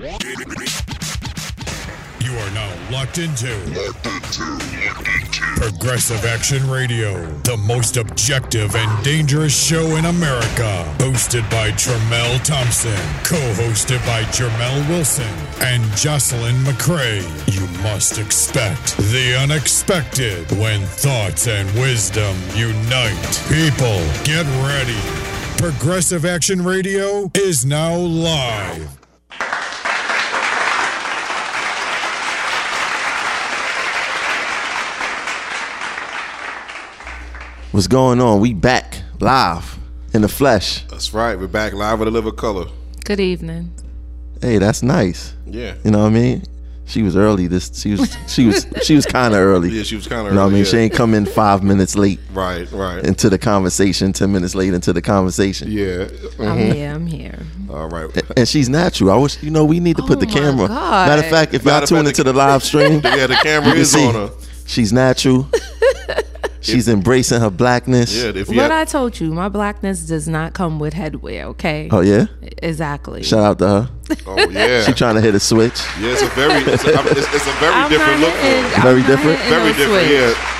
You 0.00 0.06
are 2.32 2.50
now 2.52 2.90
locked 2.90 3.18
into, 3.18 3.54
locked 3.76 4.06
into, 4.06 4.44
locked 4.86 5.08
into 5.08 5.42
Progressive 5.56 6.24
Action 6.24 6.70
Radio, 6.70 7.26
the 7.42 7.58
most 7.58 7.98
objective 7.98 8.74
and 8.76 9.04
dangerous 9.04 9.52
show 9.52 9.96
in 9.96 10.06
America. 10.06 10.90
Hosted 11.00 11.42
by 11.50 11.72
Tramel 11.72 12.42
Thompson, 12.42 12.96
co-hosted 13.24 13.98
by 14.06 14.22
Jermel 14.32 14.88
Wilson 14.88 15.28
and 15.60 15.82
Jocelyn 15.98 16.56
McCray. 16.64 17.20
You 17.52 17.66
must 17.82 18.16
expect 18.16 18.96
the 18.96 19.36
unexpected 19.38 20.50
when 20.52 20.80
thoughts 20.86 21.46
and 21.46 21.70
wisdom 21.78 22.38
unite. 22.54 23.42
People, 23.50 24.00
get 24.24 24.46
ready. 24.64 24.96
Progressive 25.58 26.24
Action 26.24 26.64
Radio 26.64 27.30
is 27.34 27.66
now 27.66 27.94
live. 27.94 28.99
What's 37.72 37.86
going 37.86 38.20
on? 38.20 38.40
We 38.40 38.52
back 38.54 39.02
live 39.20 39.78
in 40.12 40.22
the 40.22 40.28
flesh. 40.28 40.82
That's 40.86 41.14
right. 41.14 41.38
We're 41.38 41.46
back 41.46 41.72
live 41.72 42.00
with 42.00 42.08
a 42.08 42.10
live 42.10 42.34
color. 42.36 42.66
Good 43.04 43.20
evening. 43.20 43.72
Hey, 44.40 44.58
that's 44.58 44.82
nice. 44.82 45.34
Yeah. 45.46 45.74
You 45.84 45.90
know 45.92 46.00
what 46.00 46.06
I 46.06 46.10
mean? 46.10 46.42
She 46.86 47.02
was 47.02 47.14
early. 47.14 47.46
This 47.46 47.70
she 47.80 47.92
was 47.92 48.16
she 48.26 48.46
was 48.46 48.66
she 48.82 48.96
was 48.96 49.06
kind 49.06 49.34
of 49.34 49.40
early. 49.40 49.68
Yeah, 49.70 49.84
she 49.84 49.94
was 49.94 50.08
kind 50.08 50.26
of 50.26 50.32
You 50.32 50.34
know 50.36 50.42
what 50.46 50.50
I 50.50 50.54
mean? 50.54 50.64
yeah. 50.64 50.70
She 50.70 50.76
ain't 50.78 50.92
come 50.92 51.14
in 51.14 51.24
five 51.26 51.62
minutes 51.62 51.94
late 51.94 52.18
Right, 52.32 52.70
right. 52.72 53.04
into 53.04 53.30
the 53.30 53.38
conversation. 53.38 54.12
Ten 54.12 54.32
minutes 54.32 54.56
late 54.56 54.74
into 54.74 54.92
the 54.92 55.02
conversation. 55.02 55.70
yeah. 55.70 56.08
I'm 56.40 56.58
Mhm. 56.58 56.74
here. 56.74 56.90
I'm 56.92 57.06
here. 57.06 57.38
All 57.70 57.88
right. 57.88 58.10
And 58.36 58.48
she's 58.48 58.68
natural. 58.68 59.12
I 59.12 59.16
wish 59.16 59.40
you 59.44 59.50
know 59.52 59.64
we 59.64 59.78
need 59.78 59.96
to 59.98 60.02
put 60.02 60.16
Oh 60.16 60.20
the 60.20 60.26
my 60.26 60.32
camera. 60.32 60.66
God. 60.68 61.08
Matter 61.08 61.22
of 61.22 61.30
fact, 61.30 61.54
if 61.54 61.62
y'all 61.64 61.74
Matter 61.74 61.86
tune 61.86 62.06
into 62.06 62.24
the- 62.24 62.32
the 62.32 62.38
live 62.38 62.64
stream, 62.70 63.00
Yeah, 63.04 63.28
the 63.28 63.38
camera 63.40 63.74
is 63.74 63.92
see 63.92 64.04
on 64.04 64.14
her. 64.14 64.30
she's 64.66 64.92
natural. 64.92 65.48
she's 66.60 66.88
embracing 66.88 67.40
her 67.40 67.50
blackness. 67.50 68.14
Yeah, 68.16 68.30
if 68.34 68.48
you 68.48 68.56
What 68.56 68.70
have, 68.70 68.72
I 68.72 68.84
told 68.84 69.18
you, 69.20 69.32
my 69.32 69.48
blackness 69.48 70.00
does 70.06 70.28
not 70.28 70.52
come 70.54 70.78
with 70.78 70.94
headwear. 70.94 71.44
Okay. 71.44 71.88
Oh 71.90 72.00
yeah. 72.00 72.26
Exactly. 72.62 73.22
Shout 73.22 73.40
out 73.44 73.58
to 73.58 73.68
her. 73.68 73.90
oh 74.26 74.48
yeah, 74.50 74.82
She 74.84 74.92
trying 74.92 75.14
to 75.16 75.20
hit 75.20 75.34
a 75.34 75.40
switch. 75.40 75.80
yeah. 76.00 76.12
It's 76.12 76.22
a 76.22 76.26
very, 76.28 76.54
it's 76.72 76.84
a, 76.84 76.94
I 76.94 77.02
mean, 77.04 77.12
it's, 77.16 77.34
it's 77.34 77.46
a 77.46 77.52
very 77.60 77.72
I'm 77.74 77.90
different 77.90 78.20
look. 78.20 78.34
hitting- 78.34 78.70
For. 78.70 78.76
I'm 78.76 78.82
Very 78.82 79.02
different? 79.02 79.38
Very 79.40 79.62
no 79.62 79.68
different. 79.72 80.06
switch. 80.06 80.10
Yeah. 80.20 80.56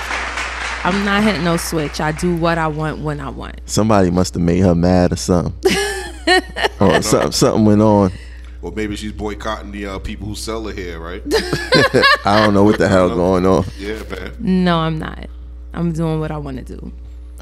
I'm 0.82 1.04
not 1.04 1.22
hitting 1.22 1.44
no 1.44 1.56
switch. 1.58 2.00
I 2.00 2.12
do 2.12 2.34
what 2.36 2.56
I 2.56 2.66
want 2.68 3.00
when 3.00 3.20
I 3.20 3.28
want. 3.28 3.60
Somebody 3.66 4.10
must 4.10 4.32
have 4.34 4.42
made 4.42 4.60
her 4.60 4.74
mad 4.74 5.12
or 5.12 5.16
something. 5.16 5.52
or 6.80 7.02
something, 7.02 7.32
something 7.32 7.64
went 7.66 7.82
on. 7.82 8.12
Well, 8.62 8.72
maybe 8.72 8.96
she's 8.96 9.12
boycotting 9.12 9.72
the 9.72 9.86
uh, 9.86 9.98
people 9.98 10.26
who 10.28 10.34
sell 10.34 10.66
her 10.66 10.74
hair, 10.74 10.98
right? 11.00 11.22
I 12.24 12.42
don't 12.44 12.54
know 12.54 12.62
what 12.64 12.78
the 12.78 12.88
hell 12.88 13.08
going 13.08 13.44
on. 13.46 13.64
yeah, 13.78 14.02
man. 14.10 14.34
No, 14.38 14.78
I'm 14.78 14.98
not. 14.98 15.26
I'm 15.72 15.92
doing 15.92 16.20
what 16.20 16.30
I 16.30 16.36
want 16.38 16.56
to 16.58 16.76
do. 16.76 16.92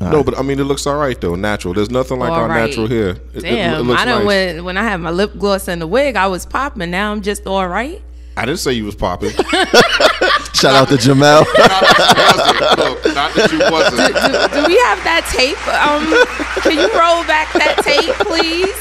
No, 0.01 0.23
but 0.23 0.39
I 0.39 0.43
mean, 0.43 0.61
it 0.61 0.65
looks 0.65 0.87
all 0.87 0.97
right 0.97 1.21
though. 1.21 1.35
Natural. 1.35 1.75
There's 1.75 1.91
nothing 1.91 2.21
like 2.21 2.31
All 2.31 2.37
our 2.43 2.49
right. 2.49 2.67
natural 2.69 2.87
hair. 2.87 3.09
It, 3.11 3.19
it- 3.35 3.41
Damn, 3.43 3.81
it 3.81 3.83
looks 3.83 4.01
I 4.01 4.05
don't 4.05 4.19
nice. 4.25 4.27
when 4.27 4.65
when 4.65 4.77
I 4.77 4.85
had 4.85 4.99
my 5.01 5.11
lip 5.11 5.33
gloss 5.39 5.67
and 5.67 5.83
the 5.83 5.89
wig, 5.89 6.15
I 6.15 6.29
was 6.29 6.47
popping. 6.47 6.91
Now 6.93 7.11
I'm 7.11 7.21
just 7.21 7.47
all 7.49 7.67
right. 7.67 8.01
I 8.37 8.45
didn't 8.47 8.61
say 8.61 8.73
you 8.75 8.85
was 8.85 8.95
popping. 8.95 9.31
Shout 10.55 10.77
out 10.77 10.87
to 10.91 10.95
Jamel. 10.95 11.41
Look, 11.41 13.05
not 13.15 13.35
that 13.35 13.51
you 13.51 13.59
wasn't. 13.73 14.15
Do, 14.15 14.61
do 14.61 14.67
we 14.69 14.79
have 14.87 15.03
that 15.03 15.27
tape? 15.35 15.59
Um, 15.67 16.07
can 16.63 16.75
you 16.79 16.87
roll 16.95 17.25
back 17.27 17.53
that 17.55 17.83
tape, 17.83 18.15
please? 18.29 18.79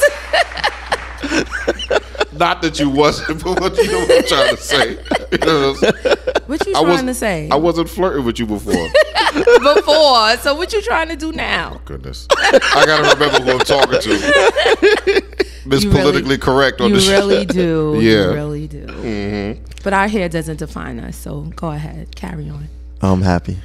Not 2.37 2.61
that 2.61 2.79
you 2.79 2.89
wasn't, 2.89 3.43
but 3.43 3.59
what 3.59 3.75
you 3.77 3.91
know 3.91 3.99
what 3.99 4.11
I'm 4.11 4.27
trying 4.27 4.55
to 4.55 4.61
say. 4.61 4.89
You 5.31 5.37
know 5.39 5.71
what 5.71 5.83
I'm 5.83 6.01
saying? 6.03 6.17
What 6.47 6.65
you 6.67 6.71
I 6.75 6.81
trying 6.81 6.87
was 6.87 7.01
to 7.01 7.13
say? 7.13 7.49
I 7.51 7.55
wasn't 7.55 7.89
flirting 7.89 8.25
with 8.25 8.39
you 8.39 8.45
before. 8.45 8.73
before. 9.33 10.37
So 10.37 10.55
what 10.55 10.71
you 10.73 10.81
trying 10.81 11.09
to 11.09 11.15
do 11.15 11.31
now? 11.31 11.81
Goodness, 11.85 12.27
I 12.31 12.83
gotta 12.85 13.13
remember 13.15 13.39
who 13.41 13.51
I'm 13.51 13.59
talking 13.59 13.99
to. 13.99 15.23
Miss 15.65 15.83
You 15.83 15.89
really- 15.91 16.01
politically 16.01 16.37
correct 16.37 16.79
on 16.79 16.89
You 16.89 16.95
the 16.95 17.01
show. 17.01 17.11
really 17.27 17.45
do. 17.45 17.97
Yeah. 18.01 18.11
You 18.29 18.33
really 18.33 18.67
do. 18.67 18.85
Mm-hmm. 18.85 19.63
But 19.83 19.93
our 19.93 20.07
hair 20.07 20.29
doesn't 20.29 20.57
define 20.59 20.99
us. 20.99 21.17
So 21.17 21.41
go 21.55 21.71
ahead, 21.71 22.15
carry 22.15 22.49
on. 22.49 22.67
I'm 23.01 23.21
happy. 23.21 23.57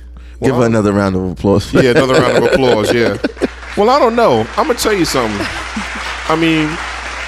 Give 0.42 0.56
her 0.56 0.66
another 0.66 0.92
round 0.92 1.14
of 1.14 1.22
applause. 1.30 1.72
Yeah, 1.72 1.90
another 1.92 2.14
round 2.14 2.38
of 2.38 2.52
applause. 2.52 2.92
Yeah. 2.92 3.18
Well, 3.74 3.88
I 3.88 3.98
don't 3.98 4.14
know. 4.14 4.40
I'm 4.58 4.66
gonna 4.66 4.74
tell 4.74 4.92
you 4.92 5.06
something. 5.06 5.46
I 6.28 6.36
mean, 6.38 6.68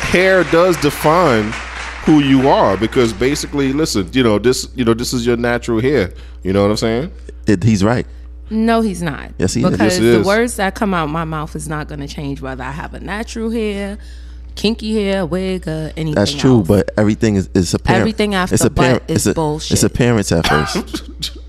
hair 0.04 0.44
does 0.44 0.76
define 0.80 1.52
who 2.04 2.20
you 2.20 2.48
are 2.48 2.76
because 2.76 3.12
basically, 3.12 3.72
listen, 3.72 4.08
you 4.12 4.22
know 4.22 4.38
this. 4.38 4.68
You 4.74 4.84
know 4.84 4.94
this 4.94 5.12
is 5.12 5.26
your 5.26 5.36
natural 5.36 5.80
hair. 5.80 6.12
You 6.42 6.52
know 6.52 6.62
what 6.62 6.70
I'm 6.70 6.76
saying? 6.76 7.12
It- 7.46 7.62
he's 7.62 7.82
right. 7.82 8.06
No, 8.50 8.82
he's 8.82 9.02
not. 9.02 9.32
Yes, 9.38 9.54
he 9.54 9.64
is. 9.64 9.70
because 9.70 9.98
the 9.98 10.22
words 10.24 10.56
that 10.56 10.74
come 10.74 10.92
out 10.92 11.08
my 11.08 11.24
mouth 11.24 11.56
is 11.56 11.66
not 11.68 11.88
going 11.88 12.00
to 12.00 12.06
change 12.06 12.42
whether 12.42 12.62
I 12.62 12.72
have 12.72 12.92
a 12.92 13.00
natural 13.00 13.50
hair, 13.50 13.96
kinky 14.54 14.94
hair, 15.02 15.24
wig, 15.24 15.66
or 15.66 15.92
anything. 15.96 16.14
That's 16.14 16.34
true, 16.34 16.58
else. 16.58 16.68
but 16.68 16.90
everything 16.98 17.36
is, 17.36 17.48
is 17.54 17.72
apparent. 17.72 18.00
Everything 18.00 18.34
after 18.34 18.54
it's 18.54 18.62
butt 18.64 18.72
apparent. 18.72 19.02
is 19.08 19.16
it's 19.16 19.26
a, 19.26 19.34
bullshit. 19.34 19.72
It's 19.72 19.82
appearance 19.82 20.30
at 20.30 20.46
first. 20.46 21.38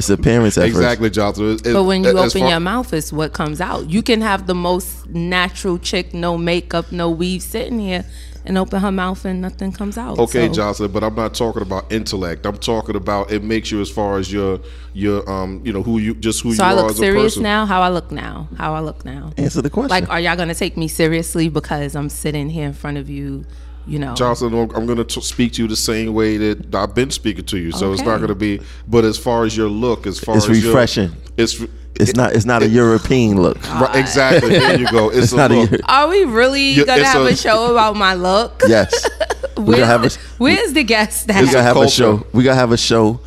it's 0.00 0.10
appearance 0.10 0.56
at 0.58 0.66
Exactly, 0.66 1.10
Johnson. 1.10 1.58
It- 1.64 1.72
But 1.72 1.84
when 1.84 2.02
you 2.04 2.10
open 2.10 2.40
far- 2.40 2.48
your 2.50 2.60
mouth, 2.60 2.92
it's 2.92 3.12
what 3.12 3.32
comes 3.32 3.60
out. 3.60 3.88
You 3.90 4.02
can 4.02 4.20
have 4.22 4.46
the 4.46 4.54
most 4.54 5.08
natural 5.08 5.78
chick, 5.78 6.12
no 6.14 6.36
makeup, 6.38 6.90
no 6.90 7.10
weave, 7.10 7.42
sitting 7.42 7.78
here 7.78 8.04
and 8.46 8.56
open 8.56 8.80
her 8.80 8.90
mouth 8.90 9.22
and 9.26 9.42
nothing 9.42 9.70
comes 9.70 9.98
out. 9.98 10.18
Okay, 10.18 10.46
So- 10.48 10.54
Jocelyn, 10.54 10.90
but 10.92 11.04
I'm 11.04 11.14
not 11.14 11.34
talking 11.34 11.60
about 11.62 11.92
intellect. 11.92 12.46
I'm 12.46 12.56
talking 12.56 12.96
about 12.96 13.30
it 13.30 13.42
makes 13.44 13.70
you 13.70 13.80
as 13.82 13.90
far 13.90 14.18
as 14.18 14.32
your 14.32 14.60
your 14.94 15.28
um 15.30 15.60
you 15.64 15.72
know 15.72 15.82
who 15.82 15.98
you 15.98 16.14
just 16.14 16.40
who 16.42 16.54
So 16.54 16.62
you 16.64 16.68
I 16.68 16.72
are 16.72 16.76
look 16.76 16.90
as 16.92 16.96
a 16.96 16.98
serious 16.98 17.36
now. 17.36 17.66
How 17.66 17.82
I 17.82 17.90
look 17.90 18.10
now? 18.10 18.48
How 18.56 18.74
I 18.74 18.80
look 18.80 19.04
now? 19.04 19.32
Answer 19.36 19.60
the 19.62 19.68
question. 19.70 19.90
Like, 19.90 20.08
are 20.08 20.18
y'all 20.18 20.36
gonna 20.36 20.54
take 20.54 20.76
me 20.78 20.88
seriously 20.88 21.48
because 21.50 21.94
I'm 21.94 22.08
sitting 22.08 22.48
here 22.48 22.66
in 22.66 22.72
front 22.72 22.96
of 22.96 23.10
you? 23.10 23.44
You 23.90 23.98
know, 23.98 24.14
Jocelyn, 24.14 24.54
I'm, 24.54 24.70
I'm 24.76 24.86
going 24.86 25.04
to 25.04 25.20
speak 25.20 25.52
to 25.54 25.62
you 25.62 25.68
the 25.68 25.74
same 25.74 26.14
way 26.14 26.36
that 26.36 26.74
I've 26.74 26.94
been 26.94 27.10
speaking 27.10 27.44
to 27.46 27.58
you. 27.58 27.72
So 27.72 27.92
it's 27.92 28.02
not 28.02 28.18
going 28.18 28.28
to 28.28 28.36
be. 28.36 28.60
But 28.86 29.04
as 29.04 29.18
far 29.18 29.44
as 29.44 29.56
your 29.56 29.68
look, 29.68 30.06
as 30.06 30.20
far 30.20 30.36
It's 30.36 30.48
as 30.48 30.62
your- 30.62 30.72
refreshing. 30.72 31.10
it's 31.36 31.60
it's 31.96 32.14
not. 32.14 32.34
It's 32.34 32.44
not 32.46 32.62
a 32.62 32.68
European 32.68 33.42
look. 33.42 33.58
right, 33.68 33.96
exactly. 33.96 34.50
There 34.50 34.78
you 34.78 34.88
go. 34.90 35.08
It's, 35.10 35.18
It's 35.24 35.32
a 35.32 35.36
not 35.36 35.50
a. 35.50 35.54
look. 35.54 35.70
Euro- 35.72 35.82
are 35.88 36.08
we 36.08 36.24
really 36.24 36.70
Yeah, 36.70 36.84
gonna 36.84 37.04
have 37.04 37.22
a, 37.22 37.30
a- 37.30 37.36
show 37.36 37.72
about 37.72 37.96
my 37.96 38.14
look? 38.14 38.62
yes. 38.68 38.92
we 39.58 39.64
Where's, 39.64 39.80
gotta 39.80 39.86
have 39.86 40.04
a. 40.04 40.08
the, 40.08 40.18
where's 40.38 40.72
the 40.72 40.84
guest 40.84 41.26
We 41.26 41.34
at? 41.34 41.44
gotta 41.46 41.62
have 41.62 41.76
a 41.76 41.88
show. 41.90 42.24
We 42.32 42.44
gotta 42.44 42.56
have 42.58 42.70
a 42.72 42.78
show 42.78 43.20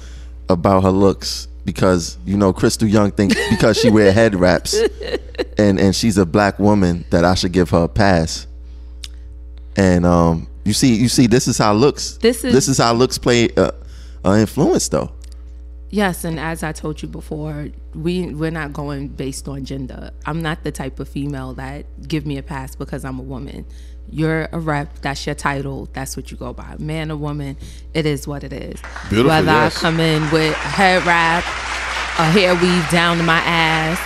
about 0.50 0.84
her 0.84 0.90
looks 0.92 1.48
because 1.66 2.18
you 2.26 2.38
know 2.38 2.52
Crystal 2.54 2.88
Young 2.88 3.12
thinks 3.12 3.36
because 3.50 3.78
she 3.78 3.90
wear 3.90 4.12
head 4.14 4.34
wraps 4.34 4.74
and 5.58 5.78
and 5.80 5.94
she's 5.96 6.18
a 6.18 6.26
black 6.26 6.58
woman 6.58 7.04
that 7.12 7.26
I 7.26 7.36
should 7.36 7.52
give 7.52 7.70
her 7.72 7.84
a 7.84 7.88
pass. 7.90 8.48
And 9.76 10.06
um, 10.06 10.48
you 10.66 10.74
see, 10.74 10.96
you 10.96 11.10
see, 11.10 11.28
this 11.28 11.48
is 11.48 11.58
how 11.58 11.74
looks. 11.74 12.18
This 12.18 12.44
is- 12.44 12.54
this 12.54 12.68
is 12.68 12.78
how 12.78 12.94
looks 12.94 13.18
play 13.18 13.50
uh, 13.56 13.72
uh, 14.26 14.34
influence 14.36 14.88
though. 14.90 15.12
Yes, 15.90 16.24
and 16.24 16.40
as 16.40 16.64
I 16.64 16.72
told 16.72 17.02
you 17.04 17.08
before, 17.08 17.68
we 17.94 18.34
we're 18.34 18.50
not 18.50 18.74
going 18.74 19.10
based 19.10 19.48
on 19.48 19.64
gender. 19.64 20.10
I'm 20.26 20.42
not 20.42 20.64
the 20.64 20.72
type 20.72 21.00
of 21.00 21.08
female 21.08 21.54
that 21.54 21.86
give 22.08 22.26
me 22.26 22.38
a 22.40 22.44
pass 22.44 22.76
because 22.76 23.06
I'm 23.06 23.20
a 23.20 23.24
woman. 23.24 23.66
You're 24.10 24.50
a 24.52 24.60
rep. 24.60 25.00
That's 25.02 25.24
your 25.26 25.36
title. 25.36 25.88
That's 25.94 26.18
what 26.18 26.32
you 26.32 26.38
go 26.38 26.52
by. 26.52 26.76
Man 26.80 27.12
or 27.12 27.18
woman, 27.18 27.58
it 27.94 28.06
is 28.08 28.28
what 28.28 28.44
it 28.44 28.52
is. 28.54 28.82
Beautiful, 29.10 29.30
Whether 29.30 29.52
yes. 29.52 29.78
I 29.78 29.80
come 29.82 30.00
in 30.00 30.24
with 30.32 30.52
a 30.54 30.56
head 30.58 31.06
wrap, 31.06 31.44
a 32.20 32.26
hair 32.32 32.56
weave 32.56 32.90
down 32.90 33.18
to 33.18 33.24
my 33.24 33.40
ass, 33.46 34.00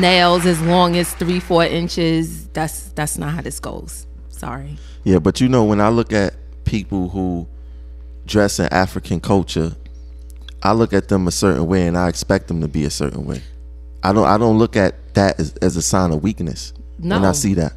nails 0.00 0.44
as 0.44 0.60
long 0.62 0.96
as 0.96 1.14
three, 1.14 1.38
four 1.40 1.64
inches. 1.64 2.48
That's 2.48 2.88
that's 2.90 3.16
not 3.16 3.32
how 3.34 3.42
this 3.42 3.60
goes. 3.60 4.06
Sorry. 4.44 4.76
Yeah, 5.04 5.18
but 5.18 5.40
you 5.40 5.48
know 5.48 5.64
when 5.64 5.80
I 5.80 5.88
look 5.88 6.12
at 6.12 6.34
people 6.64 7.08
who 7.08 7.46
dress 8.26 8.58
in 8.58 8.66
African 8.72 9.20
culture, 9.20 9.72
I 10.62 10.72
look 10.72 10.92
at 10.92 11.08
them 11.08 11.26
a 11.28 11.30
certain 11.30 11.66
way 11.66 11.86
and 11.86 11.96
I 11.96 12.08
expect 12.08 12.48
them 12.48 12.60
to 12.60 12.68
be 12.68 12.84
a 12.84 12.90
certain 12.90 13.24
way. 13.24 13.42
I 14.02 14.12
don't 14.12 14.26
I 14.26 14.36
don't 14.38 14.58
look 14.58 14.76
at 14.76 15.14
that 15.14 15.38
as, 15.40 15.54
as 15.56 15.76
a 15.76 15.82
sign 15.82 16.12
of 16.12 16.22
weakness 16.22 16.72
when 16.98 17.24
I 17.24 17.32
see 17.32 17.54
that. 17.54 17.72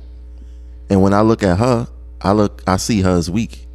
And 0.89 1.01
when 1.01 1.13
I 1.13 1.21
look 1.21 1.43
at 1.43 1.57
her, 1.57 1.87
I 2.21 2.31
look 2.33 2.63
I 2.67 2.77
see 2.77 3.01
her 3.01 3.17
as 3.17 3.29
weak. 3.29 3.67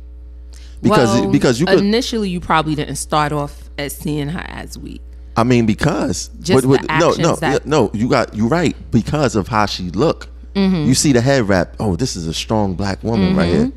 Because 0.82 1.20
well, 1.20 1.30
because 1.30 1.60
you 1.60 1.66
could 1.66 1.78
initially 1.78 2.28
you 2.28 2.40
probably 2.40 2.74
didn't 2.74 2.96
start 2.96 3.32
off 3.32 3.70
as 3.78 3.96
seeing 3.96 4.28
her 4.28 4.44
as 4.48 4.76
weak. 4.76 5.00
I 5.36 5.44
mean 5.44 5.64
because 5.64 6.28
Just 6.40 6.66
no 6.66 7.12
no 7.12 7.36
that- 7.36 7.64
no 7.64 7.90
you 7.94 8.08
got 8.08 8.34
you 8.34 8.48
right 8.48 8.76
because 8.90 9.36
of 9.36 9.48
how 9.48 9.66
she 9.66 9.90
look. 9.90 10.28
Mm-hmm. 10.54 10.86
You 10.88 10.94
see 10.94 11.12
the 11.12 11.20
head 11.20 11.48
wrap. 11.48 11.76
Oh, 11.80 11.96
this 11.96 12.14
is 12.16 12.26
a 12.26 12.34
strong 12.34 12.74
black 12.74 13.02
woman 13.02 13.34
right 13.36 13.48
here. 13.48 13.72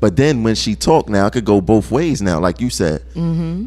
But 0.00 0.16
then 0.16 0.42
when 0.42 0.54
she 0.54 0.74
talk 0.74 1.08
now, 1.08 1.26
it 1.26 1.32
could 1.32 1.44
go 1.44 1.60
both 1.60 1.90
ways 1.90 2.20
now. 2.22 2.38
Like 2.40 2.60
you 2.60 2.70
said, 2.70 3.02
Mm-hmm. 3.14 3.66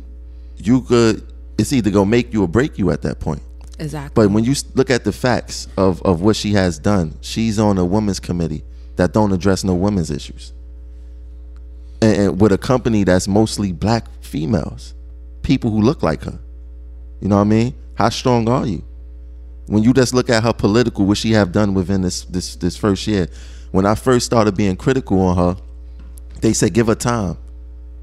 you 0.58 0.82
could. 0.82 1.26
It's 1.58 1.74
either 1.74 1.90
gonna 1.92 2.06
make 2.10 2.32
you 2.34 2.44
or 2.44 2.48
break 2.48 2.78
you 2.80 2.90
at 2.92 3.02
that 3.02 3.20
point. 3.20 3.42
Exactly. 3.80 4.12
But 4.14 4.32
when 4.32 4.44
you 4.44 4.54
look 4.76 4.90
at 4.90 5.04
the 5.04 5.12
facts 5.12 5.68
of 5.78 6.02
of 6.04 6.22
what 6.22 6.36
she 6.36 6.54
has 6.54 6.80
done, 6.80 7.18
she's 7.22 7.60
on 7.60 7.78
a 7.78 7.86
women's 7.86 8.20
committee 8.20 8.64
that 8.96 9.14
don't 9.14 9.32
address 9.32 9.64
no 9.64 9.74
women's 9.76 10.10
issues. 10.12 10.54
and, 12.02 12.16
and 12.22 12.42
with 12.42 12.52
a 12.52 12.58
company 12.58 13.04
that's 13.04 13.28
mostly 13.28 13.72
black 13.72 14.08
females, 14.22 14.94
people 15.42 15.72
who 15.72 15.82
look 15.82 16.02
like 16.04 16.24
her. 16.24 16.40
You 17.22 17.28
know 17.28 17.36
what 17.36 17.42
I 17.42 17.46
mean? 17.46 17.76
How 17.96 18.10
strong 18.10 18.48
are 18.50 18.66
you? 18.66 18.84
When 19.70 19.84
you 19.84 19.94
just 19.94 20.16
look 20.16 20.32
at 20.32 20.42
her 20.44 20.52
political, 20.52 21.06
what 21.06 21.20
she 21.20 21.32
have 21.34 21.52
done 21.52 21.76
within 21.76 22.02
this 22.02 22.26
this 22.26 22.56
this 22.56 22.76
first 22.76 23.06
year. 23.06 23.28
When 23.72 23.86
I 23.86 23.94
first 23.94 24.26
started 24.26 24.58
being 24.58 24.76
critical 24.76 25.22
on 25.22 25.38
her, 25.38 25.62
they 26.42 26.54
said 26.54 26.74
give 26.74 26.88
her 26.88 26.96
time. 26.96 27.38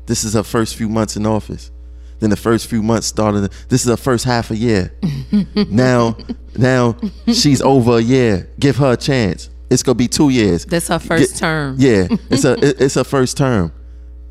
This 0.06 0.22
is 0.22 0.34
her 0.34 0.44
first 0.44 0.76
few 0.76 0.88
months 0.88 1.16
in 1.16 1.26
office. 1.26 1.72
Then 2.20 2.30
the 2.30 2.36
first 2.36 2.68
few 2.68 2.84
months 2.84 3.08
started. 3.08 3.50
This 3.68 3.82
is 3.84 3.88
her 3.90 3.96
first 3.96 4.24
half 4.24 4.52
a 4.52 4.56
year. 4.56 4.94
now, 5.68 6.16
now 6.56 6.96
she's 7.26 7.60
over 7.60 7.98
a 7.98 8.00
year. 8.00 8.48
Give 8.60 8.76
her 8.76 8.92
a 8.92 8.96
chance. 8.96 9.50
It's 9.68 9.82
gonna 9.82 9.96
be 9.96 10.06
two 10.06 10.28
years. 10.28 10.64
That's 10.64 10.86
her 10.86 11.00
first 11.00 11.32
Get- 11.32 11.38
term. 11.40 11.74
Yeah, 11.78 12.06
it's 12.30 12.44
a 12.44 12.52
it- 12.64 12.80
it's 12.80 12.94
her 12.94 13.02
first 13.04 13.36
term. 13.36 13.72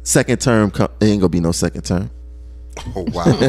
Second 0.03 0.39
term, 0.39 0.71
it 0.73 0.89
ain't 1.05 1.19
gonna 1.19 1.27
be 1.29 1.41
no 1.41 1.51
second 1.51 1.81
term. 1.83 2.09
Oh 2.95 3.05
wow! 3.11 3.25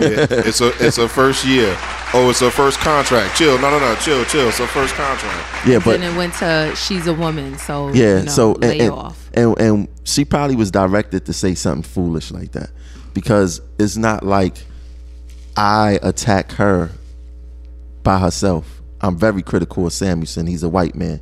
yeah, 0.00 0.26
it's 0.30 0.60
a 0.60 0.68
it's 0.84 0.98
a 0.98 1.08
first 1.08 1.44
year. 1.44 1.76
Oh, 2.12 2.28
it's 2.30 2.40
her 2.40 2.50
first 2.50 2.78
contract. 2.78 3.36
Chill. 3.36 3.58
No, 3.58 3.70
no, 3.70 3.78
no. 3.78 3.94
Chill, 3.96 4.24
chill. 4.24 4.48
It's 4.48 4.58
her 4.58 4.66
first 4.66 4.94
contract. 4.94 5.66
Yeah, 5.66 5.78
but 5.78 6.00
then 6.00 6.12
it 6.12 6.16
went 6.16 6.34
to 6.34 6.74
she's 6.76 7.06
a 7.06 7.14
woman, 7.14 7.56
so 7.58 7.88
yeah, 7.88 8.18
you 8.18 8.24
know, 8.24 8.30
so 8.30 8.52
lay 8.52 8.72
and, 8.72 8.80
and, 8.82 8.92
off. 8.92 9.30
and 9.34 9.60
and 9.60 9.88
she 10.04 10.24
probably 10.24 10.56
was 10.56 10.70
directed 10.70 11.26
to 11.26 11.32
say 11.32 11.54
something 11.54 11.82
foolish 11.82 12.30
like 12.30 12.52
that 12.52 12.70
because 13.14 13.60
it's 13.78 13.96
not 13.96 14.24
like 14.24 14.64
I 15.56 15.98
attack 16.02 16.52
her 16.52 16.90
by 18.02 18.18
herself. 18.18 18.82
I'm 19.00 19.16
very 19.16 19.42
critical 19.42 19.86
of 19.86 19.92
Samuelsen. 19.92 20.48
He's 20.48 20.62
a 20.62 20.68
white 20.68 20.94
man. 20.94 21.20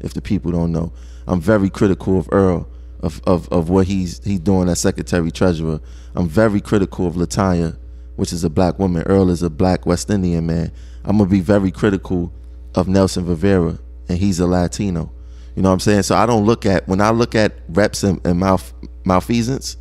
If 0.00 0.14
the 0.14 0.22
people 0.22 0.50
don't 0.52 0.72
know, 0.72 0.92
I'm 1.26 1.40
very 1.40 1.70
critical 1.70 2.18
of 2.18 2.28
Earl 2.32 2.69
of 3.02 3.20
of, 3.26 3.48
of 3.50 3.68
what 3.68 3.86
he's 3.86 4.22
he's 4.24 4.40
doing 4.40 4.68
as 4.68 4.78
Secretary 4.78 5.30
Treasurer. 5.30 5.80
I'm 6.14 6.28
very 6.28 6.60
critical 6.60 7.06
of 7.06 7.14
Latanya, 7.14 7.76
which 8.16 8.32
is 8.32 8.44
a 8.44 8.50
black 8.50 8.78
woman. 8.78 9.02
Earl 9.02 9.30
is 9.30 9.42
a 9.42 9.50
black 9.50 9.86
West 9.86 10.10
Indian 10.10 10.46
man. 10.46 10.72
I'm 11.04 11.18
gonna 11.18 11.30
be 11.30 11.40
very 11.40 11.70
critical 11.70 12.32
of 12.74 12.88
Nelson 12.88 13.26
Rivera, 13.26 13.78
and 14.08 14.18
he's 14.18 14.40
a 14.40 14.46
Latino. 14.46 15.12
You 15.56 15.62
know 15.62 15.70
what 15.70 15.74
I'm 15.74 15.80
saying? 15.80 16.02
So 16.02 16.16
I 16.16 16.26
don't 16.26 16.44
look 16.44 16.66
at 16.66 16.86
when 16.86 17.00
I 17.00 17.10
look 17.10 17.34
at 17.34 17.54
reps 17.68 18.02
and, 18.02 18.24
and 18.26 18.38
mouth 18.38 18.72
malfeasance. 19.04 19.76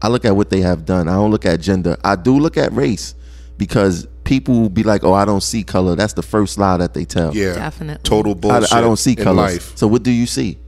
I 0.00 0.08
look 0.08 0.24
at 0.24 0.36
what 0.36 0.50
they 0.50 0.60
have 0.60 0.84
done. 0.84 1.08
I 1.08 1.14
don't 1.14 1.30
look 1.30 1.44
at 1.44 1.60
gender. 1.60 1.96
I 2.04 2.14
do 2.14 2.38
look 2.38 2.56
at 2.56 2.72
race 2.72 3.16
because 3.56 4.06
people 4.22 4.60
will 4.60 4.68
be 4.68 4.84
like, 4.84 5.02
"Oh, 5.02 5.12
I 5.12 5.24
don't 5.24 5.42
see 5.42 5.64
color." 5.64 5.96
That's 5.96 6.12
the 6.12 6.22
first 6.22 6.58
lie 6.58 6.76
that 6.76 6.94
they 6.94 7.04
tell. 7.04 7.34
Yeah, 7.34 7.54
Definitely. 7.54 8.02
Total 8.04 8.32
I, 8.32 8.34
bullshit. 8.34 8.72
I 8.72 8.80
don't 8.80 8.96
see 8.96 9.12
in 9.12 9.24
colors. 9.24 9.72
So 9.74 9.88
what 9.88 10.02
do 10.02 10.12
you 10.12 10.26
see? 10.26 10.58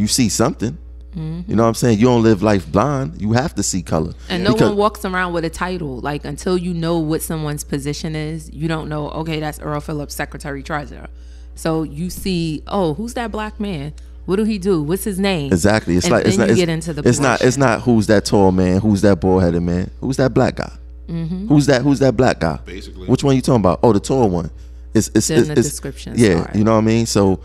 You 0.00 0.06
see 0.08 0.28
something. 0.28 0.78
Mm-hmm. 1.12 1.50
You 1.50 1.56
know 1.56 1.64
what 1.64 1.68
I'm 1.68 1.74
saying? 1.74 1.98
You 1.98 2.06
don't 2.06 2.22
live 2.22 2.40
life 2.42 2.70
blind. 2.70 3.20
You 3.20 3.32
have 3.32 3.54
to 3.56 3.62
see 3.62 3.82
color. 3.82 4.12
And 4.28 4.44
no 4.44 4.54
one 4.54 4.76
walks 4.76 5.04
around 5.04 5.32
with 5.32 5.44
a 5.44 5.50
title. 5.50 5.98
Like 6.00 6.24
until 6.24 6.56
you 6.56 6.72
know 6.72 6.98
what 6.98 7.20
someone's 7.20 7.64
position 7.64 8.14
is, 8.14 8.48
you 8.52 8.68
don't 8.68 8.88
know. 8.88 9.10
Okay, 9.10 9.40
that's 9.40 9.58
Earl 9.60 9.80
Phillips, 9.80 10.14
Secretary 10.14 10.62
Treasurer. 10.62 11.08
So 11.56 11.82
you 11.82 12.10
see, 12.10 12.62
oh, 12.68 12.94
who's 12.94 13.14
that 13.14 13.30
black 13.32 13.58
man? 13.60 13.92
What 14.26 14.36
do 14.36 14.44
he 14.44 14.58
do? 14.58 14.82
What's 14.82 15.02
his 15.04 15.18
name? 15.18 15.52
Exactly. 15.52 15.96
It's 15.96 16.06
And 16.06 16.12
like 16.12 16.26
it's 16.26 16.36
then 16.36 16.46
not. 16.46 16.46
you 16.48 16.52
It's, 16.52 16.60
get 16.62 16.68
into 16.68 16.92
the. 16.92 17.08
it's 17.08 17.18
not. 17.18 17.40
It's 17.42 17.56
not 17.56 17.80
who's 17.82 18.06
that 18.06 18.24
tall 18.24 18.52
man. 18.52 18.80
Who's 18.80 19.00
that 19.02 19.20
bald 19.20 19.42
headed 19.42 19.62
man? 19.62 19.90
Who's 20.00 20.16
that 20.18 20.32
black 20.32 20.54
guy? 20.56 20.72
Mm-hmm. 21.08 21.48
Who's 21.48 21.66
that? 21.66 21.82
Who's 21.82 21.98
that 21.98 22.16
black 22.16 22.38
guy? 22.38 22.58
Basically. 22.64 23.08
Which 23.08 23.24
one 23.24 23.34
you 23.34 23.42
talking 23.42 23.60
about? 23.60 23.80
Oh, 23.82 23.92
the 23.92 23.98
tall 24.00 24.28
one. 24.30 24.50
It's 24.94 25.08
it's, 25.14 25.26
Then 25.26 25.38
it's, 25.38 25.46
the 25.48 25.52
it's- 25.54 25.66
description 25.70 26.14
Yeah, 26.16 26.42
start. 26.42 26.54
you 26.56 26.62
know 26.62 26.72
what 26.72 26.78
I 26.78 26.82
mean. 26.82 27.06
So 27.06 27.40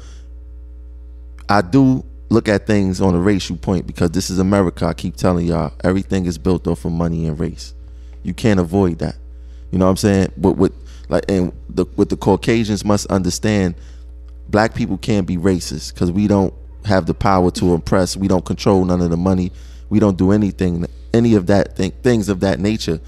I 1.50 1.62
do 1.62 2.06
look 2.36 2.50
at 2.50 2.68
things 2.68 3.00
on 3.00 3.16
a 3.16 3.20
racial 3.20 3.56
point 3.56 3.88
because 3.88 4.12
this 4.12 4.30
is 4.30 4.40
America. 4.40 4.86
I 4.86 4.94
keep 4.94 5.16
telling 5.16 5.48
y'all, 5.48 5.72
everything 5.84 6.26
is 6.26 6.38
built 6.38 6.68
off 6.68 6.84
of 6.84 6.92
money 6.92 7.26
and 7.26 7.40
race. 7.40 7.74
You 8.24 8.34
can't 8.34 8.60
avoid 8.60 9.00
that. 9.00 9.16
You 9.72 9.80
know 9.80 9.86
what 9.86 9.92
I'm 9.92 9.98
saying? 9.98 10.34
But 10.38 10.52
with 10.54 10.74
like 11.08 11.24
and 11.30 11.54
the 11.70 11.86
what 11.96 12.10
the 12.10 12.18
Caucasians 12.18 12.84
must 12.84 13.08
understand, 13.08 13.76
black 14.50 14.76
people 14.76 14.98
can't 14.98 15.26
be 15.26 15.38
racist 15.38 15.94
because 15.94 16.12
we 16.12 16.28
don't 16.28 16.54
have 16.84 17.06
the 17.06 17.14
power 17.14 17.52
to 17.52 17.74
oppress. 17.74 18.18
We 18.18 18.28
don't 18.28 18.46
control 18.46 18.84
none 18.84 19.02
of 19.02 19.10
the 19.10 19.18
money. 19.18 19.52
We 19.90 20.00
don't 20.00 20.18
do 20.18 20.32
anything, 20.32 20.86
any 21.14 21.36
of 21.36 21.48
that 21.48 21.78
thing, 21.78 21.92
things 22.04 22.28
of 22.28 22.42
that 22.42 22.60
nature. 22.60 23.00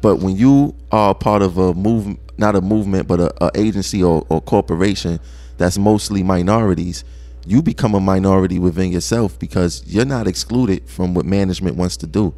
But 0.00 0.20
when 0.20 0.36
you 0.36 0.76
are 0.92 1.12
part 1.12 1.42
of 1.42 1.58
a 1.58 1.74
movement, 1.74 2.20
not 2.38 2.54
a 2.54 2.60
movement, 2.60 3.08
but 3.08 3.18
a, 3.18 3.44
a 3.44 3.50
agency 3.54 4.02
or, 4.02 4.24
or 4.28 4.40
corporation 4.40 5.18
that's 5.56 5.76
mostly 5.76 6.22
minorities, 6.22 7.04
you 7.46 7.62
become 7.62 7.94
a 7.94 8.00
minority 8.00 8.58
within 8.58 8.90
yourself 8.90 9.38
because 9.38 9.82
you're 9.86 10.04
not 10.04 10.26
excluded 10.26 10.88
from 10.88 11.14
what 11.14 11.24
management 11.24 11.76
wants 11.76 11.96
to 11.98 12.06
do. 12.06 12.34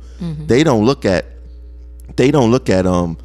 They 0.46 0.62
don't 0.62 0.84
look 0.84 1.04
at, 1.04 1.24
they 2.16 2.30
don't 2.30 2.50
look 2.50 2.68
at 2.68 2.86
um, 2.86 3.16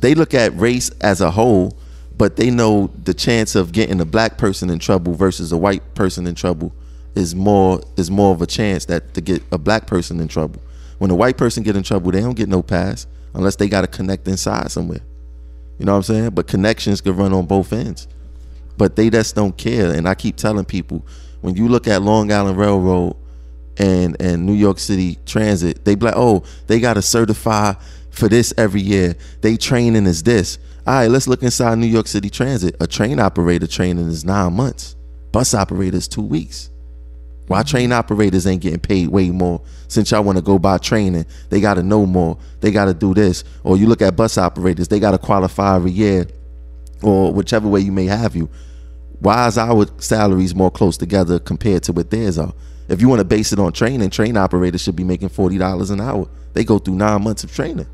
they 0.00 0.14
look 0.14 0.34
at 0.34 0.56
race 0.58 0.90
as 1.00 1.20
a 1.20 1.30
whole, 1.30 1.76
but 2.16 2.36
they 2.36 2.50
know 2.50 2.90
the 3.04 3.14
chance 3.14 3.54
of 3.54 3.72
getting 3.72 4.00
a 4.00 4.04
black 4.04 4.38
person 4.38 4.70
in 4.70 4.78
trouble 4.78 5.14
versus 5.14 5.52
a 5.52 5.56
white 5.56 5.94
person 5.94 6.26
in 6.26 6.34
trouble 6.34 6.72
is 7.14 7.34
more 7.34 7.80
is 7.96 8.10
more 8.10 8.32
of 8.34 8.42
a 8.42 8.46
chance 8.46 8.84
that 8.86 9.14
to 9.14 9.20
get 9.20 9.42
a 9.50 9.58
black 9.58 9.86
person 9.86 10.20
in 10.20 10.28
trouble. 10.28 10.62
When 10.98 11.10
a 11.10 11.14
white 11.14 11.36
person 11.36 11.62
get 11.62 11.76
in 11.76 11.82
trouble, 11.82 12.10
they 12.10 12.20
don't 12.20 12.34
get 12.36 12.48
no 12.48 12.62
pass 12.62 13.06
unless 13.34 13.56
they 13.56 13.68
got 13.68 13.82
to 13.82 13.86
connect 13.86 14.26
inside 14.26 14.70
somewhere. 14.70 15.00
You 15.78 15.86
know 15.86 15.92
what 15.92 15.98
I'm 15.98 16.02
saying? 16.02 16.30
But 16.30 16.48
connections 16.48 17.00
can 17.00 17.16
run 17.16 17.32
on 17.32 17.46
both 17.46 17.72
ends. 17.72 18.08
But 18.78 18.96
they 18.96 19.10
just 19.10 19.34
don't 19.34 19.56
care. 19.56 19.92
And 19.92 20.08
I 20.08 20.14
keep 20.14 20.36
telling 20.36 20.64
people, 20.64 21.04
when 21.42 21.54
you 21.54 21.68
look 21.68 21.86
at 21.86 22.00
Long 22.00 22.32
Island 22.32 22.56
Railroad 22.56 23.16
and 23.76 24.16
and 24.20 24.46
New 24.46 24.54
York 24.54 24.78
City 24.78 25.18
Transit, 25.26 25.84
they 25.84 25.94
be 25.94 26.06
like, 26.06 26.16
oh, 26.16 26.44
they 26.68 26.80
got 26.80 26.94
to 26.94 27.02
certify 27.02 27.74
for 28.10 28.28
this 28.28 28.54
every 28.56 28.80
year. 28.80 29.14
They 29.42 29.56
training 29.56 30.06
is 30.06 30.22
this. 30.22 30.58
All 30.86 30.94
right, 30.94 31.10
let's 31.10 31.28
look 31.28 31.42
inside 31.42 31.76
New 31.76 31.86
York 31.86 32.06
City 32.06 32.30
Transit. 32.30 32.76
A 32.80 32.86
train 32.86 33.20
operator 33.20 33.66
training 33.66 34.08
is 34.08 34.24
nine 34.24 34.54
months. 34.54 34.96
Bus 35.32 35.52
operators 35.52 36.08
two 36.08 36.22
weeks. 36.22 36.70
Why 37.46 37.62
train 37.62 37.92
operators 37.92 38.46
ain't 38.46 38.62
getting 38.62 38.80
paid 38.80 39.08
way 39.08 39.30
more? 39.30 39.60
Since 39.88 40.10
y'all 40.10 40.22
want 40.22 40.36
to 40.36 40.42
go 40.42 40.58
by 40.58 40.78
training, 40.78 41.26
they 41.48 41.60
got 41.60 41.74
to 41.74 41.82
know 41.82 42.06
more. 42.06 42.38
They 42.60 42.70
got 42.70 42.86
to 42.86 42.94
do 42.94 43.14
this. 43.14 43.42
Or 43.64 43.76
you 43.76 43.86
look 43.86 44.02
at 44.02 44.16
bus 44.16 44.36
operators, 44.36 44.88
they 44.88 45.00
got 45.00 45.12
to 45.12 45.18
qualify 45.18 45.76
every 45.76 45.90
year, 45.90 46.26
or 47.02 47.32
whichever 47.32 47.68
way 47.68 47.80
you 47.80 47.92
may 47.92 48.06
have 48.06 48.36
you. 48.36 48.48
Why 49.20 49.46
is 49.48 49.58
our 49.58 49.86
salaries 49.98 50.54
more 50.54 50.70
close 50.70 50.96
together 50.96 51.38
compared 51.38 51.82
to 51.84 51.92
what 51.92 52.10
theirs 52.10 52.38
are? 52.38 52.52
If 52.88 53.00
you 53.00 53.08
want 53.08 53.18
to 53.20 53.24
base 53.24 53.52
it 53.52 53.58
on 53.58 53.72
training, 53.72 54.10
train 54.10 54.36
operators 54.36 54.80
should 54.80 54.96
be 54.96 55.04
making 55.04 55.28
forty 55.30 55.58
dollars 55.58 55.90
an 55.90 56.00
hour. 56.00 56.28
They 56.54 56.64
go 56.64 56.78
through 56.78 56.94
nine 56.94 57.22
months 57.22 57.44
of 57.44 57.52
training. 57.54 57.86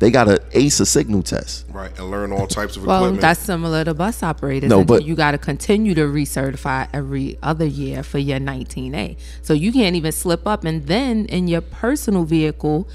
They 0.00 0.12
got 0.12 0.24
to 0.24 0.40
ace 0.52 0.78
a 0.78 0.86
signal 0.86 1.22
test. 1.24 1.66
Right, 1.72 1.90
and 1.98 2.08
learn 2.08 2.30
all 2.32 2.46
types 2.46 2.76
of 2.76 2.84
Well, 2.86 2.98
equipment. 2.98 3.20
that's 3.20 3.40
similar 3.40 3.82
to 3.84 3.94
bus 3.94 4.22
operators. 4.22 4.70
No, 4.70 4.84
but- 4.84 5.04
you 5.04 5.16
got 5.16 5.32
to 5.32 5.38
continue 5.38 5.92
to 5.94 6.02
recertify 6.02 6.86
every 6.92 7.36
other 7.42 7.64
year 7.66 8.04
for 8.04 8.18
your 8.18 8.38
19A. 8.38 9.16
So 9.42 9.54
you 9.54 9.72
can't 9.72 9.96
even 9.96 10.12
slip 10.12 10.46
up. 10.46 10.64
And 10.64 10.86
then 10.86 11.24
in 11.26 11.48
your 11.48 11.62
personal 11.62 12.22
vehicle, 12.24 12.88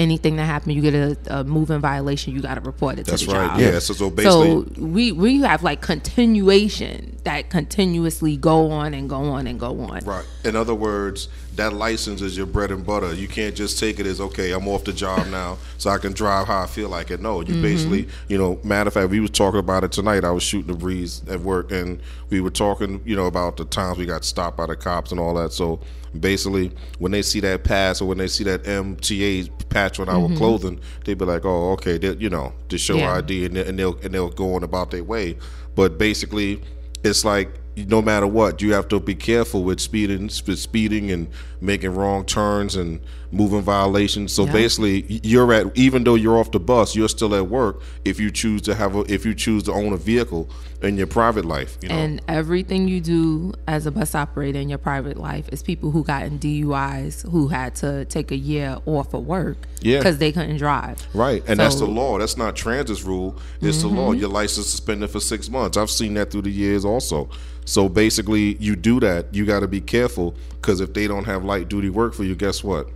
anything 0.00 0.36
that 0.36 0.46
happens, 0.46 0.74
you 0.74 0.82
get 0.82 0.94
a, 0.94 1.16
a 1.40 1.44
moving 1.44 1.80
violation, 1.80 2.34
you 2.34 2.40
got 2.40 2.54
to 2.54 2.60
report 2.62 2.98
it 2.98 3.06
That's 3.06 3.22
to 3.22 3.28
the 3.28 3.34
right. 3.34 3.50
job. 3.50 3.60
Yeah. 3.60 3.78
So, 3.78 3.94
so 3.94 4.10
basically, 4.10 4.64
So 4.76 4.82
we 4.82 5.12
we 5.12 5.40
have 5.42 5.62
like 5.62 5.80
continuation 5.82 7.18
that 7.24 7.50
continuously 7.50 8.36
go 8.36 8.70
on 8.70 8.94
and 8.94 9.08
go 9.08 9.16
on 9.16 9.46
and 9.46 9.60
go 9.60 9.80
on. 9.80 10.00
Right. 10.04 10.26
In 10.44 10.56
other 10.56 10.74
words, 10.74 11.28
that 11.60 11.74
license 11.74 12.22
is 12.22 12.36
your 12.38 12.46
bread 12.46 12.70
and 12.70 12.84
butter. 12.86 13.14
You 13.14 13.28
can't 13.28 13.54
just 13.54 13.78
take 13.78 14.00
it 14.00 14.06
as 14.06 14.18
okay. 14.18 14.52
I'm 14.52 14.66
off 14.66 14.84
the 14.84 14.94
job 14.94 15.26
now, 15.30 15.58
so 15.76 15.90
I 15.90 15.98
can 15.98 16.12
drive 16.12 16.46
how 16.46 16.62
I 16.62 16.66
feel 16.66 16.88
like 16.88 17.10
it. 17.10 17.20
No, 17.20 17.40
you 17.40 17.52
mm-hmm. 17.52 17.62
basically, 17.62 18.08
you 18.28 18.38
know. 18.38 18.58
Matter 18.64 18.88
of 18.88 18.94
fact, 18.94 19.10
we 19.10 19.20
was 19.20 19.30
talking 19.30 19.60
about 19.60 19.84
it 19.84 19.92
tonight. 19.92 20.24
I 20.24 20.30
was 20.30 20.42
shooting 20.42 20.72
the 20.72 20.78
breeze 20.78 21.22
at 21.28 21.40
work, 21.40 21.70
and 21.70 22.00
we 22.30 22.40
were 22.40 22.50
talking, 22.50 23.02
you 23.04 23.14
know, 23.14 23.26
about 23.26 23.58
the 23.58 23.66
times 23.66 23.98
we 23.98 24.06
got 24.06 24.24
stopped 24.24 24.56
by 24.56 24.66
the 24.66 24.76
cops 24.76 25.10
and 25.10 25.20
all 25.20 25.34
that. 25.34 25.52
So 25.52 25.80
basically, 26.18 26.72
when 26.98 27.12
they 27.12 27.22
see 27.22 27.40
that 27.40 27.62
pass 27.62 28.00
or 28.00 28.08
when 28.08 28.18
they 28.18 28.28
see 28.28 28.44
that 28.44 28.64
MTA 28.64 29.50
patch 29.68 30.00
on 30.00 30.08
our 30.08 30.16
mm-hmm. 30.16 30.36
clothing, 30.36 30.80
they 31.04 31.12
be 31.12 31.26
like, 31.26 31.44
"Oh, 31.44 31.72
okay," 31.72 31.98
they, 31.98 32.14
you 32.14 32.30
know, 32.30 32.54
to 32.70 32.78
show 32.78 32.96
Yeah. 32.96 33.16
ID, 33.16 33.44
and, 33.44 33.56
and 33.58 33.78
they'll 33.78 33.98
and 34.02 34.14
they'll 34.14 34.30
go 34.30 34.54
on 34.54 34.62
about 34.62 34.92
their 34.92 35.04
way. 35.04 35.36
But 35.74 35.98
basically, 35.98 36.62
it's 37.04 37.22
like 37.22 37.59
no 37.76 38.02
matter 38.02 38.26
what, 38.26 38.60
you 38.60 38.72
have 38.74 38.88
to 38.88 39.00
be 39.00 39.14
careful 39.14 39.62
with 39.64 39.80
speeding, 39.80 40.24
with 40.46 40.58
speeding 40.58 41.10
and 41.10 41.28
making 41.60 41.94
wrong 41.94 42.24
turns 42.24 42.74
and 42.76 43.00
moving 43.32 43.62
violations. 43.62 44.32
So 44.32 44.44
Yeah. 44.44 44.52
basically, 44.52 45.20
you're 45.22 45.52
at 45.52 45.66
even 45.76 46.04
though 46.04 46.16
you're 46.16 46.36
off 46.38 46.50
the 46.50 46.58
bus, 46.60 46.96
you're 46.96 47.08
still 47.08 47.34
at 47.34 47.48
work 47.48 47.80
if 48.04 48.18
you 48.18 48.30
choose 48.30 48.60
to 48.62 48.74
have 48.74 48.96
a 48.96 49.00
if 49.12 49.24
you 49.24 49.34
choose 49.34 49.62
to 49.64 49.72
own 49.72 49.92
a 49.92 49.96
vehicle 49.96 50.48
in 50.82 50.96
your 50.96 51.06
private 51.06 51.44
life. 51.44 51.76
You 51.82 51.90
know, 51.90 51.94
And 51.94 52.22
everything 52.26 52.88
you 52.88 53.00
do 53.00 53.52
as 53.68 53.84
a 53.86 53.90
bus 53.90 54.14
operator 54.14 54.58
in 54.58 54.68
your 54.70 54.78
private 54.78 55.18
life 55.18 55.48
is 55.52 55.62
people 55.62 55.90
who 55.90 56.02
got 56.02 56.24
in 56.24 56.38
DUIs 56.38 57.30
who 57.30 57.48
had 57.48 57.74
to 57.76 58.04
take 58.06 58.30
a 58.32 58.36
year 58.36 58.78
off 58.86 59.12
of 59.14 59.26
work 59.26 59.58
Yeah. 59.82 59.98
because 59.98 60.18
they 60.18 60.32
couldn't 60.32 60.56
drive. 60.56 61.06
Right, 61.14 61.42
and 61.46 61.60
that's 61.60 61.76
the 61.76 61.84
Mm-hmm. 61.84 61.96
law. 61.96 62.18
That's 62.18 62.36
not 62.38 62.56
transit's 62.56 63.04
rule. 63.04 63.36
It's 63.60 63.82
the 63.82 63.88
law. 63.88 64.12
Your 64.12 64.30
license 64.30 64.66
suspended 64.68 65.10
for 65.10 65.20
six 65.20 65.48
months. 65.50 65.76
I've 65.76 65.90
seen 65.90 66.14
that 66.14 66.30
through 66.30 66.42
the 66.42 66.50
years 66.50 66.84
also. 66.84 67.28
So 67.70 67.88
basically, 67.88 68.56
you 68.56 68.74
do 68.74 68.98
that. 68.98 69.32
You 69.32 69.46
got 69.46 69.60
to 69.60 69.68
be 69.68 69.80
careful 69.80 70.34
because 70.60 70.80
if 70.80 70.92
they 70.92 71.06
don't 71.06 71.22
have 71.26 71.44
light 71.44 71.68
duty 71.68 71.88
work 71.88 72.14
for 72.14 72.24
you, 72.24 72.34
guess 72.34 72.64
what? 72.64 72.88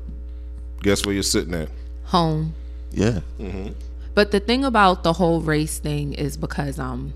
Guess 0.83 1.07
where 1.07 1.15
you're 1.15 1.23
sitting 1.23 1.55
at? 1.55 1.69
Home. 2.07 2.55
Yeah. 2.91 3.21
But 4.17 4.33
the 4.33 4.41
thing 4.41 4.65
about 4.65 5.05
the 5.05 5.13
whole 5.13 5.41
race 5.41 5.79
thing 5.79 6.13
is 6.15 6.37
because 6.37 6.81
um 6.81 7.15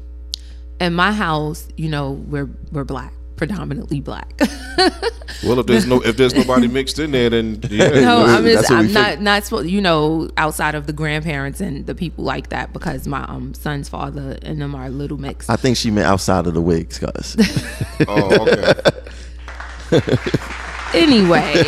in 0.79 0.95
my 0.95 1.11
house, 1.11 1.67
you 1.77 1.88
know, 1.88 2.12
we're 2.12 2.49
we're 2.71 2.85
black, 2.85 3.12
predominantly 3.38 4.00
black. 4.00 4.40
Well, 5.45 5.61
if 5.61 5.66
there's 5.66 5.87
no 5.87 6.00
if 6.00 6.16
there's 6.16 6.35
nobody 6.35 6.66
mixed 6.78 6.99
in 6.99 7.12
there, 7.12 7.30
then 7.30 7.61
yeah. 7.71 8.00
no, 8.00 8.25
I'm 8.25 8.45
just 8.45 8.71
I'm 8.71 8.92
not 8.92 9.11
fig- 9.11 9.21
not 9.21 9.45
supposed 9.45 9.68
you 9.68 9.80
know, 9.80 10.28
outside 10.37 10.75
of 10.75 10.87
the 10.88 10.92
grandparents 10.92 11.61
and 11.61 11.87
the 11.87 11.95
people 11.95 12.25
like 12.25 12.49
that 12.49 12.73
because 12.73 13.07
my 13.07 13.23
um 13.25 13.54
son's 13.54 13.88
father 13.88 14.38
and 14.42 14.61
them 14.61 14.75
are 14.75 14.87
a 14.87 14.90
little 14.90 15.16
mixed. 15.18 15.49
I 15.49 15.54
think 15.54 15.76
she 15.76 15.92
meant 15.92 16.09
outside 16.09 16.49
of 16.49 16.54
the 16.54 16.62
wigs, 16.62 16.99
cuz. 16.99 17.37
Oh, 18.09 18.49
okay. 18.49 20.11
anyway 20.95 21.62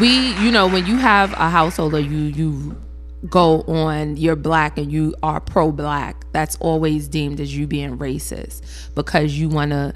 we 0.00 0.34
you 0.42 0.50
know 0.50 0.66
when 0.66 0.86
you 0.86 0.96
have 0.96 1.32
a 1.32 1.48
household 1.48 1.94
or 1.94 2.00
you 2.00 2.18
you 2.18 2.76
go 3.28 3.62
on 3.62 4.16
you're 4.16 4.36
black 4.36 4.76
and 4.78 4.92
you 4.92 5.14
are 5.22 5.40
pro-black 5.40 6.24
that's 6.32 6.56
always 6.56 7.08
deemed 7.08 7.40
as 7.40 7.56
you 7.56 7.66
being 7.66 7.96
racist 7.98 8.62
because 8.94 9.38
you 9.38 9.48
want 9.48 9.70
to 9.70 9.92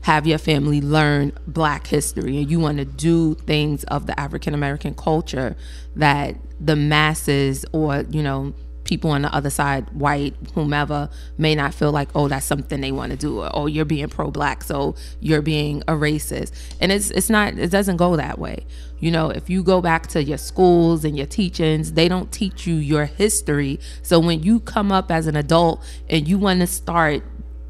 have 0.00 0.26
your 0.26 0.38
family 0.38 0.80
learn 0.80 1.32
black 1.46 1.86
history 1.86 2.38
and 2.38 2.50
you 2.50 2.58
want 2.58 2.78
to 2.78 2.84
do 2.84 3.34
things 3.34 3.84
of 3.84 4.06
the 4.06 4.18
african 4.18 4.54
american 4.54 4.94
culture 4.94 5.54
that 5.94 6.34
the 6.60 6.74
masses 6.74 7.64
or 7.72 8.04
you 8.10 8.22
know 8.22 8.52
people 8.92 9.10
on 9.10 9.22
the 9.22 9.34
other 9.34 9.48
side, 9.48 9.88
white, 9.94 10.34
whomever, 10.54 11.08
may 11.38 11.54
not 11.54 11.72
feel 11.72 11.90
like, 11.90 12.10
oh, 12.14 12.28
that's 12.28 12.44
something 12.44 12.82
they 12.82 12.92
want 12.92 13.10
to 13.10 13.16
do, 13.16 13.40
or 13.40 13.50
oh, 13.54 13.66
you're 13.66 13.86
being 13.86 14.06
pro-black, 14.06 14.62
so 14.62 14.94
you're 15.18 15.40
being 15.40 15.80
a 15.88 15.94
racist. 15.94 16.52
And 16.78 16.92
it's 16.92 17.10
it's 17.10 17.30
not. 17.30 17.58
It 17.58 17.70
doesn't 17.70 17.96
go 17.96 18.16
that 18.16 18.38
way. 18.38 18.66
You 19.00 19.10
know, 19.10 19.30
if 19.30 19.48
you 19.48 19.62
go 19.62 19.80
back 19.80 20.08
to 20.08 20.22
your 20.22 20.36
schools 20.36 21.06
and 21.06 21.16
your 21.16 21.26
teachings, 21.26 21.94
they 21.94 22.06
don't 22.06 22.30
teach 22.30 22.66
you 22.66 22.74
your 22.74 23.06
history. 23.06 23.80
So 24.02 24.20
when 24.20 24.42
you 24.42 24.60
come 24.60 24.92
up 24.92 25.10
as 25.10 25.26
an 25.26 25.36
adult 25.36 25.82
and 26.10 26.28
you 26.28 26.36
want 26.36 26.60
to 26.60 26.66
start 26.66 27.22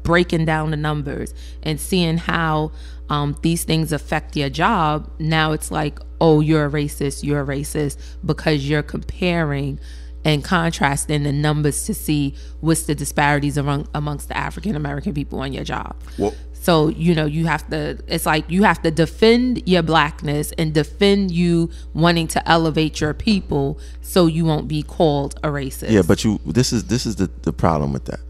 breaking 0.03 0.43
down 0.43 0.71
the 0.71 0.77
numbers 0.77 1.33
and 1.63 1.79
seeing 1.79 2.17
how 2.17 2.73
um, 3.09 3.37
these 3.41 3.63
things 3.63 3.93
affect 3.93 4.35
your 4.35 4.49
job, 4.49 5.09
now 5.19 5.53
it's 5.53 5.71
like, 5.71 5.99
oh, 6.19 6.41
you're 6.41 6.65
a 6.65 6.69
racist, 6.69 7.23
you're 7.23 7.41
a 7.41 7.45
racist 7.45 7.97
because 8.25 8.67
you're 8.67 8.83
comparing 8.83 9.79
and 10.25 10.43
contrasting 10.43 11.23
the 11.23 11.31
numbers 11.31 11.85
to 11.85 11.93
see 11.93 12.35
what's 12.61 12.83
the 12.83 12.95
disparities 12.95 13.57
among 13.57 13.87
amongst 13.93 14.27
the 14.27 14.37
African 14.37 14.75
American 14.75 15.13
people 15.13 15.39
on 15.39 15.53
your 15.53 15.63
job. 15.63 15.95
Well- 16.17 16.33
so 16.63 16.87
you 16.87 17.13
know 17.13 17.25
you 17.25 17.45
have 17.45 17.69
to. 17.71 17.99
It's 18.07 18.25
like 18.25 18.49
you 18.49 18.63
have 18.63 18.81
to 18.83 18.91
defend 18.91 19.67
your 19.67 19.83
blackness 19.83 20.53
and 20.53 20.73
defend 20.73 21.29
you 21.31 21.69
wanting 21.93 22.29
to 22.29 22.49
elevate 22.49 23.01
your 23.01 23.13
people, 23.13 23.77
so 24.01 24.27
you 24.27 24.45
won't 24.45 24.69
be 24.69 24.81
called 24.81 25.35
a 25.43 25.49
racist. 25.49 25.91
Yeah, 25.91 26.03
but 26.07 26.23
you 26.23 26.39
this 26.45 26.71
is 26.71 26.85
this 26.85 27.05
is 27.05 27.17
the, 27.17 27.29
the 27.41 27.51
problem 27.51 27.91
with 27.91 28.05
that. 28.05 28.21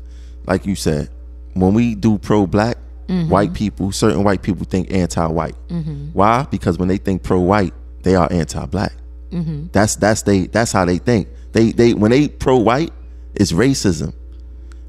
Like 0.48 0.66
you 0.66 0.76
said, 0.76 1.10
when 1.54 1.76
we 1.76 1.94
do 1.94 2.18
pro 2.18 2.48
black, 2.48 2.78
mm-hmm. 3.08 3.30
white 3.30 3.54
people, 3.54 3.92
certain 3.92 4.24
white 4.24 4.42
people 4.42 4.66
think 4.66 4.92
anti 4.92 5.28
white. 5.28 5.56
Mm-hmm. 5.68 6.08
Why? 6.14 6.48
Because 6.50 6.80
when 6.80 6.88
they 6.88 6.98
think 6.98 7.22
pro 7.22 7.40
white, 7.40 7.76
they 8.02 8.16
are 8.16 8.28
anti 8.34 8.66
black. 8.66 8.94
Mm-hmm. 9.30 9.68
That's 9.72 9.96
that's 9.96 10.24
they 10.24 10.48
that's 10.48 10.72
how 10.72 10.86
they 10.86 10.98
think. 10.98 11.28
They 11.54 11.72
they 11.72 11.94
when 11.94 12.12
they 12.12 12.28
pro 12.28 12.58
white, 12.58 12.92
it's 13.34 13.52
racism. 13.52 14.14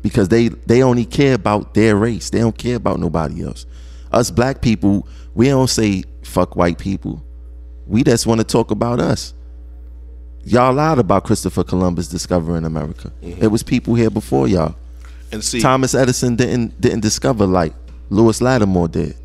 Because 0.02 0.28
they 0.28 0.49
they 0.49 0.83
only 0.83 1.06
care 1.06 1.35
about 1.35 1.75
their 1.75 1.97
race. 1.97 2.28
They 2.30 2.40
don't 2.40 2.59
care 2.59 2.76
about 2.76 3.00
nobody 3.00 3.44
else. 3.44 3.64
Us 4.12 4.30
black 4.30 4.61
people, 4.61 5.09
we 5.35 5.49
don't 5.49 5.71
say 5.71 6.04
fuck 6.23 6.56
white 6.56 6.78
people. 6.78 7.25
We 7.87 8.02
just 8.02 8.26
want 8.26 8.40
to 8.40 8.44
talk 8.44 8.71
about 8.71 9.00
us 9.00 9.35
y'all 10.44 10.73
lied 10.73 10.99
about 10.99 11.25
Christopher 11.25 11.64
Columbus 11.64 12.09
discovering 12.09 12.64
America. 12.64 13.11
Mm-hmm. 13.23 13.42
It 13.42 13.49
was 13.49 13.62
people 13.62 13.94
here 13.94 14.11
before 14.11 14.47
y'all. 14.49 14.75
And 15.33 15.42
see, 15.42 15.61
Thomas 15.61 15.94
Edison 15.94 16.37
didn't 16.37 16.80
didn't 16.80 17.00
discover 17.00 17.47
light. 17.47 17.75
Lewis 18.11 18.40
Latimer 18.40 18.88
did. 18.88 19.16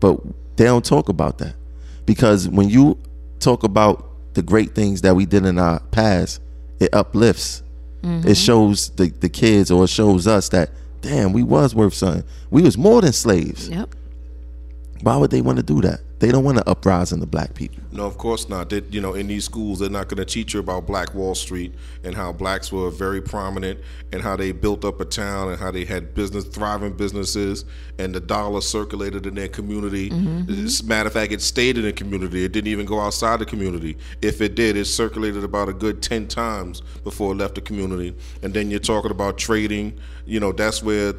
But 0.00 0.20
they 0.56 0.64
don't 0.64 0.84
talk 0.84 1.08
about 1.08 1.38
that. 1.38 1.54
Because 2.06 2.48
when 2.48 2.68
you 2.68 2.98
talk 3.38 3.62
about 3.62 4.08
the 4.34 4.42
great 4.42 4.74
things 4.74 5.02
that 5.02 5.14
we 5.14 5.26
did 5.26 5.46
in 5.46 5.58
our 5.58 5.78
past, 5.90 6.40
it 6.82 6.94
uplifts. 6.94 7.62
It 8.02 8.06
mm-hmm. 8.06 8.32
shows 8.32 8.90
the, 8.90 9.10
the 9.10 9.28
kids 9.28 9.70
or 9.70 9.84
it 9.84 9.90
shows 9.90 10.26
us 10.26 10.48
that 10.48 10.70
damn, 11.02 11.32
we 11.32 11.42
was 11.42 11.74
worth 11.74 11.94
something. 11.94 12.24
We 12.50 12.62
was 12.62 12.78
more 12.78 13.00
than 13.00 13.12
slaves. 13.12 13.68
Yep. 13.68 13.94
Why 15.02 15.16
would 15.16 15.30
they 15.30 15.40
want 15.40 15.58
to 15.58 15.62
do 15.62 15.80
that? 15.82 16.00
They 16.22 16.30
don't 16.30 16.44
want 16.44 16.58
to 16.58 16.70
uprising 16.70 17.18
the 17.18 17.26
black 17.26 17.54
people. 17.54 17.82
No, 17.90 18.06
of 18.06 18.16
course 18.16 18.48
not. 18.48 18.70
They, 18.70 18.80
you 18.90 19.00
know, 19.00 19.14
in 19.14 19.26
these 19.26 19.44
schools, 19.44 19.80
they're 19.80 19.90
not 19.90 20.06
going 20.06 20.18
to 20.18 20.24
teach 20.24 20.54
you 20.54 20.60
about 20.60 20.86
Black 20.86 21.14
Wall 21.14 21.34
Street 21.34 21.74
and 22.04 22.14
how 22.14 22.30
blacks 22.30 22.70
were 22.70 22.90
very 22.90 23.20
prominent 23.20 23.80
and 24.12 24.22
how 24.22 24.36
they 24.36 24.52
built 24.52 24.84
up 24.84 25.00
a 25.00 25.04
town 25.04 25.48
and 25.48 25.58
how 25.58 25.72
they 25.72 25.84
had 25.84 26.14
business, 26.14 26.44
thriving 26.44 26.92
businesses, 26.92 27.64
and 27.98 28.14
the 28.14 28.20
dollar 28.20 28.60
circulated 28.60 29.26
in 29.26 29.34
their 29.34 29.48
community. 29.48 30.12
As 30.48 30.78
a 30.78 30.84
matter 30.84 31.08
of 31.08 31.12
fact, 31.12 31.32
it 31.32 31.42
stayed 31.42 31.76
in 31.76 31.82
the 31.82 31.92
community. 31.92 32.44
It 32.44 32.52
didn't 32.52 32.68
even 32.68 32.86
go 32.86 33.00
outside 33.00 33.40
the 33.40 33.44
community. 33.44 33.98
If 34.22 34.40
it 34.40 34.54
did, 34.54 34.76
it 34.76 34.84
circulated 34.84 35.42
about 35.42 35.68
a 35.68 35.72
good 35.72 36.02
ten 36.02 36.28
times 36.28 36.82
before 37.02 37.32
it 37.32 37.38
left 37.38 37.56
the 37.56 37.62
community. 37.62 38.14
And 38.44 38.54
then 38.54 38.70
you're 38.70 38.78
talking 38.78 39.10
about 39.10 39.38
trading. 39.38 39.98
You 40.24 40.38
know, 40.38 40.52
that's 40.52 40.84
where 40.84 41.14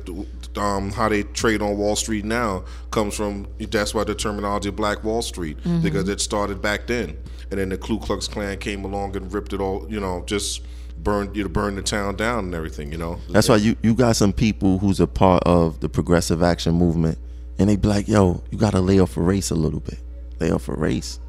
um, 0.55 0.91
how 0.91 1.09
they 1.09 1.23
trade 1.23 1.61
on 1.61 1.77
Wall 1.77 1.97
Street 1.97 2.23
now 2.23 2.63
comes 2.89 3.15
from. 3.15 3.47
That's 3.59 3.93
why 3.93 4.05
the 4.05 4.15
terminology 4.15 4.69
of 4.69 4.77
Black 4.93 5.03
Wall 5.03 5.21
Street 5.21 5.57
mm-hmm. 5.57 5.81
because 5.81 6.07
it 6.07 6.21
started 6.21 6.61
back 6.61 6.87
then, 6.87 7.17
and 7.49 7.59
then 7.59 7.69
the 7.69 7.77
Ku 7.77 7.99
Klux 7.99 8.27
Klan 8.27 8.57
came 8.57 8.85
along 8.85 9.15
and 9.15 9.31
ripped 9.33 9.53
it 9.53 9.59
all. 9.59 9.87
You 9.89 9.99
know, 9.99 10.23
just 10.25 10.61
burned 10.97 11.35
you 11.35 11.43
know, 11.43 11.49
burned 11.49 11.77
the 11.77 11.81
town 11.81 12.15
down 12.15 12.45
and 12.45 12.55
everything. 12.55 12.91
You 12.91 12.99
know, 12.99 13.19
That's 13.29 13.49
why 13.49 13.57
you, 13.57 13.75
you 13.81 13.95
got 13.95 14.15
some 14.15 14.33
people 14.33 14.77
who's 14.77 14.99
a 14.99 15.07
part 15.07 15.43
of 15.45 15.79
the 15.79 15.89
progressive 15.89 16.43
action 16.43 16.75
movement, 16.75 17.17
and 17.57 17.69
they 17.69 17.75
be 17.75 17.87
like, 17.87 18.07
"Yo, 18.07 18.43
you 18.51 18.57
got 18.57 18.71
to 18.71 18.81
lay 18.81 18.99
off 18.99 19.17
of 19.17 19.25
race 19.25 19.49
a 19.49 19.55
little 19.55 19.79
bit. 19.79 19.99
Lay 20.39 20.51
off 20.51 20.67
of 20.67 20.77
race. 20.77 21.19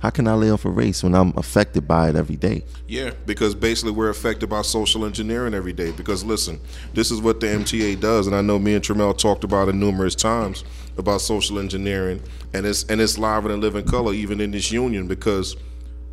How 0.00 0.10
can 0.10 0.26
I 0.26 0.34
lay 0.34 0.50
off 0.50 0.64
of 0.64 0.76
race 0.76 1.04
when 1.04 1.14
I'm 1.14 1.32
affected 1.36 1.86
by 1.86 2.08
it 2.08 2.16
every 2.16 2.34
day? 2.34 2.64
Yeah, 2.88 3.12
because 3.24 3.54
basically 3.54 3.92
we're 3.92 4.08
affected 4.08 4.50
by 4.50 4.62
social 4.62 5.04
engineering 5.04 5.54
every 5.54 5.72
day. 5.72 5.92
Because 5.92 6.24
listen, 6.24 6.60
this 6.92 7.12
is 7.12 7.20
what 7.20 7.38
the 7.38 7.46
MTA 7.46 8.00
does, 8.00 8.26
and 8.26 8.34
I 8.34 8.40
know 8.40 8.58
me 8.58 8.74
and 8.74 8.84
Tramel 8.84 9.16
talked 9.16 9.44
about 9.44 9.68
it 9.68 9.76
numerous 9.76 10.16
times 10.16 10.64
about 10.98 11.20
social 11.20 11.58
engineering, 11.58 12.22
and 12.52 12.66
it's 12.66 12.84
and 12.84 13.00
it's 13.00 13.18
live 13.18 13.44
and 13.44 13.54
in 13.54 13.60
living 13.60 13.84
color 13.84 14.12
even 14.12 14.40
in 14.40 14.50
this 14.50 14.70
union. 14.70 15.06
Because 15.08 15.56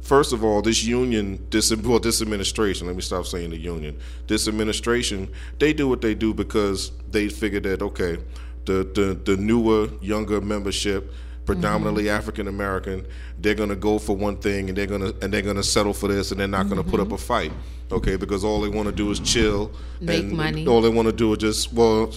first 0.01 0.33
of 0.33 0.43
all, 0.43 0.61
this 0.61 0.83
union, 0.83 1.45
this 1.49 1.75
well, 1.75 1.99
this 1.99 2.21
administration. 2.21 2.87
Let 2.87 2.95
me 2.95 3.01
stop 3.01 3.25
saying 3.25 3.51
the 3.51 3.57
union. 3.57 3.97
This 4.27 4.47
administration, 4.47 5.31
they 5.59 5.73
do 5.73 5.87
what 5.87 6.01
they 6.01 6.15
do 6.15 6.33
because 6.33 6.91
they 7.09 7.29
figure 7.29 7.59
that 7.61 7.81
okay, 7.81 8.17
the 8.65 8.89
the 8.93 9.19
the 9.25 9.37
newer, 9.37 9.89
younger 10.01 10.41
membership 10.41 11.13
predominantly 11.49 12.03
mm-hmm. 12.03 12.15
African 12.15 12.47
American, 12.47 13.03
they're 13.39 13.55
gonna 13.55 13.75
go 13.75 13.97
for 13.97 14.15
one 14.15 14.37
thing 14.37 14.69
and 14.69 14.77
they're 14.77 14.85
gonna 14.85 15.11
and 15.23 15.33
they're 15.33 15.41
gonna 15.41 15.63
settle 15.63 15.93
for 15.93 16.07
this 16.07 16.29
and 16.29 16.39
they're 16.39 16.47
not 16.47 16.69
gonna 16.69 16.83
put 16.83 16.99
up 16.99 17.07
mm-hmm. 17.07 17.15
a 17.15 17.17
fight, 17.17 17.51
okay? 17.91 18.15
Because 18.15 18.43
all 18.43 18.61
they 18.61 18.69
want 18.69 18.87
to 18.87 18.91
do 18.91 19.09
is 19.11 19.19
chill, 19.19 19.71
Make 19.99 20.23
and 20.25 20.31
money. 20.31 20.67
All 20.67 20.81
they 20.81 20.89
want 20.89 21.07
to 21.07 21.11
do 21.11 21.31
is 21.33 21.37
just 21.39 21.73
well, 21.73 22.13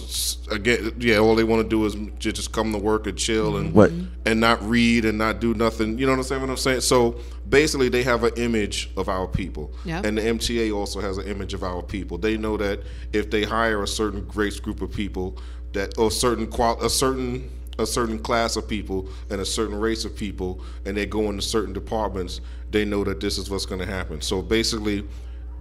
again, 0.51 0.93
yeah, 0.99 1.17
all 1.17 1.35
they 1.35 1.43
want 1.43 1.63
to 1.63 1.67
do 1.69 1.85
is 1.85 1.95
just 2.19 2.51
come 2.51 2.71
to 2.71 2.77
work 2.77 3.07
and 3.07 3.17
chill 3.17 3.57
and 3.57 3.73
What? 3.73 3.91
and 4.25 4.39
not 4.39 4.61
read 4.67 5.05
and 5.05 5.17
not 5.17 5.39
do 5.39 5.53
nothing. 5.53 5.97
You 5.97 6.05
know 6.05 6.13
what 6.13 6.19
I'm 6.19 6.23
saying? 6.23 6.41
What 6.41 6.49
I'm 6.49 6.57
saying? 6.57 6.81
So 6.81 7.19
basically, 7.49 7.89
they 7.89 8.03
have 8.03 8.23
an 8.23 8.33
image 8.37 8.91
of 8.97 9.09
our 9.09 9.27
people, 9.27 9.73
Yep. 9.85 10.05
and 10.05 10.17
the 10.17 10.21
MTA 10.21 10.71
also 10.75 11.01
has 11.01 11.17
an 11.17 11.27
image 11.27 11.53
of 11.53 11.63
our 11.63 11.81
people. 11.81 12.17
They 12.17 12.37
know 12.37 12.57
that 12.57 12.81
if 13.11 13.29
they 13.29 13.43
hire 13.43 13.83
a 13.83 13.87
certain 13.87 14.27
race 14.33 14.59
group 14.59 14.81
of 14.81 14.91
people, 14.91 15.37
that 15.73 15.97
or 15.97 16.11
certain 16.11 16.47
qual 16.47 16.81
a 16.83 16.89
certain 16.89 17.49
a 17.79 17.87
certain 17.87 18.19
class 18.19 18.55
of 18.55 18.67
people 18.67 19.09
and 19.31 19.41
a 19.41 19.45
certain 19.45 19.75
race 19.79 20.05
of 20.05 20.15
people, 20.15 20.61
and 20.85 20.95
they 20.95 21.07
go 21.07 21.21
into 21.31 21.41
certain 21.41 21.73
departments, 21.73 22.39
they 22.69 22.85
know 22.85 23.03
that 23.03 23.19
this 23.19 23.39
is 23.39 23.49
what's 23.49 23.65
going 23.65 23.81
to 23.81 23.87
happen. 23.87 24.21
So 24.21 24.41
basically. 24.41 25.03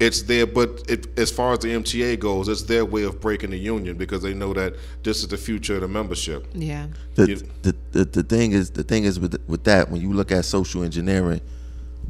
It's 0.00 0.22
there, 0.22 0.46
but 0.46 0.82
it, 0.88 1.16
as 1.18 1.30
far 1.30 1.52
as 1.52 1.60
the 1.60 1.68
MTA 1.68 2.18
goes, 2.18 2.48
it's 2.48 2.62
their 2.62 2.84
way 2.84 3.04
of 3.04 3.20
breaking 3.20 3.50
the 3.50 3.58
union 3.58 3.96
because 3.96 4.22
they 4.22 4.34
know 4.34 4.52
that 4.54 4.74
this 5.04 5.18
is 5.22 5.28
the 5.28 5.36
future 5.36 5.76
of 5.76 5.82
the 5.82 5.88
membership. 5.88 6.46
Yeah. 6.54 6.88
The, 7.14 7.28
You- 7.28 7.36
the, 7.62 7.76
the, 7.92 8.04
the 8.06 8.22
thing 8.24 8.50
is 8.52 8.70
the 8.70 8.82
thing 8.82 9.04
is 9.04 9.20
with 9.20 9.40
with 9.46 9.62
that 9.64 9.90
when 9.90 10.00
you 10.00 10.12
look 10.12 10.32
at 10.32 10.44
social 10.44 10.82
engineering 10.82 11.40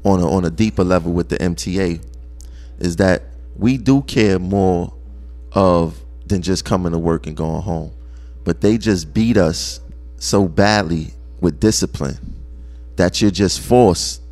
on 0.04 0.20
a, 0.20 0.30
on 0.30 0.44
a 0.44 0.50
deeper 0.50 0.84
level 0.84 1.12
with 1.12 1.28
the 1.28 1.36
MTA 1.38 2.02
is 2.78 2.96
that 2.96 3.24
we 3.56 3.76
do 3.76 4.02
care 4.02 4.38
more 4.38 4.92
of 5.52 6.00
than 6.26 6.40
just 6.40 6.64
coming 6.64 6.92
to 6.92 6.98
work 6.98 7.26
and 7.26 7.36
going 7.36 7.60
home 7.62 7.92
but 8.44 8.60
they 8.62 8.78
just 8.78 9.12
beat 9.12 9.36
us 9.36 9.80
so 10.16 10.48
badly 10.48 11.08
with 11.40 11.60
discipline 11.60 12.16
that 12.96 13.20
you're 13.20 13.30
just 13.30 13.60
forced 13.60 14.22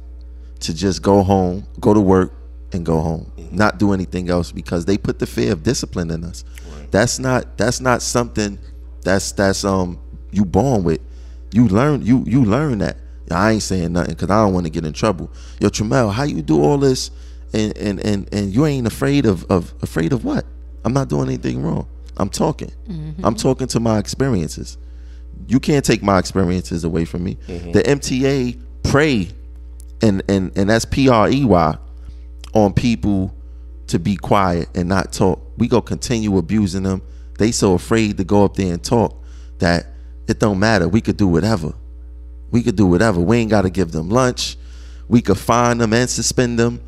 to 0.61 0.73
just 0.75 1.03
go 1.03 1.23
home 1.23 1.65
go 1.79 1.93
to 1.93 2.01
work 2.01 2.33
and 2.73 2.87
go 2.87 3.01
home 3.01 3.31
mm-hmm. 3.37 3.57
not 3.57 3.79
do 3.79 3.93
anything 3.93 4.31
else 4.31 4.53
because 4.53 4.85
they 4.85 4.97
put 4.97 5.19
the 5.19 5.27
fear 5.27 5.53
of 5.53 5.63
discipline 5.63 6.11
in 6.11 6.25
us 6.25 6.45
That's 6.91 7.19
not 7.19 7.57
that's 7.57 7.81
not 7.81 8.03
something 8.03 8.59
that's 9.03 9.33
that's 9.33 9.65
um 9.65 9.99
you 10.31 10.45
born 10.45 10.85
with. 10.85 11.01
You 11.53 11.69
learn 11.69 12.05
you 12.05 12.25
you 12.27 12.45
learn 12.45 12.79
that. 12.79 12.97
I 13.31 13.53
ain't 13.53 13.63
saying 13.63 13.93
nothing 13.93 14.15
because 14.15 14.31
I 14.31 14.45
don't 14.45 14.53
want 14.53 14.67
to 14.67 14.71
get 14.71 14.85
in 14.85 14.93
trouble. 14.93 15.31
Yo, 15.61 15.69
Tramel, 15.69 16.13
how 16.13 16.25
you 16.25 16.43
do 16.43 16.63
all 16.63 16.79
this 16.79 17.11
and 17.53 17.77
and 17.79 18.01
and 18.01 18.33
and 18.33 18.53
you 18.55 18.67
ain't 18.67 18.87
afraid 18.87 19.25
of 19.25 19.45
of 19.45 19.73
afraid 19.83 20.13
of 20.13 20.25
what? 20.25 20.45
I'm 20.85 20.93
not 20.93 21.09
doing 21.09 21.29
anything 21.29 21.63
wrong. 21.63 21.89
I'm 22.17 22.29
talking. 22.29 22.73
Mm-hmm. 22.89 23.25
I'm 23.25 23.35
talking 23.35 23.69
to 23.69 23.81
my 23.81 23.99
experiences. 23.99 24.79
You 25.47 25.61
can't 25.61 25.85
take 25.85 26.03
my 26.03 26.19
experiences 26.19 26.85
away 26.85 27.05
from 27.05 27.25
me. 27.25 27.37
Mm-hmm. 27.47 27.73
The 27.73 27.83
MTA 27.83 28.61
pray 28.83 29.29
and 30.03 30.23
and 30.29 30.51
and 30.57 30.69
that's 30.71 30.85
P 30.85 31.09
R 31.09 31.31
E 31.31 31.45
Y 31.45 31.79
on 32.55 32.73
people 32.73 33.35
to 33.89 33.99
be 33.99 34.17
quiet 34.17 34.69
and 34.75 34.89
not 34.89 35.13
talk. 35.13 35.41
We 35.59 35.69
go 35.69 35.81
continue 35.81 36.37
abusing 36.39 36.83
them. 36.85 37.03
They 37.39 37.51
so 37.53 37.75
afraid 37.75 38.17
to 38.19 38.25
go 38.25 38.45
up 38.45 38.55
there 38.57 38.73
and 38.73 38.83
talk 38.83 39.23
that 39.59 39.87
it 40.29 40.39
don't 40.39 40.59
matter. 40.59 40.89
We 40.89 41.01
could 41.01 41.17
do 41.17 41.27
whatever. 41.29 41.73
We 42.51 42.63
could 42.63 42.77
do 42.77 42.87
whatever. 42.87 43.21
We 43.21 43.39
ain't 43.39 43.51
got 43.51 43.63
to 43.63 43.71
give 43.71 43.93
them 43.93 44.09
lunch. 44.11 44.57
We 45.09 45.23
could 45.23 45.39
fine 45.39 45.79
them 45.79 45.93
and 45.93 46.09
suspend 46.09 46.59
them. 46.59 46.81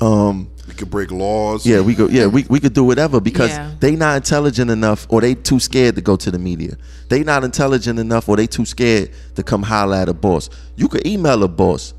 Um, 0.00 0.50
We 0.66 0.74
could 0.74 0.90
break 0.90 1.10
laws. 1.10 1.66
yeah, 1.66 1.80
we 1.80 1.94
could. 1.94 2.12
Yeah, 2.12 2.26
we, 2.26 2.44
we 2.48 2.60
could 2.60 2.72
do 2.72 2.84
whatever 2.84 3.20
because 3.20 3.50
Yeah. 3.50 3.72
they 3.80 3.96
not 3.96 4.16
intelligent 4.16 4.70
enough, 4.70 5.06
or 5.08 5.20
they 5.20 5.34
too 5.34 5.58
scared 5.58 5.96
to 5.96 6.00
go 6.00 6.14
to 6.16 6.30
the 6.30 6.38
media. 6.38 6.76
They 7.08 7.24
not 7.24 7.42
intelligent 7.42 7.98
enough, 7.98 8.28
or 8.28 8.36
they 8.36 8.46
too 8.46 8.64
scared 8.64 9.10
to 9.34 9.42
come 9.42 9.62
holler 9.64 9.96
at 9.96 10.08
a 10.08 10.14
boss. 10.14 10.48
You 10.76 10.88
could 10.88 11.04
email 11.06 11.42
a 11.42 11.48
boss. 11.48 11.94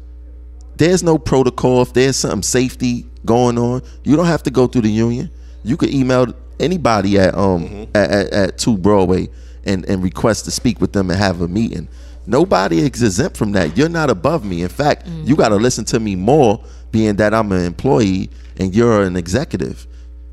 There's 0.80 1.04
no 1.04 1.18
protocol. 1.18 1.82
If 1.82 1.92
there's 1.92 2.16
something 2.16 2.42
safety 2.42 3.06
going 3.26 3.58
on, 3.58 3.84
you 4.06 4.16
don't 4.16 4.28
have 4.28 4.44
to 4.44 4.50
go 4.50 4.66
through 4.66 4.84
the 4.84 4.90
union. 4.90 5.30
You 5.62 5.76
could 5.76 5.94
email 5.94 6.34
anybody 6.58 7.20
at 7.20 7.36
um 7.36 7.88
at, 7.94 8.10
at, 8.10 8.34
at 8.34 8.58
two 8.58 8.78
Broadway 8.78 9.28
and 9.66 9.86
and 9.86 10.02
request 10.02 10.46
to 10.46 10.52
speak 10.52 10.80
with 10.80 10.94
them 10.94 11.10
and 11.10 11.20
have 11.20 11.42
a 11.42 11.50
meeting. 11.50 11.90
Nobody 12.26 12.80
is 12.80 12.86
exempt 12.86 13.36
from 13.36 13.52
that. 13.54 13.76
You're 13.76 13.90
not 13.90 14.10
above 14.10 14.46
me. 14.46 14.62
In 14.62 14.70
fact, 14.70 15.06
you 15.26 15.36
got 15.36 15.50
to 15.50 15.56
listen 15.56 15.84
to 15.86 16.00
me 16.00 16.16
more, 16.16 16.64
being 16.92 17.18
that 17.18 17.34
I'm 17.34 17.52
an 17.52 17.66
employee 17.66 18.30
and 18.58 18.74
you're 18.74 19.04
an 19.04 19.18
executive. 19.18 19.86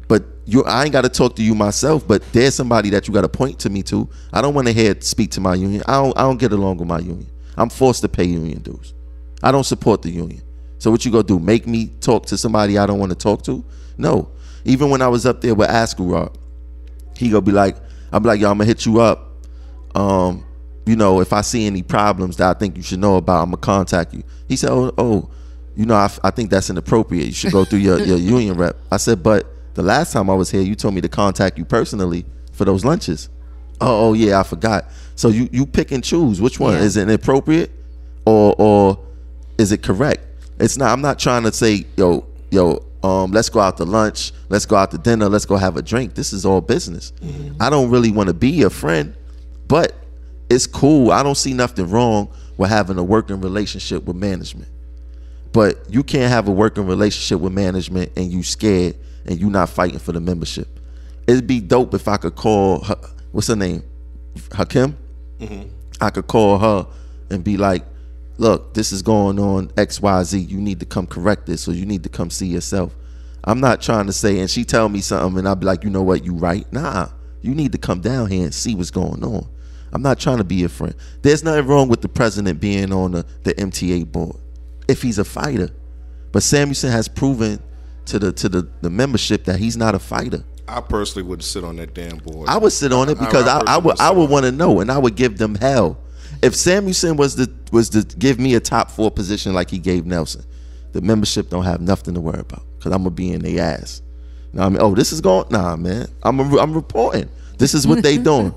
But 0.07 0.25
you, 0.45 0.63
I 0.65 0.85
ain't 0.85 0.93
got 0.93 1.03
to 1.03 1.09
talk 1.09 1.35
to 1.37 1.43
you 1.43 1.57
myself. 1.57 2.07
But 2.07 2.23
there's 2.33 2.55
somebody 2.55 2.91
that 2.91 3.09
you 3.09 3.15
got 3.15 3.23
to 3.23 3.29
point 3.29 3.59
to 3.61 3.71
me 3.71 3.83
to. 3.85 4.09
I 4.33 4.43
don't 4.43 4.55
want 4.55 4.69
to 4.69 4.73
hear 4.73 4.95
speak 5.01 5.33
to 5.33 5.41
my 5.41 5.55
union. 5.55 5.83
I 5.89 5.95
don't. 5.95 6.17
I 6.17 6.23
don't 6.23 6.39
get 6.39 6.53
along 6.53 6.77
with 6.77 6.87
my 6.87 7.01
union. 7.01 7.29
I'm 7.57 7.69
forced 7.71 8.03
to 8.03 8.09
pay 8.09 8.25
union 8.25 8.61
dues. 8.61 8.93
I 9.43 9.53
don't 9.53 9.65
support 9.65 10.03
the 10.03 10.11
union. 10.11 10.43
So 10.79 10.91
what 10.91 11.05
you 11.05 11.11
gonna 11.11 11.25
do? 11.25 11.39
Make 11.39 11.67
me 11.67 11.89
talk 12.01 12.27
to 12.27 12.39
somebody 12.39 12.79
I 12.79 12.87
don't 12.87 12.99
want 12.99 13.11
to 13.11 13.17
talk 13.19 13.43
to? 13.45 13.65
No. 13.99 14.31
Even 14.65 14.91
when 14.91 15.01
I 15.03 15.09
was 15.09 15.25
up 15.27 15.41
there 15.41 15.55
with 15.55 15.69
Askarod, 15.69 16.35
he 17.17 17.31
gonna 17.31 17.41
be 17.43 17.53
like, 17.53 17.77
I'm 18.13 18.23
like, 18.23 18.41
yo, 18.41 18.51
I'm 18.51 18.59
gonna 18.59 18.67
hit 18.67 18.85
you 18.87 19.01
up. 19.01 19.31
Um, 19.95 20.45
you 20.85 20.97
know, 20.97 21.21
if 21.21 21.33
I 21.33 21.41
see 21.41 21.67
any 21.67 21.83
problems 21.83 22.37
that 22.37 22.55
I 22.55 22.59
think 22.59 22.77
you 22.77 22.83
should 22.83 22.99
know 23.01 23.17
about, 23.17 23.43
I'm 23.43 23.47
gonna 23.51 23.57
contact 23.59 24.15
you. 24.15 24.23
He 24.49 24.57
said, 24.57 24.71
oh, 24.71 24.93
oh, 24.99 25.31
you 25.75 25.87
know, 25.87 25.95
I, 25.95 26.11
I 26.25 26.31
think 26.31 26.51
that's 26.51 26.71
inappropriate. 26.71 27.27
You 27.27 27.33
should 27.33 27.53
go 27.53 27.65
through 27.65 27.81
your, 27.81 27.99
your 28.01 28.19
union 28.19 28.57
rep. 28.57 28.77
I 28.91 28.97
said, 28.99 29.23
but 29.23 29.47
the 29.75 29.83
last 29.83 30.13
time 30.13 30.31
I 30.31 30.35
was 30.35 30.51
here, 30.51 30.63
you 30.63 30.75
told 30.75 30.95
me 30.95 31.01
to 31.01 31.09
contact 31.09 31.59
you 31.59 31.65
personally 31.65 32.25
for 32.53 32.65
those 32.65 32.85
lunches. 32.85 33.29
Oh, 33.81 34.09
oh 34.09 34.13
yeah, 34.15 34.41
I 34.41 34.43
forgot. 34.43 34.87
So 35.17 35.29
you 35.29 35.49
you 35.53 35.67
pick 35.67 35.91
and 35.93 36.03
choose 36.03 36.41
which 36.41 36.59
one 36.61 36.75
Yeah. 36.75 36.81
is 36.81 36.97
it 36.97 37.03
inappropriate 37.03 37.71
or 38.25 38.55
or 38.59 38.99
is 39.59 39.73
it 39.73 39.83
correct? 39.83 40.21
It's 40.59 40.77
not. 40.77 40.91
I'm 40.91 41.01
not 41.03 41.19
trying 41.19 41.43
to 41.45 41.53
say, 41.53 41.87
yo, 41.97 42.27
yo, 42.51 42.85
um, 43.03 43.31
let's 43.31 43.49
go 43.49 43.61
out 43.61 43.77
to 43.77 43.85
lunch, 43.85 44.33
let's 44.49 44.67
go 44.67 44.77
out 44.77 44.91
to 44.91 44.99
dinner, 44.99 45.29
let's 45.29 45.45
go 45.47 45.57
have 45.57 45.77
a 45.77 45.83
drink. 45.83 46.15
This 46.15 46.33
is 46.33 46.45
all 46.45 46.61
business. 46.61 47.13
I 47.61 47.71
don't 47.71 47.91
really 47.91 48.11
want 48.11 48.29
to 48.29 48.35
be 48.35 48.51
your 48.51 48.71
friend, 48.71 49.15
but 49.69 49.95
it's 50.51 50.67
cool. 50.67 51.13
I 51.13 51.23
don't 51.23 51.37
see 51.37 51.53
nothing 51.53 51.89
wrong 51.91 52.29
with 52.57 52.71
having 52.71 52.99
a 52.99 53.05
working 53.05 53.41
relationship 53.41 54.05
with 54.05 54.17
management. 54.17 54.69
But 55.53 55.79
you 55.89 56.03
can't 56.03 56.31
have 56.31 56.49
a 56.49 56.53
working 56.53 56.87
relationship 56.87 57.41
with 57.41 57.53
management 57.53 58.13
and 58.17 58.31
you 58.31 58.43
scared 58.43 58.97
and 59.25 59.41
you 59.41 59.51
not 59.51 59.69
fighting 59.69 59.99
for 59.99 60.13
the 60.13 60.21
membership. 60.21 60.69
It'd 61.27 61.47
be 61.47 61.61
dope 61.61 61.95
if 61.95 62.09
I 62.09 62.17
could 62.17 62.35
call 62.37 62.85
her, 62.85 62.97
what's 63.33 63.49
her 63.49 63.57
name? 63.57 63.83
Hakim? 64.53 64.97
I 66.01 66.11
could 66.11 66.27
call 66.27 66.59
her 66.59 66.87
and 67.31 67.43
be 67.43 67.57
like, 67.57 67.85
look, 68.39 68.75
this 68.75 68.93
is 68.93 69.03
going 69.03 69.39
on 69.39 69.69
XYZ. 69.69 70.49
You 70.49 70.59
need 70.59 70.81
to 70.81 70.87
come 70.87 71.07
correct 71.07 71.47
this 71.47 71.69
or 71.69 71.73
you 71.73 71.87
need 71.87 72.03
to 72.03 72.09
come 72.09 72.31
see 72.31 72.47
yourself. 72.47 72.95
I'm 73.45 73.61
not 73.61 73.81
trying 73.81 74.07
to 74.07 74.13
say, 74.13 74.41
and 74.41 74.51
she 74.51 74.65
tell 74.65 74.89
me 74.89 75.01
something 75.01 75.39
and 75.39 75.49
I'll 75.49 75.57
be 75.57 75.67
like, 75.67 75.85
you 75.85 75.91
know 75.91 76.03
what, 76.03 76.25
you 76.25 76.35
right. 76.35 76.71
Nah, 76.73 77.09
you 77.43 77.55
need 77.55 77.73
to 77.73 77.79
come 77.79 78.01
down 78.01 78.31
here 78.31 78.45
and 78.45 78.55
see 78.55 78.75
what's 78.75 78.91
going 78.91 79.25
on. 79.25 79.47
I'm 79.93 80.03
not 80.03 80.19
trying 80.19 80.39
to 80.39 80.45
be 80.45 80.65
a 80.65 80.69
friend. 80.69 80.95
There's 81.23 81.45
nothing 81.45 81.67
wrong 81.67 81.89
with 81.89 82.03
the 82.03 82.09
president 82.09 82.61
being 82.61 82.93
on 82.93 83.13
the, 83.13 83.27
the 83.45 83.55
MTA 83.55 84.11
board 84.11 84.37
if 84.89 85.03
he's 85.03 85.19
a 85.19 85.25
fighter. 85.25 85.71
But 86.33 86.43
Samuelsen 86.43 86.91
has 86.91 87.09
proven 87.09 87.63
to 88.07 88.19
the 88.19 88.33
to 88.33 88.49
the, 88.49 88.69
the 88.83 88.91
membership 88.91 89.45
that 89.45 89.59
he's 89.59 89.77
not 89.77 89.95
a 89.95 89.99
fighter. 89.99 90.45
I 90.69 90.81
personally 90.81 91.29
wouldn't 91.29 91.45
sit 91.45 91.65
on 91.65 91.77
that 91.77 91.95
damn 91.95 92.19
board. 92.19 92.49
I 92.49 92.59
would 92.59 92.73
sit 92.73 92.93
on 92.93 93.09
it 93.09 93.19
because 93.19 93.47
I, 93.47 93.63
I, 93.67 93.79
would 93.79 94.01
I 94.01 94.11
would 94.11 94.29
want 94.29 94.45
to 94.47 94.53
know 94.53 94.81
and 94.81 94.91
I 94.91 94.99
would 94.99 95.15
give 95.15 95.39
them 95.39 95.55
hell. 95.55 95.99
If 96.43 96.55
Samuelsen 96.55 97.17
was 97.17 97.35
to 97.37 97.51
was 97.73 97.91
to 97.91 98.03
give 98.03 98.39
me 98.39 98.55
a 98.55 98.61
top 98.61 98.91
four 98.91 99.11
position 99.11 99.55
like 99.55 99.71
he 99.71 99.79
gave 99.79 100.07
Nelson, 100.07 100.45
the 100.93 101.01
membership 101.01 101.51
don't 101.51 101.65
have 101.65 101.81
nothing 101.81 102.15
to 102.15 102.21
worry 102.21 102.41
about 102.41 102.63
because 102.79 102.93
I'm 102.93 102.99
gonna 102.99 103.11
be 103.11 103.33
in 103.33 103.41
their 103.41 103.63
ass. 103.63 104.03
What 104.53 104.65
I 104.65 104.69
mean, 104.69 104.79
oh, 104.81 104.95
this 104.95 105.13
is 105.13 105.21
going. 105.21 105.47
Nah, 105.51 105.77
man, 105.77 106.09
I'm 106.23 106.41
a, 106.41 106.59
I'm 106.59 106.73
reporting. 106.75 107.29
This 107.59 107.75
is 107.75 107.87
what 107.87 108.03
they 108.03 108.19
doing. 108.33 108.55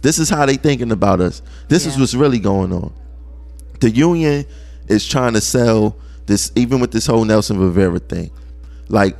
this 0.00 0.18
is 0.18 0.28
how 0.28 0.46
they 0.46 0.56
thinking 0.56 0.92
about 0.92 1.20
us. 1.20 1.42
This 1.68 1.86
is 1.86 1.98
what's 1.98 2.14
really 2.14 2.38
going 2.38 2.72
on. 2.72 2.92
The 3.80 3.90
union 3.90 4.44
is 4.88 5.06
trying 5.06 5.34
to 5.34 5.40
sell 5.40 5.96
this, 6.26 6.52
even 6.54 6.80
with 6.80 6.92
this 6.92 7.06
whole 7.06 7.24
Nelson 7.24 7.58
Rivera 7.58 7.98
thing. 7.98 8.30
Like 8.88 9.16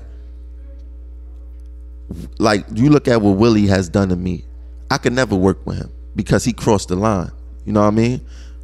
like 2.38 2.66
you 2.74 2.90
look 2.90 3.08
at 3.08 3.20
what 3.20 3.36
Willie 3.36 3.66
has 3.66 3.88
done 3.88 4.08
to 4.10 4.16
me. 4.16 4.44
I 4.90 4.98
could 4.98 5.12
never 5.12 5.34
work 5.34 5.66
with 5.66 5.78
him 5.78 5.90
because 6.14 6.44
he 6.44 6.52
crossed 6.52 6.88
the 6.88 6.96
line. 6.96 7.32
You 7.64 7.72
know 7.72 7.80
what 7.80 7.88
I 7.88 7.90
mean? 7.90 8.20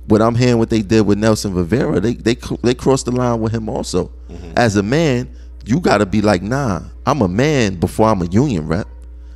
What 0.06 0.22
I'm 0.22 0.34
hearing 0.34 0.58
what 0.58 0.70
they 0.70 0.82
did 0.82 1.02
with 1.02 1.18
Nelson 1.18 1.54
Rivera, 1.54 2.00
they 2.00 2.14
they 2.14 2.34
they 2.62 2.74
crossed 2.74 3.04
the 3.04 3.12
line 3.12 3.40
with 3.40 3.52
him 3.52 3.68
also. 3.68 4.10
Mm-hmm. 4.30 4.52
As 4.56 4.76
a 4.76 4.82
man, 4.82 5.34
you 5.64 5.80
got 5.80 5.98
to 5.98 6.06
be 6.06 6.22
like, 6.22 6.42
nah, 6.42 6.80
I'm 7.04 7.20
a 7.20 7.28
man 7.28 7.76
before 7.78 8.08
I'm 8.08 8.22
a 8.22 8.26
union 8.26 8.66
rep. 8.66 8.88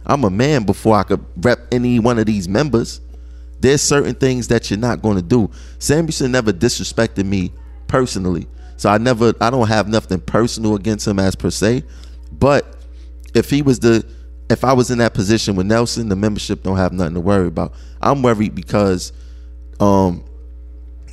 I'm 0.07 0.25
a 0.25 0.31
man 0.31 0.64
before 0.64 0.96
I 0.96 1.03
could 1.03 1.25
rep 1.37 1.61
any 1.70 1.98
one 1.98 2.18
of 2.18 2.27
these 2.27 2.48
members. 2.48 3.01
There's 3.61 3.83
certain 3.83 4.14
things 4.14 4.48
that 4.48 4.70
you're 4.70 4.79
not 4.79 5.03
going 5.03 5.16
to 5.16 5.22
do. 5.22 5.48
Samuelsen 5.79 6.31
never 6.31 6.53
disrespected 6.53 7.25
me 7.27 7.53
personally, 7.87 8.48
so 8.77 8.90
I 8.90 8.98
never, 8.98 9.35
I 9.40 9.51
don't 9.51 9.68
have 9.68 9.87
nothing 9.87 10.20
personal 10.20 10.75
against 10.75 11.07
him 11.07 11.20
as 11.20 11.37
per 11.37 11.51
se. 11.51 11.85
But 12.33 12.77
if 13.35 13.51
he 13.51 13.62
was 13.62 13.79
the, 13.79 14.05
if 14.51 14.64
I 14.64 14.72
was 14.72 14.90
in 14.90 14.98
that 14.98 15.14
position 15.14 15.55
with 15.55 15.66
Nelson, 15.66 16.09
the 16.09 16.16
membership 16.16 16.62
don't 16.64 16.77
have 16.77 16.92
nothing 16.92 17.14
to 17.14 17.20
worry 17.20 17.46
about. 17.46 17.75
I'm 18.01 18.22
worried 18.22 18.55
because, 18.55 19.12
um, 19.83 20.25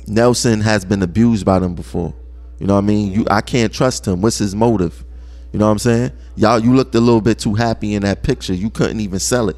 Nelson 0.06 0.60
has 0.60 0.84
been 0.84 1.02
abused 1.02 1.44
by 1.44 1.58
them 1.58 1.74
before. 1.74 2.14
You 2.60 2.66
know 2.66 2.74
what 2.74 2.84
I 2.84 2.86
mean? 2.86 3.12
You, 3.12 3.26
I 3.28 3.40
can't 3.40 3.72
trust 3.72 4.06
him. 4.06 4.20
What's 4.20 4.38
his 4.38 4.54
motive? 4.54 5.04
You 5.52 5.58
know 5.58 5.66
what 5.66 5.72
I'm 5.72 5.78
saying? 5.80 6.12
Y'all, 6.36 6.60
you 6.60 6.74
looked 6.74 6.94
a 6.94 7.00
little 7.00 7.20
bit 7.20 7.40
too 7.40 7.54
happy 7.54 7.94
in 7.94 8.02
that 8.02 8.22
picture. 8.22 8.54
You 8.54 8.70
couldn't 8.70 9.00
even 9.00 9.18
sell 9.18 9.48
it. 9.48 9.56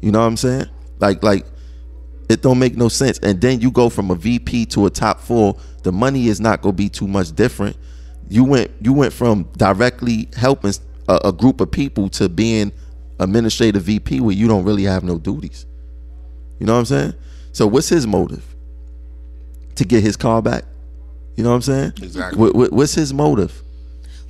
You 0.00 0.12
know 0.12 0.20
what 0.20 0.26
I'm 0.26 0.36
saying? 0.36 0.66
Like, 1.00 1.22
like 1.24 1.46
it 2.28 2.42
don't 2.42 2.60
make 2.60 2.76
no 2.76 2.88
sense. 2.88 3.18
And 3.18 3.40
then 3.40 3.60
you 3.60 3.72
go 3.72 3.88
from 3.88 4.10
a 4.12 4.14
VP 4.14 4.66
to 4.66 4.86
a 4.86 4.90
top 4.90 5.20
four. 5.20 5.56
The 5.82 5.90
money 5.90 6.28
is 6.28 6.40
not 6.40 6.62
gonna 6.62 6.74
be 6.74 6.88
too 6.88 7.08
much 7.08 7.34
different. 7.34 7.76
You 8.28 8.44
went, 8.44 8.70
you 8.80 8.92
went 8.92 9.12
from 9.12 9.48
directly 9.56 10.28
helping 10.36 10.74
a, 11.08 11.20
a 11.24 11.32
group 11.32 11.60
of 11.60 11.72
people 11.72 12.08
to 12.10 12.28
being 12.28 12.70
administrative 13.18 13.82
VP 13.82 14.20
where 14.20 14.36
you 14.36 14.46
don't 14.46 14.64
really 14.64 14.84
have 14.84 15.02
no 15.02 15.18
duties. 15.18 15.66
You 16.60 16.66
know 16.66 16.74
what 16.74 16.80
I'm 16.80 16.84
saying? 16.84 17.14
So 17.58 17.66
what's 17.66 17.88
his 17.88 18.06
motive? 18.06 18.44
To 19.74 19.84
get 19.84 20.04
his 20.04 20.16
car 20.16 20.40
back? 20.40 20.62
You 21.34 21.42
know 21.42 21.50
what 21.50 21.56
I'm 21.56 21.62
saying? 21.62 21.92
Exactly. 22.00 22.38
What, 22.38 22.54
what- 22.54 22.72
what's 22.72 22.94
his 22.94 23.12
motive? 23.12 23.64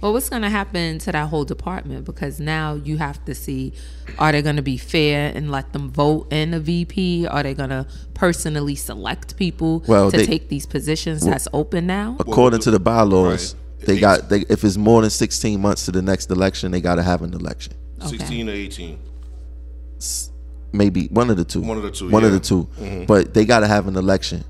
Well, 0.00 0.14
what's 0.14 0.30
going 0.30 0.40
to 0.42 0.48
happen 0.48 0.98
to 1.00 1.12
that 1.12 1.28
whole 1.28 1.44
department? 1.44 2.06
Because 2.06 2.40
now 2.40 2.72
you 2.76 2.96
have 2.96 3.22
to 3.26 3.34
see 3.34 3.74
are 4.18 4.32
they 4.32 4.40
going 4.40 4.56
to 4.56 4.62
be 4.62 4.78
fair 4.78 5.30
and 5.34 5.50
let 5.50 5.74
them 5.74 5.90
vote 5.90 6.32
in 6.32 6.54
a 6.54 6.60
VP? 6.60 7.26
Are 7.26 7.42
they 7.42 7.52
going 7.52 7.68
to 7.68 7.86
personally 8.14 8.76
select 8.76 9.36
people 9.36 9.84
Well, 9.86 10.10
to 10.10 10.16
they- 10.16 10.24
take 10.24 10.48
these 10.48 10.64
positions 10.64 11.22
that's 11.22 11.48
open 11.52 11.86
now? 11.86 12.16
According 12.20 12.60
to 12.60 12.70
the 12.70 12.80
bylaws, 12.80 13.54
Right. 13.54 13.86
they 13.88 14.00
got 14.00 14.30
they, 14.30 14.46
if 14.48 14.64
it's 14.64 14.78
more 14.78 15.02
than 15.02 15.10
16 15.10 15.60
months 15.60 15.84
to 15.84 15.92
the 15.92 16.00
next 16.00 16.30
election, 16.30 16.70
they 16.70 16.80
got 16.80 16.94
to 16.94 17.02
have 17.02 17.20
an 17.20 17.34
election. 17.34 17.74
16 18.06 18.48
or 18.48 18.52
18. 18.52 18.98
Maybe 20.72 21.06
one 21.08 21.30
of 21.30 21.36
the 21.36 21.44
two. 21.44 21.60
One 21.60 21.76
of 21.76 21.82
the 21.82 21.90
two, 21.90 22.10
One 22.10 22.24
of 22.24 22.32
the 22.32 22.40
2 22.40 23.04
But 23.06 23.34
they 23.34 23.44
got 23.44 23.60
to 23.60 23.66
have 23.66 23.88
an 23.88 23.96
election, 23.96 24.44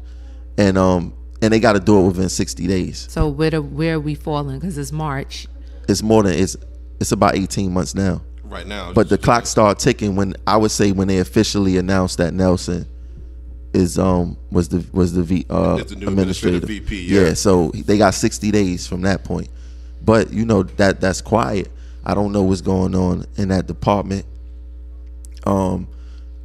and 0.57 0.77
um 0.79 1.15
and 1.41 1.53
they 1.53 1.61
got 1.61 1.75
to 1.75 1.81
do 1.81 2.01
it 2.01 2.07
within 2.07 2.29
sixty 2.29 2.67
days. 2.67 3.07
So 3.11 3.29
where 3.29 3.51
do, 3.51 3.63
where 3.63 3.95
are 3.95 4.01
we 4.01 4.15
falling? 4.15 4.59
Because 4.59 4.77
it's 4.77 4.93
March. 4.93 5.47
It's 5.89 6.03
more 6.03 6.23
than 6.23 6.35
it's 6.35 6.57
it's 7.01 7.13
about 7.13 7.37
eighteen 7.37 7.73
months 7.73 7.95
now. 7.95 8.23
right 8.45 8.67
now. 8.67 8.93
But 8.93 9.09
the 9.09 9.19
clock 9.19 9.47
started 9.47 9.81
ticking 9.83 10.17
when 10.17 10.35
I 10.47 10.57
would 10.57 10.71
say 10.71 10.93
when 10.93 11.09
they 11.09 11.19
officially 11.19 11.77
announced 11.77 12.19
that 12.19 12.35
Nelson 12.35 12.87
is 13.75 13.99
um 13.99 14.37
was 14.51 14.69
the 14.69 14.85
was 14.93 15.13
the 15.13 15.23
V 15.23 15.47
uh 15.51 15.77
the 15.77 15.95
new 15.95 16.09
administrator 16.09 16.57
administrative 16.57 16.69
VP, 16.69 17.03
yeah. 17.07 17.35
so 17.35 17.69
they 17.71 17.99
got 17.99 18.15
60 18.15 18.51
days 18.51 18.87
from 18.87 19.03
that 19.03 19.25
point. 19.25 19.49
But 20.03 20.33
you 20.33 20.45
know 20.45 20.63
that 20.63 21.01
that's 21.01 21.21
quiet. 21.21 21.69
I 22.05 22.15
don't 22.15 22.33
know 22.33 22.43
what's 22.43 22.63
going 22.63 22.95
on 22.95 23.27
in 23.37 23.49
that 23.49 23.67
department. 23.67 24.25
Um 25.45 25.87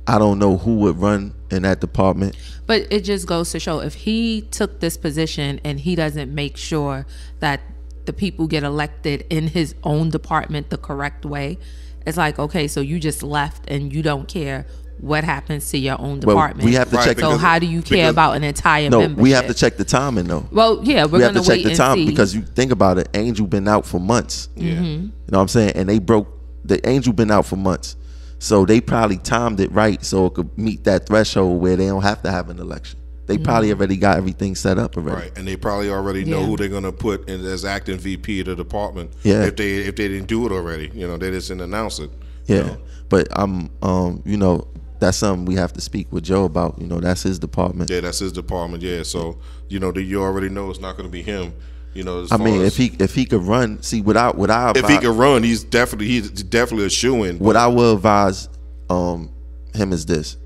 I 0.08 0.18
don't 0.20 0.38
know 0.40 0.58
who 0.58 0.76
would 0.78 0.98
run 0.98 1.34
in 1.50 1.64
that 1.64 1.80
department. 1.80 2.36
But 2.66 2.88
it 2.92 3.02
just 3.02 3.28
goes 3.28 3.52
to 3.52 3.60
show 3.60 3.80
if 3.80 3.94
he 3.94 4.42
took 4.42 4.80
this 4.80 4.98
position 4.98 5.62
and 5.64 5.80
he 5.80 5.96
doesn't 5.96 6.34
make 6.34 6.58
sure 6.58 7.06
that 7.40 7.62
the 8.06 8.14
people 8.14 8.48
get 8.48 8.64
elected 8.64 9.26
in 9.30 9.48
his 9.48 9.76
own 9.84 10.10
department 10.10 10.70
the 10.70 10.78
correct 10.78 11.26
way, 11.26 11.58
it's 12.06 12.18
like, 12.18 12.38
okay, 12.38 12.68
so 12.68 12.82
you 12.82 13.00
just 13.00 13.24
left 13.24 13.70
and 13.70 13.94
you 13.94 14.02
don't 14.04 14.28
care 14.28 14.66
what 15.00 15.24
happens 15.24 15.70
to 15.72 15.78
your 15.78 16.00
own 16.00 16.20
Well, 16.20 16.36
department. 16.36 16.66
we 16.66 16.74
have 16.76 16.90
to 16.92 16.96
Right, 16.98 17.06
check 17.08 17.20
so 17.20 17.38
how 17.38 17.60
do 17.60 17.66
you 17.66 17.82
care 17.82 18.10
about 18.10 18.36
an 18.36 18.44
entire 18.44 18.90
No, 18.90 19.00
membership? 19.02 19.22
we 19.24 19.32
have 19.32 19.48
to 19.48 19.54
check 19.54 19.78
the 19.78 19.84
timing 19.86 20.26
though. 20.28 20.46
Well, 20.52 20.82
yeah, 20.84 21.06
we're 21.06 21.18
we 21.18 21.24
have 21.24 21.34
gonna 21.34 21.44
to 21.44 21.48
check 21.50 21.58
wait 21.58 21.64
the 21.64 21.70
and 21.70 21.78
time 21.78 21.96
see. 21.98 22.06
because 22.06 22.36
you 22.36 22.42
think 22.42 22.72
about 22.72 22.98
it, 22.98 23.10
Angel 23.14 23.48
been 23.48 23.68
out 23.68 23.86
for 23.86 24.00
months. 24.00 24.50
Yeah. 24.56 24.74
Mm-hmm. 24.74 24.84
You 24.84 25.00
know 25.00 25.38
what 25.38 25.40
I'm 25.40 25.48
saying? 25.48 25.72
And 25.76 25.88
they 25.90 26.00
broke 26.00 26.28
the 26.66 26.86
Angel 26.88 27.12
been 27.14 27.32
out 27.32 27.46
for 27.46 27.56
months. 27.58 27.96
So 28.44 28.66
they 28.66 28.82
probably 28.82 29.18
timed 29.20 29.62
it 29.62 29.72
right 29.72 30.04
so 30.04 30.26
it 30.26 30.34
could 30.34 30.58
meet 30.58 30.84
that 30.84 31.08
threshold 31.08 31.62
where 31.62 31.78
they 31.78 31.88
don't 31.88 32.02
have 32.02 32.22
to 32.24 32.30
have 32.32 32.50
an 32.50 32.60
election. 32.60 33.00
They 33.26 33.38
probably 33.38 33.72
already 33.72 33.96
got 33.96 34.18
everything 34.18 34.54
set 34.56 34.78
up 34.78 34.98
already. 34.98 35.28
Right, 35.30 35.38
and 35.38 35.48
they 35.48 35.56
probably 35.56 35.90
already 35.90 36.26
know 36.26 36.42
Yeah. 36.42 36.46
who 36.48 36.58
they're 36.58 36.68
gonna 36.68 36.92
put 36.92 37.30
in 37.30 37.40
as 37.46 37.64
acting 37.64 37.98
VP 37.98 38.42
of 38.42 38.48
the 38.48 38.56
department. 38.58 39.12
Yeah. 39.24 39.46
if 39.46 39.56
they 39.56 39.76
if 39.76 39.96
they 39.96 40.10
didn't 40.10 40.28
do 40.28 40.46
it 40.46 40.52
already, 40.52 40.92
you 40.94 41.08
know, 41.08 41.16
they 41.16 41.32
just 41.32 41.48
didn't 41.48 41.62
announce 41.62 42.00
it. 42.00 42.10
you 42.48 42.56
Yeah. 42.58 42.62
know. 42.64 42.78
But 43.08 43.30
I'm 43.32 43.70
um, 43.82 44.22
you 44.26 44.36
know, 44.36 44.68
that's 45.00 45.16
something 45.18 45.46
we 45.46 45.56
have 45.56 45.72
to 45.74 45.82
speak 45.82 46.12
with 46.12 46.26
Joe 46.26 46.44
about. 46.44 46.82
You 46.82 46.88
know, 46.88 47.00
that's 47.00 47.24
his 47.24 47.40
department. 47.40 47.90
yeah, 47.90 48.02
that's 48.02 48.20
his 48.20 48.34
department. 48.34 48.84
Yeah, 48.84 49.04
so 49.04 49.38
you 49.70 49.80
know, 49.80 49.94
that 49.94 50.02
you 50.04 50.22
already 50.22 50.50
know 50.50 50.70
it's 50.70 50.82
not 50.82 50.98
gonna 50.98 51.08
be 51.08 51.22
him. 51.22 51.54
You 51.94 52.04
know, 52.04 52.26
I 52.32 52.38
mean, 52.38 52.62
if 52.62 52.76
he 52.76 52.96
if 53.00 53.14
he 53.14 53.26
could 53.26 53.44
run, 53.44 53.82
see 53.84 54.02
without 54.02 54.36
without 54.36 54.78
if 54.78 54.88
he 54.88 54.98
could 54.98 55.16
run, 55.16 55.44
he's 55.44 55.64
definitely 55.64 56.08
he's 56.08 56.32
definitely 56.32 56.88
a 56.88 56.90
shoe 56.90 57.24
in. 57.24 57.38
what 57.38 57.56
I 57.56 57.68
will 57.68 57.94
advise 57.94 58.50
um, 58.90 59.32
him 59.76 59.94
is 59.94 60.06
this. 60.06 60.38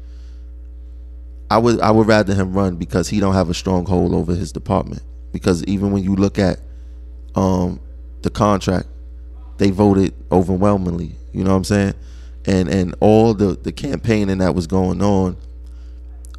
I 1.49 1.57
would 1.57 1.79
I 1.79 1.91
would 1.91 2.07
rather 2.07 2.33
him 2.33 2.53
run 2.53 2.75
because 2.75 3.07
he 3.07 3.21
don't 3.21 3.33
have 3.33 3.49
a 3.49 3.53
stronghold 3.53 4.13
over 4.13 4.35
his 4.35 4.51
department. 4.51 5.01
Because 5.31 5.63
even 5.65 5.91
when 5.91 6.03
you 6.03 6.15
look 6.15 6.39
at 6.39 6.59
um, 7.35 7.79
the 8.23 8.29
contract, 8.29 8.87
they 9.57 9.71
voted 9.71 10.13
overwhelmingly. 10.31 11.15
You 11.31 11.43
know 11.43 11.51
what 11.51 11.57
I'm 11.57 11.63
saying? 11.63 11.93
And 12.45 12.67
and 12.67 12.95
all 12.99 13.33
the 13.33 13.55
the 13.55 13.71
campaigning 13.71 14.39
that 14.39 14.53
was 14.53 14.67
going 14.67 15.01
on, 15.01 15.37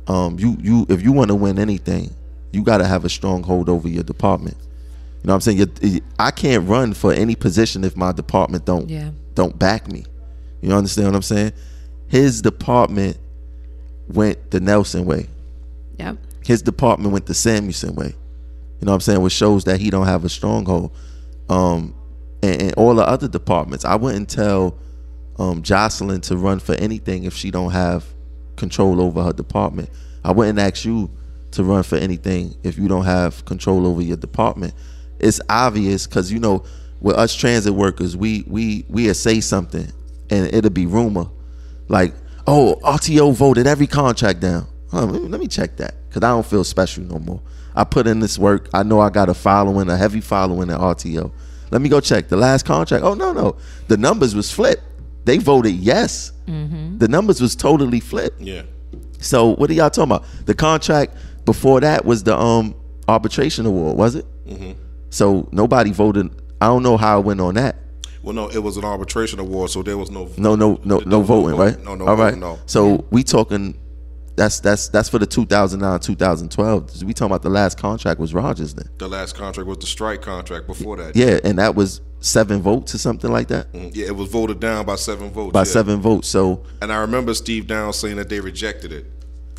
um, 0.06 0.38
you 0.38 0.58
you 0.60 0.86
if 0.90 1.02
you 1.02 1.12
want 1.12 1.28
to 1.28 1.34
win 1.34 1.58
anything, 1.58 2.14
you 2.52 2.62
got 2.62 2.78
to 2.78 2.86
have 2.86 3.06
a 3.06 3.08
stronghold 3.08 3.70
over 3.70 3.88
your 3.88 4.02
department. 4.02 4.56
You 5.22 5.28
know 5.28 5.34
what 5.34 5.46
I'm 5.46 5.68
saying? 5.80 6.00
I 6.18 6.30
can't 6.30 6.68
run 6.68 6.94
for 6.94 7.12
any 7.12 7.34
position 7.34 7.84
if 7.84 7.96
my 7.96 8.12
department 8.12 8.64
don't 8.64 8.88
Yeah. 8.88 9.10
don't 9.34 9.58
back 9.58 9.90
me. 9.90 10.04
You 10.60 10.72
understand 10.72 11.08
what 11.08 11.16
I'm 11.16 11.22
saying? 11.22 11.52
His 12.06 12.40
department 12.42 13.16
went 14.08 14.50
the 14.50 14.60
Nelson 14.60 15.04
way. 15.04 15.26
Yep. 15.98 16.16
His 16.44 16.62
department 16.62 17.12
went 17.12 17.26
the 17.26 17.34
Samuelsen 17.34 17.94
way. 17.94 18.14
You 18.80 18.86
know 18.86 18.92
what 18.92 18.94
I'm 18.94 19.00
saying? 19.00 19.20
Which 19.20 19.32
shows 19.32 19.64
that 19.64 19.80
he 19.80 19.90
don't 19.90 20.06
have 20.06 20.24
a 20.24 20.28
stronghold. 20.28 20.92
Um, 21.48 21.94
and, 22.42 22.62
and 22.62 22.74
all 22.74 22.94
the 22.94 23.06
other 23.06 23.28
departments, 23.28 23.84
I 23.84 23.96
wouldn't 23.96 24.28
tell 24.30 24.76
um, 25.38 25.62
Jocelyn 25.62 26.20
to 26.22 26.36
run 26.36 26.58
for 26.60 26.74
anything 26.76 27.24
if 27.24 27.34
she 27.34 27.50
don't 27.50 27.72
have 27.72 28.04
control 28.56 29.00
over 29.00 29.22
her 29.22 29.32
department. 29.32 29.90
I 30.24 30.32
wouldn't 30.32 30.58
ask 30.58 30.84
you 30.84 31.10
to 31.52 31.64
run 31.64 31.82
for 31.82 31.96
anything 31.96 32.56
if 32.62 32.78
you 32.78 32.88
don't 32.88 33.04
have 33.04 33.44
control 33.44 33.86
over 33.86 34.02
your 34.02 34.16
department. 34.16 34.74
It's 35.18 35.40
obvious 35.48 36.06
because 36.06 36.32
you 36.32 36.38
know, 36.38 36.64
with 37.00 37.16
us 37.16 37.34
transit 37.34 37.74
workers, 37.74 38.16
we 38.16 38.44
we 38.46 38.84
we 38.88 39.12
say 39.14 39.40
something 39.40 39.92
and 40.30 40.52
it'll 40.54 40.70
be 40.70 40.86
rumor, 40.86 41.26
like, 41.88 42.14
oh, 42.46 42.78
RTO 42.82 43.32
voted 43.34 43.66
every 43.66 43.86
contract 43.86 44.40
down. 44.40 44.66
Huh, 44.90 45.04
let, 45.06 45.22
me, 45.22 45.28
let 45.28 45.40
me 45.40 45.46
check 45.48 45.76
that 45.78 45.94
because 46.08 46.22
I 46.22 46.28
don't 46.30 46.46
feel 46.46 46.64
special 46.64 47.04
no 47.04 47.18
more. 47.18 47.40
I 47.74 47.84
put 47.84 48.06
in 48.06 48.20
this 48.20 48.38
work. 48.38 48.68
I 48.74 48.82
know 48.82 49.00
I 49.00 49.10
got 49.10 49.28
a 49.28 49.34
following, 49.34 49.88
a 49.88 49.96
heavy 49.96 50.20
following 50.20 50.70
at 50.70 50.78
RTO. 50.78 51.30
Let 51.70 51.82
me 51.82 51.88
go 51.88 52.00
check 52.00 52.28
the 52.28 52.36
last 52.36 52.64
contract. 52.64 53.04
Oh 53.04 53.14
no, 53.14 53.32
no, 53.32 53.56
the 53.88 53.96
numbers 53.96 54.34
was 54.34 54.50
flipped. 54.50 54.82
They 55.24 55.38
voted 55.38 55.74
yes. 55.74 56.32
The 56.98 57.08
numbers 57.08 57.40
was 57.42 57.54
totally 57.54 58.00
flipped. 58.00 58.40
yeah, 58.40 58.62
So 59.20 59.48
what 59.54 59.68
are 59.68 59.74
y'all 59.74 59.90
talking 59.90 60.12
about? 60.12 60.24
The 60.46 60.54
contract 60.54 61.14
before 61.44 61.80
that 61.80 62.04
was 62.06 62.22
the 62.22 62.36
um 62.36 62.74
arbitration 63.06 63.66
award, 63.66 63.96
was 63.98 64.14
it? 64.14 64.24
Mm-hmm. 64.46 64.72
So 65.10 65.48
nobody 65.52 65.92
voted. 65.92 66.30
I 66.60 66.66
don't 66.66 66.82
know 66.82 66.96
how 66.96 67.20
it 67.20 67.24
went 67.24 67.40
on 67.40 67.54
that. 67.54 67.76
well, 68.22 68.34
no, 68.34 68.48
it 68.48 68.58
was 68.58 68.76
an 68.76 68.84
arbitration 68.84 69.38
award, 69.38 69.70
so 69.70 69.82
there 69.82 69.96
was 69.96 70.10
no 70.10 70.28
No, 70.36 70.54
no, 70.56 70.80
no, 70.84 70.98
no 71.06 71.22
voting, 71.22 71.56
right? 71.56 71.78
No, 71.82 71.94
no, 71.94 72.06
All 72.06 72.16
right. 72.16 72.34
voting, 72.34 72.40
no. 72.40 72.58
So 72.66 73.06
we 73.10 73.22
talking. 73.22 73.78
That's 74.36 74.60
that's 74.60 74.88
that's 74.88 75.08
for 75.08 75.18
the 75.18 75.26
2009 75.26 75.98
2012. 75.98 77.02
We 77.02 77.12
talking 77.12 77.26
about 77.26 77.42
the 77.42 77.50
last 77.50 77.76
contract 77.76 78.20
was 78.20 78.32
Rogers 78.32 78.72
then. 78.74 78.88
The 78.98 79.08
last 79.08 79.34
contract 79.34 79.66
was 79.68 79.78
the 79.78 79.86
strike 79.86 80.22
contract 80.22 80.68
before 80.68 80.96
that. 80.98 81.16
Yeah, 81.16 81.40
and 81.42 81.58
that 81.58 81.74
was 81.74 82.00
seven 82.20 82.62
votes 82.62 82.94
or 82.94 82.98
something 82.98 83.32
like 83.32 83.48
that. 83.48 83.72
Mm, 83.72 83.90
yeah, 83.94 84.06
it 84.06 84.16
was 84.16 84.28
voted 84.28 84.60
down 84.60 84.86
by 84.86 84.94
seven 84.94 85.30
votes. 85.30 85.52
By 85.52 85.60
yeah. 85.60 85.64
seven 85.64 86.00
votes. 86.00 86.28
So 86.28 86.64
And 86.80 86.92
I 86.92 86.98
remember 86.98 87.34
Steve 87.34 87.66
Downs 87.66 87.96
saying 87.96 88.16
that 88.16 88.28
they 88.28 88.38
rejected 88.38 88.92
it. 88.92 89.06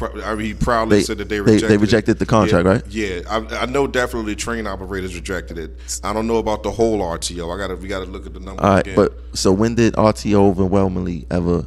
I 0.02 0.36
mean, 0.36 0.46
he 0.46 0.54
proudly 0.54 0.98
They- 0.98 1.04
said 1.04 1.18
that 1.20 1.30
they 1.30 1.36
they- 1.38 1.42
rejected 1.42 1.70
they 1.70 1.76
it. 1.76 1.82
rejected 1.82 2.20
the 2.20 2.26
contract, 2.26 2.66
Yeah, 2.66 2.72
right? 2.72 2.84
Yeah, 2.90 3.56
I, 3.58 3.64
I 3.64 3.66
know 3.66 3.88
definitely 3.88 4.36
train 4.36 4.68
operators 4.68 5.16
rejected 5.16 5.58
it. 5.58 5.78
I 6.04 6.14
don't 6.14 6.28
know 6.28 6.38
about 6.38 6.64
the 6.64 6.72
whole 6.72 7.00
RTO. 7.02 7.54
I 7.54 7.58
gotta 7.58 7.76
we 7.76 7.88
gotta 7.88 8.06
look 8.06 8.26
at 8.26 8.34
the 8.34 8.40
numbers 8.40 8.64
all 8.64 8.72
right, 8.72 8.80
again. 8.88 8.96
but 8.96 9.14
so 9.34 9.52
when 9.52 9.76
did 9.76 9.94
RTO 9.96 10.36
overwhelmingly 10.50 11.26
ever? 11.30 11.66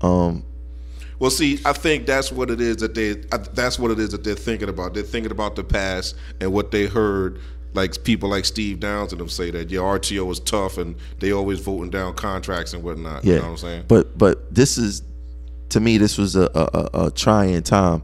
Um, 0.00 0.44
Well, 1.18 1.30
see, 1.30 1.60
I 1.64 1.72
think 1.72 2.04
that's 2.06 2.30
what 2.30 2.50
it 2.50 2.60
is 2.60 2.76
that 2.78 2.94
they. 2.94 3.12
I- 3.32 3.38
That's 3.54 3.78
what 3.78 3.90
it 3.90 3.98
is 3.98 4.10
that 4.10 4.22
they're 4.24 4.34
thinking 4.34 4.68
about. 4.68 4.92
They're 4.92 5.02
thinking 5.02 5.32
about 5.32 5.56
the 5.56 5.64
past 5.64 6.14
and 6.40 6.52
what 6.52 6.70
they 6.72 6.86
heard, 6.86 7.38
like 7.72 8.04
people 8.04 8.28
like 8.28 8.44
Steve 8.44 8.80
Downs 8.80 9.12
and 9.12 9.20
them 9.20 9.28
say 9.30 9.50
that 9.52 9.70
yeah, 9.70 9.80
RTO 9.80 10.30
is 10.30 10.40
tough 10.40 10.76
and 10.76 10.94
they 11.20 11.32
always 11.32 11.60
voting 11.60 11.88
down 11.90 12.14
contracts 12.14 12.74
and 12.74 12.82
whatnot. 12.82 13.24
Yeah, 13.24 13.34
You 13.34 13.38
know 13.38 13.44
what 13.46 13.50
I'm 13.52 13.56
saying? 13.56 13.84
But 13.88 14.18
but 14.18 14.54
this 14.54 14.76
is 14.76 15.02
to 15.70 15.80
me 15.80 15.98
this 15.98 16.16
was 16.18 16.36
a, 16.36 16.48
a, 16.54 16.68
a, 17.02 17.06
a 17.06 17.10
trying 17.10 17.62
time 17.62 18.02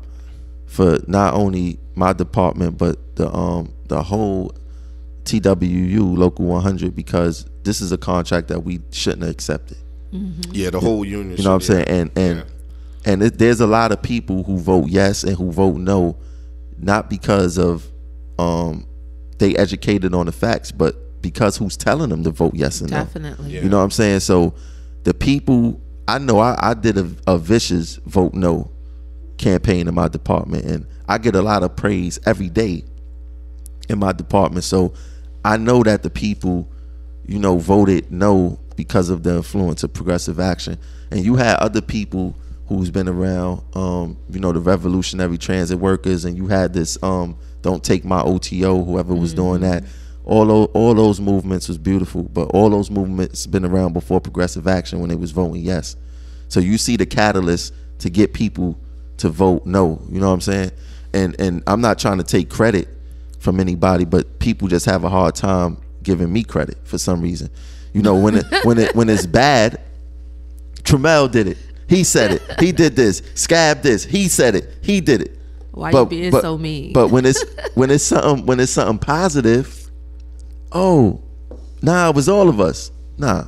for 0.67 0.99
not 1.07 1.35
only 1.35 1.79
my 1.95 2.13
department 2.13 2.79
but 2.79 3.17
the 3.17 3.31
um 3.35 3.73
the 3.89 4.03
whole 4.03 4.53
TWU 5.25 6.17
local 6.17 6.47
100 6.47 6.95
because 6.97 7.47
this 7.63 7.81
is 7.81 7.93
a 7.93 7.99
contract 7.99 8.49
that 8.49 8.61
we 8.65 8.81
shouldn't 8.91 9.23
have 9.23 9.31
accepted. 9.31 9.77
yeah, 10.51 10.71
the 10.71 10.81
whole 10.81 11.05
union. 11.05 11.37
You 11.37 11.45
know 11.45 11.51
what 11.51 11.55
I'm 11.57 11.61
saying? 11.61 11.85
And 11.89 12.11
and 12.17 12.37
Yeah. 12.39 12.45
and 13.13 13.23
it, 13.23 13.39
there's 13.39 13.61
a 13.61 13.67
lot 13.67 13.93
of 13.93 14.03
people 14.03 14.43
who 14.43 14.59
vote 14.59 14.89
yes 14.89 15.23
and 15.25 15.37
who 15.37 15.51
vote 15.53 15.77
no, 15.77 16.17
not 16.79 17.09
because 17.09 17.59
of 17.59 17.89
um 18.39 18.87
they 19.39 19.55
educated 19.57 20.15
on 20.15 20.27
the 20.27 20.33
facts, 20.33 20.71
but 20.73 20.97
because 21.23 21.57
who's 21.57 21.77
telling 21.77 22.11
them 22.11 22.25
to 22.25 22.31
vote 22.31 22.55
yes 22.55 22.81
and 22.81 22.91
no. 22.91 22.99
Definitely. 22.99 23.53
You 23.53 23.69
know 23.69 23.79
what 23.79 23.85
I'm 23.85 23.91
saying? 23.91 24.21
So 24.21 24.55
the 25.05 25.15
people 25.15 25.81
I 26.09 26.19
know 26.19 26.39
I, 26.39 26.57
I 26.71 26.75
did 26.75 26.99
a, 26.99 27.11
a 27.27 27.39
vicious 27.39 27.97
vote 27.97 28.35
no 28.35 28.71
campaign 29.39 29.89
in 29.89 29.95
my 29.95 30.09
department 30.09 30.65
and 30.65 30.87
I 31.09 31.19
get 31.19 31.35
a 31.35 31.43
lot 31.43 31.63
of 31.63 31.77
praise 31.77 32.19
every 32.27 32.49
day 32.49 32.85
in 33.89 33.99
my 33.99 34.13
department. 34.13 34.65
So 34.65 34.95
I 35.45 35.57
know 35.57 35.83
that 35.83 36.03
the 36.03 36.11
people, 36.11 36.71
you 37.27 37.39
know, 37.39 37.59
voted 37.59 38.11
no 38.11 38.59
because 38.77 39.11
of 39.11 39.23
the 39.23 39.37
influence 39.37 39.83
of 39.83 39.93
progressive 39.93 40.41
action. 40.41 40.79
And 41.11 41.25
you 41.25 41.37
had 41.37 41.57
other 41.57 41.81
people 41.81 42.37
who's 42.67 42.91
been 42.91 43.09
around, 43.09 43.63
um, 43.75 44.17
you 44.31 44.41
know, 44.41 44.53
the 44.53 44.61
revolutionary 44.61 45.37
transit 45.37 45.79
workers, 45.79 46.25
and 46.25 46.37
you 46.37 46.47
had 46.47 46.73
this 46.73 46.97
um, 47.03 47.37
"Don't 47.61 47.85
Take 47.85 48.05
My 48.05 48.23
OTO," 48.23 48.85
whoever 48.85 49.15
was 49.15 49.35
doing 49.35 49.61
that. 49.61 49.85
All 50.25 50.47
those, 50.47 50.69
all 50.73 50.95
those 50.95 51.21
movements 51.21 51.69
was 51.69 51.79
beautiful, 51.79 52.23
but 52.25 52.49
all 52.49 52.71
those 52.71 52.91
movements 52.91 53.47
been 53.47 53.65
around 53.65 53.93
before 53.93 54.21
progressive 54.21 54.69
action 54.69 55.01
when 55.01 55.09
they 55.09 55.17
was 55.17 55.33
voting 55.33 55.63
yes. 55.63 55.97
So 56.49 56.61
you 56.61 56.79
see 56.79 56.97
the 56.97 57.07
catalyst 57.07 57.75
to 57.99 58.11
get 58.11 58.33
people 58.33 58.79
to 59.19 59.29
vote 59.29 59.67
no. 59.67 60.01
You 60.11 60.21
know 60.21 60.29
what 60.29 60.35
I'm 60.35 60.41
saying? 60.41 60.71
And 61.15 61.39
and 61.41 61.63
I'm 61.67 61.81
not 61.81 61.99
trying 61.99 62.19
to 62.19 62.25
take 62.25 62.51
credit 62.51 62.89
from 63.39 63.59
anybody, 63.59 64.05
but 64.05 64.39
people 64.39 64.69
just 64.69 64.87
have 64.87 65.05
a 65.05 65.09
hard 65.09 65.35
time 65.35 65.79
giving 66.03 66.33
me 66.33 66.45
credit 66.45 66.79
for 66.85 66.99
some 66.99 67.21
reason. 67.21 67.51
You 67.93 68.03
know, 68.03 68.15
when 68.15 68.37
it 68.37 68.47
when 68.65 68.79
it 68.79 68.95
when 68.95 69.09
it's 69.09 69.27
bad, 69.27 69.81
Tramel 70.83 71.31
did 71.31 71.49
it. 71.49 71.59
He 71.89 72.05
said 72.05 72.33
it. 72.33 72.43
He 72.61 72.73
did 72.73 72.97
this. 72.97 73.23
Scab 73.35 73.83
this. 73.83 74.05
He 74.05 74.29
said 74.29 74.55
it. 74.55 74.79
He 74.83 75.01
did 75.01 75.23
it. 75.23 75.39
Why 75.73 75.91
you 75.91 76.07
being 76.07 76.33
so 76.33 76.57
mean? 76.57 76.93
But 76.93 77.09
when 77.09 77.25
it's 77.27 77.45
when 77.75 77.91
it's 77.91 78.05
something 78.05 78.47
when 78.47 78.61
it's 78.61 78.73
something 78.73 78.99
positive, 78.99 79.82
oh, 80.75 81.21
nah, 81.81 82.09
it 82.09 82.15
was 82.15 82.29
all 82.29 82.49
of 82.49 82.61
us. 82.61 82.91
Nah, 83.19 83.45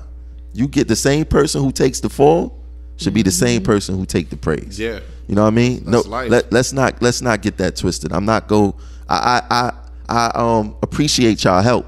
You 0.52 0.68
get 0.68 0.88
the 0.88 0.96
same 0.96 1.24
person 1.24 1.62
who 1.62 1.72
takes 1.72 2.00
the 2.00 2.08
fall 2.08 2.58
should 2.96 3.14
be 3.14 3.22
the 3.22 3.30
same 3.30 3.62
person 3.62 3.96
who 3.96 4.06
take 4.06 4.30
the 4.30 4.36
praise. 4.36 4.78
Yeah. 4.78 5.00
You 5.26 5.34
know 5.34 5.42
what 5.42 5.48
I 5.48 5.52
mean? 5.52 5.84
That's 5.84 6.04
no, 6.04 6.10
life. 6.10 6.30
let, 6.30 6.52
let's 6.52 6.72
not 6.72 7.00
let's 7.02 7.22
not 7.22 7.42
get 7.42 7.56
that 7.56 7.76
twisted. 7.76 8.12
I'm 8.12 8.24
not 8.24 8.46
go. 8.46 8.76
I 9.08 9.42
I 9.50 9.72
I, 10.08 10.30
I 10.30 10.58
um 10.58 10.76
appreciate 10.82 11.42
y'all 11.44 11.62
help, 11.62 11.86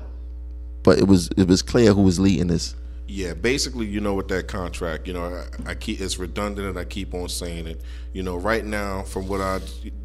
but 0.83 0.99
it 0.99 1.07
was 1.07 1.29
it 1.37 1.47
was 1.47 1.63
clear 1.63 1.93
who 1.93 2.03
was 2.03 2.19
leading 2.19 2.49
this. 2.49 2.75
Yeah, 3.09 3.35
basically, 3.35 3.87
you 3.87 4.01
know, 4.01 4.15
with 4.15 4.27
that 4.29 4.49
contract, 4.49 5.07
you 5.07 5.13
know, 5.13 5.25
I, 5.67 5.71
I 5.71 5.75
keep 5.75 6.01
it's 6.01 6.19
redundant, 6.19 6.67
and 6.67 6.79
I 6.79 6.85
keep 6.85 7.15
on 7.15 7.29
saying 7.29 7.69
it. 7.69 7.81
You 8.13 8.25
know, 8.25 8.37
right 8.37 8.65
now, 8.65 9.03
from 9.03 9.29
what 9.29 9.41
I, 9.41 9.59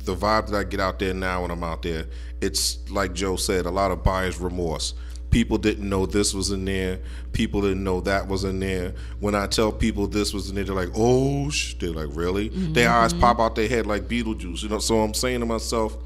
the 0.03 0.15
vibe 0.15 0.49
that 0.49 0.55
I 0.55 0.63
get 0.63 0.79
out 0.79 0.99
there 0.99 1.13
now 1.13 1.41
when 1.41 1.49
I'm 1.49 1.63
out 1.63 1.81
there, 1.81 2.05
it's 2.41 2.77
like 2.91 3.13
Joe 3.13 3.37
said, 3.37 3.65
a 3.65 3.71
lot 3.71 3.89
of 3.89 4.03
buyer's 4.03 4.39
remorse. 4.39 4.93
People 5.31 5.57
didn't 5.57 5.89
know 5.89 6.05
this 6.05 6.33
was 6.33 6.51
in 6.51 6.65
there. 6.65 6.99
People 7.31 7.61
didn't 7.61 7.83
know 7.83 8.01
that 8.01 8.27
was 8.27 8.43
in 8.43 8.59
there. 8.59 8.93
When 9.19 9.33
I 9.33 9.47
tell 9.47 9.71
people 9.71 10.05
this 10.07 10.33
was 10.33 10.49
in 10.49 10.55
there, 10.55 10.65
they're 10.65 10.75
like, 10.75 10.91
"Oh, 10.95 11.49
sh-. 11.49 11.73
they're 11.75 11.91
like, 11.91 12.09
really?" 12.11 12.49
Mm-hmm. 12.49 12.73
Their 12.73 12.89
eyes 12.89 13.13
mm-hmm. 13.13 13.21
pop 13.21 13.39
out 13.39 13.55
their 13.55 13.67
head 13.67 13.87
like 13.87 14.03
Beetlejuice. 14.03 14.61
You 14.63 14.69
know, 14.69 14.79
so 14.79 14.99
I'm 15.01 15.13
saying 15.13 15.39
to 15.39 15.45
myself, 15.45 15.97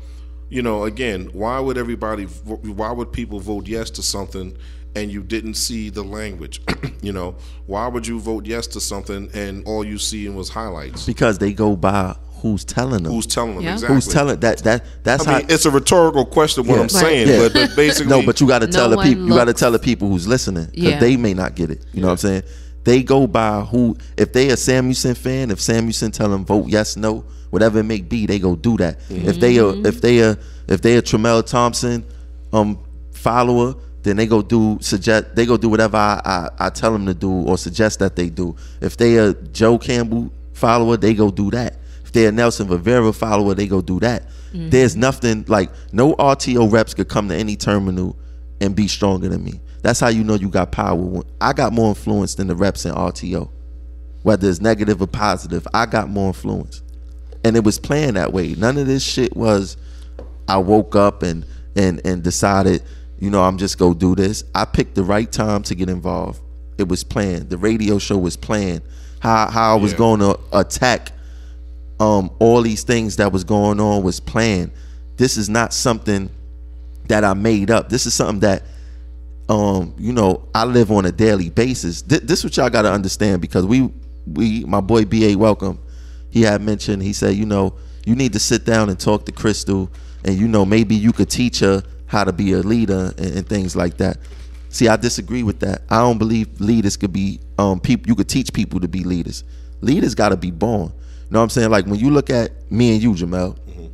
you 0.49 0.61
know, 0.61 0.83
again, 0.83 1.29
why 1.33 1.59
would 1.59 1.77
everybody, 1.77 2.25
why 2.25 2.91
would 2.91 3.11
people 3.11 3.39
vote 3.39 3.67
yes 3.67 3.89
to 3.91 4.03
something 4.03 4.55
and 4.95 5.11
you 5.11 5.23
didn't 5.23 5.55
see 5.55 5.89
the 5.89 6.03
language? 6.03 6.61
you 7.01 7.11
know, 7.11 7.35
why 7.65 7.88
would 7.88 8.05
you 8.05 8.19
vote 8.19 8.45
yes 8.45 8.67
to 8.67 8.79
something 8.79 9.29
and 9.33 9.65
all 9.65 9.83
you 9.83 9.97
see 9.97 10.29
was 10.29 10.49
highlights? 10.49 11.05
because 11.05 11.39
they 11.39 11.51
go 11.51 11.75
by 11.75 12.15
who's 12.41 12.63
telling 12.65 13.04
them. 13.04 13.12
Who's 13.13 13.26
telling 13.28 13.56
them 13.56 13.63
Yeah. 13.63 13.74
exactly? 13.74 13.95
Who's 13.95 14.08
telling 14.08 14.39
that 14.39 14.58
that 14.60 14.84
that's 15.04 15.26
I 15.28 15.32
how 15.32 15.38
mean, 15.39 15.48
it's 15.50 15.65
a 15.65 15.71
rhetorical 15.71 16.26
question. 16.26 16.65
What 16.67 16.76
Yeah. 16.76 16.82
I'm 16.84 16.89
saying, 16.89 17.28
Yeah. 17.28 17.38
but, 17.39 17.54
but 17.54 17.76
basically, 17.76 18.10
no, 18.10 18.26
but 18.26 18.39
you 18.41 18.48
got 18.48 18.60
to 18.60 18.67
No 18.67 18.71
tell 18.71 18.89
the 18.89 18.98
one 18.98 19.08
people. 19.08 19.26
You 19.28 19.34
got 19.34 19.45
to 19.45 19.54
tell 19.54 19.71
the 19.71 19.80
people 19.80 20.10
who's 20.10 20.28
listening 20.28 20.65
because 20.65 20.84
Yeah. 20.91 21.00
they 21.00 21.17
may 21.17 21.34
not 21.34 21.56
get 21.56 21.69
it. 21.71 21.82
You 21.93 22.02
know 22.02 22.08
what 22.08 22.12
I'm 22.13 22.17
saying? 22.17 22.43
They 22.84 23.02
go 23.04 23.26
by 23.28 23.62
who. 23.62 23.98
If 24.17 24.34
they 24.34 24.50
a 24.50 24.56
Samuelsen 24.58 25.15
fan, 25.17 25.50
if 25.52 25.60
Samuelsen 25.60 26.12
tell 26.12 26.30
them 26.30 26.45
vote 26.45 26.67
yes, 26.67 26.95
no, 26.98 27.24
whatever 27.50 27.80
it 27.80 27.84
may 27.84 28.02
be, 28.02 28.26
they 28.28 28.38
go 28.39 28.56
do 28.56 28.78
that. 28.78 29.00
If 29.10 29.39
they 29.39 29.58
a 29.58 29.69
if 29.69 30.02
they 30.02 30.19
a 30.19 30.38
if 30.67 30.82
they 30.82 30.98
a 30.98 31.02
Tramel 31.02 31.45
Thompson 31.45 32.06
um 32.54 32.78
follower, 33.12 33.74
then 34.04 34.17
they 34.17 34.28
go 34.28 34.43
do 34.43 34.78
suggest 34.82 35.36
they 35.36 35.48
go 35.48 35.58
do 35.58 35.67
whatever 35.69 35.98
I, 35.98 36.21
I 36.60 36.67
I 36.67 36.69
tell 36.69 36.91
them 36.93 37.08
to 37.08 37.13
do 37.15 37.32
or 37.32 37.58
suggest 37.58 38.00
that 38.00 38.15
they 38.15 38.30
do. 38.30 38.56
If 38.82 38.98
they 38.98 39.17
a 39.17 39.34
Joe 39.34 39.80
Campbell 39.80 40.32
follower, 40.54 40.95
they 40.95 41.15
go 41.15 41.32
do 41.32 41.50
that. 41.52 41.78
If 42.15 42.21
they're 42.21 42.30
a 42.30 42.32
Nelson 42.32 42.69
Rivera 42.69 43.12
follower, 43.12 43.54
they 43.56 43.67
go 43.67 43.82
do 43.82 43.99
that. 43.99 44.30
Mm-hmm. 44.54 44.69
There's 44.69 44.95
nothing 44.95 45.43
like 45.49 45.69
no 45.91 46.13
RTO 46.15 46.71
reps 46.71 46.93
could 46.93 47.10
come 47.10 47.28
to 47.28 47.36
any 47.36 47.58
terminal 47.58 48.17
and 48.62 48.73
be 48.73 48.88
stronger 48.88 49.28
than 49.28 49.43
me. 49.43 49.60
That's 49.82 49.99
how 49.99 50.08
you 50.08 50.23
know 50.23 50.36
you 50.36 50.47
got 50.47 50.71
power. 50.71 51.23
I 51.41 51.51
got 51.51 51.73
more 51.73 51.89
influence 51.89 52.36
than 52.36 52.47
the 52.47 52.56
reps 52.56 52.86
in 52.86 52.93
RTO. 52.95 53.49
Whether 54.23 54.49
it's 54.49 54.62
negative 54.62 55.01
or 55.01 55.08
positive, 55.08 55.67
I 55.73 55.88
got 55.88 56.08
more 56.08 56.28
influence. 56.28 56.82
And 57.43 57.58
it 57.58 57.65
was 57.65 57.78
planned 57.80 58.15
that 58.15 58.32
way. 58.32 58.56
None 58.56 58.78
of 58.78 58.88
this 58.88 59.04
shit 59.04 59.36
was 59.36 59.75
I 60.47 60.58
woke 60.58 60.95
up 60.95 61.21
and 61.21 61.45
and 61.75 61.99
and 62.06 62.23
decided, 62.23 62.82
you 63.19 63.30
know, 63.30 63.43
I'm 63.43 63.58
just 63.58 63.78
go 63.78 63.93
do 63.93 64.15
this. 64.15 64.45
I 64.56 64.63
picked 64.63 64.95
the 64.95 65.04
right 65.04 65.30
time 65.30 65.63
to 65.63 65.75
get 65.75 65.89
involved. 65.89 66.39
It 66.78 66.88
was 66.88 67.04
planned. 67.04 67.49
The 67.49 67.58
radio 67.58 67.99
show 67.99 68.17
was 68.17 68.38
planned. 68.38 68.84
How 69.19 69.51
how 69.51 69.73
I 69.78 69.82
was 69.82 69.91
Yeah. 69.91 69.97
going 69.97 70.19
to 70.21 70.39
attack 70.54 71.12
um 71.99 72.29
all 72.39 72.62
these 72.62 72.84
things 72.84 73.15
that 73.17 73.31
was 73.31 73.43
going 73.43 73.79
on 73.79 74.03
was 74.03 74.19
planned. 74.19 74.71
This 75.17 75.38
is 75.38 75.49
not 75.49 75.73
something 75.73 76.29
that 77.08 77.23
I 77.23 77.34
made 77.34 77.71
up. 77.71 77.89
This 77.89 78.05
is 78.05 78.13
something 78.13 78.41
that 78.41 78.63
um 79.49 79.93
you 79.97 80.12
know 80.12 80.47
I 80.53 80.65
live 80.65 80.91
on 80.91 81.05
a 81.05 81.12
daily 81.12 81.49
basis. 81.49 82.01
Th- 82.01 82.21
this 82.21 82.39
is 82.39 82.45
what 82.45 82.58
y'all 82.58 82.69
got 82.69 82.84
to 82.84 82.91
understand 82.91 83.41
because 83.41 83.65
we 83.65 83.91
we 84.25 84.63
my 84.65 84.81
boy 84.81 85.05
BA 85.05 85.38
welcome 85.38 85.79
he 86.31 86.41
had 86.41 86.62
mentioned 86.62 87.01
he 87.03 87.13
said 87.13 87.36
you 87.36 87.45
know 87.45 87.75
you 88.05 88.15
need 88.15 88.34
to 88.34 88.39
sit 88.39 88.65
down 88.65 88.89
and 88.89 88.99
talk 88.99 89.25
to 89.25 89.31
Crystal 89.31 89.89
and 90.25 90.36
you 90.36 90.47
know 90.47 90.65
maybe 90.65 90.95
you 90.95 91.13
could 91.13 91.29
teach 91.29 91.60
her 91.60 91.84
how 92.08 92.23
to 92.23 92.34
be 92.34 92.53
a 92.53 92.60
leader 92.60 93.13
and, 93.17 93.38
and 93.38 93.47
things 93.47 93.75
like 93.75 93.97
that. 93.97 94.17
See, 94.69 94.88
I 94.88 94.95
disagree 94.97 95.43
with 95.43 95.60
that. 95.62 95.84
I 95.89 95.99
don't 95.99 96.17
believe 96.17 96.60
leaders 96.60 96.97
could 96.97 97.13
be 97.13 97.39
um 97.58 97.79
people 97.79 98.10
you 98.10 98.15
could 98.15 98.27
teach 98.27 98.51
people 98.51 98.79
to 98.81 98.88
be 98.88 99.03
leaders. 99.03 99.43
Leaders 99.81 100.15
got 100.15 100.29
to 100.29 100.38
be 100.38 100.51
born. 100.51 100.91
You 101.25 101.31
know 101.31 101.39
what 101.39 101.43
I'm 101.43 101.49
saying? 101.49 101.71
Like 101.71 101.85
when 101.88 101.99
you 101.99 102.11
look 102.11 102.29
at 102.29 102.51
me 102.71 102.93
and 102.93 103.01
you, 103.01 103.13
Jamel, 103.13 103.57
mm-hmm. 103.57 103.88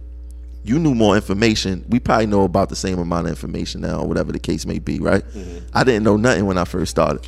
you 0.64 0.80
knew 0.80 0.94
more 0.94 1.16
information. 1.16 1.86
We 1.88 2.00
probably 2.00 2.26
know 2.26 2.44
about 2.44 2.68
the 2.68 2.76
same 2.76 3.00
amount 3.00 3.28
of 3.28 3.32
information 3.32 3.82
now, 3.82 4.02
or 4.02 4.08
whatever 4.08 4.34
the 4.34 4.40
case 4.40 4.66
may 4.66 4.80
be, 4.80 5.00
right? 5.00 5.24
Mm-hmm. 5.24 5.66
I 5.74 5.86
didn't 5.86 6.04
know 6.04 6.18
nothing 6.18 6.46
when 6.46 6.58
I 6.58 6.66
first 6.66 6.92
started. 6.92 7.28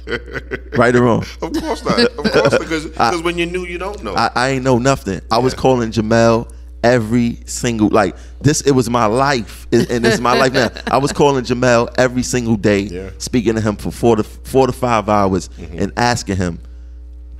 right 0.77 0.93
or 0.93 1.03
wrong? 1.03 1.25
of 1.41 1.53
course 1.53 1.85
not. 1.85 1.99
Of 1.99 2.31
course, 2.31 2.57
because 2.57 2.85
because 2.89 3.21
when 3.21 3.37
you 3.37 3.45
knew, 3.45 3.65
you 3.65 3.77
don't 3.77 4.03
know. 4.03 4.13
I, 4.13 4.29
I 4.35 4.49
ain't 4.49 4.63
know 4.65 4.77
nothing. 4.77 5.21
I 5.31 5.37
was 5.37 5.53
calling 5.53 5.91
Jamel 5.91 6.51
every 6.83 7.37
single 7.45 7.87
like 7.87 8.15
this. 8.41 8.59
It 8.61 8.71
was 8.71 8.89
my 8.89 9.05
life, 9.05 9.67
and 9.71 10.05
it's 10.05 10.19
my 10.19 10.37
life 10.37 10.53
now. 10.53 10.69
I 10.87 10.97
was 10.97 11.13
calling 11.13 11.45
Jamel 11.45 11.93
every 11.97 12.23
single 12.23 12.57
day, 12.57 12.81
Yeah. 12.81 13.09
speaking 13.19 13.55
to 13.55 13.61
him 13.61 13.77
for 13.77 13.91
four 13.91 14.17
to 14.17 14.23
four 14.23 14.67
to 14.67 14.73
five 14.73 15.07
hours, 15.07 15.47
mm-hmm. 15.49 15.79
and 15.79 15.93
asking 15.95 16.35
him 16.35 16.59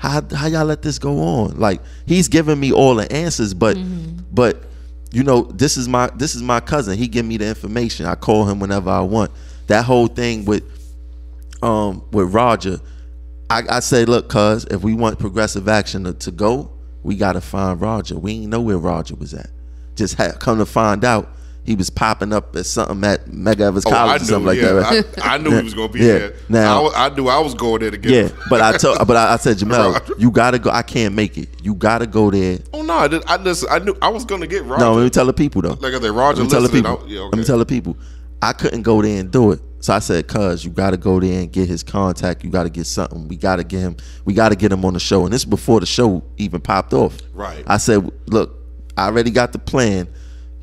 how 0.04 0.22
how 0.36 0.48
y'all 0.48 0.66
let 0.66 0.82
this 0.82 1.00
go 1.00 1.20
on. 1.20 1.58
Like 1.58 1.82
he's 2.06 2.28
giving 2.28 2.60
me 2.60 2.74
all 2.74 2.96
the 2.96 3.10
answers, 3.12 3.54
but 3.54 3.78
but 4.34 4.62
you 5.12 5.24
know 5.24 5.44
this 5.44 5.78
is 5.78 5.88
my 5.88 6.10
this 6.16 6.36
is 6.36 6.42
my 6.42 6.60
cousin. 6.60 6.98
He 6.98 7.08
give 7.08 7.26
me 7.26 7.38
the 7.38 7.48
information. 7.48 8.06
I 8.06 8.16
call 8.16 8.46
him 8.46 8.60
whenever 8.60 8.90
I 8.90 9.00
want. 9.00 9.32
That 9.68 9.86
whole 9.86 10.08
thing 10.08 10.44
with 10.44 10.64
um 11.62 12.04
with 12.12 12.34
Roger, 12.34 12.82
I, 13.50 13.64
I 13.70 13.80
say, 13.80 14.04
look, 14.04 14.28
cuz 14.28 14.66
if 14.66 14.84
we 14.84 14.94
want 14.94 15.20
progressive 15.20 15.70
action 15.70 16.04
to, 16.04 16.14
to 16.14 16.32
go, 16.32 16.70
we 17.04 17.16
gotta 17.16 17.42
find 17.42 17.80
Roger. 17.80 18.18
We 18.20 18.34
ain't 18.34 18.48
know 18.48 18.62
where 18.62 18.78
Roger 18.78 19.16
was 19.16 19.34
at. 19.34 19.52
Just 19.96 20.16
had 20.16 20.38
come 20.42 20.58
to 20.58 20.66
find 20.66 21.06
out 21.06 21.34
he 21.66 21.76
was 21.76 21.90
popping 21.90 22.34
up 22.34 22.56
at 22.56 22.66
something 22.66 23.04
at 23.10 23.26
Medgar 23.28 23.62
Evers 23.62 23.86
Oh, 23.86 23.90
College 23.90 24.12
I 24.12 24.16
or 24.16 24.20
knew, 24.20 24.26
something 24.26 24.46
like 24.48 24.60
that. 24.60 24.72
Right? 24.74 25.26
I, 25.26 25.36
I 25.36 25.38
knew 25.38 25.52
he 25.56 25.64
was 25.64 25.74
going 25.74 25.88
to 25.88 25.94
be 25.94 26.00
Yeah. 26.00 26.18
there. 26.18 26.34
Now- 26.50 26.88
I, 26.88 27.06
I 27.08 27.16
knew 27.16 27.28
I 27.28 27.40
was 27.40 27.54
going 27.54 27.80
there 27.82 27.92
to 27.92 27.98
get 27.98 28.12
Yeah, 28.12 28.22
him. 28.28 28.38
but 28.50 28.62
I 28.62 28.76
told, 28.78 28.98
but 29.08 29.16
I, 29.16 29.34
I 29.34 29.38
said, 29.38 29.58
Jamel, 29.60 30.20
you 30.20 30.30
gotta 30.32 30.60
go. 30.60 30.70
I 30.72 30.82
can't 30.82 31.16
make 31.16 31.38
it. 31.38 31.48
You 31.62 31.74
gotta 31.76 32.06
go 32.06 32.30
there. 32.32 32.60
Oh 32.74 32.82
no, 32.82 32.94
I, 32.94 33.08
did, 33.08 33.24
I 33.28 33.38
listen. 33.38 33.70
I 33.72 33.80
knew 33.80 33.96
I 34.02 34.10
was 34.10 34.26
going 34.26 34.42
to 34.42 34.48
get 34.48 34.64
Roger. 34.66 34.84
No, 34.84 34.94
let 34.96 35.04
me 35.04 35.10
tell 35.10 35.26
the 35.26 35.34
people 35.34 35.62
though. 35.62 35.74
Like 35.80 35.94
I 35.94 36.00
said, 36.02 36.12
Roger 36.12 36.42
Let 36.42 36.44
me 36.46 36.50
tell 36.50 36.62
the 36.64 36.70
people. 36.70 37.00
I- 37.02 37.08
yeah, 37.08 37.20
Let 37.22 37.34
me 37.34 37.40
okay. 37.40 37.44
tell 37.48 37.58
the 37.58 37.66
people. 37.66 37.98
I 38.42 38.52
couldn't 38.52 38.82
go 38.82 39.02
there 39.02 39.20
and 39.22 39.32
do 39.32 39.52
it. 39.54 39.62
So 39.80 39.94
I 39.94 40.00
said, 40.00 40.28
"Cuz 40.28 40.66
you 40.66 40.72
got 40.72 40.92
to 40.92 40.98
go 40.98 41.20
there 41.20 41.42
and 41.42 41.52
get 41.52 41.70
his 41.70 41.82
contact. 41.84 42.44
You 42.44 42.50
got 42.50 42.64
to 42.64 42.70
get 42.70 42.86
something. 42.88 43.28
We 43.30 43.38
got 43.38 43.56
to 43.58 43.64
get 43.64 43.80
him. 43.80 43.96
We 44.26 44.34
got 44.34 44.50
to 44.50 44.56
get 44.56 44.72
him 44.72 44.84
on 44.84 44.94
the 44.94 45.00
show." 45.00 45.24
And 45.24 45.34
this 45.34 45.42
is 45.42 45.46
before 45.46 45.80
the 45.80 45.86
show 45.86 46.24
even 46.38 46.60
popped 46.60 46.94
off. 46.94 47.18
Right. 47.34 47.64
I 47.68 47.78
said, 47.78 48.10
"Look, 48.28 48.60
I 48.98 49.06
already 49.06 49.32
got 49.32 49.54
the 49.54 49.60
plan. 49.60 50.10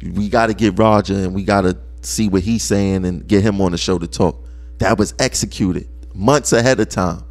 We 0.02 0.28
got 0.28 0.46
to 0.46 0.54
get 0.54 0.78
Roger 0.78 1.14
and 1.14 1.34
we 1.34 1.44
got 1.44 1.62
to 1.62 1.76
see 2.02 2.28
what 2.28 2.42
he's 2.42 2.62
saying 2.62 3.04
and 3.04 3.26
get 3.26 3.42
him 3.42 3.60
on 3.60 3.72
the 3.72 3.78
show 3.78 3.98
to 3.98 4.06
talk." 4.06 4.42
That 4.78 4.98
was 4.98 5.14
executed 5.18 5.88
months 6.14 6.52
ahead 6.52 6.80
of 6.80 6.88
time. 6.88 7.22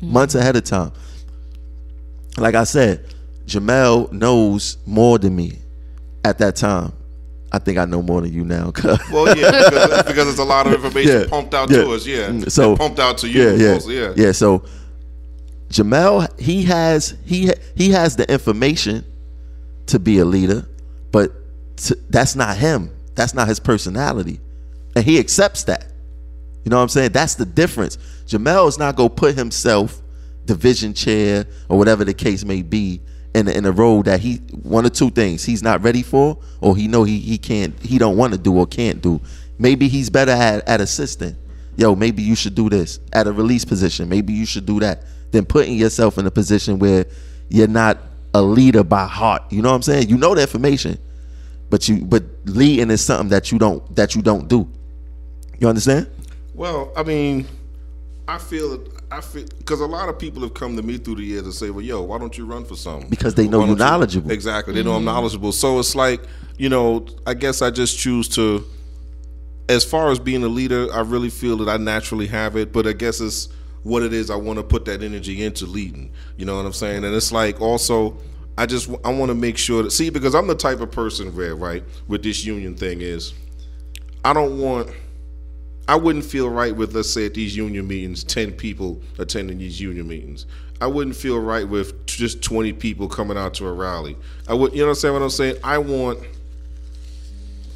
Months 0.00 0.34
ahead 0.34 0.56
of 0.56 0.64
time. 0.64 0.92
Like 2.36 2.54
I 2.54 2.64
said, 2.64 3.04
Jamel 3.46 4.10
knows 4.12 4.76
more 4.86 5.18
than 5.18 5.36
me 5.36 5.58
at 6.24 6.38
that 6.38 6.56
time. 6.56 6.92
I 7.52 7.58
think 7.58 7.78
I 7.78 7.84
know 7.84 8.02
more 8.02 8.20
than 8.20 8.32
you 8.32 8.44
now. 8.44 8.72
Well, 9.10 9.36
yeah, 9.36 9.50
because, 9.50 10.02
because 10.02 10.24
there's 10.26 10.38
a 10.38 10.44
lot 10.44 10.66
of 10.66 10.74
information 10.74 11.28
pumped 11.28 11.54
out 11.54 11.70
yeah. 11.70 11.78
to 11.78 11.92
us. 11.92 12.06
Yeah, 12.06 12.28
Mm, 12.28 12.50
so 12.50 12.70
And 12.70 12.78
pumped 12.78 12.98
out 12.98 13.18
to 13.18 13.28
you. 13.28 13.42
Yeah, 13.42 13.52
yeah, 13.52 13.72
mostly, 13.72 13.98
yeah. 13.98 14.12
yeah. 14.16 14.32
So 14.32 14.64
Jamel, 15.70 16.28
he 16.38 16.64
has 16.64 17.16
he 17.24 17.52
he 17.74 17.90
has 17.90 18.16
the 18.16 18.30
information 18.30 19.04
to 19.86 19.98
be 19.98 20.18
a 20.18 20.24
leader, 20.24 20.66
but 21.12 21.32
to, 21.76 21.98
that's 22.08 22.36
not 22.36 22.56
him. 22.56 22.90
That's 23.14 23.34
not 23.34 23.48
his 23.48 23.60
personality, 23.60 24.40
and 24.94 25.04
he 25.04 25.18
accepts 25.18 25.64
that. 25.64 25.86
You 26.64 26.70
know 26.70 26.76
what 26.76 26.82
I'm 26.82 26.88
saying? 26.88 27.12
That's 27.12 27.34
the 27.36 27.46
difference. 27.46 27.96
Jamel 28.26 28.68
is 28.68 28.78
not 28.78 28.96
gonna 28.96 29.08
put 29.08 29.36
himself 29.36 30.02
division 30.44 30.94
chair 30.94 31.46
or 31.68 31.78
whatever 31.78 32.04
the 32.04 32.14
case 32.14 32.44
may 32.44 32.62
be 32.62 33.00
in 33.34 33.48
a, 33.48 33.50
in 33.50 33.64
a 33.66 33.72
role 33.72 34.02
that 34.02 34.20
he 34.20 34.36
one 34.62 34.86
or 34.86 34.88
two 34.88 35.10
things 35.10 35.44
he's 35.44 35.62
not 35.62 35.82
ready 35.82 36.02
for 36.02 36.38
or 36.60 36.76
he 36.76 36.88
know 36.88 37.04
he 37.04 37.18
he 37.18 37.36
can't 37.36 37.78
he 37.80 37.98
don't 37.98 38.16
want 38.16 38.32
to 38.32 38.38
do 38.38 38.56
or 38.56 38.66
can't 38.66 39.02
do. 39.02 39.20
Maybe 39.58 39.88
he's 39.88 40.10
better 40.10 40.32
at 40.32 40.66
at 40.68 40.80
assisting. 40.80 41.36
Yo, 41.76 41.94
maybe 41.94 42.22
you 42.22 42.34
should 42.34 42.54
do 42.54 42.70
this 42.70 43.00
at 43.12 43.26
a 43.26 43.32
release 43.32 43.64
position. 43.64 44.08
Maybe 44.08 44.32
you 44.32 44.46
should 44.46 44.66
do 44.66 44.80
that. 44.80 45.04
Than 45.32 45.44
putting 45.44 45.74
yourself 45.74 46.18
in 46.18 46.26
a 46.26 46.30
position 46.30 46.78
where 46.78 47.04
you're 47.48 47.66
not 47.68 47.98
a 48.32 48.40
leader 48.40 48.82
by 48.82 49.06
heart. 49.06 49.42
You 49.50 49.60
know 49.60 49.70
what 49.70 49.76
I'm 49.76 49.82
saying? 49.82 50.08
You 50.08 50.16
know 50.16 50.34
the 50.34 50.42
information, 50.42 50.98
but 51.70 51.88
you 51.88 52.04
but 52.04 52.24
leading 52.44 52.90
is 52.90 53.04
something 53.04 53.28
that 53.30 53.50
you 53.52 53.58
don't 53.58 53.94
that 53.96 54.14
you 54.14 54.22
don't 54.22 54.48
do. 54.48 54.68
You 55.58 55.68
understand? 55.68 56.08
Well, 56.54 56.92
I 56.96 57.02
mean, 57.02 57.46
I 58.28 58.38
feel 58.38 58.84
I 59.10 59.20
feel 59.20 59.46
because 59.58 59.80
a 59.80 59.86
lot 59.86 60.08
of 60.08 60.18
people 60.18 60.42
have 60.42 60.54
come 60.54 60.76
to 60.76 60.82
me 60.82 60.98
through 60.98 61.16
the 61.16 61.22
years 61.24 61.42
and 61.42 61.54
say, 61.54 61.70
"Well, 61.70 61.84
yo, 61.84 62.02
why 62.02 62.18
don't 62.18 62.36
you 62.36 62.44
run 62.44 62.64
for 62.64 62.76
something?" 62.76 63.08
Because 63.08 63.34
they 63.34 63.48
know 63.48 63.58
you're 63.58 63.68
don't 63.68 63.78
you-" 63.78 63.84
knowledgeable. 63.84 64.30
Exactly, 64.30 64.74
they 64.74 64.82
know 64.82 64.92
I'm 64.92 64.98
mm-hmm. 64.98 65.06
knowledgeable. 65.06 65.52
So 65.52 65.78
it's 65.78 65.94
like, 65.94 66.22
you 66.56 66.68
know, 66.68 67.06
I 67.26 67.34
guess 67.34 67.62
I 67.62 67.70
just 67.70 67.98
choose 67.98 68.28
to. 68.30 68.64
As 69.68 69.84
far 69.84 70.12
as 70.12 70.20
being 70.20 70.44
a 70.44 70.48
leader, 70.48 70.86
I 70.92 71.00
really 71.00 71.30
feel 71.30 71.56
that 71.56 71.68
I 71.68 71.76
naturally 71.76 72.28
have 72.28 72.56
it, 72.56 72.72
but 72.72 72.86
I 72.86 72.92
guess 72.92 73.20
it's 73.20 73.48
what 73.82 74.02
it 74.02 74.12
is 74.12 74.30
I 74.30 74.36
want 74.36 74.58
to 74.58 74.62
put 74.62 74.84
that 74.84 75.02
energy 75.02 75.44
into 75.44 75.66
leading. 75.66 76.12
You 76.36 76.44
know 76.44 76.56
what 76.56 76.66
I'm 76.66 76.72
saying? 76.72 77.04
And 77.04 77.14
it's 77.14 77.32
like 77.32 77.60
also 77.60 78.16
I 78.58 78.66
just 78.66 78.88
I 79.04 79.10
want 79.10 79.28
to 79.30 79.34
make 79.34 79.58
sure 79.58 79.82
that 79.82 79.90
see 79.90 80.10
because 80.10 80.34
I'm 80.34 80.46
the 80.46 80.54
type 80.54 80.80
of 80.80 80.90
person 80.90 81.34
where 81.36 81.54
right 81.54 81.84
with 82.08 82.22
this 82.22 82.44
union 82.44 82.74
thing 82.74 83.02
is 83.02 83.34
I 84.24 84.32
don't 84.32 84.58
want 84.58 84.90
I 85.88 85.96
wouldn't 85.96 86.24
feel 86.24 86.48
right 86.48 86.74
with 86.74 86.94
let's 86.94 87.10
say 87.10 87.26
at 87.26 87.34
these 87.34 87.56
union 87.56 87.86
meetings 87.86 88.24
10 88.24 88.52
people 88.52 89.00
attending 89.18 89.58
these 89.58 89.80
union 89.80 90.08
meetings. 90.08 90.46
I 90.80 90.86
wouldn't 90.86 91.16
feel 91.16 91.38
right 91.38 91.68
with 91.68 92.06
just 92.06 92.42
20 92.42 92.72
people 92.74 93.08
coming 93.08 93.36
out 93.36 93.54
to 93.54 93.66
a 93.66 93.72
rally. 93.72 94.16
I 94.48 94.54
would 94.54 94.72
you 94.72 94.80
know 94.80 94.88
what 94.88 95.22
I'm 95.22 95.30
saying? 95.30 95.58
I 95.62 95.78
want 95.78 96.20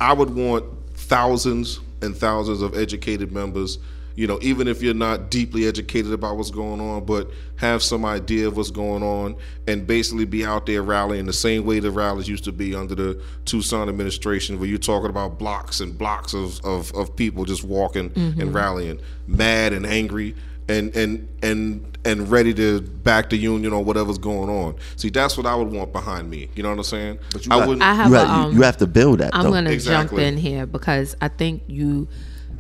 I 0.01 0.13
would 0.15 0.35
want 0.35 0.65
thousands 0.95 1.81
and 2.01 2.17
thousands 2.17 2.63
of 2.63 2.77
educated 2.77 3.33
members 3.33 3.79
you 4.21 4.27
know, 4.27 4.39
even 4.43 4.69
if 4.69 4.83
you're 4.83 4.93
not 4.93 5.31
deeply 5.31 5.67
educated 5.67 6.13
about 6.13 6.37
what's 6.37 6.51
going 6.51 6.79
on, 6.81 7.05
but 7.07 7.31
have 7.57 7.83
some 7.83 8.05
idea 8.05 8.47
of 8.47 8.57
what's 8.57 8.71
going 8.71 9.03
on 9.03 9.35
and 9.67 9.87
basically 9.87 10.27
be 10.27 10.45
out 10.45 10.67
there 10.67 10.83
rallying 10.83 11.25
the 11.25 11.33
same 11.33 11.65
way 11.65 11.81
the 11.81 11.91
rallies 11.91 12.29
used 12.29 12.45
to 12.45 12.53
be 12.53 12.75
under 12.75 12.95
the 12.95 13.23
Toussaint 13.47 13.89
administration, 13.89 14.59
where 14.59 14.69
you're 14.69 14.79
talking 14.79 15.09
about 15.09 15.39
blocks 15.39 15.81
and 15.81 15.97
blocks 15.97 16.35
of, 16.35 16.61
of, 16.65 16.93
of 16.95 17.17
people 17.17 17.45
just 17.47 17.65
walking 17.65 18.11
Mm-hmm. 18.11 18.41
and 18.43 18.53
rallying, 18.55 19.01
mad 19.27 19.73
and 19.73 19.87
angry 19.87 20.35
and 20.69 20.95
and 20.95 21.27
and 21.43 21.99
and 22.05 22.31
ready 22.31 22.53
to 22.55 22.81
back 22.81 23.31
the 23.31 23.37
union 23.37 23.73
or 23.73 23.83
whatever's 23.83 24.19
going 24.19 24.51
on. 24.51 24.75
See, 24.97 25.09
that's 25.11 25.37
what 25.37 25.47
I 25.47 25.55
would 25.55 25.71
want 25.73 25.93
behind 25.93 26.29
me. 26.31 26.49
You 26.55 26.63
know 26.63 26.71
what 26.71 26.79
I'm 26.79 26.85
saying? 26.85 27.19
But 27.33 27.47
you 27.47 27.53
I 27.53 27.59
got- 27.59 27.69
wouldn't. 27.69 27.83
I 27.83 27.95
have 27.95 28.11
you, 28.11 28.17
a, 28.17 28.19
have, 28.21 28.29
um, 28.31 28.51
you, 28.53 28.59
you 28.59 28.63
have 28.65 28.77
to 28.79 28.87
build 28.87 29.21
that 29.21 29.35
I'm 29.35 29.51
gonna 29.51 29.71
Exactly. 29.71 30.19
jump 30.19 30.27
in 30.35 30.37
here 30.39 30.67
because 30.67 31.17
I 31.23 31.29
think 31.29 31.63
you 31.67 32.07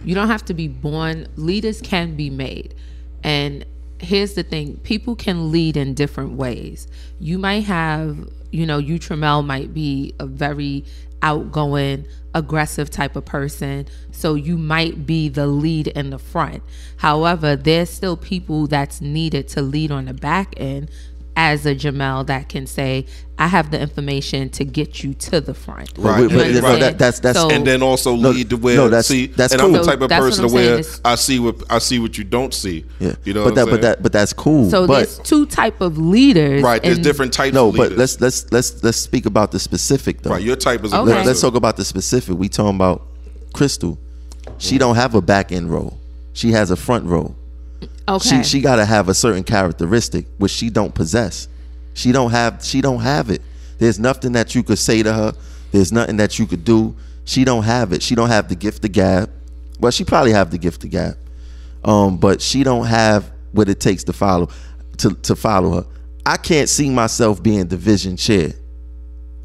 you 0.04 0.14
don't 0.14 0.28
have 0.28 0.44
to 0.46 0.54
be 0.54 0.68
born 0.68 1.26
leaders 1.36 1.80
can 1.80 2.16
be 2.16 2.30
made. 2.30 2.74
And 3.22 3.64
here's 3.98 4.34
the 4.34 4.42
thing, 4.42 4.78
people 4.78 5.14
can 5.14 5.52
lead 5.52 5.76
in 5.76 5.94
different 5.94 6.32
ways. 6.32 6.88
You 7.18 7.38
might 7.38 7.64
have, 7.64 8.28
you 8.50 8.66
know, 8.66 8.78
you 8.78 8.98
Tramel 8.98 9.44
might 9.44 9.74
be 9.74 10.14
a 10.18 10.26
very 10.26 10.84
outgoing, 11.22 12.06
aggressive 12.34 12.90
type 12.90 13.16
of 13.16 13.24
person. 13.24 13.86
So 14.10 14.34
you 14.34 14.56
might 14.56 15.06
be 15.06 15.28
the 15.28 15.46
lead 15.46 15.88
in 15.88 16.10
the 16.10 16.18
front. 16.18 16.62
However, 16.98 17.56
there's 17.56 17.90
still 17.90 18.16
people 18.16 18.66
that's 18.66 19.00
needed 19.00 19.48
to 19.48 19.62
lead 19.62 19.90
on 19.90 20.06
the 20.06 20.14
back 20.14 20.54
end 20.56 20.90
as 21.36 21.64
a 21.64 21.74
Jamel 21.74 22.26
that 22.26 22.48
can 22.48 22.66
say, 22.66 23.06
I 23.38 23.46
have 23.46 23.70
the 23.70 23.80
information 23.80 24.50
to 24.50 24.64
get 24.64 25.02
you 25.02 25.14
to 25.14 25.40
the 25.40 25.54
front. 25.54 25.90
Right. 25.96 26.28
But- 26.28 26.34
but- 26.36 26.46
And- 26.46 26.54
no, 26.56 26.60
right. 26.60 26.80
that- 26.80 26.98
that's 26.98 27.20
that's 27.20 27.38
So- 27.38 27.48
and 27.50 27.66
then 27.66 27.82
also 27.82 28.14
No, 28.16 28.30
lead 28.30 28.50
to 28.50 28.56
where 28.56 28.76
no, 28.76 28.84
that's- 28.88 29.06
see 29.06 29.26
that's 29.28 29.52
and 29.54 29.62
I'm 29.62 29.72
the 29.72 29.82
type 29.82 30.02
of 30.02 30.10
So 30.10 30.18
person 30.18 30.44
what 30.44 30.50
to 30.50 30.56
I'm 30.56 30.62
saying 30.64 30.70
where 30.72 30.78
is- 30.80 31.00
I 31.04 31.14
see 31.14 31.38
what 31.38 31.54
I 31.70 31.78
see 31.78 31.98
what 31.98 32.18
you 32.18 32.24
don't 32.24 32.52
see. 32.52 32.84
yeah. 32.98 33.14
You 33.24 33.32
know 33.32 33.44
but 33.44 33.46
what 33.46 33.54
that 33.54 33.62
I'm 33.62 33.70
but 33.70 33.80
that 33.82 34.02
but 34.02 34.12
that's 34.12 34.32
cool. 34.34 34.68
So 34.70 34.86
but 34.86 34.96
there's 34.98 35.18
two 35.20 35.46
type 35.46 35.80
of 35.80 35.96
leaders. 35.96 36.62
right, 36.62 36.82
there's 36.82 36.96
and- 36.96 37.04
different 37.04 37.32
types 37.32 37.54
no, 37.54 37.68
of 37.68 37.76
but 37.76 37.92
leaders. 37.92 37.98
let's 37.98 38.20
let's 38.20 38.52
let's 38.52 38.82
let's 38.84 38.98
speak 38.98 39.24
about 39.24 39.52
the 39.52 39.58
specific 39.58 40.20
though. 40.22 40.30
right, 40.30 40.42
your 40.42 40.56
type 40.56 40.84
is 40.84 40.92
Okay. 40.92 41.00
aggressive. 41.02 41.26
Let, 41.26 41.36
us 41.36 41.40
talk 41.40 41.54
about 41.54 41.76
the 41.78 41.84
specific. 41.84 42.36
We 42.38 42.48
talking 42.50 42.74
about 42.76 43.06
Crystal. 43.54 43.98
She 44.58 44.76
don't 44.76 44.96
have 44.96 45.14
a 45.14 45.22
back 45.22 45.50
end 45.52 45.70
role. 45.70 45.96
She 46.34 46.52
has 46.52 46.70
a 46.70 46.76
front 46.76 47.06
role. 47.06 47.34
Okay. 48.08 48.28
She 48.28 48.42
she 48.44 48.60
got 48.60 48.76
to 48.76 48.84
have 48.84 49.08
a 49.08 49.14
certain 49.14 49.44
characteristic 49.44 50.26
which 50.38 50.50
she 50.50 50.70
don't 50.70 50.94
possess. 50.94 51.48
She 51.94 52.12
don't 52.12 52.30
have 52.30 52.64
she 52.64 52.80
don't 52.80 53.00
have 53.00 53.30
it. 53.30 53.42
There's 53.78 53.98
nothing 53.98 54.32
that 54.32 54.54
you 54.54 54.62
could 54.62 54.78
say 54.78 55.02
to 55.02 55.12
her. 55.12 55.32
There's 55.72 55.92
nothing 55.92 56.16
that 56.18 56.38
you 56.38 56.46
could 56.46 56.64
do. 56.64 56.94
She 57.24 57.44
don't 57.44 57.62
have 57.62 57.92
it. 57.92 58.02
She 58.02 58.14
don't 58.14 58.28
have 58.28 58.48
the 58.48 58.56
gift 58.56 58.84
of 58.84 58.92
gab. 58.92 59.30
Well, 59.78 59.92
she 59.92 60.04
probably 60.04 60.32
have 60.32 60.50
the 60.50 60.58
gift 60.58 60.84
of 60.84 60.90
gab. 60.90 61.16
Um, 61.84 62.18
but 62.18 62.42
she 62.42 62.62
don't 62.64 62.84
have 62.86 63.30
what 63.52 63.68
it 63.68 63.80
takes 63.80 64.04
to 64.04 64.12
follow 64.12 64.48
to 64.98 65.14
to 65.14 65.34
follow 65.36 65.70
her. 65.82 65.86
I 66.26 66.36
can't 66.36 66.68
see 66.68 66.90
myself 66.90 67.42
being 67.42 67.66
division 67.66 68.16
chair 68.16 68.52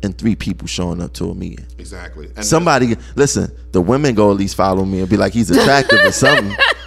and 0.03 0.17
three 0.17 0.35
people 0.35 0.67
showing 0.67 1.01
up 1.01 1.13
to 1.13 1.29
a 1.29 1.35
meeting. 1.35 1.65
exactly. 1.77 2.29
And 2.35 2.45
Somebody 2.45 2.95
listen, 3.15 3.55
the 3.71 3.81
women 3.81 4.13
go 4.15 4.29
at 4.31 4.37
least 4.37 4.55
follow 4.55 4.83
me 4.85 4.99
and 4.99 5.09
be 5.09 5.17
like 5.17 5.33
he's 5.33 5.49
attractive 5.49 5.99
or 5.99 6.11
something. 6.11 6.55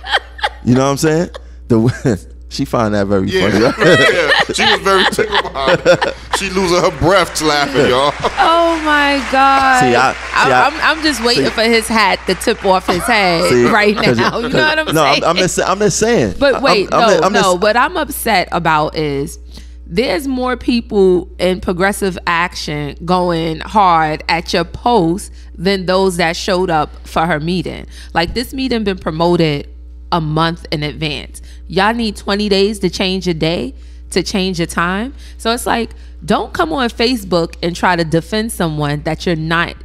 You 0.68 0.74
know 0.74 0.84
what 0.84 0.90
I'm 0.90 0.96
saying? 0.98 1.30
The 1.68 2.28
she 2.50 2.64
find 2.64 2.94
that 2.94 3.06
very 3.06 3.28
Yeah, 3.30 3.50
funny. 3.50 3.64
yeah, 3.84 4.30
she 4.54 4.62
was 4.72 4.80
very 4.82 5.04
tickled 5.12 5.42
behind 5.52 5.80
it. 5.84 6.14
She 6.38 6.50
losing 6.50 6.80
her 6.82 6.96
breath 6.98 7.40
laughing, 7.42 7.88
y'all. 7.90 8.12
oh 8.38 8.80
my 8.84 9.24
God. 9.32 9.80
See, 9.80 9.94
I- 9.96 10.12
see, 10.12 10.18
I- 10.52 10.66
am 10.66 10.74
I'm 10.98 11.02
just 11.02 11.24
waiting 11.24 11.44
see- 11.46 11.50
for 11.50 11.62
his 11.62 11.88
hat 11.88 12.20
to 12.26 12.34
tip 12.34 12.64
off 12.64 12.86
his 12.86 13.02
head 13.04 13.48
See, 13.50 13.64
right 13.66 13.96
'cause 13.96 14.18
now. 14.18 14.38
You 14.38 14.48
know 14.50 14.58
what 14.62 14.78
I'm 14.78 14.94
no, 14.94 15.02
saying? 15.04 15.24
I'm, 15.24 15.30
I'm 15.30 15.36
just 15.36 15.60
I'm 15.60 15.78
just 15.78 15.98
saying. 15.98 16.34
But 16.38 16.62
wait, 16.62 16.92
I'm- 16.92 17.20
no, 17.20 17.26
I'm 17.26 17.32
no. 17.32 17.40
just- 17.40 17.60
what 17.60 17.76
I'm 17.76 17.96
upset 17.96 18.48
about 18.52 18.96
is 18.96 19.38
there's 19.86 20.28
more 20.28 20.56
people 20.56 21.28
in 21.38 21.60
progressive 21.60 22.18
action 22.26 22.94
going 23.06 23.60
hard 23.60 24.22
at 24.28 24.52
your 24.52 24.64
post 24.64 25.32
than 25.56 25.86
those 25.86 26.18
that 26.18 26.36
showed 26.36 26.68
up 26.70 26.90
for 27.06 27.24
her 27.26 27.40
meeting. 27.40 27.86
Like 28.14 28.34
this 28.34 28.52
meeting 28.52 28.84
been 28.84 28.98
promoted 28.98 29.66
a 30.12 30.20
month 30.20 30.66
in 30.70 30.82
advance. 30.82 31.42
Y'all 31.66 31.94
need 31.94 32.16
20 32.16 32.48
days 32.48 32.78
to 32.80 32.90
change 32.90 33.26
your 33.26 33.34
day, 33.34 33.74
to 34.10 34.22
change 34.22 34.58
your 34.58 34.66
time. 34.66 35.14
So 35.36 35.52
it's 35.52 35.66
like, 35.66 35.90
don't 36.24 36.52
come 36.52 36.72
on 36.72 36.88
Facebook 36.90 37.56
and 37.62 37.76
try 37.76 37.94
to 37.96 38.04
defend 38.04 38.52
someone 38.52 39.02
that 39.02 39.26
you're 39.26 39.36
not 39.36 39.76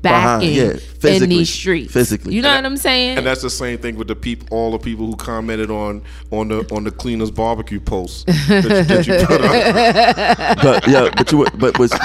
backing 0.00 0.52
yeah, 0.54 0.62
in 0.72 0.78
physically, 0.78 1.26
these 1.38 1.50
streets. 1.52 1.92
physically. 1.92 2.34
You 2.34 2.42
know 2.42 2.48
And 2.50 2.64
what 2.64 2.70
I'm 2.72 2.76
saying? 2.76 3.18
And 3.18 3.26
that's 3.26 3.42
the 3.42 3.50
same 3.50 3.78
thing 3.78 3.96
with 3.96 4.08
the 4.08 4.14
people, 4.16 4.46
all 4.50 4.70
the 4.72 4.78
people 4.78 5.06
who 5.06 5.16
commented 5.16 5.70
on 5.70 6.02
on 6.30 6.48
the 6.48 6.58
on 6.74 6.84
the 6.84 6.90
cleaners 6.90 7.30
barbecue 7.30 7.80
post 7.80 8.26
that, 8.26 8.62
you- 8.64 8.68
that 8.84 9.06
you 9.06 9.26
put 9.26 9.40
up. 9.40 10.56
but 10.62 10.86
yeah, 10.88 11.08
but 11.16 11.30
you 11.32 11.46
but 11.56 11.78
what's 11.78 11.96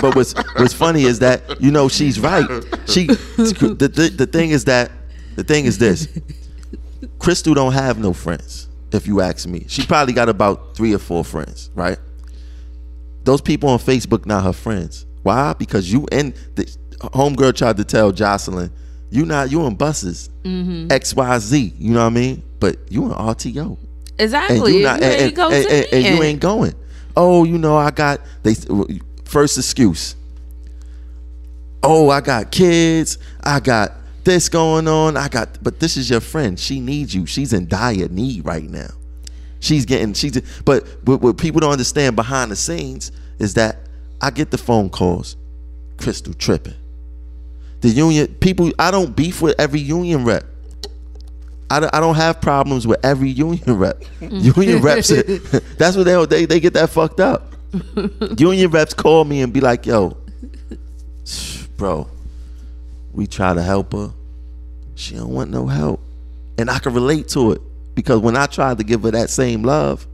but 0.00 0.14
what's 0.14 0.32
what's 0.56 0.74
funny 0.74 1.04
is 1.04 1.18
that 1.20 1.60
you 1.60 1.70
know 1.70 1.88
she's 1.88 2.18
right. 2.20 2.46
She 2.86 3.06
the, 3.06 3.90
the 3.92 4.12
the 4.16 4.26
thing 4.26 4.50
is 4.50 4.64
that 4.66 4.90
the 5.36 5.44
thing 5.44 5.64
is 5.64 5.78
this. 5.78 6.08
Crystal 7.18 7.54
don't 7.54 7.72
have 7.72 7.98
no 7.98 8.12
friends. 8.12 8.68
If 8.92 9.06
you 9.06 9.20
ask 9.20 9.46
me, 9.48 9.64
she 9.68 9.84
probably 9.86 10.14
got 10.14 10.28
about 10.28 10.76
three 10.76 10.94
or 10.94 10.98
four 10.98 11.24
friends, 11.24 11.70
right? 11.74 11.98
Those 13.24 13.40
people 13.40 13.68
on 13.70 13.78
Facebook 13.78 14.24
not 14.26 14.44
her 14.44 14.52
friends. 14.52 15.06
Why? 15.22 15.52
Because 15.54 15.90
you 15.92 16.06
and 16.12 16.34
the 16.54 16.64
homegirl 16.98 17.56
tried 17.56 17.76
to 17.78 17.84
tell 17.84 18.12
Jocelyn, 18.12 18.70
you 19.10 19.24
not 19.26 19.50
you 19.50 19.62
on 19.62 19.74
buses, 19.74 20.30
mm-hmm. 20.44 20.92
X 20.92 21.14
Y 21.14 21.38
Z. 21.38 21.74
You 21.78 21.92
know 21.94 22.00
what 22.00 22.06
I 22.06 22.10
mean? 22.10 22.42
But 22.60 22.76
you 22.90 23.04
in 23.06 23.10
RTO 23.10 23.78
exactly. 24.18 24.58
and 24.58 24.68
you 24.74 24.82
not 24.82 25.00
You 25.00 25.06
and, 25.06 25.14
ain't 25.22 25.38
and- 25.38 25.52
and- 25.70 25.86
and 25.92 26.16
you 26.16 26.22
ain't 26.22 26.40
going. 26.40 26.74
Oh, 27.16 27.44
you 27.44 27.58
know 27.58 27.76
I 27.76 27.90
got 27.90 28.20
they 28.42 28.54
first 29.24 29.56
excuse. 29.58 30.14
Oh, 31.82 32.10
I 32.10 32.20
got 32.20 32.50
kids. 32.50 33.18
I 33.42 33.60
got 33.60 33.92
this 34.24 34.48
going 34.48 34.88
on. 34.88 35.16
I 35.16 35.28
got 35.28 35.62
but 35.62 35.80
this 35.80 35.96
is 35.96 36.10
your 36.10 36.20
friend. 36.20 36.58
She 36.58 36.80
needs 36.80 37.14
you. 37.14 37.26
She's 37.26 37.52
in 37.52 37.68
dire 37.68 38.08
need 38.08 38.44
right 38.44 38.64
now. 38.64 38.90
She's 39.60 39.84
getting 39.84 40.12
she's 40.14 40.40
but 40.62 40.86
what, 41.04 41.20
what 41.20 41.38
people 41.38 41.60
don't 41.60 41.72
understand 41.72 42.16
behind 42.16 42.50
the 42.50 42.56
scenes 42.56 43.12
is 43.38 43.54
that 43.54 43.78
I 44.20 44.30
get 44.30 44.50
the 44.50 44.58
phone 44.58 44.90
calls. 44.90 45.36
Crystal 45.96 46.34
tripping. 46.34 46.74
The 47.80 47.88
union 47.88 48.34
people 48.40 48.72
I 48.78 48.90
don't 48.90 49.14
beef 49.14 49.42
with 49.42 49.58
every 49.58 49.80
union 49.80 50.24
rep. 50.24 50.44
I 51.70 51.80
don't, 51.80 51.94
I 51.94 52.00
don't 52.00 52.14
have 52.14 52.40
problems 52.40 52.86
with 52.86 53.04
every 53.04 53.30
union 53.30 53.78
rep. 53.78 54.02
Union 54.20 54.80
reps, 54.80 55.08
that's 55.78 55.96
what 55.96 56.04
they, 56.04 56.26
they 56.26 56.44
they 56.44 56.60
get 56.60 56.74
that 56.74 56.90
fucked 56.90 57.20
up. 57.20 57.52
union 58.38 58.70
reps 58.70 58.94
call 58.94 59.24
me 59.24 59.40
and 59.40 59.52
be 59.52 59.60
like, 59.60 59.86
"Yo, 59.86 60.16
bro, 61.76 62.08
we 63.14 63.26
try 63.26 63.54
to 63.54 63.62
help 63.62 63.92
her. 63.92 64.12
She 64.94 65.14
don't 65.14 65.30
want 65.30 65.50
no 65.50 65.66
help," 65.66 66.00
and 66.58 66.70
I 66.70 66.78
can 66.78 66.92
relate 66.94 67.28
to 67.28 67.52
it 67.52 67.62
because 67.94 68.20
when 68.20 68.36
I 68.36 68.46
tried 68.46 68.78
to 68.78 68.84
give 68.84 69.02
her 69.02 69.10
that 69.12 69.30
same 69.30 69.62
love, 69.62 70.06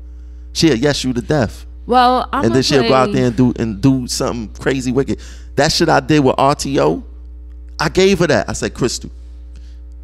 she'll 0.52 0.76
yes 0.76 1.04
you 1.04 1.12
to 1.12 1.20
death, 1.20 1.66
Well, 1.86 2.28
I'm 2.32 2.46
and 2.46 2.54
then 2.54 2.62
she'll 2.62 2.82
go 2.82 2.94
out 2.94 3.12
there 3.12 3.26
and 3.26 3.36
do 3.36 3.52
and 3.58 3.80
do 3.80 4.06
something 4.06 4.48
crazy 4.60 4.92
wicked. 4.92 5.20
That 5.56 5.72
shit 5.72 5.88
I 5.88 6.00
did 6.00 6.20
with 6.20 6.36
RTO, 6.36 7.02
I 7.78 7.88
gave 7.88 8.20
her 8.20 8.26
that. 8.26 8.48
I 8.48 8.52
said, 8.52 8.74
Crystal, 8.74 9.10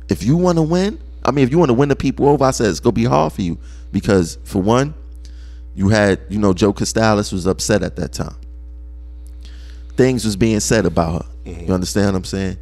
if 0.08 0.22
you 0.22 0.36
want 0.36 0.58
to 0.58 0.62
win, 0.62 0.98
I 1.24 1.30
mean, 1.30 1.44
if 1.44 1.50
you 1.50 1.58
want 1.58 1.70
to 1.70 1.74
win 1.74 1.88
the 1.88 1.96
people 1.96 2.28
over, 2.28 2.44
I 2.44 2.50
said 2.50 2.68
it's 2.68 2.80
gonna 2.80 2.92
be 2.92 3.04
hard 3.04 3.32
for 3.32 3.42
you 3.42 3.58
because 3.92 4.38
for 4.44 4.60
one, 4.60 4.94
you 5.74 5.88
had 5.88 6.20
you 6.28 6.38
know 6.38 6.52
Joe 6.52 6.72
Costalis 6.72 7.32
was 7.32 7.46
upset 7.46 7.82
at 7.82 7.96
that 7.96 8.12
time. 8.12 8.36
Things 9.96 10.24
was 10.24 10.36
being 10.36 10.60
said 10.60 10.86
about 10.86 11.22
her. 11.22 11.28
You 11.44 11.52
mm-hmm. 11.52 11.72
understand 11.72 12.08
what 12.08 12.18
I'm 12.18 12.24
saying? 12.24 12.56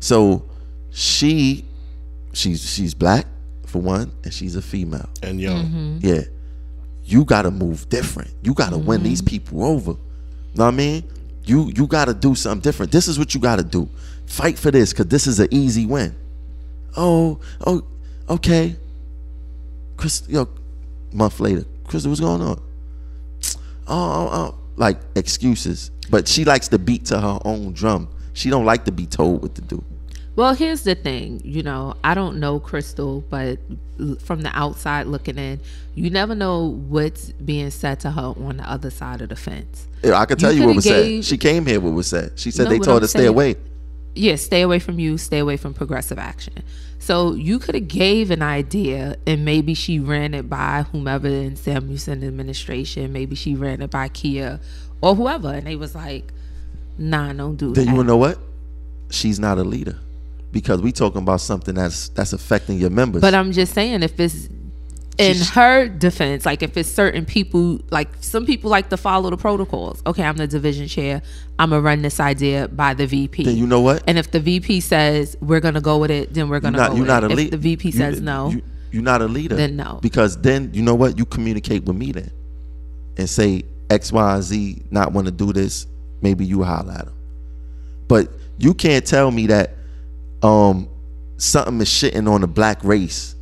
So 0.00 0.44
she, 0.90 1.64
she's 2.32 2.68
she's 2.68 2.94
black 2.94 3.26
for 3.66 3.80
one, 3.80 4.12
and 4.24 4.32
she's 4.32 4.56
a 4.56 4.62
female. 4.62 5.08
And 5.22 5.40
young. 5.40 5.66
Mm-hmm. 5.66 5.98
Yeah. 6.00 6.22
You 7.04 7.24
gotta 7.24 7.50
move 7.50 7.88
different. 7.88 8.30
You 8.42 8.54
gotta 8.54 8.78
win 8.78 9.02
these 9.02 9.20
mm-hmm. 9.20 9.28
people 9.28 9.64
over. 9.64 9.92
You 9.92 10.58
know 10.58 10.64
what 10.64 10.74
I 10.74 10.76
mean? 10.76 11.04
You 11.44 11.70
you 11.74 11.86
gotta 11.86 12.14
do 12.14 12.34
something 12.34 12.60
different. 12.60 12.92
This 12.92 13.08
is 13.08 13.18
what 13.18 13.34
you 13.34 13.40
gotta 13.40 13.62
do. 13.62 13.88
Fight 14.26 14.58
for 14.58 14.70
this, 14.70 14.92
cause 14.92 15.06
this 15.06 15.26
is 15.26 15.38
an 15.38 15.48
easy 15.50 15.86
win. 15.86 16.14
Oh, 16.96 17.38
oh, 17.64 17.82
okay. 18.28 18.76
Chris, 19.96 20.24
yo, 20.28 20.48
month 21.12 21.38
later, 21.40 21.64
Crystal, 21.84 22.10
what's 22.10 22.20
going 22.20 22.42
on? 22.42 22.60
Oh, 23.86 23.88
oh, 23.88 24.28
oh, 24.32 24.58
like 24.76 24.98
excuses. 25.14 25.90
But 26.10 26.26
she 26.26 26.44
likes 26.44 26.68
to 26.68 26.78
beat 26.78 27.06
to 27.06 27.20
her 27.20 27.38
own 27.44 27.72
drum. 27.72 28.08
She 28.36 28.50
don't 28.50 28.66
like 28.66 28.84
to 28.84 28.92
be 28.92 29.06
told 29.06 29.42
what 29.42 29.54
to 29.54 29.62
do. 29.62 29.82
Well, 30.36 30.52
here's 30.52 30.82
the 30.82 30.94
thing, 30.94 31.40
you 31.42 31.62
know, 31.62 31.94
I 32.04 32.12
don't 32.12 32.38
know 32.38 32.60
Crystal, 32.60 33.24
but 33.30 33.58
from 34.20 34.42
the 34.42 34.50
outside 34.52 35.06
looking 35.06 35.38
in, 35.38 35.60
you 35.94 36.10
never 36.10 36.34
know 36.34 36.66
what's 36.88 37.32
being 37.32 37.70
said 37.70 38.00
to 38.00 38.10
her 38.10 38.34
on 38.36 38.58
the 38.58 38.70
other 38.70 38.90
side 38.90 39.22
of 39.22 39.30
the 39.30 39.36
fence. 39.36 39.86
Yeah, 40.04 40.18
I 40.20 40.26
can 40.26 40.36
tell 40.36 40.52
you, 40.52 40.58
coulda 40.58 40.66
what 40.68 40.76
was 40.76 40.84
gave- 40.84 41.24
said. 41.24 41.30
She 41.30 41.38
came 41.38 41.64
here. 41.64 41.80
What 41.80 41.94
was 41.94 42.08
said? 42.08 42.32
She 42.36 42.50
said 42.50 42.64
No, 42.64 42.70
they 42.70 42.78
told 42.80 42.98
I'm 42.98 43.02
her 43.04 43.08
stay 43.08 43.20
saying- 43.20 43.28
away. 43.30 43.54
Yeah, 44.14 44.36
stay 44.36 44.60
away 44.60 44.78
from 44.78 44.98
you, 44.98 45.16
stay 45.16 45.38
away 45.38 45.56
from 45.56 45.72
progressive 45.72 46.18
action. 46.18 46.52
So 46.98 47.32
you 47.34 47.58
could 47.58 47.74
have 47.74 47.88
gave 47.88 48.30
an 48.30 48.42
idea 48.42 49.16
and 49.26 49.42
maybe 49.44 49.72
she 49.72 49.98
ran 49.98 50.34
it 50.34 50.50
by 50.50 50.84
whomever 50.92 51.28
in 51.28 51.56
Samuelsen 51.56 52.22
administration, 52.26 53.10
maybe 53.12 53.36
she 53.36 53.54
ran 53.54 53.80
it 53.80 53.90
by 53.90 54.08
Kia 54.08 54.60
or 55.00 55.14
whoever, 55.14 55.48
and 55.52 55.66
they 55.66 55.76
was 55.76 55.94
like, 55.94 56.32
nah, 56.98 57.32
don't 57.32 57.56
do 57.56 57.66
Then 57.66 57.72
that. 57.72 57.80
Then 57.80 57.88
you 57.88 57.94
wanna 57.96 58.08
know 58.08 58.16
what? 58.16 58.38
She's 59.10 59.38
not 59.38 59.58
a 59.58 59.64
leader 59.64 59.98
because 60.52 60.80
we 60.80 60.92
talking 60.92 61.22
about 61.22 61.40
something 61.40 61.74
that's 61.74 62.08
that's 62.10 62.32
affecting 62.32 62.78
your 62.78 62.90
members. 62.90 63.20
But 63.22 63.34
I'm 63.34 63.52
just 63.52 63.72
saying, 63.74 64.02
if 64.02 64.18
it's 64.18 64.48
in 65.18 65.34
She's- 65.34 65.50
her 65.50 65.88
defense, 65.88 66.44
like 66.44 66.62
if 66.62 66.76
it's 66.76 66.90
certain 66.90 67.24
people, 67.24 67.80
like 67.90 68.08
some 68.20 68.44
people 68.44 68.70
like 68.70 68.90
to 68.90 68.96
follow 68.96 69.30
the 69.30 69.36
protocols. 69.36 70.02
Okay, 70.06 70.22
I'm 70.22 70.36
the 70.36 70.46
division 70.46 70.88
chair. 70.88 71.22
I'm 71.58 71.70
gonna 71.70 71.80
run 71.82 72.02
this 72.02 72.20
idea 72.20 72.68
by 72.68 72.94
the 72.94 73.06
VP. 73.06 73.44
Then 73.44 73.56
you 73.56 73.66
know 73.66 73.80
what? 73.80 74.02
And 74.06 74.18
if 74.18 74.30
the 74.30 74.40
VP 74.40 74.80
says 74.80 75.36
we're 75.40 75.60
gonna 75.60 75.80
go 75.80 75.98
with 75.98 76.10
it, 76.10 76.34
then 76.34 76.48
we're 76.48 76.56
you're 76.56 76.60
gonna 76.60 76.76
not 76.78 76.90
go 76.90 76.96
you're 76.96 77.02
with 77.04 77.08
not 77.08 77.24
it. 77.24 77.30
a 77.30 77.32
if 77.32 77.36
leader. 77.38 77.50
the 77.52 77.56
VP 77.58 77.90
says 77.92 78.20
no, 78.20 78.50
You, 78.50 78.62
you're 78.92 79.02
not 79.02 79.22
a 79.22 79.26
leader. 79.26 79.54
Then 79.56 79.76
no. 79.76 80.00
Because 80.02 80.36
then 80.40 80.70
you 80.74 80.82
know 80.82 80.94
what? 80.94 81.16
You 81.16 81.24
communicate 81.24 81.84
with 81.84 81.96
me 81.96 82.12
then, 82.12 82.30
and 83.16 83.28
say 83.30 83.62
X, 83.88 84.12
Y, 84.12 84.40
Z 84.42 84.82
not 84.90 85.12
want 85.12 85.26
to 85.26 85.30
do 85.32 85.52
this. 85.52 85.86
Maybe 86.20 86.44
you 86.44 86.62
holler 86.62 86.92
at 86.92 87.04
them. 87.06 87.14
But 88.08 88.28
you 88.58 88.74
can't 88.74 89.06
tell 89.06 89.30
me 89.30 89.46
that 89.48 89.74
um 90.42 90.88
something 91.36 91.80
is 91.80 91.88
shitting 91.88 92.30
on 92.30 92.40
the 92.40 92.46
black 92.46 92.82
race 92.84 93.34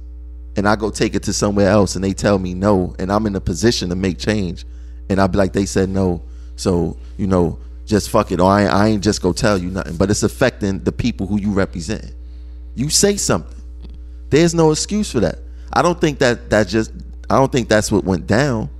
and 0.56 0.68
I 0.68 0.76
go 0.76 0.90
take 0.90 1.14
it 1.14 1.24
to 1.24 1.32
somewhere 1.32 1.68
else 1.68 1.94
and 1.94 2.04
they 2.04 2.12
tell 2.12 2.38
me 2.38 2.54
no 2.54 2.94
and 2.98 3.12
I'm 3.12 3.26
in 3.26 3.36
a 3.36 3.40
position 3.40 3.88
to 3.90 3.94
make 3.94 4.18
change 4.18 4.64
and 5.08 5.20
I'll 5.20 5.28
be 5.28 5.38
like 5.38 5.52
they 5.52 5.66
said 5.66 5.88
no. 5.88 6.22
So 6.56 6.96
you 7.16 7.26
know 7.26 7.58
just 7.86 8.10
fuck 8.10 8.32
it. 8.32 8.40
Or 8.40 8.50
I, 8.50 8.64
I 8.64 8.88
ain't 8.88 9.04
just 9.04 9.22
go 9.22 9.32
tell 9.32 9.58
you 9.58 9.70
nothing. 9.70 9.96
But 9.96 10.10
it's 10.10 10.22
affecting 10.22 10.82
the 10.82 10.92
people 10.92 11.26
who 11.26 11.38
you 11.38 11.52
represent. 11.52 12.14
You 12.74 12.88
say 12.90 13.16
something. 13.16 13.60
There's 14.30 14.54
no 14.54 14.72
excuse 14.72 15.12
for 15.12 15.20
that. 15.20 15.38
I 15.72 15.82
don't 15.82 16.00
think 16.00 16.18
that 16.20 16.50
that 16.50 16.68
just 16.68 16.92
I 17.28 17.36
don't 17.36 17.52
think 17.52 17.68
that's 17.68 17.90
what 17.92 18.04
went 18.04 18.26
down. 18.26 18.70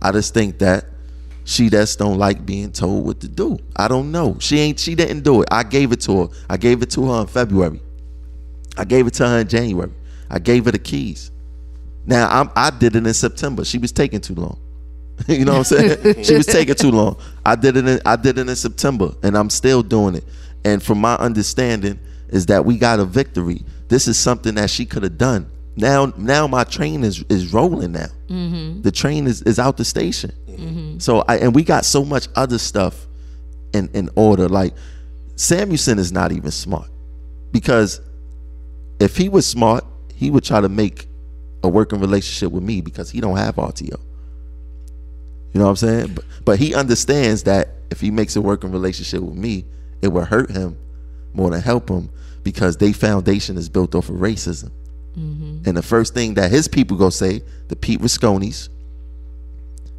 I 0.00 0.12
just 0.12 0.34
think 0.34 0.58
that 0.58 0.86
she 1.44 1.68
just 1.68 1.98
don't 1.98 2.18
like 2.18 2.44
being 2.44 2.72
told 2.72 3.06
what 3.06 3.20
to 3.20 3.28
do. 3.28 3.58
I 3.76 3.88
don't 3.88 4.12
know. 4.12 4.36
She 4.40 4.58
ain't 4.58 4.78
she 4.78 4.94
didn't 4.94 5.22
do 5.22 5.42
it. 5.42 5.48
I 5.50 5.62
gave 5.62 5.92
it 5.92 6.00
to 6.02 6.22
her. 6.22 6.28
I 6.48 6.56
gave 6.56 6.82
it 6.82 6.90
to 6.92 7.06
her 7.10 7.20
in 7.22 7.26
February. 7.26 7.80
I 8.76 8.84
gave 8.84 9.06
it 9.06 9.14
to 9.14 9.28
her 9.28 9.40
in 9.40 9.48
January. 9.48 9.92
I 10.28 10.38
gave 10.38 10.64
her 10.66 10.70
the 10.70 10.78
keys. 10.78 11.30
Now 12.06 12.28
I'm, 12.28 12.50
I 12.56 12.70
did 12.70 12.96
it 12.96 13.06
in 13.06 13.14
September. 13.14 13.64
She 13.64 13.78
was 13.78 13.92
taking 13.92 14.20
too 14.20 14.34
long. 14.34 14.58
you 15.28 15.44
know 15.44 15.58
what 15.58 15.58
I'm 15.58 15.64
saying? 15.64 16.24
she 16.24 16.34
was 16.34 16.46
taking 16.46 16.74
too 16.74 16.90
long. 16.90 17.16
I 17.44 17.56
did 17.56 17.76
it. 17.76 17.86
In, 17.86 18.00
I 18.06 18.16
did 18.16 18.38
it 18.38 18.48
in 18.48 18.56
September, 18.56 19.12
and 19.22 19.36
I'm 19.36 19.50
still 19.50 19.82
doing 19.82 20.14
it. 20.14 20.24
And 20.64 20.82
from 20.82 21.00
my 21.00 21.14
understanding, 21.16 21.98
is 22.30 22.46
that 22.46 22.64
we 22.64 22.78
got 22.78 23.00
a 23.00 23.04
victory. 23.04 23.62
This 23.88 24.08
is 24.08 24.16
something 24.18 24.54
that 24.54 24.70
she 24.70 24.86
could 24.86 25.02
have 25.02 25.18
done. 25.18 25.50
Now, 25.76 26.12
now 26.16 26.46
my 26.46 26.64
train 26.64 27.04
is 27.04 27.24
is 27.28 27.52
rolling 27.52 27.92
now. 27.92 28.08
Mm-hmm. 28.28 28.82
The 28.82 28.90
train 28.90 29.26
is, 29.26 29.42
is 29.42 29.58
out 29.58 29.76
the 29.76 29.84
station. 29.84 30.32
Mm-hmm. 30.48 30.98
So 30.98 31.24
I 31.26 31.38
and 31.38 31.54
we 31.54 31.62
got 31.64 31.84
so 31.84 32.04
much 32.04 32.28
other 32.34 32.58
stuff 32.58 33.06
in 33.72 33.88
in 33.94 34.10
order. 34.16 34.48
Like 34.48 34.74
Samuelsen 35.36 35.98
is 35.98 36.12
not 36.12 36.32
even 36.32 36.50
smart 36.50 36.90
because 37.52 38.00
if 38.98 39.16
he 39.16 39.28
was 39.28 39.46
smart, 39.46 39.84
he 40.14 40.30
would 40.30 40.44
try 40.44 40.60
to 40.60 40.68
make 40.68 41.08
a 41.62 41.68
working 41.68 42.00
relationship 42.00 42.52
with 42.52 42.62
me 42.62 42.80
because 42.80 43.10
he 43.10 43.20
don't 43.20 43.36
have 43.36 43.56
RTO. 43.56 43.98
You 45.52 45.58
know 45.58 45.64
what 45.64 45.70
I'm 45.70 45.76
saying? 45.76 46.14
But, 46.14 46.24
but 46.44 46.58
he 46.58 46.74
understands 46.74 47.42
that 47.44 47.70
if 47.90 48.00
he 48.00 48.10
makes 48.10 48.36
a 48.36 48.40
working 48.40 48.70
relationship 48.70 49.22
with 49.22 49.36
me, 49.36 49.64
it 50.00 50.08
will 50.08 50.24
hurt 50.24 50.50
him 50.50 50.78
more 51.32 51.50
than 51.50 51.60
help 51.60 51.88
him 51.88 52.10
because 52.42 52.76
their 52.76 52.92
foundation 52.92 53.56
is 53.56 53.68
built 53.68 53.94
off 53.94 54.08
of 54.08 54.16
racism. 54.16 54.70
And 55.66 55.76
the 55.76 55.82
first 55.82 56.14
thing 56.14 56.34
that 56.34 56.50
his 56.50 56.68
people 56.68 56.96
go 56.96 57.10
say, 57.10 57.42
the 57.68 57.76
Pete 57.76 58.00
Risconis, 58.00 58.68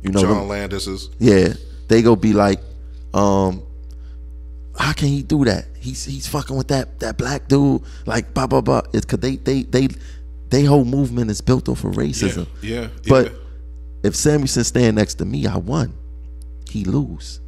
you 0.01 0.12
know, 0.12 0.22
John 0.22 0.47
Landis 0.47 0.88
is 0.88 1.09
yeah, 1.20 1.53
they 1.88 2.01
go 2.01 2.16
be 2.16 2.34
like, 2.34 2.59
um, 3.14 3.64
how 4.78 4.93
can 4.93 5.09
he 5.09 5.22
do 5.22 5.45
that? 5.45 5.66
He's 5.80 6.05
he's 6.05 6.28
fucking 6.28 6.55
with 6.55 6.70
that 6.70 6.99
that 6.99 7.18
black 7.18 7.47
dude, 7.47 7.84
like 8.05 8.34
blah 8.34 8.47
blah 8.47 8.62
blah. 8.62 8.82
It's 8.93 9.05
cause 9.05 9.20
they 9.20 9.36
they 9.36 9.64
they 9.64 9.89
they 10.49 10.64
whole 10.64 10.86
movement 10.86 11.32
is 11.32 11.41
built 11.41 11.70
off 11.70 11.84
of 11.84 11.93
racism. 11.93 12.47
yeah, 12.62 12.88
But 13.07 13.32
yeah. 13.32 13.38
if 14.03 14.14
Samuelsen 14.14 14.66
stand 14.66 14.97
next 14.97 15.16
to 15.16 15.26
me, 15.26 15.47
I 15.47 15.57
won. 15.57 15.93
He 16.70 16.84
lose. 16.84 17.39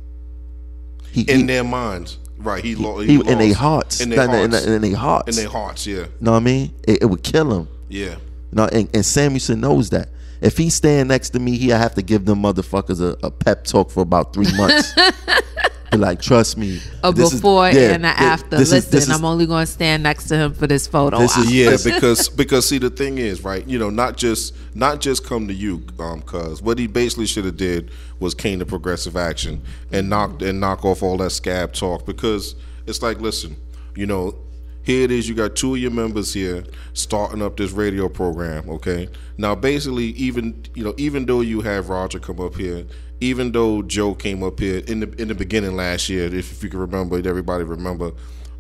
He, 1.12 1.22
in 1.22 1.42
he, 1.42 1.46
their 1.46 1.64
minds, 1.64 2.18
right? 2.38 2.64
He, 2.64 2.76
lo- 2.76 3.00
he, 3.00 3.16
he, 3.18 3.30
in 3.32 3.38
their 3.38 3.54
hearts, 3.54 4.02
in 4.02 4.10
their 4.10 4.28
Not 4.28 4.36
in, 4.36 4.52
hearts, 4.52 4.66
in, 4.66 4.74
in 4.74 4.82
their 4.82 4.96
hearts. 4.98 5.38
in 5.38 5.44
their 5.44 5.52
hearts. 5.52 5.88
Yeah, 5.88 5.96
you 5.98 6.08
know 6.22 6.32
what 6.32 6.38
I 6.38 6.42
mean? 6.42 6.74
It, 6.88 7.02
it 7.04 7.06
would 7.06 7.24
kill 7.24 7.52
him. 7.60 7.68
yeah. 7.90 8.16
You 8.52 8.58
know, 8.58 8.66
and, 8.66 8.88
and 8.94 9.04
Samuelsen 9.04 9.60
knows 9.62 9.90
that. 9.90 10.10
If 10.40 10.58
he's 10.58 10.76
stand 10.76 11.08
next 11.10 11.32
to 11.32 11.40
me, 11.40 11.58
he'll 11.58 11.78
have 11.78 11.96
to 11.96 12.02
give 12.04 12.26
them 12.26 12.44
motherfuckers 12.44 13.02
a, 13.02 13.18
a 13.26 13.32
pep 13.32 13.64
talk 13.64 13.90
for 13.90 14.02
about 14.02 14.32
three 14.34 14.52
months. 14.56 14.94
Be 15.94 15.98
like, 16.00 16.22
trust 16.22 16.58
me. 16.58 16.82
a 17.04 17.12
this 17.12 17.34
is- 17.34 17.40
before 17.42 17.70
yeah, 17.70 17.92
and 17.94 18.06
a 18.06 18.10
after. 18.10 18.58
this 18.58 18.72
Listen, 18.72 18.78
is- 18.78 19.08
this 19.08 19.10
I'm 19.10 19.26
only 19.26 19.46
going 19.46 19.66
to 19.66 19.72
stand 19.72 20.04
next 20.04 20.28
to 20.28 20.36
him 20.36 20.54
for 20.54 20.68
this 20.68 20.88
photo. 20.88 21.20
This 21.20 21.36
is- 21.38 21.52
Yeah, 21.52 21.78
because 21.84 22.30
because 22.44 22.68
see 22.68 22.78
the 22.78 22.90
thing 22.90 23.18
is 23.18 23.44
right, 23.44 23.68
you 23.68 23.80
know, 23.80 23.90
not 23.90 24.18
just 24.18 24.54
not 24.76 25.02
just 25.02 25.26
come 25.26 25.48
to 25.48 25.54
you, 25.54 25.84
um, 26.00 26.22
cause 26.22 26.62
what 26.62 26.78
he 26.80 26.88
basically 26.88 27.26
should 27.28 27.46
have 27.46 27.58
did 27.58 27.92
was 28.20 28.34
came 28.34 28.60
to 28.60 28.66
progressive 28.66 29.16
action 29.16 29.62
and 29.92 30.10
knocked 30.10 30.42
and 30.42 30.60
knock 30.60 30.84
off 30.86 31.04
all 31.04 31.18
that 31.18 31.30
scab 31.32 31.74
talk 31.74 32.06
because 32.06 32.56
it's 32.88 33.02
like, 33.02 33.20
listen, 33.22 33.56
you 33.96 34.06
know, 34.06 34.36
here 34.84 35.04
it 35.04 35.12
is, 35.12 35.28
you 35.28 35.36
got 35.36 35.56
two 35.56 35.76
of 35.76 35.80
your 35.80 35.92
members 35.92 36.34
here 36.34 36.64
starting 36.94 37.42
up 37.42 37.58
this 37.58 37.72
radio 37.72 38.10
program, 38.10 38.70
okay? 38.70 39.08
Now 39.38 39.56
basically 39.56 40.08
even 40.08 40.66
you 40.76 40.84
know, 40.84 40.94
even 40.98 41.26
though 41.26 41.42
you 41.42 41.62
have 41.62 41.90
Roger 41.90 42.20
come 42.20 42.40
up 42.40 42.56
here, 42.56 42.86
even 43.22 43.54
though 43.54 43.82
Joe 43.82 44.14
came 44.14 44.44
up 44.44 44.60
here 44.60 44.80
in 44.88 45.00
the 45.00 45.22
in 45.22 45.30
the 45.30 45.36
beginning 45.36 45.76
last 45.76 46.10
year, 46.10 46.26
if, 46.26 46.52
if 46.52 46.64
you 46.64 46.70
can 46.70 46.80
remember, 46.80 47.16
everybody 47.18 47.64
remember, 47.64 48.12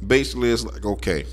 basically 0.05 0.49
it's 0.49 0.63
like, 0.63 0.85
okay, 0.85 1.25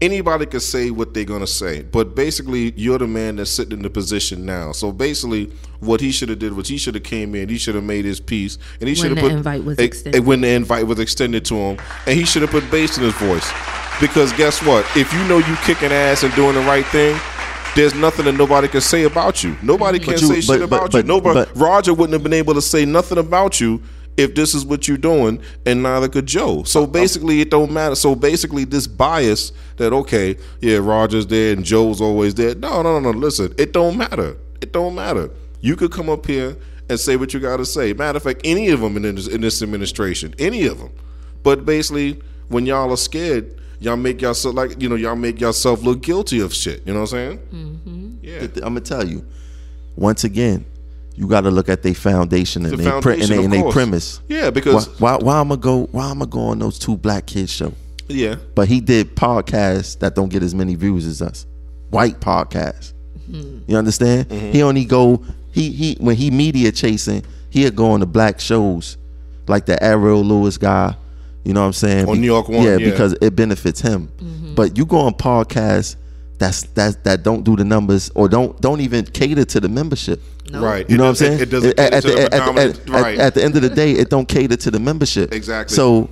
anybody 0.00 0.46
can 0.46 0.60
say 0.60 0.90
what 0.90 1.14
they're 1.14 1.24
gonna 1.24 1.46
say, 1.46 1.82
but 1.82 2.14
basically 2.14 2.72
you're 2.76 2.98
the 2.98 3.06
man 3.08 3.36
that's 3.36 3.50
sitting 3.50 3.72
in 3.72 3.82
the 3.82 3.90
position 3.90 4.46
now. 4.46 4.70
So 4.70 4.92
basically, 4.92 5.50
what 5.80 6.00
he 6.00 6.12
should 6.12 6.28
have 6.28 6.38
did 6.38 6.52
was 6.52 6.68
he 6.68 6.78
should 6.78 6.94
have 6.94 7.04
came 7.04 7.34
in, 7.34 7.48
he 7.48 7.58
should 7.58 7.74
have 7.74 7.84
made 7.84 8.04
his 8.04 8.20
piece, 8.20 8.58
and 8.80 8.88
he 8.88 8.94
should 8.94 9.10
have 9.10 9.18
put 9.18 9.32
invite 9.32 9.64
was 9.64 9.78
eh, 9.78 9.82
eh, 9.82 9.86
extended. 9.86 10.26
when 10.26 10.42
the 10.42 10.48
invite 10.48 10.86
was 10.86 11.00
extended 11.00 11.44
to 11.46 11.56
him, 11.56 11.78
and 12.06 12.16
he 12.16 12.24
should 12.24 12.42
have 12.42 12.52
put 12.52 12.70
bass 12.70 12.96
in 12.98 13.04
his 13.04 13.14
voice. 13.14 13.50
Because 14.02 14.32
guess 14.32 14.60
what? 14.66 14.84
If 14.96 15.12
you 15.14 15.22
know 15.28 15.38
you 15.38 15.54
kicking 15.64 15.92
ass 15.92 16.24
and 16.24 16.34
doing 16.34 16.56
the 16.56 16.60
right 16.62 16.84
thing. 16.86 17.16
There's 17.76 17.94
nothing 17.94 18.24
that 18.26 18.32
nobody 18.32 18.66
can 18.68 18.80
say 18.82 19.04
about 19.04 19.42
you. 19.42 19.56
Nobody 19.62 19.98
can 19.98 20.14
you- 20.14 20.18
say 20.18 20.34
but- 20.34 20.42
shit 20.42 20.46
but- 20.48 20.62
about 20.62 20.92
but- 20.92 21.04
you. 21.04 21.08
Nobody, 21.08 21.50
Roger 21.54 21.94
wouldn't 21.94 22.12
have 22.12 22.22
been 22.22 22.32
able 22.34 22.52
to 22.52 22.60
say 22.60 22.84
nothing 22.84 23.16
about 23.16 23.60
you 23.60 23.80
if 24.18 24.34
this 24.34 24.54
is 24.54 24.66
what 24.66 24.86
you're 24.88 24.98
doing, 24.98 25.40
and 25.64 25.82
neither 25.82 26.06
could 26.08 26.26
Joe. 26.26 26.64
So 26.64 26.84
basically, 26.86 27.40
it 27.40 27.50
don't 27.50 27.70
matter. 27.72 27.94
So 27.94 28.14
basically, 28.14 28.64
this 28.64 28.86
bias 28.86 29.52
that 29.78 29.92
okay, 29.94 30.36
yeah, 30.60 30.78
Roger's 30.78 31.28
there 31.28 31.54
and 31.54 31.64
Joe's 31.64 32.00
always 32.02 32.34
there. 32.34 32.54
No, 32.56 32.82
no, 32.82 32.98
no, 32.98 33.10
no. 33.12 33.18
Listen, 33.18 33.54
it 33.56 33.72
don't 33.72 33.96
matter. 33.96 34.36
It 34.60 34.72
don't 34.72 34.94
matter. 34.94 35.30
You 35.62 35.74
could 35.76 35.92
come 35.92 36.10
up 36.10 36.26
here 36.26 36.56
and 36.90 37.00
say 37.00 37.16
what 37.16 37.32
you 37.32 37.40
got 37.40 37.56
to 37.56 37.64
say. 37.64 37.94
Matter 37.94 38.18
of 38.18 38.22
fact, 38.24 38.42
any 38.44 38.68
of 38.68 38.80
them 38.80 38.96
in 38.98 39.14
this, 39.14 39.28
in 39.28 39.40
this 39.40 39.62
administration, 39.62 40.34
any 40.38 40.66
of 40.66 40.78
them. 40.78 40.90
But 41.42 41.64
basically, 41.64 42.20
when 42.48 42.66
y'all 42.66 42.92
are 42.92 42.96
scared, 42.98 43.54
y'all 43.82 43.96
make 43.96 44.20
yourself 44.22 44.54
like 44.54 44.80
you 44.80 44.88
know 44.88 44.94
y'all 44.94 45.16
make 45.16 45.40
yourself 45.40 45.82
look 45.82 46.02
guilty 46.02 46.40
of 46.40 46.54
shit. 46.54 46.86
You 46.86 46.94
know 46.94 47.00
what 47.00 47.12
I'm 47.12 47.38
saying? 47.46 48.18
Yeah. 48.22 48.42
I'm 48.56 48.74
gonna 48.74 48.80
tell 48.80 49.06
you. 49.06 49.24
Once 49.96 50.24
again, 50.24 50.64
you 51.16 51.26
got 51.26 51.42
to 51.42 51.50
look 51.50 51.68
at 51.68 51.82
their 51.82 51.92
foundation 51.94 52.64
and 52.64 52.72
The 52.72 52.82
their 52.82 53.00
pre- 53.02 53.20
and 53.20 53.28
they- 53.28 53.44
and 53.44 53.52
their 53.52 53.70
premise. 53.70 54.20
Yeah, 54.28 54.48
because 54.50 54.88
Why, 54.98 55.16
why, 55.16 55.24
why 55.24 55.38
I'm 55.40 55.48
gonna 55.48 55.60
go? 55.60 55.84
Why 55.92 56.04
I'm 56.08 56.18
gonna 56.20 56.30
go 56.30 56.40
on 56.46 56.58
those 56.60 56.78
two 56.78 56.96
black 56.96 57.26
kids 57.26 57.52
show? 57.52 57.72
yeah, 58.08 58.36
But 58.54 58.68
he 58.68 58.80
did 58.80 59.14
podcasts 59.16 59.98
that 60.00 60.14
don't 60.14 60.28
get 60.30 60.42
as 60.42 60.54
many 60.54 60.74
views 60.74 61.06
as 61.06 61.20
us. 61.22 61.46
White 61.90 62.20
podcasts. 62.20 62.94
Mm-hmm. 63.30 63.70
You 63.70 63.76
understand? 63.76 64.30
He 64.32 64.62
only 64.62 64.84
go 64.86 65.22
he 65.52 65.70
he 65.70 65.96
when 66.00 66.16
he 66.16 66.30
media 66.30 66.72
chasing, 66.72 67.22
he'll 67.50 67.70
go 67.70 67.90
on 67.90 68.00
the 68.00 68.06
black 68.06 68.40
shows 68.40 68.96
like 69.48 69.66
the 69.66 69.82
Errol 69.82 70.22
Louis 70.24 70.56
guy. 70.56 70.94
You 71.44 71.52
know 71.52 71.60
what 71.60 71.66
I'm 71.66 71.72
saying? 71.72 72.08
On 72.08 72.20
New 72.20 72.26
York 72.26 72.48
One, 72.48 72.62
yeah, 72.62 72.76
yeah. 72.76 72.90
because 72.90 73.14
it 73.20 73.34
benefits 73.34 73.80
him. 73.80 74.08
Mm-hmm. 74.18 74.54
But 74.54 74.76
you 74.76 74.86
go 74.86 74.98
on 74.98 75.14
podcasts 75.14 75.96
that's 76.38 76.62
that 76.74 77.04
that 77.04 77.22
don't 77.22 77.44
do 77.44 77.56
the 77.56 77.64
numbers 77.64 78.10
or 78.14 78.28
don't 78.28 78.60
don't 78.60 78.80
even 78.80 79.04
cater 79.04 79.44
to 79.44 79.60
the 79.60 79.68
membership. 79.68 80.20
Right. 80.52 80.88
You 80.90 80.98
know 80.98 81.04
It 81.04 81.06
what 81.06 81.10
I'm 81.10 81.14
saying? 81.16 81.32
It, 81.34 81.40
it 81.42 81.50
doesn't 81.50 81.78
at, 81.78 81.92
cater 81.92 81.96
at 81.96 82.02
to 82.02 82.08
the, 82.08 82.14
the 82.14 82.22
at, 82.24 82.34
at- 82.34 82.58
at- 82.58 82.88
right. 82.90 83.18
at 83.18 83.34
the 83.34 83.44
end 83.44 83.56
of 83.56 83.62
the 83.62 83.70
day, 83.70 83.92
it 83.92 84.10
don't 84.10 84.28
cater 84.28 84.56
to 84.56 84.70
the 84.70 84.80
membership. 84.80 85.32
Exactly. 85.32 85.74
So 85.74 86.10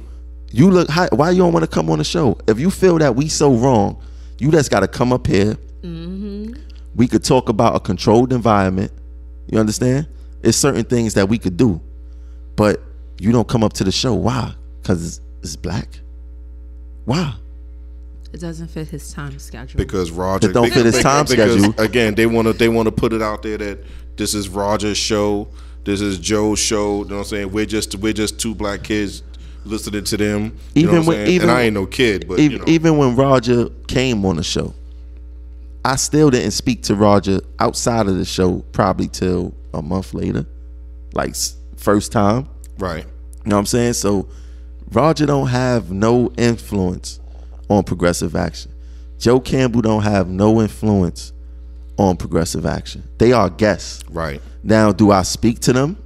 you 0.52 0.70
look 0.70 0.88
high, 0.88 1.08
why 1.12 1.30
you 1.30 1.38
don't 1.38 1.52
want 1.52 1.64
to 1.64 1.70
come 1.70 1.90
on 1.90 1.98
the 1.98 2.04
show? 2.04 2.38
If 2.46 2.58
you 2.58 2.70
feel 2.70 2.98
that 2.98 3.14
we 3.14 3.28
so 3.28 3.52
wrong, 3.54 4.02
you 4.38 4.50
just 4.50 4.70
got 4.70 4.80
to 4.80 4.88
come 4.88 5.12
up 5.12 5.26
here. 5.26 5.54
Mm-hmm. 5.82 6.54
We 6.94 7.06
could 7.06 7.24
talk 7.24 7.48
about 7.48 7.76
a 7.76 7.80
controlled 7.80 8.32
environment. 8.32 8.92
You 9.48 9.58
understand? 9.58 10.08
It's 10.42 10.56
certain 10.56 10.84
things 10.84 11.14
that 11.14 11.28
we 11.28 11.38
could 11.38 11.56
do, 11.56 11.80
but 12.56 12.80
you 13.18 13.32
don't 13.32 13.46
come 13.48 13.62
up 13.62 13.72
to 13.74 13.84
the 13.84 13.92
show. 13.92 14.14
Why? 14.14 14.54
Because 14.90 15.06
it's, 15.06 15.20
it's 15.42 15.56
black. 15.56 16.00
Why? 17.04 17.34
It 18.32 18.40
doesn't 18.40 18.68
fit 18.68 18.88
his 18.88 19.12
time 19.12 19.38
schedule. 19.38 19.78
because 19.78 20.10
Roger 20.10 20.50
It 20.50 20.52
don't 20.52 20.72
fit 20.72 20.84
his 20.86 21.00
time 21.00 21.26
because, 21.28 21.62
schedule. 21.62 21.80
Again, 21.80 22.14
they 22.14 22.26
want 22.26 22.46
to 22.48 22.52
they 22.52 22.68
want 22.68 22.86
to 22.86 22.92
put 22.92 23.12
it 23.12 23.22
out 23.22 23.42
there 23.42 23.58
that 23.58 23.78
this 24.16 24.34
is 24.34 24.48
Roger's 24.48 24.98
show, 24.98 25.48
this 25.84 26.00
is 26.00 26.18
Joe's 26.18 26.58
show. 26.58 27.02
You 27.02 27.08
know 27.08 27.14
what 27.16 27.20
I'm 27.22 27.24
saying? 27.24 27.52
We're 27.52 27.66
just 27.66 27.94
we're 27.96 28.12
just 28.12 28.38
two 28.40 28.54
black 28.54 28.82
kids 28.84 29.22
listening 29.64 30.04
to 30.04 30.16
them. 30.16 30.56
You 30.74 30.82
Even 30.82 30.94
know 30.94 31.00
what 31.02 31.16
I'm 31.16 31.22
when- 31.22 31.28
even- 31.28 31.48
and 31.48 31.56
I 31.58 31.62
ain't 31.62 31.74
no 31.74 31.86
kid, 31.86 32.26
but 32.28 32.38
even, 32.38 32.52
you 32.52 32.58
know, 32.58 32.64
even 32.68 32.96
when 32.98 33.14
Roger 33.16 33.68
came 33.88 34.24
on 34.24 34.36
the 34.36 34.42
show, 34.44 34.74
I 35.84 35.96
still 35.96 36.30
didn't 36.30 36.52
speak 36.52 36.82
to 36.84 36.94
Roger 36.94 37.40
outside 37.58 38.06
of 38.08 38.16
the 38.16 38.24
show 38.24 38.60
probably 38.72 39.08
till 39.08 39.54
a 39.74 39.82
month 39.82 40.14
later, 40.14 40.46
like 41.14 41.34
first 41.76 42.10
time. 42.12 42.48
right. 42.78 43.04
You 43.44 43.48
know 43.50 43.56
what 43.56 43.60
I'm 43.60 43.66
saying? 43.66 43.94
So 43.94 44.28
Roger 44.92 45.26
don't 45.26 45.48
have 45.48 45.90
no 45.90 46.32
influence 46.36 47.20
on 47.68 47.84
progressive 47.84 48.34
action. 48.34 48.72
Joe 49.18 49.38
Campbell 49.38 49.82
don't 49.82 50.02
have 50.02 50.28
no 50.28 50.60
influence 50.60 51.32
on 51.98 52.16
progressive 52.16 52.66
action. 52.66 53.04
They 53.18 53.32
are 53.32 53.50
guests. 53.50 54.02
Right. 54.10 54.40
Now, 54.62 54.92
do 54.92 55.10
I 55.10 55.22
speak 55.22 55.60
to 55.60 55.72
them? 55.72 55.96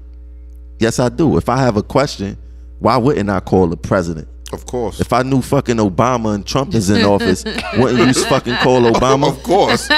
Yes, 0.79 0.99
I 0.99 1.09
do. 1.09 1.37
If 1.39 1.49
I 1.49 1.59
have 1.59 1.77
a 1.77 1.83
question, 1.83 2.37
why 2.81 2.97
wouldn't 2.97 3.31
I 3.31 3.41
call 3.41 3.69
the 3.69 3.77
president? 3.77 4.29
Of 4.53 4.67
course. 4.67 5.01
If 5.01 5.13
I 5.13 5.23
knew 5.23 5.41
fucking 5.41 5.77
Obama 5.77 6.35
and 6.35 6.47
Trump 6.47 6.75
is 6.75 6.91
in 6.91 7.05
office, 7.07 7.45
wouldn't 7.77 8.17
you 8.17 8.25
fucking 8.25 8.57
call 8.57 8.83
Obama? 8.93 9.29
of 9.29 9.43
course. 9.43 9.89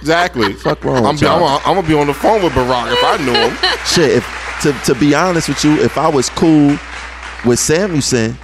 exactly. 0.00 0.52
Fuck 0.54 0.84
wrong 0.84 1.06
I'm. 1.06 1.16
I'm, 1.16 1.60
I'm 1.64 1.74
gonna 1.76 1.86
be 1.88 1.94
on 1.94 2.06
the 2.06 2.14
phone 2.14 2.42
with 2.42 2.52
Barack 2.52 2.92
if 2.92 3.02
I 3.02 3.16
knew 3.24 3.32
him. 3.32 3.56
Shit, 3.86 4.18
if 4.18 4.60
to, 4.62 4.72
to 4.92 5.00
be 5.00 5.14
honest 5.14 5.48
with 5.48 5.64
you, 5.64 5.80
if 5.80 5.96
I 5.96 6.08
was 6.08 6.28
cool 6.30 6.76
with 7.44 7.58
Samuelsen 7.58 8.36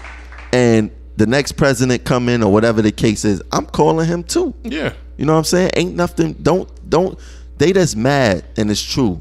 and 0.53 0.90
the 1.16 1.26
next 1.26 1.53
president 1.53 2.05
come 2.05 2.28
in 2.28 2.42
or 2.42 2.53
whatever 2.53 2.82
the 2.82 2.92
case 2.92 3.24
is, 3.24 3.42
I'm 3.53 3.66
calling 3.66 4.07
him 4.07 4.22
too. 4.22 4.55
Yeah. 4.62 4.92
You 5.16 5.24
know 5.24 5.32
what 5.32 5.38
I'm 5.38 5.44
saying? 5.44 5.70
Ain't 5.76 5.94
nothing. 5.94 6.34
Don't 6.34 6.68
don't. 6.88 7.18
They 7.59 7.72
just 7.72 7.97
mad, 7.97 8.44
and 8.57 8.70
it's 8.70 8.82
true. 8.82 9.20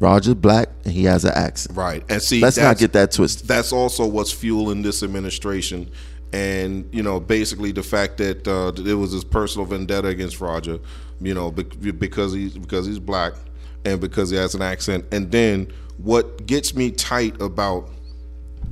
Roger 0.00 0.34
Black, 0.34 0.68
and 0.84 0.92
he 0.92 1.04
has 1.04 1.24
an 1.24 1.32
accent. 1.34 1.76
Right. 1.76 2.02
And 2.08 2.20
see, 2.22 2.40
Let's 2.40 2.56
not 2.56 2.78
get 2.78 2.92
that 2.94 3.12
twisted. 3.12 3.46
that's 3.46 3.72
also 3.72 4.06
what's 4.06 4.32
fueling 4.32 4.82
this 4.82 5.02
administration 5.02 5.90
and 6.32 6.88
you 6.92 7.02
know 7.02 7.20
basically 7.20 7.70
the 7.70 7.82
fact 7.82 8.16
that 8.18 8.46
uh, 8.48 8.72
it 8.82 8.94
was 8.94 9.12
his 9.12 9.22
personal 9.22 9.64
vendetta 9.66 10.08
against 10.08 10.40
Roger 10.40 10.80
you 11.20 11.32
know 11.32 11.52
because 11.52 12.32
he's 12.32 12.58
because 12.58 12.86
he's 12.86 12.98
black 12.98 13.34
and 13.84 14.00
because 14.00 14.30
he 14.30 14.36
has 14.36 14.54
an 14.56 14.60
accent 14.62 15.04
and 15.12 15.30
then 15.30 15.72
what 15.98 16.44
gets 16.46 16.74
me 16.74 16.90
tight 16.90 17.40
about 17.40 17.88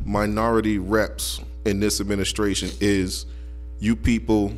minority 0.04 0.78
reps 0.78 1.40
in 1.64 1.80
this 1.80 2.00
administration 2.00 2.70
is 2.80 3.26
you 3.78 3.96
people 3.96 4.52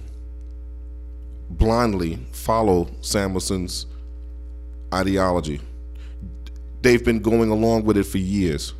blindly 1.51 2.19
follow 2.33 2.89
Samuelsen's 3.01 3.87
ideology. 4.93 5.61
They've 6.83 7.05
been 7.05 7.21
going 7.21 7.51
along 7.51 7.85
with 7.85 7.97
it 7.97 8.05
for 8.05 8.19
years. 8.19 8.75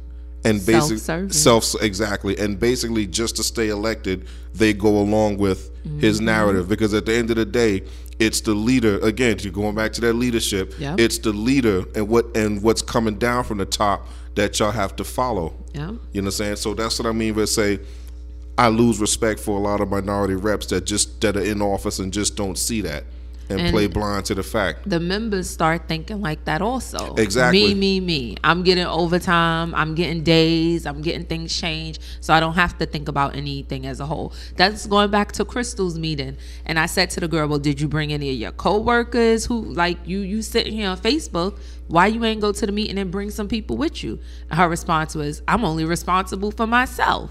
And 0.47 0.65
basically 0.67 0.99
Self-serving. 1.31 1.87
exactly. 1.87 2.39
And 2.39 2.61
basically 2.61 3.07
just 3.07 3.37
to 3.37 3.43
stay 3.43 3.69
elected 3.69 4.27
they 4.53 4.73
go 4.75 4.99
along 4.99 5.39
with 5.39 5.71
his 6.01 6.19
mm-hmm. 6.19 6.27
narrative. 6.27 6.69
Because 6.69 6.93
at 6.93 7.07
the 7.07 7.15
end 7.15 7.31
of 7.31 7.37
the 7.37 7.47
day 7.47 7.83
it's 8.19 8.41
the 8.43 8.55
leader 8.55 8.99
again 9.01 9.37
you're 9.41 9.53
going 9.53 9.75
back 9.75 9.93
to 9.93 10.01
that 10.01 10.13
leadership 10.13 10.73
Yep. 10.79 11.01
it's 11.01 11.19
the 11.19 11.33
leader 11.33 11.85
and 11.97 12.09
what 12.09 12.27
and 12.37 12.63
what's 12.63 12.83
coming 12.83 13.17
down 13.17 13.45
from 13.45 13.59
the 13.59 13.65
top 13.65 14.07
that 14.35 14.59
y'all 14.59 14.71
have 14.71 14.97
to 14.97 15.05
follow. 15.05 15.55
Yeah. 15.73 15.81
you 15.81 15.87
know 15.87 15.99
what 16.13 16.25
I'm 16.27 16.31
saying? 16.31 16.57
So 16.57 16.75
that's 16.75 16.99
what 16.99 17.07
I 17.07 17.13
mean 17.13 17.35
by 17.35 17.45
say 17.45 17.81
I 18.57 18.69
lose 18.69 19.01
respect 19.01 19.41
for 19.41 19.57
a 19.59 19.61
lot 19.61 19.81
of 19.81 19.89
minority 19.89 20.35
reps 20.35 20.67
that 20.67 20.85
just 20.85 21.21
that 21.21 21.37
are 21.37 21.45
in 21.45 21.61
office 21.61 21.99
and 21.99 22.13
just 22.13 22.37
don't 22.37 22.57
see 22.57 22.81
that 22.83 23.05
and, 23.49 23.61
And- 23.61 23.71
play 23.71 23.87
blind 23.87 24.25
to 24.27 24.35
the 24.35 24.43
fact 24.43 24.89
the 24.89 25.01
members 25.01 25.49
start 25.51 25.89
thinking 25.89 26.21
like 26.21 26.45
that 26.47 26.63
also. 26.63 27.15
Exactly. 27.17 27.75
Me, 27.75 27.75
me, 27.75 28.01
me. 28.01 28.37
I'm 28.43 28.63
getting 28.63 28.87
overtime. 28.87 29.75
I'm 29.75 29.95
getting 29.95 30.23
days. 30.23 30.87
I'm 30.87 31.03
getting 31.03 31.25
things 31.25 31.57
changed. 31.57 32.03
So 32.21 32.33
I 32.33 32.41
don't 32.41 32.55
have 32.55 32.79
to 32.79 32.87
think 32.87 33.09
about 33.09 33.37
anything 33.37 33.87
as 33.87 34.01
a 34.01 34.07
whole. 34.07 34.33
That's 34.57 34.87
going 34.87 35.11
back 35.11 35.33
to 35.33 35.45
Crystal's 35.45 35.99
meeting. 35.99 36.37
And 36.67 36.79
I 36.79 36.87
said 36.87 37.11
to 37.11 37.21
the 37.21 37.29
girl, 37.29 37.49
Well, 37.49 37.59
did 37.59 37.81
you 37.81 37.89
bring 37.89 38.13
any 38.13 38.31
of 38.31 38.37
your 38.37 38.53
coworkers 38.53 39.47
who 39.47 39.63
like 39.63 39.99
you 40.07 40.21
you 40.21 40.43
sitting 40.43 40.73
here 40.73 40.89
on 40.89 40.99
Facebook? 40.99 41.59
Why 41.89 42.07
you 42.07 42.25
ain't 42.25 42.41
go 42.41 42.53
to 42.53 42.67
the 42.67 42.73
meeting 42.73 42.99
and 42.99 43.11
bring 43.11 43.31
some 43.31 43.49
people 43.49 43.77
with 43.77 44.03
you? 44.03 44.19
And 44.51 44.59
her 44.59 44.69
response 44.69 45.15
was, 45.15 45.43
I'm 45.47 45.65
only 45.65 45.85
responsible 45.85 46.51
for 46.51 46.67
myself. 46.67 47.31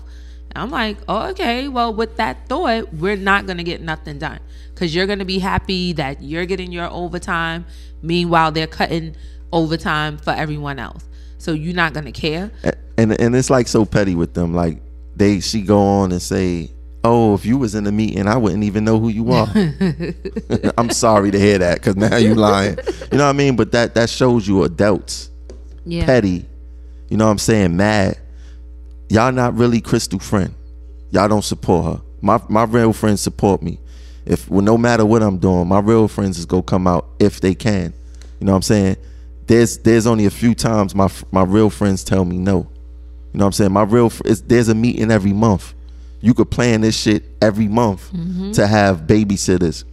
I'm 0.56 0.70
like, 0.70 0.98
oh, 1.08 1.30
okay. 1.30 1.68
Well, 1.68 1.92
with 1.92 2.18
that 2.18 2.48
thought, 2.48 2.94
we're 2.94 3.16
not 3.16 3.48
gonna 3.48 3.64
get 3.64 3.82
nothing 3.82 4.20
done 4.20 4.40
because 4.84 4.94
you're 4.94 5.08
gonna 5.08 5.24
be 5.24 5.40
happy 5.40 5.94
that 5.94 6.22
you're 6.22 6.46
getting 6.46 6.70
your 6.74 6.90
overtime. 6.92 7.66
Meanwhile, 8.02 8.52
they're 8.52 8.68
cutting 8.68 9.16
overtime 9.54 10.18
for 10.18 10.32
everyone 10.32 10.78
else. 10.78 11.06
So 11.38 11.54
you're 11.54 11.74
not 11.74 11.94
gonna 11.94 12.12
care. 12.12 12.52
And 12.98 13.18
and 13.18 13.34
it's 13.34 13.50
like 13.50 13.70
so 13.70 13.86
petty 13.86 14.14
with 14.14 14.34
them. 14.34 14.54
Like 14.54 14.80
they, 15.16 15.40
she 15.40 15.62
go 15.62 15.80
on 15.80 16.12
and 16.12 16.22
say, 16.22 16.70
"Oh, 17.02 17.34
if 17.34 17.46
you 17.46 17.58
was 17.58 17.76
in 17.76 17.86
the 17.86 17.94
meeting, 17.94 18.28
I 18.28 18.36
wouldn't 18.36 18.66
even 18.66 18.84
know 18.84 19.00
who 19.00 19.08
you 19.08 19.32
are." 19.32 19.48
I'm 20.78 20.90
sorry 20.90 21.32
to 21.32 21.40
hear 21.40 21.60
that 21.60 21.76
because 21.76 21.96
now 21.96 22.18
you 22.18 22.36
lying. 22.36 22.78
You 23.10 23.20
know 23.20 23.24
what 23.24 23.30
I 23.30 23.34
mean? 23.34 23.56
But 23.56 23.72
that 23.72 23.96
that 23.96 24.10
shows 24.10 24.46
you 24.46 24.64
adults 24.64 25.30
Yeah. 25.86 26.06
petty. 26.06 26.46
You 27.08 27.16
know 27.16 27.26
what 27.26 27.32
I'm 27.32 27.38
saying? 27.38 27.78
Mad. 27.78 28.18
Y'all 29.08 29.32
not 29.32 29.56
really 29.56 29.80
Crystal 29.80 30.20
friend. 30.20 30.54
Y'all 31.12 31.30
don't 31.30 31.44
support 31.44 31.86
her. 31.86 32.02
My 32.22 32.42
my 32.50 32.66
real 32.66 32.92
friends 32.92 33.22
support 33.22 33.64
me. 33.64 33.80
If 34.26 34.50
well, 34.50 34.62
no 34.62 34.78
matter 34.78 35.06
what 35.06 35.22
I'm 35.22 35.38
doing, 35.38 35.68
my 35.68 35.80
real 35.80 36.08
friends 36.08 36.38
is 36.38 36.46
gonna 36.46 36.64
come 36.64 36.88
out 36.88 37.08
if 37.20 37.42
they 37.42 37.56
can. 37.56 37.94
You 38.40 38.46
know 38.46 38.54
what 38.54 38.58
I'm 38.58 38.62
saying? 38.64 38.98
There's 39.48 39.78
there's 39.80 40.08
only 40.08 40.26
a 40.26 40.32
few 40.32 40.56
times 40.56 40.96
my 40.96 41.10
my 41.32 41.44
real 41.44 41.70
friends 41.70 42.04
tell 42.04 42.26
me 42.26 42.38
no. 42.38 42.70
You 43.34 43.40
know 43.40 43.46
what 43.46 43.48
I'm 43.48 43.52
saying? 43.54 43.72
My 43.72 43.84
real 43.84 44.10
there's 44.10 44.70
a 44.70 44.76
meeting 44.76 45.12
every 45.12 45.34
month. 45.34 45.74
You 46.22 46.34
could 46.34 46.50
plan 46.50 46.82
this 46.82 46.98
shit 46.98 47.24
every 47.42 47.68
month 47.68 48.12
mm-hmm. 48.14 48.52
to 48.54 48.66
have 48.66 49.02
babysitters, 49.02 49.84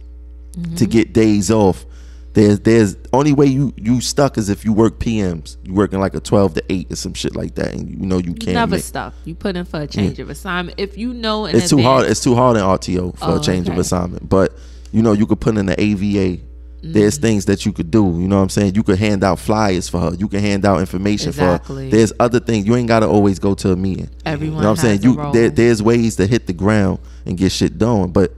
to 0.53 0.59
mm-hmm. 0.59 0.85
get 0.85 1.11
days 1.11 1.51
off. 1.51 1.85
There's 2.33 2.61
there's 2.61 2.95
only 3.11 3.33
way 3.33 3.47
you 3.47 3.73
you 3.75 3.99
stuck 3.99 4.37
is 4.37 4.47
if 4.49 4.63
you 4.63 4.71
work 4.71 4.99
PMs. 4.99 5.57
You 5.63 5.73
working 5.73 5.99
like 5.99 6.13
a 6.15 6.19
12 6.21 6.53
to 6.55 6.63
8 6.69 6.91
or 6.91 6.95
some 6.95 7.13
shit 7.13 7.35
like 7.35 7.55
that 7.55 7.73
and 7.73 7.89
you 7.89 7.97
know 8.05 8.19
you 8.19 8.33
can't 8.33 8.53
Never 8.55 8.75
make- 8.77 8.83
stuck. 8.83 9.13
You 9.25 9.35
put 9.35 9.55
in 9.57 9.65
for 9.65 9.81
a 9.81 9.87
change 9.87 10.17
of 10.19 10.29
assignment. 10.29 10.79
If 10.79 10.97
you 10.97 11.13
know 11.13 11.45
it's 11.45 11.69
too 11.69 11.81
hard. 11.81 12.05
It's 12.09 12.23
too 12.23 12.35
hard 12.35 12.55
in 12.57 12.63
RTO 12.63 13.17
for 13.17 13.25
Oh, 13.25 13.37
a 13.37 13.41
change 13.41 13.67
of 13.67 13.77
assignment. 13.77 14.29
But 14.29 14.53
you 14.93 15.01
know, 15.01 15.11
you 15.13 15.25
could 15.25 15.41
put 15.41 15.57
in 15.57 15.65
the 15.65 15.79
AVA. 15.79 16.39
There's 16.83 17.15
Mm-hmm. 17.15 17.21
things 17.21 17.45
that 17.45 17.63
you 17.65 17.73
could 17.73 17.91
do. 17.91 18.03
You 18.03 18.27
know 18.27 18.37
what 18.37 18.41
I'm 18.43 18.49
saying? 18.49 18.73
You 18.75 18.81
could 18.81 18.97
hand 18.97 19.23
out 19.23 19.37
flyers 19.37 19.87
for 19.87 19.99
her. 19.99 20.13
You 20.15 20.27
can 20.27 20.39
hand 20.39 20.65
out 20.65 20.79
information 20.79 21.31
for 21.31 21.41
her. 21.59 21.59
There's 21.89 22.11
other 22.19 22.39
things. 22.39 22.65
You 22.65 22.75
ain't 22.75 22.87
gotta 22.87 23.07
always 23.07 23.37
go 23.39 23.53
to 23.55 23.71
a 23.71 23.75
meeting. 23.75 24.09
Everyone 24.25 24.55
You 24.57 24.61
know 24.63 24.69
what 24.71 24.79
I'm 24.79 24.83
saying? 24.83 25.03
You 25.03 25.31
there, 25.31 25.49
there's 25.51 25.83
ways 25.83 26.15
to 26.15 26.25
hit 26.25 26.47
the 26.47 26.53
ground 26.53 26.97
and 27.25 27.37
get 27.37 27.51
shit 27.51 27.77
done. 27.77 28.11
But 28.11 28.33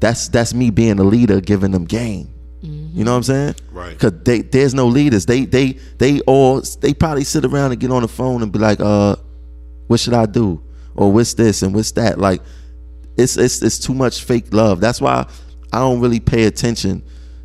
that's 0.00 0.28
that's 0.28 0.54
me 0.54 0.70
being 0.70 1.00
a 1.00 1.04
leader, 1.04 1.40
giving 1.40 1.72
them 1.72 1.86
game. 1.86 2.28
You 2.60 3.04
know 3.04 3.12
what 3.12 3.18
I'm 3.18 3.22
saying? 3.22 3.54
Right. 3.70 3.98
Cause 3.98 4.12
they 4.24 4.42
there's 4.42 4.74
no 4.74 4.86
leaders. 4.86 5.26
They 5.26 5.44
they 5.44 5.78
they 5.98 6.20
all 6.22 6.60
they 6.80 6.92
probably 6.92 7.24
sit 7.24 7.44
around 7.44 7.70
and 7.70 7.80
get 7.80 7.90
on 7.90 8.02
the 8.02 8.08
phone 8.08 8.42
and 8.42 8.50
be 8.50 8.58
like, 8.58 8.80
uh, 8.80 9.16
what 9.86 10.00
should 10.00 10.14
I 10.14 10.26
do? 10.26 10.62
Or 10.94 11.12
what's 11.12 11.34
this 11.34 11.62
and 11.62 11.74
what's 11.74 11.92
that? 11.92 12.18
Like 12.18 12.42
it's 13.16 13.36
it's 13.36 13.62
it's 13.62 13.78
too 13.78 13.94
much 13.94 14.24
fake 14.24 14.52
love. 14.52 14.80
That's 14.80 15.00
why 15.00 15.26
I 15.72 15.78
don't 15.78 16.00
really 16.00 16.20
pay 16.20 16.44
attention 16.44 17.04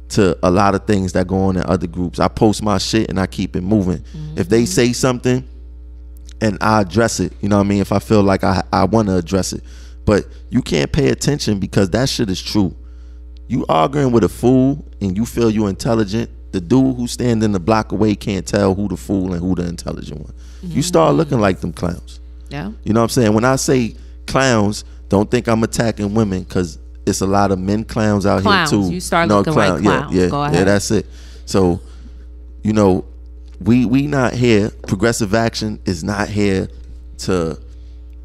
to 0.10 0.38
a 0.44 0.50
lot 0.50 0.76
of 0.76 0.86
things 0.86 1.14
that 1.14 1.28
go 1.28 1.44
on 1.46 1.58
in 1.58 1.64
other 1.66 1.88
groups. 1.88 2.20
I 2.20 2.28
post 2.28 2.64
my 2.64 2.78
shit 2.78 3.10
and 3.10 3.20
I 3.20 3.28
keep 3.28 3.56
it 3.56 3.62
moving. 3.62 4.04
If 4.36 4.50
they 4.50 4.66
say 4.66 4.94
something 4.94 5.48
and 6.42 6.58
I 6.62 6.82
address 6.82 7.20
it, 7.20 7.34
you 7.42 7.50
know 7.50 7.58
what 7.58 7.66
I 7.66 7.70
mean? 7.70 7.82
If 7.82 7.92
I 7.92 8.00
feel 8.00 8.24
like 8.24 8.44
I 8.44 8.64
I 8.72 8.86
want 8.86 9.10
to 9.10 9.18
address 9.18 9.54
it. 9.54 9.64
But 10.06 10.28
you 10.50 10.62
can't 10.62 10.92
pay 10.92 11.10
attention 11.10 11.60
because 11.60 11.90
that 11.92 12.10
shit 12.10 12.30
is 12.30 12.42
true. 12.42 12.76
You 13.54 13.68
arguing 13.70 14.12
with 14.12 14.24
a 14.24 14.30
fool 14.30 14.84
and 15.00 15.16
you 15.16 15.28
feel 15.28 15.52
you're 15.52 15.70
intelligent. 15.70 16.32
The 16.54 16.60
dude 16.60 16.96
who's 16.96 17.12
standing 17.12 17.46
in 17.46 17.52
the 17.52 17.60
block 17.60 17.92
away 17.92 18.16
can't 18.16 18.48
tell 18.48 18.74
who 18.74 18.88
the 18.88 18.98
fool 18.98 19.34
and 19.34 19.44
who 19.44 19.54
the 19.54 19.68
intelligent 19.68 20.22
one. 20.22 20.34
You 20.64 20.70
mm-hmm. 20.70 20.82
start 20.82 21.14
looking 21.14 21.40
like 21.40 21.60
them 21.60 21.72
clowns. 21.72 22.20
yeah. 22.50 22.72
You 22.84 22.94
know 22.94 23.02
what 23.02 23.04
I'm 23.04 23.10
saying? 23.10 23.34
When 23.34 23.46
I 23.46 23.58
say 23.58 23.96
clowns, 24.26 24.86
don't 25.08 25.30
think 25.30 25.48
I'm 25.48 25.62
attacking 25.62 26.16
women 26.16 26.42
because 26.42 26.80
it's 27.06 27.22
a 27.22 27.28
lot 27.28 27.52
of 27.52 27.60
men 27.60 27.84
clowns 27.84 28.26
out 28.26 28.42
Clowns. 28.42 28.72
here 28.72 28.80
too. 28.80 28.92
You 28.92 29.00
start 29.00 29.30
looking 29.30 29.54
like 29.54 29.84
clowns. 29.84 30.16
Yeah, 30.16 30.30
yeah, 30.32 30.52
yeah. 30.52 30.64
That's 30.64 30.90
it. 30.90 31.06
So, 31.46 31.80
you 32.64 32.74
know, 32.74 33.06
we 33.60 33.86
we 33.86 34.08
not 34.08 34.34
here. 34.34 34.72
Progressive 34.88 35.36
Action 35.36 35.80
is 35.86 36.04
not 36.04 36.28
here 36.28 36.70
to, 37.20 37.60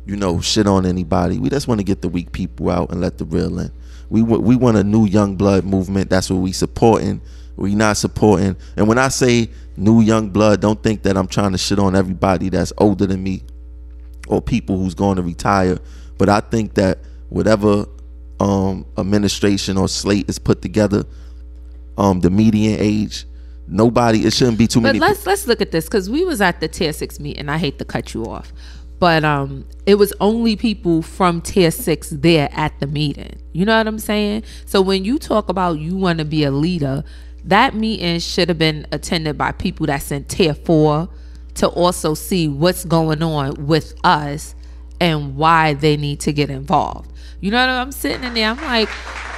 you 0.07 0.17
know, 0.17 0.41
shit 0.41 0.67
on 0.67 0.87
anybody. 0.87 1.39
We 1.39 1.51
just 1.51 1.69
want 1.69 1.81
to 1.81 1.85
get 1.85 2.01
the 2.01 2.09
weak 2.09 2.33
people 2.33 2.71
out 2.71 2.91
and 2.93 3.03
let 3.03 3.19
the 3.19 3.27
real 3.27 3.59
in. 3.59 3.73
We 4.11 4.23
wa- 4.23 4.39
we 4.39 4.57
want 4.57 4.77
a 4.77 4.85
new 4.85 5.07
young 5.07 5.37
blood 5.37 5.65
movement. 5.65 6.11
That's 6.11 6.31
what 6.31 6.39
we 6.39 6.53
supporting. 6.53 7.21
We 7.57 7.75
not 7.75 7.97
supporting. 7.97 8.57
And 8.77 8.87
when 8.89 8.99
I 8.99 9.09
say 9.09 9.51
new 9.77 10.01
young 10.01 10.31
blood, 10.31 10.61
don't 10.61 10.83
think 10.83 11.03
that 11.03 11.17
I'm 11.17 11.27
trying 11.27 11.53
to 11.53 11.59
shit 11.59 11.79
on 11.79 11.97
everybody 11.97 12.49
that's 12.49 12.73
older 12.79 13.07
than 13.07 13.23
me 13.23 13.43
or 14.29 14.41
people 14.41 14.79
who's 14.79 14.95
going 14.95 15.17
to 15.17 15.23
retire. 15.23 15.79
But 16.19 16.29
I 16.29 16.41
think 16.41 16.75
that 16.75 16.99
whatever 17.29 17.87
um, 18.41 18.87
administration 18.97 19.77
or 19.77 19.89
slate 19.89 20.29
is 20.29 20.39
put 20.39 20.63
together, 20.63 21.05
um, 21.97 22.21
the 22.21 22.31
median 22.31 22.79
age, 22.81 23.27
nobody. 23.67 24.25
It 24.25 24.33
shouldn't 24.33 24.59
be 24.59 24.67
too 24.67 24.81
But 24.81 24.89
many. 24.89 24.99
But 25.01 25.09
let's 25.09 25.27
let's 25.27 25.47
look 25.47 25.61
at 25.61 25.71
this 25.73 25.87
because 25.87 26.09
we 26.09 26.25
was 26.25 26.41
at 26.41 26.61
the 26.61 26.69
tier 26.69 26.93
six 26.93 27.19
meeting. 27.21 27.49
I 27.49 27.59
hate 27.59 27.79
to 27.79 27.85
cut 27.85 28.15
you 28.15 28.25
off, 28.27 28.53
but 28.99 29.25
um, 29.25 29.65
it 29.87 29.95
was 29.97 30.13
only 30.21 30.57
people 30.57 31.03
from 31.03 31.41
tier 31.41 31.71
six 31.71 32.11
there 32.11 32.49
at 32.53 32.79
the 32.81 32.87
meeting. 32.87 33.41
You 33.53 33.65
know 33.65 33.79
what 33.79 33.87
I'm 33.87 33.99
saying? 33.99 34.45
So 34.67 34.83
when 34.83 35.05
you 35.05 35.19
talk 35.19 35.49
about 35.49 35.79
you 35.79 35.97
want 35.97 36.19
to 36.19 36.25
be 36.25 36.45
a 36.45 36.51
leader, 36.51 37.05
that 37.45 37.75
meeting 37.75 38.19
should 38.19 38.49
have 38.49 38.59
been 38.59 38.89
attended 38.93 39.39
by 39.39 39.53
people 39.53 39.87
that's 39.87 40.11
in 40.11 40.25
tier 40.25 40.55
four 40.55 41.09
to 41.55 41.69
also 41.69 42.15
see 42.15 42.49
what's 42.49 42.85
going 42.85 43.23
on 43.23 43.67
with 43.67 43.95
us 44.05 44.55
and 45.01 45.37
why 45.37 45.75
they 45.75 45.97
need 45.97 46.19
to 46.21 46.33
get 46.33 46.51
involved. 46.51 47.13
You 47.41 47.53
know 47.53 47.61
what 47.61 47.69
I'm 47.69 47.93
sitting 47.93 48.25
in 48.25 48.35
there? 48.35 48.51
I'm 48.51 48.61
like, 48.63 48.89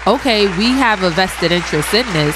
okay, 0.07 0.47
we 0.57 0.71
have 0.71 1.03
a 1.03 1.11
vested 1.11 1.53
interest 1.53 1.93
in 1.93 2.11
this, 2.13 2.35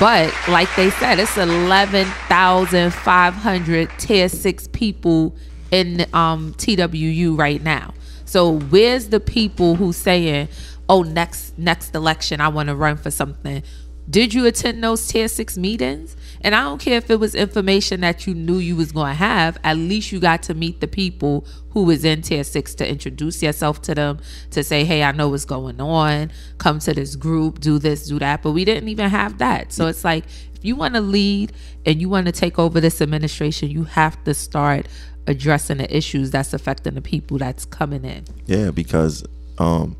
but 0.00 0.34
like 0.48 0.74
they 0.74 0.90
said, 0.90 1.20
it's 1.20 1.36
11,500 1.36 3.90
tier 3.98 4.28
six 4.28 4.66
people 4.68 5.36
in 5.74 6.06
um, 6.14 6.54
TWU 6.54 7.36
right 7.36 7.62
now. 7.62 7.92
So 8.24 8.58
where's 8.58 9.08
the 9.08 9.18
people 9.18 9.74
who 9.74 9.92
saying, 9.92 10.48
oh, 10.88 11.02
next 11.02 11.58
next 11.58 11.94
election 11.94 12.40
I 12.40 12.48
want 12.48 12.68
to 12.68 12.76
run 12.76 12.96
for 12.96 13.10
something? 13.10 13.62
Did 14.08 14.34
you 14.34 14.46
attend 14.46 14.84
those 14.84 15.06
tier 15.06 15.28
six 15.28 15.56
meetings? 15.56 16.14
And 16.42 16.54
I 16.54 16.62
don't 16.62 16.78
care 16.78 16.98
if 16.98 17.10
it 17.10 17.18
was 17.18 17.34
information 17.34 18.02
that 18.02 18.26
you 18.26 18.34
knew 18.34 18.58
you 18.58 18.76
was 18.76 18.92
going 18.92 19.12
to 19.12 19.14
have. 19.14 19.56
At 19.64 19.78
least 19.78 20.12
you 20.12 20.20
got 20.20 20.42
to 20.44 20.54
meet 20.54 20.80
the 20.80 20.86
people 20.86 21.46
who 21.70 21.84
was 21.84 22.04
in 22.04 22.20
tier 22.20 22.44
six 22.44 22.74
to 22.76 22.88
introduce 22.88 23.42
yourself 23.42 23.80
to 23.82 23.94
them, 23.94 24.20
to 24.50 24.62
say, 24.62 24.84
"Hey, 24.84 25.02
I 25.02 25.12
know 25.12 25.30
what's 25.30 25.46
going 25.46 25.80
on. 25.80 26.30
Come 26.58 26.78
to 26.80 26.92
this 26.92 27.16
group, 27.16 27.60
do 27.60 27.78
this, 27.78 28.06
do 28.06 28.18
that." 28.18 28.42
But 28.42 28.52
we 28.52 28.64
didn't 28.64 28.90
even 28.90 29.08
have 29.08 29.38
that. 29.38 29.72
So 29.72 29.86
it's 29.86 30.04
like, 30.04 30.24
if 30.54 30.64
you 30.64 30.76
want 30.76 30.94
to 30.94 31.00
lead 31.00 31.52
and 31.86 32.00
you 32.00 32.08
want 32.10 32.26
to 32.26 32.32
take 32.32 32.58
over 32.58 32.80
this 32.80 33.00
administration, 33.00 33.70
you 33.70 33.84
have 33.84 34.22
to 34.24 34.34
start 34.34 34.86
addressing 35.26 35.78
the 35.78 35.96
issues 35.96 36.30
that's 36.30 36.52
affecting 36.52 36.94
the 36.94 37.00
people 37.02 37.38
that's 37.38 37.64
coming 37.64 38.04
in. 38.04 38.24
Yeah, 38.46 38.70
because 38.70 39.24
um, 39.58 39.96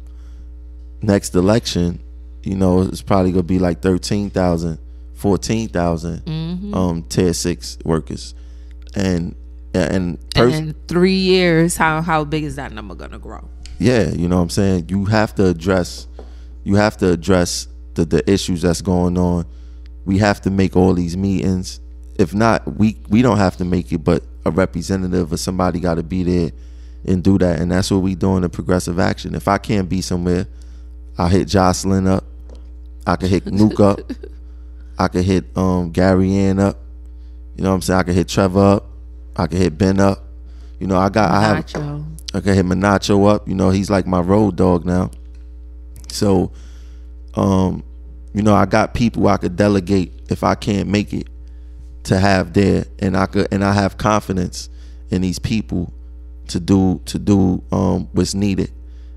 next 1.02 1.34
election, 1.34 2.00
you 2.42 2.56
know, 2.56 2.82
it's 2.82 3.02
probably 3.02 3.30
gonna 3.32 3.42
be 3.42 3.58
like 3.58 3.80
13,000, 3.80 4.78
14,000 5.14 6.24
Mm-hmm. 6.24 6.74
um, 6.74 7.02
tier 7.04 7.32
six 7.32 7.78
workers, 7.84 8.34
and 8.94 9.34
and 9.72 10.18
pers- 10.34 10.54
and 10.54 10.68
in 10.70 10.74
three 10.86 11.14
years, 11.14 11.76
how 11.76 12.00
how 12.02 12.24
big 12.24 12.44
is 12.44 12.56
that 12.56 12.72
number 12.72 12.94
gonna 12.94 13.18
grow? 13.18 13.48
yeah, 13.78 14.08
you 14.10 14.28
know 14.28 14.36
what 14.36 14.42
I'm 14.42 14.50
saying. 14.50 14.86
You 14.88 15.04
have 15.06 15.34
to 15.36 15.46
address, 15.46 16.06
you 16.62 16.76
have 16.76 16.96
to 16.98 17.10
address 17.10 17.66
the 17.94 18.04
the 18.04 18.30
issues 18.30 18.62
that's 18.62 18.82
going 18.82 19.18
on. 19.18 19.46
We 20.04 20.18
have 20.18 20.40
to 20.42 20.50
make 20.50 20.76
all 20.76 20.92
these 20.94 21.16
meetings. 21.16 21.80
If 22.18 22.34
not, 22.34 22.76
we 22.76 22.98
we 23.08 23.22
don't 23.22 23.38
have 23.38 23.56
to 23.56 23.64
make 23.64 23.90
it, 23.90 23.98
but 24.04 24.22
a 24.44 24.50
representative 24.50 25.32
or 25.32 25.36
somebody 25.36 25.80
got 25.80 25.94
to 25.94 26.02
be 26.02 26.22
there 26.22 26.52
and 27.06 27.22
do 27.22 27.38
that. 27.38 27.60
And 27.60 27.70
that's 27.70 27.90
what 27.90 27.98
we 27.98 28.14
doing 28.14 28.44
in 28.44 28.50
progressive 28.50 28.98
action. 28.98 29.34
If 29.34 29.48
I 29.48 29.58
can't 29.58 29.88
be 29.88 30.00
somewhere, 30.00 30.46
I 31.16 31.28
hit 31.28 31.48
Jocelyn 31.48 32.06
up. 32.06 32.24
I 33.06 33.16
could 33.16 33.30
hit 33.30 33.44
Nuke 33.44 33.80
up. 33.80 34.00
I 34.98 35.08
could 35.08 35.24
hit 35.24 35.44
um, 35.56 35.90
Gary 35.90 36.34
Ann 36.36 36.58
up. 36.58 36.78
You 37.56 37.64
know 37.64 37.70
what 37.70 37.76
I'm 37.76 37.82
saying? 37.82 38.00
I 38.00 38.02
could 38.02 38.14
hit 38.14 38.28
Trevor 38.28 38.60
up. 38.60 38.86
I 39.36 39.46
could 39.46 39.58
hit 39.58 39.76
Ben 39.76 40.00
up. 40.00 40.24
You 40.78 40.86
know, 40.86 40.98
I 40.98 41.08
got 41.08 41.30
I 41.30 41.40
have. 41.40 42.04
I 42.34 42.40
can 42.40 42.54
hit 42.54 42.66
Manacho 42.66 43.32
up. 43.32 43.48
You 43.48 43.54
know, 43.54 43.70
he's 43.70 43.90
like 43.90 44.06
my 44.06 44.20
road 44.20 44.56
dog 44.56 44.84
now. 44.84 45.10
So, 46.10 46.52
um, 47.34 47.84
you 48.32 48.42
know, 48.42 48.54
I 48.54 48.66
got 48.66 48.94
people 48.94 49.26
I 49.28 49.36
could 49.36 49.56
delegate 49.56 50.12
if 50.30 50.42
I 50.42 50.54
can't 50.54 50.88
make 50.88 51.12
it 51.12 51.28
to 52.04 52.18
have 52.18 52.52
there, 52.52 52.84
and 52.98 53.16
I 53.16 53.26
could 53.26 53.48
and 53.52 53.64
I 53.64 53.72
have 53.72 53.98
confidence 53.98 54.68
in 55.10 55.22
these 55.22 55.38
people 55.38 55.92
to 56.48 56.60
do 56.60 57.00
to 57.06 57.18
do 57.18 57.62
um, 57.72 58.08
what's 58.12 58.34
needed, 58.34 58.70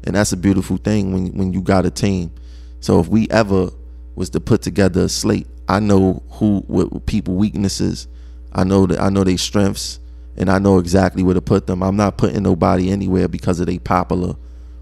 and 0.04 0.16
that's 0.16 0.32
a 0.32 0.38
beautiful 0.38 0.78
thing 0.78 1.12
when 1.14 1.28
when 1.38 1.54
you 1.54 1.62
got 1.62 1.86
a 1.86 1.92
team. 1.92 2.32
So 2.80 3.00
if 3.00 3.08
we 3.08 3.30
ever 3.30 3.70
was 4.16 4.30
to 4.32 4.40
put 4.40 4.62
together 4.62 5.02
a 5.02 5.10
slate, 5.10 5.48
I 5.68 5.80
know 5.80 6.24
who 6.32 6.64
what 6.68 7.06
people 7.06 7.36
weaknesses, 7.36 8.08
I 8.54 8.64
know 8.64 8.86
that 8.88 9.00
I 9.00 9.10
know 9.10 9.24
their 9.24 9.38
strengths, 9.38 10.00
and 10.38 10.50
I 10.50 10.60
know 10.60 10.80
exactly 10.80 11.24
where 11.24 11.36
to 11.36 11.42
put 11.42 11.68
them. 11.68 11.84
I'm 11.84 11.98
not 11.98 12.18
putting 12.18 12.44
nobody 12.44 12.90
anywhere 12.90 13.28
because 13.28 13.60
of 13.60 13.68
they 13.68 13.80
popular 13.80 14.36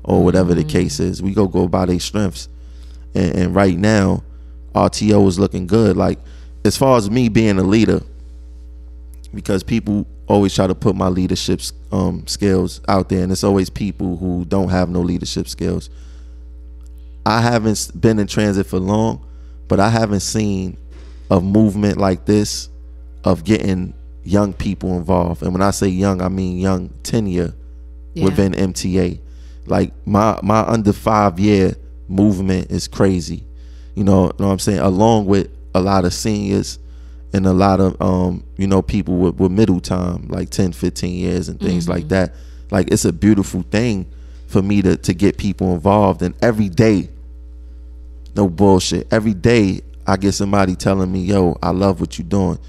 or 0.04 0.24
whatever 0.24 0.54
the 0.54 0.64
case 0.64 1.00
is. 1.00 1.24
We 1.24 1.34
go 1.34 1.48
go 1.48 1.68
by 1.68 1.88
their 1.88 2.00
strengths, 2.00 2.50
and, 3.16 3.36
and 3.36 3.56
right 3.56 3.78
now, 3.78 4.24
RTO 4.76 5.28
is 5.28 5.40
looking 5.40 5.66
good. 5.66 5.98
Like 5.98 6.20
as 6.66 6.76
far 6.78 6.98
as 6.98 7.10
me 7.10 7.30
being 7.30 7.58
a 7.60 7.64
leader, 7.64 8.02
because 9.34 9.64
people 9.64 10.06
always 10.28 10.54
try 10.56 10.66
to 10.68 10.76
put 10.76 10.96
my 10.96 11.08
leadership 11.08 11.62
um, 11.92 12.26
skills 12.28 12.82
out 12.88 13.10
there, 13.10 13.24
and 13.24 13.32
it's 13.32 13.44
always 13.44 13.70
people 13.70 14.18
who 14.18 14.46
don't 14.46 14.70
have 14.70 14.90
no 14.90 15.02
leadership 15.02 15.48
skills. 15.48 15.90
I 17.26 17.42
haven't 17.42 17.92
been 18.00 18.20
in 18.20 18.28
transit 18.28 18.66
for 18.68 18.80
long, 18.80 19.26
but 19.68 19.80
I 19.80 19.90
haven't 19.90 20.20
seen 20.22 20.78
a 21.32 21.40
movement 21.42 21.98
like 21.98 22.26
this 22.26 22.70
of 23.24 23.44
getting 23.44 23.94
young 24.24 24.54
people 24.54 24.96
involved. 24.98 25.42
And 25.42 25.52
when 25.52 25.62
I 25.62 25.72
say 25.72 25.88
young, 25.88 26.22
I 26.22 26.28
mean 26.30 26.58
young 26.60 26.90
tenure 27.04 27.54
Yeah. 28.14 28.26
within 28.26 28.54
MTA. 28.54 29.20
Like 29.66 29.92
my 30.06 30.40
my 30.44 30.62
under 30.62 30.94
five 30.94 31.40
year 31.40 31.76
movement 32.08 32.70
is 32.70 32.88
crazy. 32.88 33.44
You 33.96 34.04
know, 34.04 34.26
know 34.40 34.48
what 34.48 34.52
I'm 34.52 34.60
saying? 34.60 34.80
Along 34.80 35.26
with 35.26 35.50
a 35.76 35.80
lot 35.80 36.06
of 36.06 36.14
seniors 36.14 36.80
and 37.34 37.46
a 37.46 37.54
lot 37.54 37.82
of 37.82 38.02
um, 38.02 38.44
you 38.58 38.66
know, 38.66 38.82
people 38.82 39.18
with, 39.18 39.36
with 39.36 39.52
middle 39.52 39.82
time, 39.82 40.28
like 40.30 40.50
10, 40.50 40.72
15 40.72 41.14
years 41.14 41.50
and 41.50 41.60
things 41.60 41.90
like 41.90 42.08
that. 42.08 42.34
Like 42.72 42.92
it's 42.92 43.06
a 43.06 43.14
beautiful 43.14 43.62
thing 43.64 44.10
for 44.48 44.62
me 44.62 44.82
to 44.82 44.96
to 44.96 45.14
get 45.14 45.38
people 45.38 45.74
involved 45.74 46.22
and 46.22 46.34
every 46.42 46.70
day 46.70 47.10
no 48.36 48.50
bullshit. 48.50 49.08
Every 49.12 49.34
day 49.34 49.82
I 50.06 50.18
get 50.18 50.34
somebody 50.34 50.76
telling 50.76 51.12
me, 51.12 51.22
"Yo, 51.22 51.58
I 51.64 51.72
love 51.72 52.00
what 52.00 52.18
you're 52.18 52.28
doing. 52.28 52.60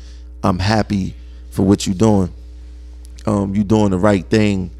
I'm 0.42 0.58
happy 0.58 1.14
for 1.50 1.62
what 1.62 1.86
you're 1.86 1.96
doing. 1.96 2.32
Um, 3.26 3.54
you 3.54 3.64
doing 3.64 3.90
the 3.90 3.98
right 3.98 4.24
thing, 4.24 4.70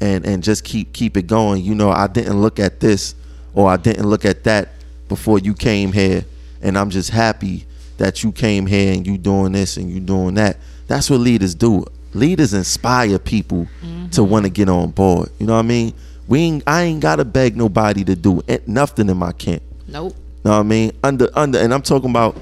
and 0.00 0.26
and 0.26 0.42
just 0.42 0.64
keep 0.64 0.92
keep 0.92 1.16
it 1.16 1.26
going. 1.26 1.62
You 1.62 1.74
know, 1.74 1.90
I 1.90 2.06
didn't 2.06 2.40
look 2.40 2.58
at 2.58 2.80
this 2.80 3.14
or 3.54 3.70
I 3.70 3.76
didn't 3.76 4.06
look 4.06 4.24
at 4.24 4.44
that 4.44 4.70
before 5.08 5.38
you 5.38 5.54
came 5.54 5.92
here, 5.92 6.24
and 6.60 6.76
I'm 6.76 6.90
just 6.90 7.10
happy 7.10 7.66
that 7.98 8.22
you 8.22 8.32
came 8.32 8.66
here 8.66 8.92
and 8.92 9.06
you 9.06 9.18
doing 9.18 9.52
this 9.52 9.76
and 9.76 9.90
you 9.90 10.00
doing 10.00 10.34
that. 10.34 10.56
That's 10.86 11.08
what 11.10 11.20
leaders 11.20 11.54
do. 11.54 11.84
Leaders 12.14 12.52
inspire 12.52 13.18
people 13.18 13.66
to 13.80 13.86
mm-hmm. 13.86 14.30
want 14.30 14.44
to 14.44 14.50
get 14.50 14.68
on 14.68 14.90
board. 14.90 15.30
You 15.38 15.46
know 15.46 15.54
what 15.54 15.60
I 15.60 15.62
mean? 15.62 15.94
We 16.28 16.40
ain't, 16.40 16.62
I 16.66 16.82
ain't 16.82 17.00
gotta 17.00 17.24
beg 17.24 17.56
nobody 17.56 18.04
to 18.04 18.14
do 18.14 18.42
it, 18.46 18.68
nothing 18.68 19.08
in 19.08 19.16
my 19.16 19.32
camp. 19.32 19.62
Nope. 19.86 20.14
You 20.16 20.50
know 20.50 20.56
what 20.56 20.60
I 20.60 20.62
mean? 20.64 20.92
Under 21.04 21.28
under 21.34 21.58
and 21.58 21.72
I'm 21.72 21.82
talking 21.82 22.10
about 22.10 22.36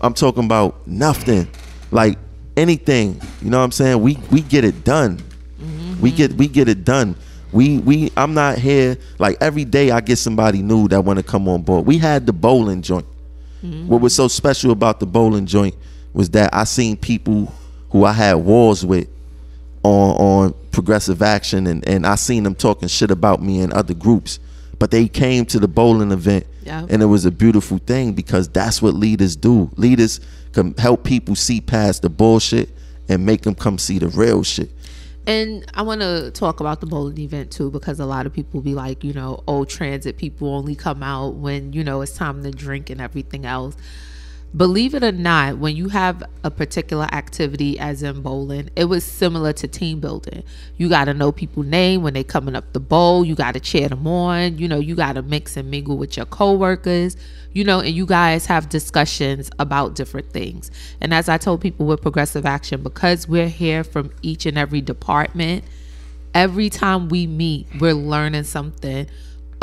I'm 0.00 0.14
talking 0.14 0.44
about 0.44 0.86
nothing. 0.86 1.48
Like 1.90 2.18
anything. 2.56 3.20
You 3.40 3.50
know 3.50 3.58
what 3.58 3.64
I'm 3.64 3.72
saying? 3.72 4.00
We 4.00 4.18
we 4.30 4.40
get 4.42 4.64
it 4.64 4.84
done. 4.84 5.18
Mm-hmm. 5.60 6.00
We 6.00 6.10
get 6.10 6.32
we 6.32 6.48
get 6.48 6.68
it 6.68 6.84
done. 6.84 7.16
We 7.52 7.78
we 7.78 8.10
I'm 8.16 8.34
not 8.34 8.58
here 8.58 8.96
like 9.18 9.38
every 9.40 9.64
day 9.64 9.90
I 9.90 10.00
get 10.00 10.16
somebody 10.16 10.62
new 10.62 10.88
that 10.88 11.02
want 11.02 11.18
to 11.18 11.22
come 11.22 11.48
on 11.48 11.62
board. 11.62 11.86
We 11.86 11.98
had 11.98 12.26
the 12.26 12.32
bowling 12.32 12.82
joint. 12.82 13.06
Mm-hmm. 13.62 13.88
What 13.88 14.00
was 14.00 14.14
so 14.14 14.28
special 14.28 14.70
about 14.70 15.00
the 15.00 15.06
bowling 15.06 15.46
joint 15.46 15.74
was 16.12 16.30
that 16.30 16.50
I 16.52 16.64
seen 16.64 16.96
people 16.96 17.52
who 17.90 18.04
I 18.04 18.12
had 18.12 18.34
wars 18.34 18.84
with 18.84 19.08
on 19.82 20.10
on 20.16 20.54
progressive 20.70 21.22
action 21.22 21.66
and, 21.66 21.86
and 21.88 22.06
I 22.06 22.14
seen 22.14 22.44
them 22.44 22.54
talking 22.54 22.88
shit 22.88 23.10
about 23.10 23.42
me 23.42 23.60
in 23.60 23.72
other 23.72 23.94
groups. 23.94 24.38
But 24.78 24.90
they 24.90 25.06
came 25.06 25.44
to 25.46 25.60
the 25.60 25.68
bowling 25.68 26.10
event 26.12 26.46
Yeah. 26.64 26.86
and 26.88 27.02
it 27.02 27.06
was 27.06 27.24
a 27.24 27.30
beautiful 27.30 27.78
thing 27.78 28.12
because 28.14 28.48
that's 28.48 28.80
what 28.82 28.94
leaders 28.94 29.36
do. 29.36 29.70
Leaders 29.76 30.20
can 30.52 30.74
help 30.74 31.04
people 31.04 31.34
see 31.36 31.60
past 31.60 32.02
the 32.02 32.08
bullshit 32.10 32.70
and 33.08 33.24
make 33.26 33.42
them 33.42 33.54
come 33.54 33.78
see 33.78 33.98
the 33.98 34.08
real 34.08 34.42
shit. 34.42 34.70
And 35.26 35.64
I 35.74 35.82
want 35.82 36.00
to 36.00 36.32
talk 36.32 36.58
about 36.58 36.80
the 36.80 36.86
bowling 36.86 37.18
event 37.18 37.52
too, 37.52 37.70
because 37.70 38.00
a 38.00 38.06
lot 38.06 38.26
of 38.26 38.32
people 38.32 38.60
be 38.60 38.74
like, 38.74 39.04
you 39.04 39.12
know, 39.12 39.44
oh, 39.46 39.64
transit 39.64 40.16
people 40.16 40.54
only 40.54 40.74
come 40.74 41.02
out 41.02 41.34
when, 41.34 41.72
you 41.72 41.84
know, 41.84 42.00
it's 42.00 42.16
time 42.16 42.42
to 42.42 42.50
drink 42.50 42.90
and 42.90 43.00
everything 43.00 43.46
else. 43.46 43.76
Believe 44.54 44.94
it 44.94 45.02
or 45.02 45.12
not, 45.12 45.56
when 45.56 45.76
you 45.76 45.88
have 45.88 46.22
a 46.44 46.50
particular 46.50 47.06
activity, 47.10 47.78
as 47.78 48.02
in 48.02 48.20
bowling, 48.20 48.68
it 48.76 48.84
was 48.84 49.02
similar 49.02 49.54
to 49.54 49.66
team 49.66 49.98
building. 49.98 50.42
You 50.76 50.90
got 50.90 51.06
to 51.06 51.14
know 51.14 51.32
people's 51.32 51.66
name 51.66 52.02
when 52.02 52.12
they 52.12 52.22
coming 52.22 52.54
up 52.54 52.70
the 52.74 52.80
bowl. 52.80 53.24
You 53.24 53.34
got 53.34 53.54
to 53.54 53.60
cheer 53.60 53.88
them 53.88 54.06
on. 54.06 54.58
You 54.58 54.68
know, 54.68 54.78
you 54.78 54.94
got 54.94 55.14
to 55.14 55.22
mix 55.22 55.56
and 55.56 55.70
mingle 55.70 55.96
with 55.96 56.18
your 56.18 56.26
coworkers. 56.26 57.16
You 57.54 57.64
know, 57.64 57.80
and 57.80 57.94
you 57.94 58.04
guys 58.04 58.44
have 58.46 58.68
discussions 58.68 59.50
about 59.58 59.94
different 59.94 60.30
things. 60.32 60.70
And 61.00 61.14
as 61.14 61.30
I 61.30 61.38
told 61.38 61.62
people 61.62 61.86
with 61.86 62.02
Progressive 62.02 62.44
Action, 62.44 62.82
because 62.82 63.26
we're 63.26 63.48
here 63.48 63.82
from 63.84 64.10
each 64.20 64.44
and 64.44 64.58
every 64.58 64.82
department, 64.82 65.64
every 66.34 66.68
time 66.68 67.08
we 67.08 67.26
meet, 67.26 67.68
we're 67.80 67.94
learning 67.94 68.44
something 68.44 69.06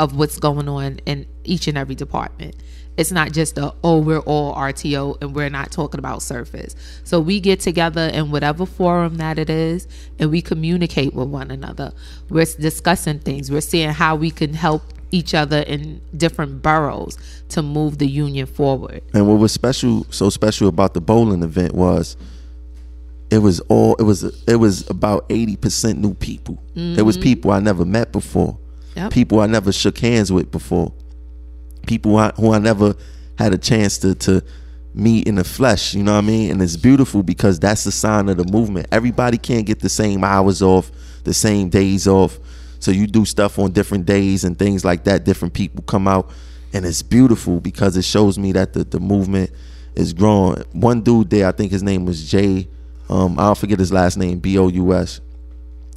of 0.00 0.16
what's 0.16 0.38
going 0.38 0.68
on 0.68 0.98
in 1.06 1.26
each 1.44 1.68
and 1.68 1.78
every 1.78 1.94
department. 1.94 2.56
It's 3.00 3.10
not 3.10 3.32
just 3.32 3.56
a, 3.56 3.72
oh, 3.82 3.98
we're 3.98 4.18
all 4.18 4.54
RTO 4.54 5.22
and 5.22 5.34
we're 5.34 5.48
not 5.48 5.72
talking 5.72 5.98
about 5.98 6.20
surface. 6.20 6.76
So 7.02 7.18
we 7.18 7.40
get 7.40 7.58
together 7.58 8.10
in 8.12 8.30
whatever 8.30 8.66
forum 8.66 9.16
that 9.16 9.38
it 9.38 9.48
is 9.48 9.88
and 10.18 10.30
we 10.30 10.42
communicate 10.42 11.14
with 11.14 11.28
one 11.28 11.50
another. 11.50 11.92
We're 12.28 12.44
discussing 12.44 13.20
things. 13.20 13.50
We're 13.50 13.62
seeing 13.62 13.88
how 13.88 14.16
we 14.16 14.30
can 14.30 14.52
help 14.52 14.82
each 15.12 15.32
other 15.32 15.60
in 15.60 16.02
different 16.14 16.60
boroughs 16.60 17.16
to 17.48 17.62
move 17.62 17.96
the 17.96 18.06
union 18.06 18.44
forward. 18.44 19.02
And 19.14 19.26
what 19.26 19.38
was 19.38 19.50
special, 19.50 20.04
so 20.10 20.28
special 20.28 20.68
about 20.68 20.92
the 20.92 21.00
bowling 21.00 21.42
event 21.42 21.74
was, 21.74 22.18
it 23.30 23.38
was 23.38 23.60
all 23.60 23.94
it 23.94 24.02
was. 24.02 24.24
It 24.46 24.56
was 24.56 24.90
about 24.90 25.24
eighty 25.30 25.56
percent 25.56 26.00
new 26.00 26.14
people. 26.14 26.60
It 26.74 27.02
was 27.02 27.16
mm-hmm. 27.16 27.22
people 27.22 27.52
I 27.52 27.60
never 27.60 27.84
met 27.84 28.10
before, 28.10 28.58
Yep. 28.96 29.12
people 29.12 29.38
I 29.38 29.46
never 29.46 29.70
shook 29.70 29.98
hands 29.98 30.32
with 30.32 30.50
before, 30.50 30.92
people 31.90 32.16
I, 32.16 32.30
who 32.36 32.52
I 32.52 32.60
never 32.60 32.94
had 33.36 33.52
a 33.52 33.58
chance 33.58 33.98
to 33.98 34.14
to 34.14 34.44
meet 34.94 35.26
in 35.26 35.34
the 35.34 35.44
flesh. 35.44 35.92
You 35.92 36.04
know 36.04 36.12
what 36.12 36.24
I 36.24 36.26
mean? 36.26 36.52
And 36.52 36.62
it's 36.62 36.76
beautiful 36.76 37.24
because 37.24 37.58
that's 37.58 37.82
the 37.82 37.90
sign 37.90 38.28
of 38.28 38.36
the 38.36 38.44
movement. 38.44 38.86
Everybody 38.92 39.38
can't 39.38 39.66
get 39.66 39.80
the 39.80 39.88
same 39.88 40.22
hours 40.22 40.62
off, 40.62 40.92
the 41.24 41.34
same 41.34 41.68
days 41.68 42.06
off. 42.06 42.38
So 42.78 42.92
you 42.92 43.08
do 43.08 43.24
stuff 43.24 43.58
on 43.58 43.72
different 43.72 44.06
days 44.06 44.44
and 44.44 44.56
things 44.56 44.84
like 44.84 45.02
that. 45.04 45.24
Different 45.24 45.52
people 45.52 45.82
come 45.82 46.06
out, 46.06 46.30
and 46.72 46.86
it's 46.86 47.02
beautiful 47.02 47.60
because 47.60 47.96
it 47.96 48.04
shows 48.04 48.38
me 48.38 48.52
that 48.52 48.72
the 48.72 48.84
the 48.84 49.00
movement 49.00 49.50
is 49.96 50.12
growing. 50.12 50.62
One 50.70 51.00
dude 51.00 51.28
there, 51.30 51.48
I 51.48 51.52
think 51.52 51.72
his 51.72 51.82
name 51.82 52.06
was 52.06 52.30
Jay. 52.30 52.68
Um, 53.08 53.36
I'll 53.36 53.56
forget 53.56 53.80
his 53.80 53.92
last 53.92 54.16
name, 54.16 54.38
B 54.38 54.56
O 54.58 54.68
U 54.68 54.94
S. 54.94 55.20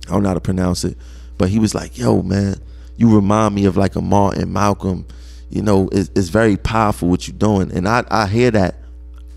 I 0.07 0.13
don't 0.13 0.23
know 0.23 0.29
how 0.29 0.33
to 0.33 0.41
pronounce 0.41 0.83
it, 0.85 0.97
but 1.37 1.49
he 1.49 1.59
was 1.59 1.75
like, 1.75 1.99
"Yo, 1.99 2.23
man, 2.23 2.55
you 2.97 3.13
remind 3.13 3.53
me 3.53 3.65
of 3.65 3.77
like 3.77 3.95
a 3.95 4.01
Martin 4.01 4.51
Malcolm. 4.51 5.05
You 5.53 5.61
know, 5.61 5.87
it's, 5.91 6.09
it's 6.15 6.29
very 6.29 6.57
powerful 6.57 7.09
what 7.09 7.27
you're 7.27 7.37
doing, 7.37 7.71
and 7.71 7.87
I 7.87 8.03
I 8.09 8.25
hear 8.25 8.49
that 8.51 8.73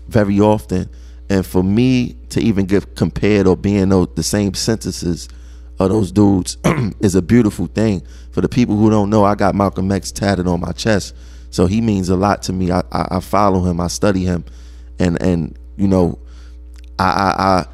very 0.07 0.39
often. 0.39 0.89
And 1.29 1.45
for 1.45 1.61
me 1.61 2.15
to 2.29 2.41
even 2.41 2.65
get 2.65 2.95
compared 2.95 3.45
or 3.45 3.55
being 3.55 3.89
those, 3.89 4.07
the 4.15 4.23
same 4.23 4.55
sentences 4.55 5.29
of 5.77 5.89
those 5.89 6.11
dudes 6.11 6.57
is 7.01 7.13
a 7.13 7.21
beautiful 7.21 7.67
thing. 7.67 8.01
For 8.31 8.41
the 8.41 8.49
people 8.49 8.75
who 8.77 8.89
don't 8.89 9.11
know, 9.11 9.25
I 9.25 9.35
got 9.35 9.53
Malcolm 9.53 9.91
X 9.91 10.11
tatted 10.11 10.47
on 10.47 10.59
my 10.59 10.71
chest, 10.71 11.13
so 11.51 11.67
he 11.67 11.81
means 11.81 12.09
a 12.09 12.15
lot 12.15 12.41
to 12.43 12.53
me. 12.53 12.71
I 12.71 12.79
I, 12.91 13.17
I 13.17 13.19
follow 13.19 13.63
him, 13.65 13.79
I 13.79 13.85
study 13.85 14.23
him, 14.23 14.43
and 14.97 15.21
and 15.21 15.55
you 15.77 15.87
know, 15.87 16.17
I 16.97 17.05
I. 17.05 17.43
I 17.59 17.65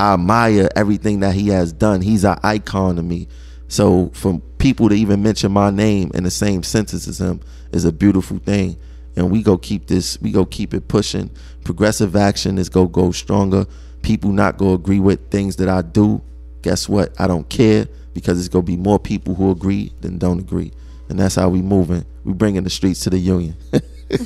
I 0.00 0.14
admire 0.14 0.68
everything 0.76 1.20
that 1.20 1.34
he 1.34 1.48
has 1.48 1.72
done. 1.72 2.02
He's 2.02 2.24
an 2.24 2.38
icon 2.44 2.94
to 2.94 3.02
me. 3.02 3.26
So 3.66 4.12
for 4.14 4.40
people 4.58 4.88
to 4.88 4.94
even 4.94 5.24
mention 5.24 5.50
my 5.50 5.70
name 5.70 6.12
in 6.14 6.22
the 6.22 6.30
same 6.30 6.62
sentence 6.62 7.08
as 7.08 7.20
him 7.20 7.40
is 7.72 7.84
a 7.84 7.92
beautiful 7.92 8.38
thing. 8.38 8.76
And 9.16 9.30
we 9.30 9.42
go 9.42 9.58
keep 9.58 9.86
this, 9.86 10.20
we 10.20 10.30
go 10.30 10.44
keep 10.44 10.74
it 10.74 10.88
pushing. 10.88 11.30
Progressive 11.64 12.14
action 12.14 12.58
is 12.58 12.68
go 12.68 12.86
go 12.86 13.10
stronger. 13.10 13.66
People 14.02 14.30
not 14.30 14.58
go 14.58 14.74
agree 14.74 15.00
with 15.00 15.30
things 15.30 15.56
that 15.56 15.68
I 15.68 15.82
do. 15.82 16.22
Guess 16.62 16.88
what? 16.88 17.18
I 17.20 17.26
don't 17.26 17.48
care 17.48 17.88
because 18.14 18.38
it's 18.38 18.48
gonna 18.48 18.62
be 18.62 18.76
more 18.76 18.98
people 18.98 19.34
who 19.34 19.50
agree 19.50 19.92
than 20.00 20.18
don't 20.18 20.38
agree. 20.38 20.72
And 21.08 21.18
that's 21.18 21.34
how 21.34 21.48
we 21.48 21.62
moving. 21.62 22.04
We 22.24 22.32
bringing 22.32 22.64
the 22.64 22.70
streets 22.70 23.00
to 23.00 23.10
the 23.10 23.18
union. 23.18 23.56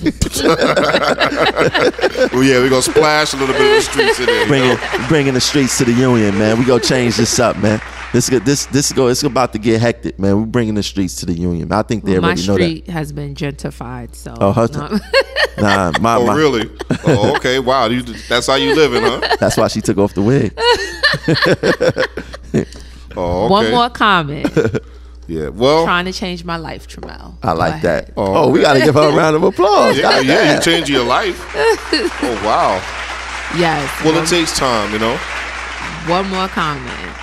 Well, 2.33 2.45
yeah, 2.45 2.59
we're 2.61 2.70
gonna 2.70 2.83
splash 2.83 3.35
a 3.35 3.37
little 3.37 3.55
bit 3.55 3.62
of 3.62 3.74
the 3.74 3.80
streets 3.83 4.20
in 4.20 4.26
there. 4.26 4.47
bringing 4.47 4.76
bringing 5.09 5.35
the 5.35 5.41
streets 5.41 5.76
to 5.78 5.85
the 5.85 5.93
union, 5.93 6.39
man. 6.39 6.59
We 6.59 6.64
go 6.64 6.78
change 6.78 7.16
this 7.16 7.39
up, 7.39 7.57
man. 7.59 7.80
This 8.12 8.28
get 8.30 8.45
this 8.45 8.66
this 8.66 8.93
go. 8.93 9.09
It's 9.09 9.22
about 9.24 9.53
to 9.55 9.59
get 9.59 9.80
hectic, 9.80 10.18
man. 10.18 10.39
We're 10.39 10.47
bringing 10.47 10.74
the 10.74 10.83
streets 10.83 11.16
to 11.16 11.26
the 11.26 11.33
union. 11.35 11.72
I 11.72 11.83
think 11.83 12.05
they 12.05 12.18
my 12.20 12.28
already 12.28 12.47
know 12.47 12.55
that. 12.55 12.62
street 12.62 12.89
has 12.91 13.12
been 13.12 13.35
gentrified, 13.35 14.14
so 14.14 14.35
Oh, 14.41 14.53
her- 14.53 14.68
no. 14.72 14.99
Nah, 15.62 15.93
my, 16.01 16.14
Oh, 16.16 16.26
my- 16.26 16.35
really? 16.37 16.70
Oh, 17.05 17.35
okay. 17.37 17.59
Wow. 17.59 17.87
You, 17.87 18.03
that's 18.03 18.47
how 18.47 18.55
you 18.55 18.74
living, 18.74 19.03
huh? 19.03 19.37
That's 19.41 19.57
why 19.59 19.68
she 19.68 19.83
took 19.83 19.99
off 19.99 20.14
the 20.14 20.22
wig. 20.22 20.55
Oh, 23.14 23.45
okay. 23.45 23.51
one 23.51 23.70
more 23.70 23.91
comment. 23.91 24.49
Yeah. 25.29 25.49
Well. 25.49 25.85
Trying 25.85 26.05
to 26.07 26.12
change 26.12 26.45
my 26.45 26.57
life, 26.57 26.89
Tramel. 26.89 27.35
I 27.43 27.53
like 27.53 27.83
Go 27.83 27.89
that. 27.89 28.12
Oh, 28.16 28.45
Oh, 28.45 28.51
we 28.51 28.61
got 28.61 28.75
to 28.75 28.81
give 28.81 28.95
her 28.95 29.11
a 29.12 29.16
round 29.16 29.37
of 29.37 29.43
applause. 29.43 29.97
Yeah, 29.97 30.03
God 30.03 30.27
yeah. 30.27 30.55
You 30.57 30.61
change 30.61 30.89
your 30.91 31.05
life. 31.05 31.39
Oh, 32.25 32.41
wow. 32.45 32.81
Yes. 33.59 33.91
Well, 34.05 34.14
one, 34.14 34.23
it 34.25 34.29
takes 34.29 34.57
time. 34.57 34.93
You 34.93 34.99
know. 34.99 35.16
one 36.07 36.29
more 36.29 36.49
comment. 36.49 37.16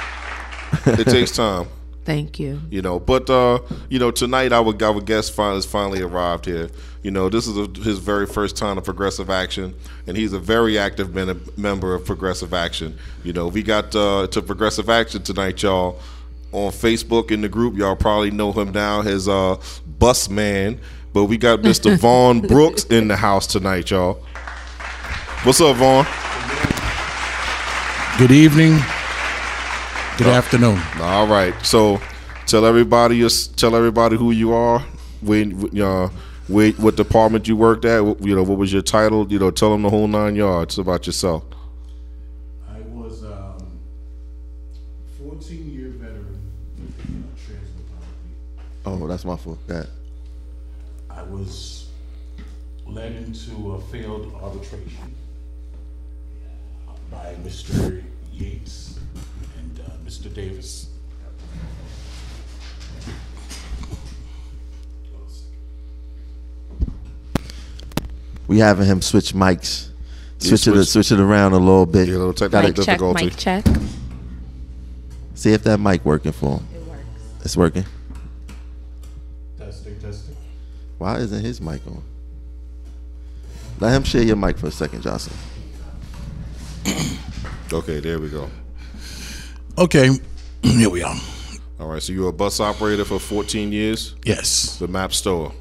It 0.86 1.06
takes 1.06 1.32
time. 1.32 1.68
Thank 2.06 2.40
you. 2.40 2.60
you 2.70 2.82
know. 2.82 3.00
But 3.00 3.30
uh, 3.30 3.60
you 3.90 4.00
know, 4.00 4.12
tonight 4.12 4.52
our 4.52 4.74
our 4.84 5.02
guest 5.02 5.36
fin- 5.36 5.54
has 5.54 5.66
finally 5.66 6.02
arrived 6.02 6.46
here. 6.46 6.70
You 7.04 7.12
know, 7.12 7.30
this 7.30 7.48
is 7.48 7.56
a, 7.58 7.68
his 7.82 8.00
very 8.00 8.26
first 8.26 8.58
time 8.58 8.78
of 8.78 8.84
Progressive 8.84 9.30
Action, 9.30 9.76
and 10.08 10.18
he's 10.18 10.34
a 10.34 10.40
very 10.40 10.78
active 10.78 11.14
men- 11.14 11.40
member 11.56 11.94
of 11.94 12.06
Progressive 12.06 12.54
Action. 12.54 12.98
You 13.24 13.34
know, 13.34 13.48
we 13.48 13.64
got 13.64 13.96
uh, 13.96 14.28
to 14.28 14.42
Progressive 14.42 14.90
Action 14.90 15.22
tonight, 15.24 15.62
y'all. 15.62 16.00
On 16.52 16.72
Facebook 16.72 17.32
in 17.32 17.42
the 17.42 17.50
group, 17.50 17.76
y'all 17.78 17.96
probably 17.96 18.32
know 18.32 18.52
him 18.52 18.72
now 18.72 19.02
as 19.02 19.28
uh, 19.28 19.62
Bus 20.00 20.30
Man. 20.30 20.80
But 21.14 21.26
we 21.26 21.38
got 21.38 21.60
Mr. 21.60 21.98
Vaughn 22.00 22.42
Brooks 22.42 22.86
in 22.86 23.08
the 23.08 23.16
house 23.16 23.48
tonight, 23.48 23.92
y'all. 23.92 24.24
What's 25.44 25.62
up, 25.62 25.78
Vaughn? 25.78 26.06
Good 28.18 28.32
evening. 28.32 28.80
Good 30.18 30.28
afternoon. 30.28 30.82
All 31.00 31.28
right. 31.28 31.54
So 31.64 32.02
tell 32.46 32.66
everybody 32.66 33.26
tell 33.56 33.76
everybody 33.76 34.18
who 34.18 34.32
you 34.32 34.52
are, 34.52 34.80
when 35.22 35.80
uh, 35.82 36.10
where, 36.50 36.72
what 36.74 36.96
department 36.96 37.48
you 37.48 37.56
worked 37.56 37.86
at, 37.86 38.04
you 38.22 38.36
know, 38.36 38.44
what 38.44 38.58
was 38.58 38.74
your 38.74 38.82
title, 38.82 39.32
you 39.32 39.40
know, 39.40 39.52
tell 39.52 39.72
them 39.72 39.84
the 39.84 39.90
whole 39.90 40.08
nine 40.08 40.36
yards 40.36 40.78
about 40.78 41.06
yourself. 41.06 41.44
Oh, 48.92 49.08
that's 49.08 49.24
my 49.26 49.36
fault. 49.36 49.60
Yeah. 49.70 49.84
I 51.10 51.22
was 51.24 51.90
led 52.88 53.12
into 53.14 53.74
a 53.74 53.82
failed 53.82 54.34
arbitration 54.42 55.16
by 57.12 57.36
Mr. 57.44 58.04
Yates 58.34 59.00
and 59.60 59.80
uh, 59.82 59.92
Mr. 60.06 60.34
Davis. 60.34 60.88
We 68.48 68.60
having 68.60 68.88
him 68.88 69.02
switch 69.02 69.34
mics, 69.34 69.90
switch 70.40 70.54
it 70.68 70.72
switch- 70.74 70.88
switch 70.88 71.12
it 71.12 71.20
around 71.20 71.54
a 71.54 71.58
little 71.60 71.86
bit. 71.86 72.08
Yeah, 72.08 72.16
a 72.16 72.18
little 72.18 72.34
technical 72.34 72.62
Mic 72.62 72.76
check, 72.76 72.86
difficulty. 72.86 73.26
mic 73.26 73.38
check. 73.38 73.66
see 75.36 75.54
if 75.54 75.64
that 75.64 75.80
mic 75.80 76.04
working 76.04 76.32
for 76.32 76.58
him. 76.58 76.68
It 76.76 76.82
works. 76.88 77.02
It's 77.46 77.58
working. 77.58 77.86
Why 81.00 81.18
isn't 81.18 81.44
his 81.44 81.60
mic 81.62 81.82
on? 81.88 82.04
Let 83.80 83.94
him 83.96 84.04
share 84.04 84.22
your 84.22 84.36
mic 84.36 84.58
for 84.58 84.68
a 84.68 84.72
second, 84.72 85.02
Johnson. 85.02 85.34
Okay, 87.72 88.00
there 88.00 88.18
we 88.20 88.30
go. 88.30 88.50
Okay, 89.78 90.10
here 90.64 90.90
we 90.90 91.04
are. 91.04 91.16
All 91.80 91.86
right, 91.88 92.02
so 92.02 92.12
you 92.12 92.24
were 92.24 92.30
a 92.30 92.34
bus 92.34 92.60
operator 92.60 93.06
for 93.06 93.20
14 93.20 93.72
years, 93.72 94.16
Yes. 94.26 94.78
the 94.80 94.88
map 94.88 95.14
store, 95.14 95.54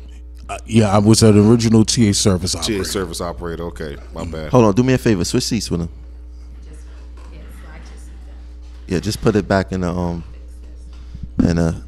Uh, 0.48 0.56
yeah, 0.64 0.88
I 0.90 0.96
was 0.96 1.22
an 1.22 1.36
original 1.38 1.84
TA 1.84 2.12
service 2.12 2.54
operator. 2.54 2.82
TA 2.82 2.88
service 2.90 3.20
operator. 3.20 3.64
Okay, 3.64 3.98
my 4.14 4.24
bad. 4.24 4.50
Hold 4.52 4.64
on, 4.64 4.74
do 4.74 4.82
me 4.82 4.94
a 4.94 4.98
favor. 4.98 5.22
Switch 5.22 5.44
seats 5.44 5.70
with 5.70 5.82
him. 5.82 5.90
Yeah, 8.86 9.00
just 9.00 9.20
put 9.20 9.36
it 9.36 9.46
back 9.46 9.70
in 9.72 9.82
the 9.82 9.90
um, 9.90 10.24
in 11.40 11.58
uh, 11.58 11.78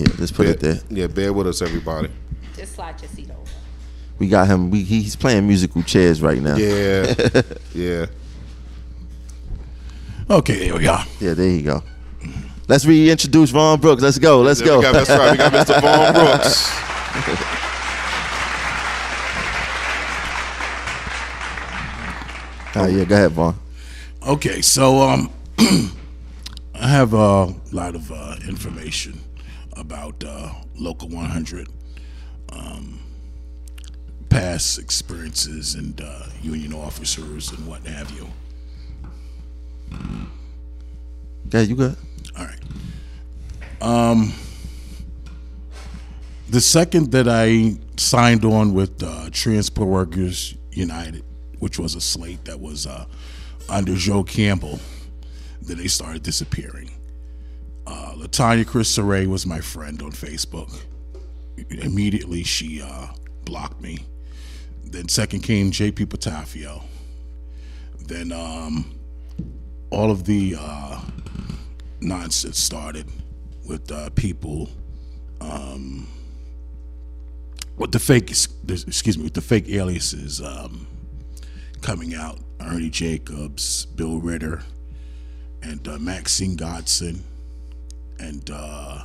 yeah, 0.00 0.16
just 0.16 0.34
put 0.34 0.44
Bear, 0.44 0.52
it 0.54 0.60
there. 0.60 0.80
yeah, 0.90 1.06
bear 1.06 1.32
with 1.32 1.46
us, 1.46 1.62
everybody. 1.62 2.10
Just 2.56 2.74
slide 2.74 3.00
your 3.00 3.10
seat 3.10 3.30
over. 3.30 3.40
We 4.18 4.28
got 4.28 4.48
him. 4.48 4.70
We 4.70 4.82
he's 4.82 5.16
playing 5.16 5.46
musical 5.46 5.82
chairs 5.82 6.20
right 6.22 6.40
now. 6.40 6.56
Yeah, 6.56 7.14
yeah. 7.74 8.06
Okay, 10.28 10.68
there 10.68 10.76
we 10.76 10.86
are. 10.86 11.04
Yeah, 11.18 11.34
there 11.34 11.48
you 11.48 11.62
go. 11.62 11.82
Let's 12.68 12.84
reintroduce 12.86 13.50
Vaughn 13.50 13.80
Brooks. 13.80 14.00
Let's 14.02 14.18
go. 14.18 14.42
Let's 14.42 14.60
There 14.60 14.68
go. 14.68 14.78
we 14.78 14.82
got- 14.84 14.92
that's 14.92 15.10
right. 15.10 15.32
We 15.32 15.36
got 15.38 15.52
Mr. 15.52 15.80
Vaughn 15.80 16.12
Brooks. 16.14 16.70
Ah, 22.72 22.86
yeah, 22.86 23.04
go 23.04 23.14
ahead, 23.16 23.32
Vaughn. 23.32 23.56
Okay, 24.26 24.60
so 24.62 25.00
um, 25.00 25.30
I 25.58 26.88
have 26.88 27.12
a 27.14 27.46
lot 27.72 27.94
of 27.96 28.12
uh, 28.12 28.36
information 28.46 29.20
about 29.76 30.22
uh, 30.24 30.52
Local 30.76 31.08
100, 31.08 31.68
um, 32.52 33.00
past 34.28 34.78
experiences 34.78 35.74
and 35.74 36.00
uh, 36.00 36.26
union 36.42 36.72
officers 36.72 37.50
and 37.52 37.66
what 37.66 37.86
have 37.86 38.10
you. 38.12 38.26
Okay, 41.46 41.64
you 41.64 41.74
good? 41.74 41.96
All 42.38 42.44
right. 42.44 42.60
Um, 43.80 44.32
the 46.48 46.60
second 46.60 47.12
that 47.12 47.28
I 47.28 47.76
signed 47.96 48.44
on 48.44 48.74
with 48.74 49.02
uh, 49.02 49.30
Transport 49.30 49.88
Workers 49.88 50.56
United, 50.72 51.24
which 51.58 51.78
was 51.78 51.94
a 51.94 52.00
slate 52.00 52.44
that 52.44 52.60
was 52.60 52.86
uh, 52.86 53.06
under 53.68 53.94
Joe 53.94 54.22
Campbell, 54.22 54.78
then 55.62 55.78
they 55.78 55.88
started 55.88 56.22
disappearing. 56.22 56.90
Uh, 57.90 58.14
Latanya 58.14 58.66
Chris 58.66 58.96
Saray 58.96 59.26
was 59.26 59.46
my 59.46 59.60
friend 59.60 60.00
on 60.02 60.12
Facebook. 60.12 60.72
Immediately, 61.70 62.44
she 62.44 62.80
uh, 62.80 63.08
blocked 63.44 63.80
me. 63.80 63.98
Then 64.84 65.08
second 65.08 65.40
came 65.40 65.70
JP 65.70 66.06
Patafio. 66.06 66.84
Then 68.06 68.32
um, 68.32 68.98
all 69.90 70.10
of 70.10 70.24
the 70.24 70.56
uh, 70.58 71.00
nonsense 72.00 72.58
started 72.58 73.06
with 73.66 73.90
uh, 73.90 74.10
people 74.10 74.68
um, 75.40 76.06
with 77.76 77.92
the 77.92 77.98
fake 77.98 78.30
excuse 78.30 79.16
me 79.16 79.24
with 79.24 79.34
the 79.34 79.40
fake 79.40 79.68
aliases 79.68 80.40
um, 80.40 80.86
coming 81.80 82.14
out 82.14 82.38
Ernie 82.60 82.90
Jacobs, 82.90 83.86
Bill 83.86 84.18
Ritter, 84.18 84.62
and 85.62 85.86
uh, 85.88 85.98
Maxine 85.98 86.56
Godson, 86.56 87.24
and 88.20 88.50
uh, 88.52 89.04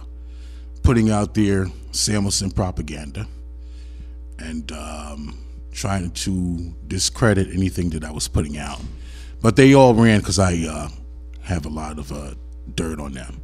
putting 0.83 1.09
out 1.09 1.33
their 1.33 1.65
Samuelsen 1.91 2.53
propaganda 2.53 3.27
and 4.37 4.71
um, 4.71 5.39
trying 5.71 6.11
to 6.11 6.75
discredit 6.87 7.49
anything 7.53 7.89
that 7.91 8.03
I 8.03 8.11
was 8.11 8.27
putting 8.27 8.57
out. 8.57 8.81
But 9.41 9.55
they 9.55 9.73
all 9.73 9.93
ran 9.93 10.19
because 10.19 10.39
I 10.39 10.65
uh, 10.69 10.89
have 11.41 11.65
a 11.65 11.69
lot 11.69 11.97
of 11.97 12.11
uh, 12.11 12.35
dirt 12.75 12.99
on 12.99 13.13
them. 13.13 13.41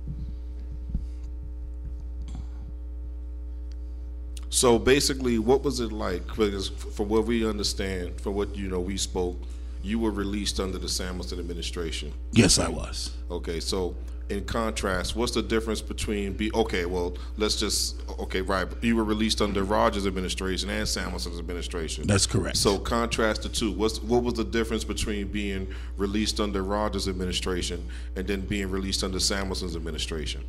So 4.50 4.78
basically, 4.78 5.40
what 5.40 5.64
was 5.64 5.80
it 5.80 5.94
like? 5.94 6.28
Because 6.28 6.68
from 6.68 7.08
what 7.08 7.26
we 7.26 7.48
understand, 7.48 8.20
from 8.20 8.36
what 8.36 8.56
you 8.56 8.68
know, 8.68 8.82
we 8.82 8.98
spoke, 8.98 9.38
you 9.82 9.98
were 9.98 10.12
released 10.12 10.60
under 10.60 10.78
the 10.78 10.88
Samuelsen 10.88 11.40
administration. 11.40 12.12
Yes, 12.34 12.60
I 12.60 12.68
was. 12.68 13.12
Okay, 13.32 13.62
so 13.62 13.96
in 14.32 14.46
contrast, 14.46 15.16
what's 15.16 15.34
the 15.34 15.42
difference 15.42 15.82
between 15.82 16.34
be 16.34 16.52
okay? 16.54 16.86
Well, 16.86 17.18
let's 17.38 17.58
just 17.58 18.02
okay, 18.20 18.42
right. 18.42 18.68
You 18.82 18.96
were 18.96 19.04
released 19.04 19.42
under 19.42 19.64
Rogers' 19.64 20.08
administration 20.08 20.70
and 20.70 20.88
Samuelsen's 20.88 21.38
administration. 21.38 22.08
That's 22.08 22.26
correct. 22.26 22.58
So 22.58 22.80
contrast 22.80 23.44
the 23.44 23.50
two. 23.50 23.72
What's 23.72 24.02
what 24.02 24.24
was 24.24 24.36
the 24.36 24.46
difference 24.46 24.84
between 24.84 25.28
being 25.28 25.68
released 25.98 26.40
under 26.40 26.64
Rogers' 26.64 27.08
administration 27.08 27.86
and 28.16 28.26
then 28.26 28.42
being 28.42 28.72
released 28.72 29.04
under 29.04 29.20
Samuelsen's 29.20 29.76
administration? 29.76 30.44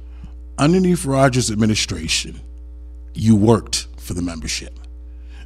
Underneath 0.59 1.05
Rogers' 1.05 1.51
administration, 1.51 2.41
you 3.15 3.35
worked 3.35 3.89
for 3.97 4.15
the 4.15 4.23
membership. 4.23 4.79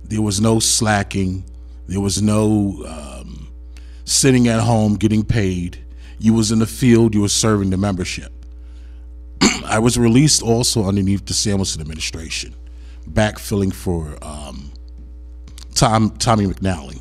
There 0.05 0.22
was 0.22 0.41
no 0.41 0.59
slacking. 0.59 1.45
There 1.89 2.01
was 2.01 2.20
no 2.20 2.84
um, 2.87 3.49
sitting 4.05 4.47
at 4.49 4.61
home 4.61 4.97
getting 4.97 5.24
paid. 5.24 5.86
You 6.18 6.34
was 6.34 6.50
in 6.50 6.58
the 6.58 6.66
field. 6.66 7.14
You 7.14 7.22
were 7.22 7.28
serving 7.28 7.70
the 7.70 7.76
membership. 7.76 8.32
I 9.64 9.78
was 9.78 9.98
released 9.98 10.42
also 10.42 10.84
underneath 10.84 11.26
the 11.26 11.34
Samuelsen 11.34 11.80
administration, 11.80 12.54
backfilling 13.08 13.72
for 13.72 14.16
um, 14.22 14.72
Tom 15.74 16.10
Tommy 16.10 16.46
McNally. 16.46 17.00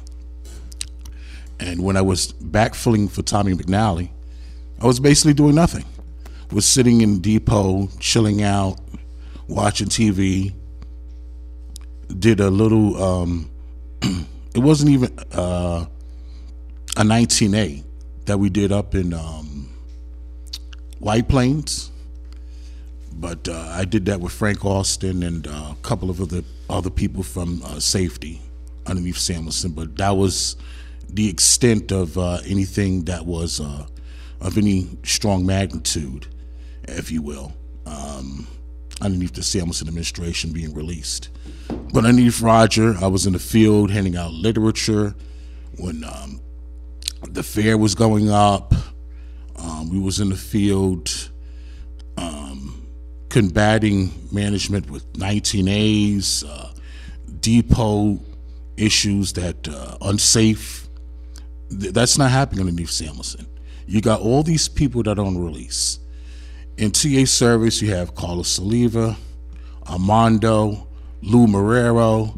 And 1.60 1.84
when 1.84 1.96
I 1.96 2.02
was 2.02 2.34
backfilling 2.34 3.10
for 3.10 3.22
Tommy 3.22 3.54
McNally, 3.54 4.10
I 4.82 4.86
was 4.86 5.00
basically 5.00 5.34
doing 5.34 5.56
nothing. 5.56 5.86
Was 6.52 6.66
sitting 6.66 7.02
in 7.02 7.22
depot, 7.22 7.88
chilling 8.00 8.44
out, 8.44 8.80
watching 9.48 9.88
TV. 9.88 10.54
Did 12.20 12.40
a 12.40 12.50
little. 12.50 13.02
Um, 13.02 13.50
it 14.02 14.60
wasn't 14.60 14.92
even 14.92 15.18
uh, 15.34 15.86
a 16.98 17.02
19A 17.02 17.84
that 18.26 18.38
we 18.38 18.50
did 18.50 18.72
up 18.72 18.96
in 18.96 19.14
um, 19.14 19.74
White 21.00 21.28
Plains, 21.28 21.92
but 23.14 23.48
uh, 23.48 23.70
I 23.72 23.86
did 23.86 24.06
that 24.06 24.20
with 24.20 24.34
Frank 24.34 24.66
Austin 24.66 25.24
and 25.24 25.48
uh, 25.48 25.74
a 25.74 25.78
couple 25.82 26.10
of 26.10 26.22
other 26.22 26.44
other 26.70 26.90
people 26.90 27.24
from 27.24 27.62
uh, 27.64 27.80
safety 27.80 28.42
underneath 28.86 29.18
Samuelsen. 29.18 29.72
But 29.74 29.96
that 29.98 30.12
was 30.12 30.56
the 31.10 31.30
extent 31.30 31.92
of 31.92 32.18
uh, 32.18 32.40
anything 32.46 33.06
that 33.06 33.26
was 33.26 33.60
uh, 33.60 33.86
of 34.42 34.58
any 34.58 34.90
strong 35.04 35.46
magnitude, 35.46 36.28
if 36.84 37.12
you 37.12 37.22
will, 37.22 37.54
um, 37.86 38.48
underneath 39.02 39.34
the 39.34 39.44
Samuelsen 39.44 39.88
administration 39.88 40.52
being 40.52 40.74
released. 40.74 41.30
But 41.68 42.06
underneath 42.06 42.42
Roger, 42.42 42.96
I 43.00 43.08
was 43.08 43.26
in 43.26 43.34
the 43.34 43.40
field 43.40 43.92
handing 43.92 44.16
out 44.16 44.34
literature 44.34 45.16
when 45.78 46.04
um, 46.04 46.42
the 47.32 47.44
fair 47.44 47.78
was 47.78 47.96
going 47.96 48.30
up. 48.30 48.74
Um, 49.58 49.90
we 49.90 50.00
was 50.00 50.20
in 50.20 50.30
the 50.30 50.36
field 50.36 51.30
um, 52.18 52.88
combating 53.30 54.12
management 54.32 54.90
with 54.90 55.12
19As, 55.14 56.44
uh, 56.48 56.72
depot 57.40 58.20
issues 58.78 59.34
that 59.34 59.68
uh, 59.68 59.98
unsafe. 60.02 60.88
Th- 61.70 61.94
that's 61.94 62.18
not 62.18 62.32
happening 62.32 62.62
underneath 62.62 62.90
Samuelsen. 62.90 63.48
You 63.88 64.02
got 64.02 64.22
all 64.22 64.44
these 64.44 64.68
people 64.68 65.04
that 65.04 65.20
on 65.20 65.38
release. 65.38 66.00
In 66.78 66.92
TA 66.92 67.26
service, 67.26 67.82
you 67.82 67.94
have 67.94 68.16
Carlos 68.16 68.50
Saliva, 68.50 69.16
Armando, 69.88 70.88
Lou 71.22 71.48
Marrero, 71.48 72.38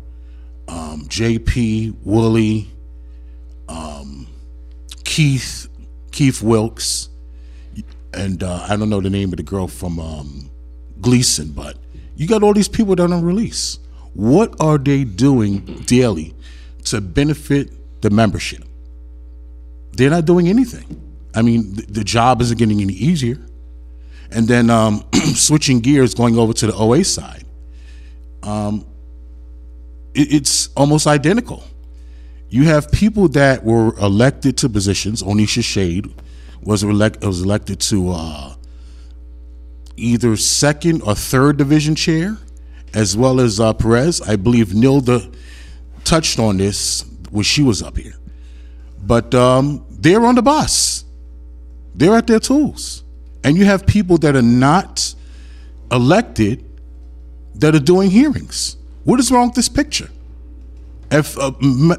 um, 0.68 1.06
JP, 1.08 1.96
Wooly, 2.04 2.62
um, 2.62 2.76
Keith, 5.18 5.68
Keith 6.11 6.43
Wilkes, 6.43 7.09
and 8.13 8.43
uh, 8.43 8.68
I 8.70 8.76
don't 8.76 8.88
know 8.88 9.01
the 9.01 9.09
name 9.09 9.34
of 9.34 9.38
the 9.38 9.41
girl 9.41 9.68
from 9.68 9.99
um, 9.99 10.51
Gleason, 11.01 11.53
but 11.53 11.76
you 12.15 12.28
got 12.28 12.43
all 12.43 12.53
these 12.53 12.68
people 12.68 12.95
that 12.95 13.09
are 13.09 13.11
on 13.11 13.26
release. 13.26 13.80
What 14.13 14.53
are 14.59 14.78
they 14.78 15.05
doing 15.05 15.61
daily 15.88 16.36
to 16.84 17.01
benefit 17.01 17.72
the 18.03 18.11
membership? 18.11 18.63
They're 19.93 20.11
not 20.11 20.26
doing 20.26 20.49
anything. 20.49 20.86
I 21.34 21.41
mean, 21.41 21.74
the, 21.74 21.82
the 21.88 22.03
job 22.03 22.39
isn't 22.41 22.59
getting 22.59 22.80
any 22.80 22.93
easier. 22.93 23.39
And 24.30 24.47
then 24.47 24.70
um, 24.70 25.03
switching 25.34 25.80
gears, 25.80 26.13
going 26.13 26.38
over 26.38 26.53
to 26.53 26.68
the 26.68 26.76
OA 26.76 27.03
side, 27.03 27.43
um, 28.43 28.86
it, 30.13 30.32
it's 30.32 30.70
almost 30.78 31.07
identical. 31.07 31.63
You 32.50 32.64
have 32.64 32.91
people 32.91 33.28
that 33.30 33.64
were 33.64 33.95
elected 33.98 34.58
to 34.60 34.70
positions. 34.70 35.22
Onisha 35.22 35.64
Shade 35.64 36.14
was 36.62 36.84
elect, 36.84 37.24
was 37.24 37.41
elected 37.41 37.80
to 37.82 38.12
uh, 38.12 38.54
either 39.98 40.38
second 40.38 41.02
or 41.02 41.16
third 41.16 41.58
division 41.58 41.95
chair, 41.95 42.38
as 42.93 43.18
well 43.18 43.41
as 43.41 43.60
uh, 43.60 43.74
Perez. 43.74 44.22
I 44.22 44.38
believe 44.38 44.68
Nilda 44.68 45.34
touched 46.04 46.39
on 46.39 46.58
this 46.58 47.04
when 47.32 47.43
she 47.43 47.62
was 47.62 47.84
up 47.84 47.98
here. 47.98 48.16
But 49.04 49.36
um, 49.36 49.86
they're 49.89 50.26
on 50.26 50.36
the 50.36 50.41
bus. 50.41 51.04
They're 51.95 52.16
at 52.16 52.28
their 52.28 52.39
tools. 52.39 53.04
And 53.43 53.58
you 53.58 53.66
have 53.66 53.86
people 53.86 54.18
that 54.20 54.36
are 54.36 54.41
not 54.41 55.14
elected 55.91 56.64
that 57.56 57.76
are 57.76 57.80
doing 57.80 58.10
hearings. 58.10 58.78
What 59.04 59.20
is 59.20 59.32
wrong 59.32 59.48
with 59.48 59.56
this 59.56 59.70
picture? 59.70 60.10
If, 61.10 61.38
uh, 61.38 61.51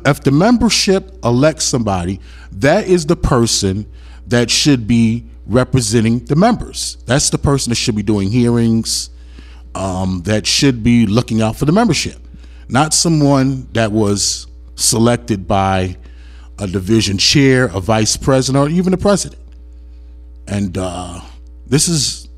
if 0.04 0.22
the 0.22 0.30
membership 0.30 1.18
elects 1.24 1.64
somebody, 1.64 2.20
that 2.52 2.86
is 2.86 3.06
the 3.06 3.16
person 3.16 3.86
that 4.26 4.50
should 4.50 4.86
be 4.86 5.24
representing 5.46 6.24
the 6.26 6.36
members. 6.36 6.98
That's 7.06 7.30
the 7.30 7.38
person 7.38 7.70
that 7.70 7.76
should 7.76 7.96
be 7.96 8.02
doing 8.02 8.30
hearings, 8.30 9.10
um, 9.74 10.22
that 10.24 10.46
should 10.46 10.82
be 10.82 11.06
looking 11.06 11.40
out 11.40 11.56
for 11.56 11.64
the 11.64 11.72
membership, 11.72 12.20
not 12.68 12.92
someone 12.92 13.68
that 13.72 13.90
was 13.92 14.46
selected 14.74 15.48
by 15.48 15.96
a 16.58 16.66
division 16.66 17.16
chair, 17.16 17.66
a 17.66 17.80
vice 17.80 18.16
president, 18.16 18.62
or 18.62 18.68
even 18.68 18.90
the 18.90 18.98
president. 18.98 19.40
And 20.46 20.76
uh, 20.76 21.20
this 21.66 21.88
is 21.88 22.28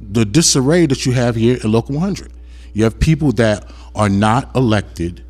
the 0.00 0.24
disarray 0.24 0.86
that 0.86 1.06
you 1.06 1.12
have 1.12 1.36
here 1.36 1.58
in 1.62 1.72
Local 1.72 1.94
100. 1.94 2.32
You 2.72 2.84
have 2.84 2.98
people 2.98 3.32
that 3.32 3.70
are 3.94 4.08
not 4.08 4.54
elected 4.54 5.24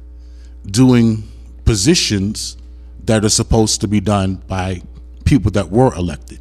doing 0.66 1.22
positions 1.64 2.56
that 3.04 3.24
are 3.24 3.30
supposed 3.30 3.80
to 3.80 3.88
be 3.88 4.00
done 4.00 4.36
by 4.46 4.82
people 5.24 5.50
that 5.52 5.70
were 5.70 5.94
elected. 5.94 6.40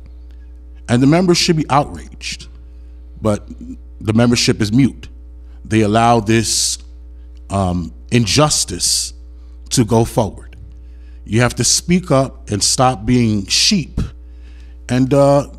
And 0.90 1.02
the 1.02 1.08
members 1.08 1.38
should 1.38 1.58
be 1.58 1.66
outraged. 1.70 2.48
But 3.22 3.48
the 4.00 4.14
membership 4.14 4.62
is 4.62 4.72
mute. 4.72 5.10
They 5.66 5.82
allow 5.82 6.20
this 6.20 6.78
um, 7.50 7.94
injustice 8.12 9.14
to 9.72 9.86
go 9.86 10.06
forward. 10.06 10.56
You 11.26 11.42
have 11.42 11.56
to 11.56 11.64
speak 11.64 12.10
up 12.12 12.50
and 12.50 12.64
stop 12.64 13.06
being 13.06 13.46
sheep 13.48 14.00
and 14.88 15.14
uh, 15.14 15.50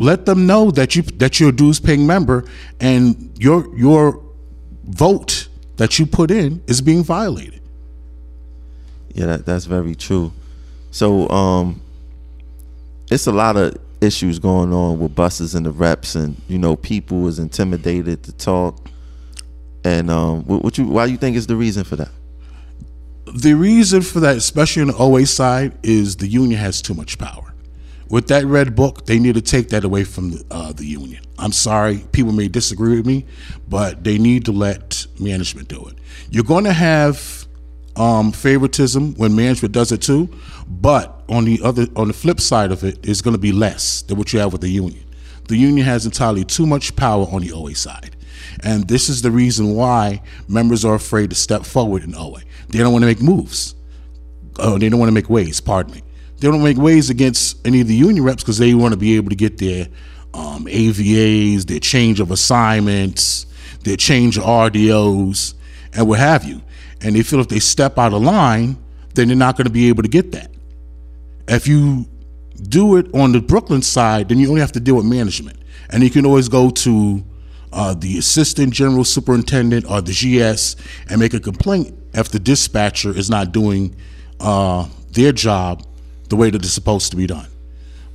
let 0.00 0.26
them 0.26 0.46
know 0.46 0.70
that 0.72 0.96
you 0.96 1.02
that 1.02 1.38
you're 1.38 1.50
a 1.50 1.52
dues 1.52 1.78
paying 1.78 2.06
member 2.06 2.44
and 2.80 3.30
your 3.38 3.72
your 3.76 4.20
vote 4.84 5.48
that 5.76 5.98
you 5.98 6.06
put 6.06 6.30
in 6.30 6.62
is 6.66 6.80
being 6.80 7.02
violated. 7.02 7.60
Yeah, 9.14 9.26
that, 9.26 9.46
that's 9.46 9.64
very 9.66 9.94
true. 9.94 10.32
So, 10.90 11.28
um, 11.28 11.80
it's 13.10 13.26
a 13.26 13.32
lot 13.32 13.56
of 13.56 13.76
issues 14.00 14.38
going 14.38 14.72
on 14.72 14.98
with 14.98 15.14
buses 15.14 15.54
and 15.54 15.66
the 15.66 15.70
reps, 15.70 16.14
and 16.14 16.40
you 16.48 16.58
know, 16.58 16.76
people 16.76 17.26
is 17.28 17.38
intimidated 17.38 18.22
to 18.24 18.32
talk. 18.32 18.78
And 19.84 20.10
um, 20.10 20.44
what, 20.44 20.62
what 20.64 20.78
you 20.78 20.86
why 20.86 21.06
do 21.06 21.12
you 21.12 21.18
think 21.18 21.36
is 21.36 21.46
the 21.46 21.56
reason 21.56 21.84
for 21.84 21.96
that? 21.96 22.10
The 23.34 23.54
reason 23.54 24.02
for 24.02 24.20
that, 24.20 24.36
especially 24.36 24.82
on 24.82 24.88
the 24.88 24.96
OA 24.96 25.26
side, 25.26 25.76
is 25.82 26.16
the 26.16 26.28
union 26.28 26.58
has 26.60 26.80
too 26.82 26.94
much 26.94 27.18
power. 27.18 27.53
With 28.10 28.28
that 28.28 28.44
red 28.44 28.74
book, 28.76 29.06
they 29.06 29.18
need 29.18 29.34
to 29.34 29.40
take 29.40 29.70
that 29.70 29.84
away 29.84 30.04
from 30.04 30.30
the, 30.32 30.44
uh, 30.50 30.72
the 30.72 30.84
union. 30.84 31.22
I'm 31.38 31.52
sorry, 31.52 32.04
people 32.12 32.32
may 32.32 32.48
disagree 32.48 32.96
with 32.96 33.06
me, 33.06 33.26
but 33.68 34.04
they 34.04 34.18
need 34.18 34.44
to 34.44 34.52
let 34.52 35.06
management 35.18 35.68
do 35.68 35.86
it. 35.88 35.96
You're 36.30 36.44
going 36.44 36.64
to 36.64 36.72
have 36.72 37.46
um, 37.96 38.32
favoritism 38.32 39.14
when 39.14 39.34
management 39.34 39.72
does 39.72 39.92
it 39.92 40.02
too, 40.02 40.28
but 40.68 41.22
on 41.28 41.44
the 41.44 41.60
other, 41.62 41.86
on 41.96 42.08
the 42.08 42.14
flip 42.14 42.40
side 42.40 42.72
of 42.72 42.84
it, 42.84 42.98
it's 43.06 43.20
going 43.20 43.34
to 43.34 43.40
be 43.40 43.52
less 43.52 44.02
than 44.02 44.18
what 44.18 44.32
you 44.32 44.38
have 44.38 44.52
with 44.52 44.60
the 44.60 44.68
union. 44.68 45.04
The 45.48 45.56
union 45.56 45.86
has 45.86 46.06
entirely 46.06 46.44
too 46.44 46.66
much 46.66 46.96
power 46.96 47.26
on 47.30 47.42
the 47.42 47.52
OA 47.52 47.74
side. 47.74 48.16
And 48.62 48.86
this 48.88 49.08
is 49.08 49.22
the 49.22 49.30
reason 49.30 49.74
why 49.74 50.22
members 50.48 50.84
are 50.84 50.94
afraid 50.94 51.30
to 51.30 51.36
step 51.36 51.64
forward 51.64 52.02
in 52.02 52.14
OA. 52.14 52.40
They 52.68 52.78
don't 52.78 52.92
want 52.92 53.02
to 53.02 53.06
make 53.06 53.20
moves. 53.20 53.74
Uh, 54.58 54.78
they 54.78 54.88
don't 54.88 55.00
want 55.00 55.08
to 55.08 55.14
make 55.14 55.28
waves, 55.28 55.60
pardon 55.60 55.94
me. 55.94 56.02
They 56.38 56.48
don't 56.48 56.62
make 56.62 56.76
waves 56.76 57.10
against 57.10 57.64
any 57.66 57.80
of 57.80 57.88
the 57.88 57.94
union 57.94 58.24
reps 58.24 58.42
because 58.42 58.58
they 58.58 58.74
want 58.74 58.92
to 58.92 58.98
be 58.98 59.16
able 59.16 59.30
to 59.30 59.36
get 59.36 59.58
their 59.58 59.88
um, 60.34 60.66
AVAs, 60.66 61.66
their 61.66 61.78
change 61.78 62.20
of 62.20 62.30
assignments, 62.30 63.46
their 63.84 63.96
change 63.96 64.36
of 64.36 64.44
RDOs, 64.44 65.54
and 65.94 66.08
what 66.08 66.18
have 66.18 66.44
you. 66.44 66.60
And 67.00 67.14
they 67.14 67.22
feel 67.22 67.40
if 67.40 67.48
they 67.48 67.60
step 67.60 67.98
out 67.98 68.12
of 68.12 68.22
line, 68.22 68.76
then 69.14 69.28
they're 69.28 69.36
not 69.36 69.56
going 69.56 69.66
to 69.66 69.72
be 69.72 69.88
able 69.88 70.02
to 70.02 70.08
get 70.08 70.32
that. 70.32 70.50
If 71.46 71.68
you 71.68 72.06
do 72.62 72.96
it 72.96 73.14
on 73.14 73.32
the 73.32 73.40
Brooklyn 73.40 73.82
side, 73.82 74.28
then 74.28 74.38
you 74.38 74.48
only 74.48 74.60
have 74.60 74.72
to 74.72 74.80
deal 74.80 74.96
with 74.96 75.06
management. 75.06 75.58
And 75.90 76.02
you 76.02 76.10
can 76.10 76.26
always 76.26 76.48
go 76.48 76.70
to 76.70 77.24
uh, 77.72 77.94
the 77.94 78.18
assistant 78.18 78.72
general 78.72 79.04
superintendent 79.04 79.88
or 79.90 80.00
the 80.00 80.12
GS 80.12 80.76
and 81.08 81.20
make 81.20 81.34
a 81.34 81.40
complaint 81.40 81.96
if 82.14 82.30
the 82.30 82.38
dispatcher 82.38 83.10
is 83.10 83.28
not 83.28 83.52
doing 83.52 83.94
uh, 84.40 84.88
their 85.10 85.32
job 85.32 85.84
the 86.34 86.40
way 86.40 86.50
that 86.50 86.60
it's 86.64 86.72
supposed 86.72 87.12
to 87.12 87.16
be 87.16 87.28
done. 87.28 87.46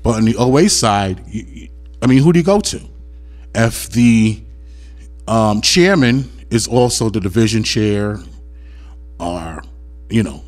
But 0.04 0.16
on 0.16 0.26
the 0.26 0.36
OA 0.36 0.68
side, 0.70 1.24
I 2.02 2.08
mean, 2.08 2.22
who 2.22 2.34
do 2.34 2.40
you 2.40 2.46
go 2.46 2.60
to? 2.60 2.82
If 3.56 3.90
the 3.92 4.42
um, 5.26 5.62
chairman 5.62 6.30
is 6.50 6.68
also 6.68 7.10
the 7.10 7.22
division 7.22 7.64
chair, 7.64 8.20
or 9.20 9.64
you 10.10 10.24
know, 10.24 10.44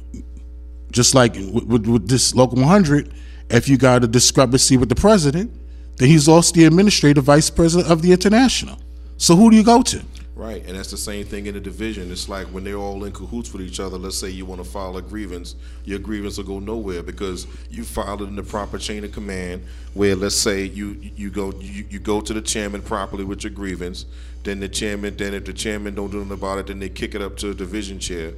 just 0.91 1.15
like 1.15 1.35
with, 1.35 1.63
with, 1.63 1.87
with 1.87 2.07
this 2.09 2.35
local 2.35 2.57
100, 2.59 3.13
if 3.49 3.69
you 3.69 3.77
got 3.77 4.03
a 4.03 4.07
discrepancy 4.07 4.75
with 4.75 4.89
the 4.89 4.95
president, 4.95 5.51
then 5.95 6.09
he's 6.09 6.27
also 6.27 6.53
the 6.53 6.65
administrative 6.65 7.23
vice 7.23 7.49
president 7.49 7.89
of 7.89 8.01
the 8.01 8.11
international. 8.11 8.77
So 9.15 9.35
who 9.35 9.49
do 9.49 9.55
you 9.55 9.63
go 9.63 9.81
to? 9.81 10.01
Right, 10.33 10.65
and 10.65 10.77
that's 10.77 10.89
the 10.91 10.97
same 10.97 11.25
thing 11.25 11.47
in 11.47 11.55
the 11.55 11.59
division. 11.59 12.09
It's 12.09 12.29
like 12.29 12.47
when 12.47 12.63
they're 12.63 12.77
all 12.77 13.03
in 13.03 13.11
cahoots 13.11 13.51
with 13.51 13.61
each 13.63 13.81
other. 13.81 13.97
Let's 13.97 14.17
say 14.17 14.29
you 14.29 14.45
want 14.45 14.63
to 14.63 14.69
file 14.69 14.95
a 14.95 15.01
grievance, 15.01 15.55
your 15.83 15.99
grievance 15.99 16.37
will 16.37 16.45
go 16.45 16.59
nowhere 16.59 17.03
because 17.03 17.47
you 17.69 17.83
filed 17.83 18.21
it 18.21 18.29
in 18.29 18.37
the 18.37 18.43
proper 18.43 18.77
chain 18.77 19.03
of 19.03 19.11
command. 19.11 19.65
Where 19.93 20.15
let's 20.15 20.35
say 20.35 20.63
you 20.63 20.97
you 21.17 21.31
go 21.31 21.51
you, 21.59 21.85
you 21.89 21.99
go 21.99 22.21
to 22.21 22.33
the 22.33 22.41
chairman 22.41 22.81
properly 22.81 23.25
with 23.25 23.43
your 23.43 23.51
grievance, 23.51 24.05
then 24.43 24.61
the 24.61 24.69
chairman 24.69 25.17
then 25.17 25.33
if 25.33 25.43
the 25.43 25.53
chairman 25.53 25.95
don't 25.95 26.11
do 26.11 26.19
nothing 26.19 26.31
about 26.31 26.59
it, 26.59 26.67
then 26.67 26.79
they 26.79 26.89
kick 26.89 27.13
it 27.13 27.21
up 27.21 27.35
to 27.37 27.47
the 27.47 27.53
division 27.53 27.99
chair. 27.99 28.31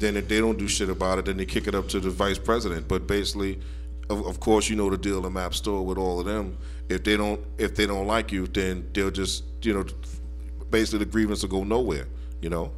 Then 0.00 0.16
if 0.16 0.26
they 0.26 0.40
don't 0.40 0.58
do 0.58 0.66
shit 0.66 0.90
about 0.90 1.20
it, 1.20 1.26
then 1.26 1.36
they 1.36 1.46
kick 1.46 1.68
it 1.68 1.76
up 1.76 1.88
to 1.90 2.00
the 2.00 2.10
vice 2.10 2.38
president. 2.38 2.88
But 2.88 3.06
basically, 3.06 3.60
of, 4.10 4.26
of 4.26 4.40
course, 4.40 4.68
you 4.68 4.74
know 4.74 4.90
the 4.90 4.98
deal 4.98 5.24
in 5.24 5.32
MaBSTOA 5.32 5.84
with 5.84 5.96
all 5.96 6.18
of 6.18 6.26
them. 6.26 6.58
If 6.88 7.04
they 7.04 7.16
don't 7.16 7.40
if 7.56 7.76
they 7.76 7.86
don't 7.86 8.08
like 8.08 8.32
you, 8.32 8.48
then 8.48 8.90
they'll 8.92 9.12
just 9.12 9.44
you 9.62 9.74
know 9.74 9.84
basically 10.70 11.00
the 11.00 11.10
grievance 11.10 11.42
will 11.42 11.50
go 11.50 11.64
nowhere. 11.64 12.06
You 12.40 12.50
know. 12.50 12.72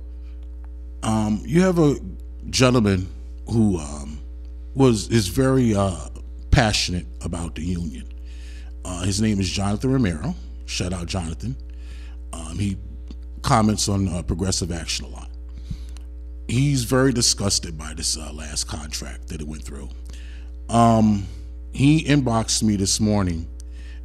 Um, 1.02 1.42
you 1.44 1.62
have 1.62 1.78
a 1.78 1.96
gentleman 2.50 3.08
who 3.50 3.78
um, 3.78 4.18
was 4.74 5.08
is 5.08 5.28
very 5.28 5.74
uh, 5.74 6.08
passionate 6.50 7.06
about 7.22 7.54
the 7.54 7.62
union. 7.62 8.04
Uh, 8.84 9.02
his 9.02 9.20
name 9.20 9.40
is 9.40 9.48
Jonathan 9.48 9.92
Romero. 9.92 10.34
Shout 10.66 10.92
out 10.92 11.06
Jonathan. 11.06 11.56
Um, 12.32 12.58
he 12.58 12.76
comments 13.42 13.88
on 13.88 14.08
uh, 14.08 14.22
progressive 14.22 14.72
action 14.72 15.04
a 15.06 15.08
lot. 15.08 15.30
He's 16.48 16.84
very 16.84 17.12
disgusted 17.12 17.76
by 17.76 17.94
this 17.94 18.16
uh, 18.16 18.32
last 18.32 18.64
contract 18.64 19.28
that 19.28 19.40
it 19.40 19.46
went 19.46 19.62
through. 19.62 19.88
Um, 20.68 21.26
he 21.72 22.04
inboxed 22.04 22.62
me 22.62 22.76
this 22.76 23.00
morning, 23.00 23.46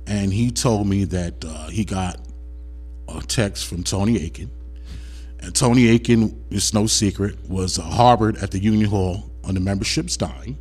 and 0.08 0.34
he 0.34 0.52
told 0.52 0.88
me 0.88 1.06
that 1.06 1.44
uh, 1.46 1.68
he 1.70 1.86
got 1.86 2.18
a 3.08 3.22
text 3.22 3.68
from 3.68 3.84
Tony 3.84 4.22
Aiken. 4.22 4.52
And 5.40 5.54
Tony 5.54 5.88
Aiken, 5.88 6.44
it's 6.50 6.74
no 6.74 6.88
secret, 6.88 7.38
was 7.50 7.78
uh, 7.78 7.84
harbored 7.84 8.38
at 8.38 8.52
the 8.52 8.60
Union 8.60 8.90
Hall 8.90 9.30
on 9.44 9.56
the 9.56 9.60
membership's 9.60 10.16
dime 10.16 10.58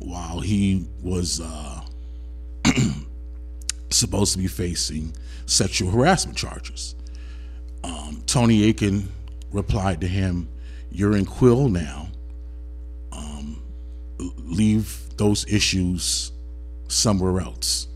while 0.00 0.40
he 0.40 0.86
was 1.02 1.40
uh, 1.40 1.80
supposed 3.90 4.32
to 4.32 4.38
be 4.38 4.48
facing 4.48 5.14
sexual 5.46 5.90
harassment 5.90 6.36
charges. 6.36 6.94
Um, 7.84 8.22
Tony 8.26 8.64
Aiken 8.64 9.08
replied 9.52 10.00
to 10.00 10.08
him, 10.08 10.48
You're 10.90 11.16
in 11.16 11.24
Quill 11.24 11.68
now. 11.68 12.08
Um, 13.12 13.62
leave 14.18 15.16
those 15.16 15.46
issues 15.46 16.32
somewhere 16.88 17.40
else. 17.40 17.88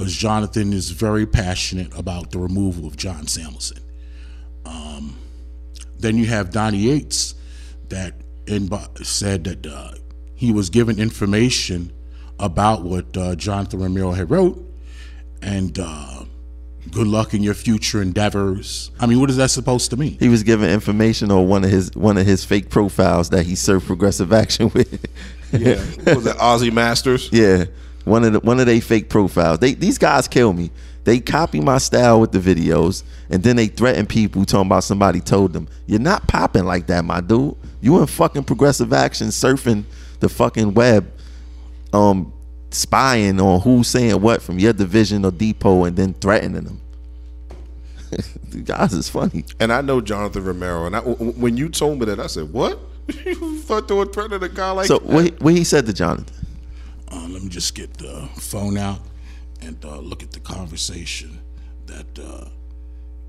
Because 0.00 0.16
Jonathan 0.16 0.72
is 0.72 0.90
very 0.90 1.26
passionate 1.26 1.96
about 1.98 2.30
the 2.30 2.38
removal 2.38 2.86
of 2.86 2.96
John 2.96 3.26
Samuelsen. 3.26 3.80
Then 6.00 6.16
you 6.16 6.26
have 6.26 6.50
Donnie 6.50 6.78
Yates 6.78 7.34
that 7.90 8.14
in, 8.46 8.70
said 9.02 9.44
that 9.44 9.66
uh, 9.66 9.92
he 10.34 10.52
was 10.52 10.70
given 10.70 10.98
information 10.98 11.92
about 12.38 12.82
what 12.82 13.14
uh, 13.16 13.34
Jonathan 13.36 13.80
Romero 13.80 14.12
had 14.12 14.30
wrote, 14.30 14.64
and 15.42 15.78
uh, 15.78 16.24
good 16.90 17.06
luck 17.06 17.34
in 17.34 17.42
your 17.42 17.52
future 17.52 18.00
endeavors. 18.00 18.90
I 18.98 19.06
mean, 19.06 19.20
what 19.20 19.28
is 19.28 19.36
that 19.36 19.50
supposed 19.50 19.90
to 19.90 19.98
mean? 19.98 20.16
He 20.18 20.30
was 20.30 20.42
given 20.42 20.70
information 20.70 21.30
on 21.30 21.48
one 21.48 21.64
of 21.64 21.70
his 21.70 21.94
one 21.94 22.16
of 22.16 22.26
his 22.26 22.44
fake 22.44 22.70
profiles 22.70 23.28
that 23.30 23.44
he 23.44 23.54
served 23.54 23.86
progressive 23.86 24.32
action 24.42 24.70
with. 24.70 25.04
Yeah. 25.52 25.84
was 26.14 26.26
it 26.26 26.36
Ozzy 26.36 26.72
Masters? 26.72 27.28
Yeah, 27.30 27.66
one 28.04 28.24
of 28.24 28.32
the 28.32 28.40
one 28.40 28.60
of 28.60 28.66
they 28.66 28.80
fake 28.80 29.08
profiles. 29.08 29.58
They 29.58 29.74
these 29.74 29.98
guys 29.98 30.28
kill 30.28 30.52
me. 30.52 30.70
They 31.04 31.18
copy 31.18 31.60
my 31.60 31.78
style 31.78 32.20
with 32.20 32.32
the 32.32 32.38
videos, 32.38 33.02
and 33.30 33.42
then 33.42 33.56
they 33.56 33.68
threaten 33.68 34.06
people 34.06 34.44
talking 34.44 34.66
about 34.66 34.84
somebody 34.84 35.20
told 35.20 35.52
them, 35.52 35.68
"You're 35.86 35.98
not 36.00 36.26
popping 36.28 36.64
like 36.64 36.86
that, 36.88 37.04
my 37.04 37.20
dude. 37.20 37.56
You 37.80 38.00
in 38.00 38.06
fucking 38.06 38.44
progressive 38.44 38.92
action, 38.92 39.28
surfing 39.28 39.84
the 40.20 40.28
fucking 40.28 40.74
web, 40.74 41.10
um, 41.92 42.32
spying 42.70 43.40
on 43.40 43.60
who's 43.60 43.88
saying 43.88 44.20
what 44.20 44.42
from 44.42 44.58
your 44.58 44.72
division 44.74 45.24
or 45.24 45.30
depot, 45.30 45.84
and 45.84 45.96
then 45.96 46.14
threatening 46.14 46.64
them." 46.64 46.80
the 48.50 48.58
guys 48.58 48.92
is 48.92 49.08
funny. 49.08 49.44
And 49.60 49.72
I 49.72 49.80
know 49.82 50.00
Jonathan 50.00 50.44
Romero. 50.44 50.86
And 50.86 50.96
I, 50.96 50.98
w- 50.98 51.16
w- 51.16 51.40
when 51.40 51.56
you 51.56 51.68
told 51.68 52.00
me 52.00 52.06
that, 52.06 52.18
I 52.20 52.26
said, 52.26 52.52
"What? 52.52 52.78
you 53.24 53.58
thought 53.60 53.88
they 53.88 53.94
were 53.94 54.06
threatening 54.06 54.42
a 54.42 54.48
guy 54.48 54.70
like 54.72 54.86
So 54.86 54.98
that?" 54.98 55.06
what 55.06 55.24
he, 55.24 55.30
what 55.38 55.54
he 55.54 55.64
said 55.64 55.86
to 55.86 55.92
Jonathan? 55.92 56.34
Uh, 57.10 57.26
let 57.28 57.42
me 57.42 57.48
just 57.48 57.74
get 57.74 57.92
the 57.94 58.28
phone 58.36 58.78
out 58.78 59.00
and 59.62 59.82
uh, 59.84 59.98
look 59.98 60.22
at 60.22 60.30
the 60.30 60.40
conversation 60.40 61.38
that 61.86 62.18
uh, 62.18 62.44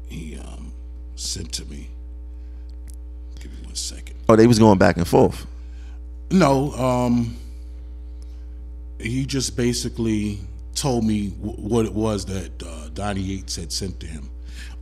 he 0.08 0.38
um, 0.38 0.72
sent 1.16 1.52
to 1.54 1.66
me. 1.66 1.90
Give 3.40 3.52
me 3.52 3.66
one 3.66 3.76
second. 3.76 4.18
Oh, 4.30 4.36
they 4.36 4.48
was 4.48 4.60
going 4.60 4.78
back 4.78 4.98
and 4.98 5.08
forth. 5.08 5.48
No, 6.30 6.72
um, 6.74 7.36
he 9.00 9.26
just 9.26 9.58
basically 9.58 10.40
told 10.76 11.04
me 11.04 11.30
w- 11.30 11.56
what 11.56 11.86
it 11.86 11.94
was 11.94 12.26
that 12.26 12.64
uh, 12.64 12.90
Donnie 12.94 13.22
Yates 13.22 13.56
had 13.56 13.72
sent 13.72 14.00
to 14.00 14.06
him. 14.06 14.30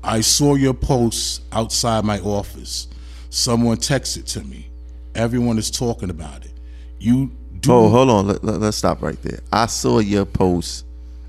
I 0.03 0.21
saw 0.21 0.55
your 0.55 0.73
post 0.73 1.41
outside 1.51 2.05
my 2.05 2.19
office. 2.19 2.87
Someone 3.29 3.77
texted 3.77 4.25
to 4.33 4.43
me. 4.43 4.67
Everyone 5.15 5.57
is 5.57 5.71
talking 5.71 6.09
about 6.09 6.45
it. 6.45 6.53
You 6.99 7.31
do. 7.61 7.71
Oh, 7.71 7.89
hold 7.89 8.09
on. 8.09 8.27
Let, 8.27 8.43
let, 8.43 8.61
us 8.61 8.77
stop 8.77 9.01
right 9.01 9.21
there. 9.21 9.39
I 9.51 9.65
saw 9.67 9.99
your 9.99 10.25
post 10.25 10.85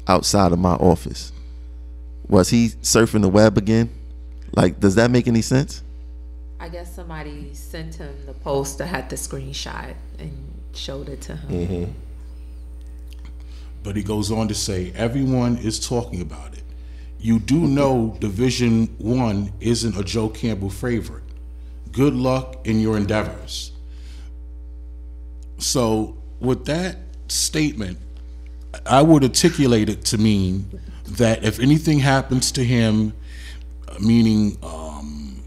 outside 0.06 0.52
of 0.52 0.58
my 0.58 0.74
office. 0.74 1.32
Was 2.28 2.48
he 2.50 2.68
surfing 2.82 3.22
the 3.22 3.28
web 3.28 3.58
again? 3.58 3.90
Like, 4.54 4.80
does 4.80 4.94
that 4.96 5.10
make 5.10 5.28
any 5.28 5.42
sense? 5.42 5.82
I 6.58 6.68
guess 6.68 6.94
somebody 6.94 7.54
sent 7.54 7.94
him 7.94 8.14
the 8.26 8.34
post 8.34 8.78
that 8.78 8.86
had 8.86 9.08
the 9.08 9.16
screenshot 9.16 9.94
and 10.18 10.32
showed 10.74 11.08
it 11.08 11.20
to 11.22 11.36
him. 11.36 11.68
Mm-hmm. 11.68 11.92
But 13.82 13.96
he 13.96 14.02
goes 14.02 14.30
on 14.30 14.48
to 14.48 14.54
say, 14.54 14.92
everyone 14.94 15.56
is 15.56 15.80
talking 15.80 16.20
about 16.20 16.52
it. 16.52 16.64
You 17.18 17.38
do 17.38 17.66
know 17.66 18.16
Division 18.20 18.86
One 18.98 19.52
isn't 19.60 19.96
a 19.96 20.02
Joe 20.02 20.28
Campbell 20.28 20.70
favorite. 20.70 21.24
Good 21.92 22.14
luck 22.14 22.66
in 22.66 22.80
your 22.80 22.96
endeavors. 22.96 23.72
So, 25.58 26.16
with 26.40 26.64
that 26.66 26.96
statement, 27.28 27.98
I 28.86 29.02
would 29.02 29.22
articulate 29.22 29.88
it 29.88 30.04
to 30.06 30.18
mean 30.18 30.80
that 31.06 31.44
if 31.44 31.60
anything 31.60 31.98
happens 31.98 32.52
to 32.52 32.64
him, 32.64 33.12
uh, 33.88 33.94
meaning 34.00 34.56
um, 34.62 35.42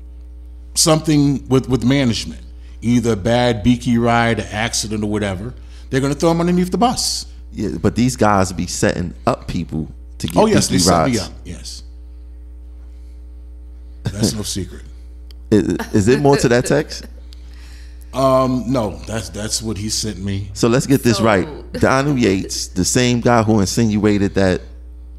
something 0.76 1.48
with, 1.48 1.70
with 1.70 1.84
management, 1.84 2.42
either 2.82 3.14
a 3.14 3.18
bad 3.18 3.64
beaky 3.64 3.98
ride, 3.98 4.40
an 4.40 4.48
accident, 4.52 5.04
or 5.04 5.10
whatever, 5.10 5.54
they're 5.90 6.02
going 6.02 6.14
to 6.14 6.20
throw 6.20 6.32
him 6.32 6.40
underneath 6.42 6.72
the 6.72 6.78
bus. 6.78 7.26
Yeah, 7.52 7.78
but 7.82 7.96
these 7.96 8.16
guys 8.16 8.52
be 8.52 8.68
setting 8.68 9.14
up 9.28 9.48
people 9.48 9.92
to 10.18 10.28
get 10.28 10.38
Oh 10.38 10.46
yes, 10.48 10.68
they 10.68 10.76
beaky 10.76 10.84
set 10.84 11.10
me 11.10 11.20
up. 11.20 11.32
Yes, 11.46 11.84
that's 14.04 14.34
no 14.34 14.42
secret. 14.42 14.84
Is, 15.52 15.78
is 15.94 16.08
it 16.08 16.20
more 16.20 16.36
to 16.38 16.50
that 16.50 16.66
text? 16.66 17.06
Um, 18.14 18.66
no, 18.68 18.98
that's 19.08 19.30
that's 19.30 19.62
what 19.62 19.78
he 19.78 19.90
sent 19.90 20.20
me. 20.20 20.50
So 20.54 20.68
let's 20.68 20.86
get 20.86 21.02
this 21.04 21.18
So- 21.18 21.24
right. 21.24 21.48
Donald 21.74 22.20
Yates, 22.20 22.68
the 22.68 22.86
same 22.86 23.22
guy 23.22 23.42
who 23.44 23.60
insinuated 23.60 24.36
that 24.36 24.62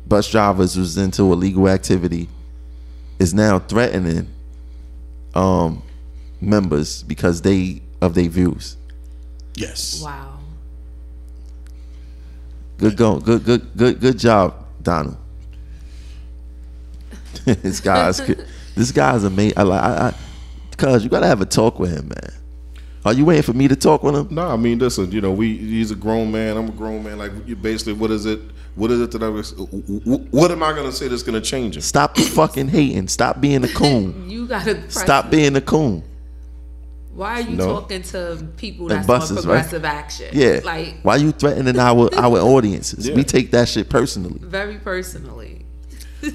bus 0.07 0.31
drivers 0.31 0.77
was 0.77 0.97
into 0.97 1.33
illegal 1.33 1.69
activity, 1.69 2.29
is 3.19 3.35
now 3.35 3.59
threatening 3.59 4.29
um 5.35 5.83
members 6.41 7.03
because 7.03 7.43
they 7.43 7.83
of 8.01 8.15
their 8.15 8.29
views. 8.29 8.77
Yes. 9.57 10.01
Wow. 10.03 10.39
Good 12.79 12.97
go, 12.97 13.19
good, 13.21 13.45
good, 13.45 13.77
good, 13.77 14.01
good 14.01 14.19
job, 14.19 14.55
Donald. 14.83 15.17
this 17.45 17.81
guy's 17.81 18.19
this 18.75 18.91
guy's 18.93 19.25
amazing. 19.25 19.59
I 19.59 19.63
like, 19.63 19.83
I, 19.83 20.09
I, 20.09 20.15
cause 20.77 21.03
you 21.05 21.11
gotta 21.11 21.27
have 21.27 21.41
a 21.41 21.47
talk 21.47 21.79
with 21.79 21.91
him, 21.93 22.09
man. 22.09 22.33
Are 23.05 23.13
you 23.13 23.25
waiting 23.27 23.43
for 23.43 23.53
me 23.53 23.69
to 23.69 23.77
talk 23.77 24.03
with 24.03 24.15
him? 24.15 24.29
No, 24.31 24.49
I 24.49 24.57
mean, 24.57 24.79
listen, 24.79 25.13
you 25.13 25.21
know, 25.21 25.33
we 25.33 25.57
he's 25.57 25.91
a 25.91 25.95
grown 25.97 26.33
man. 26.33 26.57
I'm 26.57 26.69
a 26.69 26.73
grown 26.73 27.05
man. 27.05 27.19
Like, 27.19 27.33
you 27.47 27.55
basically, 27.55 27.93
what 27.93 28.11
is 28.11 28.25
it? 28.25 28.41
What 28.77 28.91
is 28.91 29.01
it 29.01 29.11
that 29.13 29.23
I? 29.23 29.29
What 30.31 30.51
am 30.51 30.63
I 30.63 30.73
going 30.73 30.87
to 30.87 30.93
say 30.93 31.07
that's 31.09 31.23
going 31.23 31.41
to 31.41 31.47
change 31.47 31.77
it? 31.77 31.83
Stop 31.83 32.17
fucking 32.17 32.69
hating. 32.69 33.09
Stop 33.09 33.41
being 33.41 33.63
a 33.65 33.69
coon. 33.69 34.29
You 34.29 34.47
gotta 34.49 34.75
press 34.77 35.01
Stop 35.01 35.31
being 35.31 35.55
a 35.57 35.61
coon. 35.61 36.03
Why 37.13 37.35
are 37.35 37.41
you 37.43 37.57
No. 37.57 37.67
talking 37.81 38.03
to 38.03 38.45
people 38.57 38.87
And 38.91 38.97
that's 38.99 39.07
buses, 39.07 39.45
on 39.47 39.53
right? 39.53 39.61
progressive 39.61 39.85
action? 39.85 40.27
Yeah. 40.33 40.61
Like 40.65 40.97
Why 41.03 41.15
are 41.15 41.19
you 41.19 41.31
threatening 41.31 41.79
our 41.79 42.13
our 42.17 42.39
audiences? 42.39 43.07
Yeah. 43.09 43.15
We 43.15 43.23
take 43.23 43.53
that 43.53 43.69
shit 43.69 43.89
personally. 43.89 44.41
very 44.41 44.79
personally. 44.79 45.65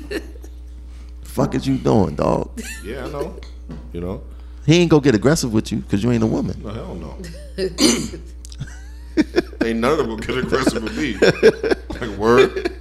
Fuck 1.23 1.55
is 1.55 1.67
you 1.67 1.77
doing, 1.77 2.15
dog? 2.15 2.61
Yeah, 2.83 3.05
I 3.05 3.09
know. 3.09 3.39
You 3.91 4.01
know, 4.01 4.23
He 4.69 4.75
ain't 4.75 4.91
gonna 4.91 5.01
get 5.01 5.15
aggressive 5.15 5.51
with 5.51 5.71
you 5.71 5.79
because 5.79 6.03
you 6.03 6.11
ain't 6.11 6.21
a 6.21 6.27
woman. 6.27 6.61
no 6.63 6.69
hell 6.69 6.93
no. 6.93 7.17
Ain't 9.65 9.79
none 9.79 9.99
of 9.99 10.07
them 10.07 10.17
get 10.17 10.37
aggressive 10.37 10.83
with 10.83 10.95
me. 10.95 11.15
Like 11.99 12.15
word. 12.19 12.71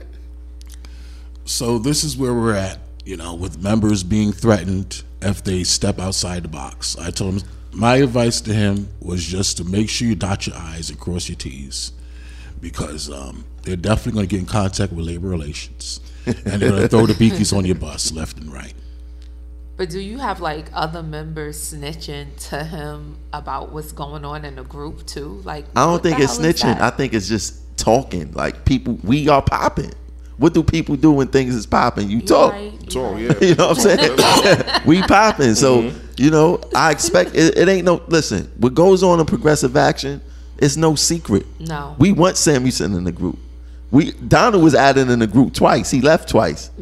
So 1.47 1.79
this 1.79 2.05
is 2.05 2.15
where 2.15 2.35
we're 2.35 2.53
at. 2.53 2.79
You 3.07 3.17
know, 3.17 3.35
with 3.35 3.63
members 3.63 4.03
being 4.03 4.33
threatened 4.33 5.03
if 5.23 5.43
they 5.43 5.65
step 5.65 5.99
outside 5.99 6.43
the 6.43 6.49
box. 6.49 6.95
I 6.99 7.11
told 7.11 7.41
him 7.41 7.49
my 7.73 7.97
advice 7.97 8.43
to 8.43 8.53
him 8.53 8.89
was 9.01 9.25
just 9.25 9.57
to 9.57 9.65
make 9.65 9.89
sure 9.89 10.09
you 10.09 10.15
dot 10.15 10.47
your 10.47 10.57
I's 10.57 10.91
and 10.91 11.01
cross 11.01 11.31
your 11.31 11.37
T's, 11.37 11.93
because 12.61 13.11
um, 13.11 13.47
they're 13.63 13.77
definitely 13.77 14.13
going 14.13 14.29
to 14.29 14.31
get 14.31 14.41
in 14.41 14.47
contact 14.47 14.93
with 14.93 15.07
labor 15.07 15.29
relations, 15.29 16.01
and 16.27 16.61
they're 16.61 16.69
going 16.69 16.83
to 16.83 16.89
throw 16.89 17.07
the 17.07 17.15
beakies 17.15 17.57
on 17.57 17.65
your 17.65 17.77
bus 17.77 18.13
left 18.13 18.37
and 18.37 18.53
right. 18.53 18.75
But 19.79 19.91
do 19.91 20.01
you 20.01 20.19
have 20.19 20.41
like 20.41 20.67
other 20.75 21.05
members 21.05 21.73
snitching 21.73 22.37
to 22.51 22.65
him 22.65 23.17
about 23.33 23.71
what's 23.73 23.93
going 23.93 24.25
on 24.25 24.45
in 24.45 24.57
the 24.57 24.65
group 24.65 25.07
too? 25.07 25.41
Like 25.45 25.67
I 25.77 25.87
don't 25.87 26.03
think 26.03 26.19
it's 26.19 26.37
snitching. 26.37 26.81
I 26.81 26.91
think 26.91 27.15
it's 27.15 27.29
just 27.29 27.79
talking. 27.79 28.33
Like 28.33 28.65
people, 28.65 28.99
we 29.05 29.29
are 29.29 29.41
popping. 29.41 29.93
What 30.37 30.53
do 30.53 30.65
people 30.65 30.97
do 30.97 31.13
when 31.13 31.29
things 31.29 31.55
is 31.55 31.65
popping? 31.65 32.11
You 32.11 32.19
You 32.19 32.27
talk. 32.27 32.53
right, 32.53 32.73
you 32.73 32.91
So 32.91 33.13
right. 33.13 33.23
yeah. 33.23 33.39
You 33.49 33.55
know 33.55 33.69
what 33.69 33.87
I'm 33.87 33.99
saying? 33.99 34.83
we 34.87 35.01
popping. 35.03 35.55
So, 35.55 35.83
mm-hmm. 35.83 35.99
you 36.17 36.33
know, 36.33 36.61
I 36.75 36.91
expect 36.91 37.37
it, 37.37 37.57
it 37.57 37.69
ain't 37.69 37.85
no 37.85 38.03
listen, 38.09 38.51
what 38.57 38.75
goes 38.75 39.05
on 39.05 39.21
in 39.21 39.27
progressive 39.27 39.77
action, 39.77 40.21
it's 40.59 40.77
no 40.77 40.97
secret. 40.97 41.47
No. 41.61 41.95
We 42.01 42.11
want 42.11 42.35
Samuelsen 42.35 42.97
in 42.97 43.05
the 43.05 43.13
group. 43.13 43.39
We 43.93 44.11
Donald 44.11 44.65
was 44.65 44.75
added 44.75 45.09
in 45.09 45.21
the 45.21 45.29
group 45.29 45.55
twice. 45.55 45.89
He 45.89 46.01
left 46.01 46.29
twice. 46.29 46.73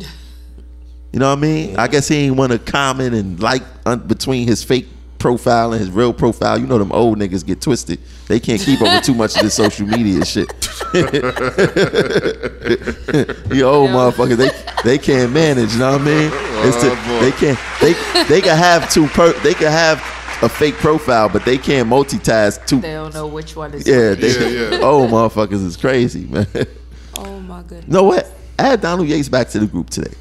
You 1.16 1.20
know 1.20 1.30
what 1.30 1.38
I 1.38 1.40
mean? 1.40 1.76
I 1.78 1.88
guess 1.88 2.08
he 2.08 2.16
ain't 2.26 2.36
want 2.36 2.52
to 2.52 2.58
comment 2.58 3.14
and 3.14 3.40
like 3.40 3.62
un- 3.86 4.00
between 4.00 4.46
his 4.46 4.62
fake 4.62 4.86
profile 5.18 5.72
and 5.72 5.80
his 5.80 5.88
real 5.90 6.12
profile. 6.12 6.58
You 6.60 6.66
know 6.66 6.76
them 6.76 6.92
old 6.92 7.18
niggas 7.18 7.42
get 7.46 7.62
twisted. 7.62 8.00
They 8.28 8.38
can't 8.38 8.60
keep 8.60 8.82
up 8.82 8.88
with 8.94 9.02
too 9.02 9.14
much 9.14 9.34
of 9.34 9.40
this 9.40 9.54
social 9.54 9.86
media 9.86 10.26
shit. 10.26 10.52
you 13.50 13.64
old 13.64 13.88
motherfuckers, 13.92 14.36
they 14.36 14.50
they 14.84 14.98
can't 14.98 15.32
manage. 15.32 15.72
You 15.72 15.78
know 15.78 15.92
what 15.92 16.02
I 16.02 16.04
mean? 16.04 16.30
Oh, 16.30 16.62
it's 16.66 16.76
to- 16.82 16.90
Oh, 16.94 17.20
they 17.22 17.32
can't. 17.32 17.58
They 17.80 17.94
they 18.28 18.42
can 18.42 18.58
have 18.58 18.92
two. 18.92 19.06
Per, 19.06 19.32
they 19.40 19.54
can 19.54 19.72
have 19.72 19.96
a 20.42 20.50
fake 20.50 20.74
profile, 20.74 21.30
but 21.30 21.46
they 21.46 21.56
can't 21.56 21.88
multitask 21.88 22.66
two. 22.66 22.82
They 22.82 22.92
don't 22.92 23.14
know 23.14 23.26
which 23.26 23.56
one 23.56 23.72
is 23.72 23.88
Yeah, 23.88 24.12
they, 24.12 24.32
Yeah, 24.70 24.76
yeah. 24.80 24.84
old 24.84 25.10
motherfuckers 25.10 25.64
is 25.64 25.78
crazy, 25.78 26.26
man. 26.26 26.46
Oh 27.16 27.40
my 27.40 27.62
goodness. 27.62 27.86
You 27.86 27.92
know 27.94 28.02
what? 28.04 28.30
Add 28.58 28.82
Donald 28.82 29.08
Yates 29.08 29.30
back 29.30 29.48
to 29.48 29.58
the 29.60 29.66
group 29.66 29.88
today. 29.88 30.12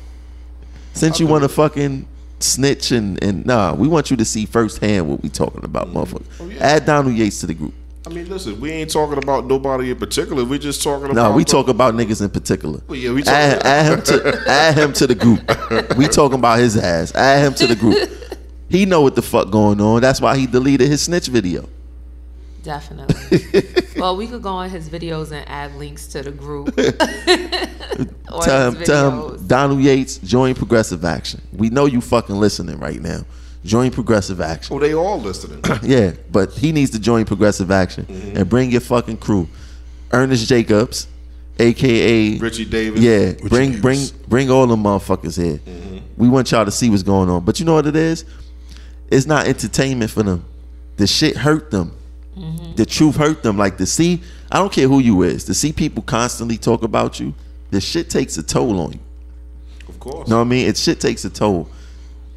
Since 0.95 1.19
you 1.19 1.27
want 1.27 1.43
to 1.43 1.49
fucking 1.49 2.07
snitch 2.39 2.91
and, 2.91 3.21
and 3.23 3.45
nah, 3.45 3.73
we 3.73 3.87
want 3.87 4.11
you 4.11 4.17
to 4.17 4.25
see 4.25 4.45
firsthand 4.45 5.09
what 5.09 5.21
we 5.21 5.29
talking 5.29 5.63
about, 5.63 5.87
mm-hmm. 5.87 5.97
motherfucker. 5.97 6.25
Oh, 6.39 6.49
yeah. 6.49 6.63
Add 6.63 6.85
Donald 6.85 7.15
Yates 7.15 7.41
to 7.41 7.47
the 7.47 7.53
group. 7.53 7.73
I 8.07 8.11
mean, 8.11 8.29
listen, 8.29 8.59
we 8.61 8.71
ain't 8.71 8.91
talking 8.91 9.17
about 9.17 9.45
nobody 9.45 9.89
in 9.89 9.97
particular. 9.97 10.43
We 10.43 10.59
just 10.59 10.83
talking 10.83 11.05
about. 11.05 11.15
No, 11.15 11.35
we 11.35 11.43
talk 11.43 11.69
about 11.69 11.95
niggas 11.95 12.21
in 12.21 12.29
particular. 12.29 12.79
Well, 12.87 12.97
yeah, 12.97 13.11
we 13.11 13.23
add, 13.23 13.65
add 13.65 13.91
him 13.91 14.03
to 14.03 14.43
add 14.47 14.77
him 14.77 14.93
to 14.93 15.07
the 15.07 15.15
group. 15.15 15.97
We 15.97 16.07
talking 16.07 16.37
about 16.37 16.59
his 16.59 16.77
ass. 16.77 17.15
Add 17.15 17.47
him 17.47 17.53
to 17.55 17.67
the 17.67 17.75
group. 17.75 18.09
He 18.67 18.85
know 18.85 19.01
what 19.01 19.15
the 19.15 19.21
fuck 19.21 19.51
going 19.51 19.79
on. 19.79 20.01
That's 20.01 20.19
why 20.19 20.35
he 20.35 20.47
deleted 20.47 20.89
his 20.89 21.03
snitch 21.03 21.27
video. 21.27 21.69
Definitely. 22.65 23.61
well, 24.01 24.17
we 24.17 24.25
could 24.27 24.41
go 24.41 24.49
on 24.49 24.69
his 24.71 24.89
videos 24.89 25.31
and 25.31 25.47
add 25.47 25.75
links 25.75 26.07
to 26.07 26.23
the 26.23 26.31
group. 26.31 26.69
or 26.77 28.41
Tell 28.41 28.71
his 28.71 28.89
videos. 28.89 29.47
Donald 29.47 29.79
Yates, 29.79 30.17
join 30.17 30.55
Progressive 30.55 31.05
Action. 31.05 31.41
We 31.53 31.69
know 31.69 31.85
you 31.85 32.01
fucking 32.01 32.35
listening 32.35 32.79
right 32.79 32.99
now. 32.99 33.21
Join 33.63 33.91
Progressive 33.91 34.41
Action. 34.41 34.75
Oh, 34.75 34.79
they 34.79 34.93
all 34.95 35.19
listening. 35.19 35.61
Yeah, 35.83 36.13
but 36.31 36.51
he 36.53 36.71
needs 36.71 36.91
to 36.91 36.99
join 36.99 37.25
Progressive 37.25 37.69
Action 37.71 38.05
Mm-hmm. 38.05 38.37
and 38.37 38.49
bring 38.49 38.71
your 38.71 38.81
fucking 38.81 39.17
crew. 39.17 39.47
Ernest 40.11 40.47
Jacobs, 40.47 41.07
aka 41.59 42.37
Richie 42.37 42.65
Davis. 42.65 42.99
Yeah, 43.01 43.33
bring 43.47 43.71
Davis. 43.73 43.81
bring 43.81 44.27
bring 44.27 44.49
all 44.51 44.65
the 44.67 44.75
motherfuckers 44.75 45.41
here. 45.41 45.57
Mm-hmm. 45.57 45.97
We 46.17 46.29
want 46.29 46.51
y'all 46.51 46.65
to 46.65 46.71
see 46.71 46.89
what's 46.89 47.03
going 47.03 47.29
on. 47.29 47.43
But 47.45 47.59
you 47.59 47.65
know 47.65 47.73
what 47.73 47.85
it 47.87 47.95
is? 47.95 48.25
It's 49.09 49.25
not 49.27 49.47
entertainment 49.47 50.09
for 50.11 50.23
them. 50.23 50.45
The 50.97 51.05
shit 51.07 51.35
hurt 51.37 51.69
them. 51.71 51.91
The 52.75 52.85
truth 52.85 53.15
hurt 53.15 53.43
them. 53.43 53.57
Like 53.57 53.77
to 53.77 53.85
see, 53.85 54.21
I 54.51 54.57
don't 54.57 54.71
care 54.71 54.87
who 54.87 54.99
you 54.99 55.23
is, 55.23 55.45
to 55.45 55.53
see 55.53 55.71
people 55.71 56.03
constantly 56.03 56.57
talk 56.57 56.83
about 56.83 57.19
you, 57.19 57.33
the 57.71 57.79
shit 57.79 58.09
takes 58.09 58.37
a 58.37 58.43
toll 58.43 58.79
on 58.79 58.93
you. 58.93 58.99
Of 59.87 59.99
course. 59.99 60.27
You 60.27 60.31
know 60.31 60.39
what 60.39 60.45
I 60.45 60.49
mean? 60.49 60.67
It 60.67 60.77
shit 60.77 60.99
takes 60.99 61.23
a 61.25 61.29
toll. 61.29 61.69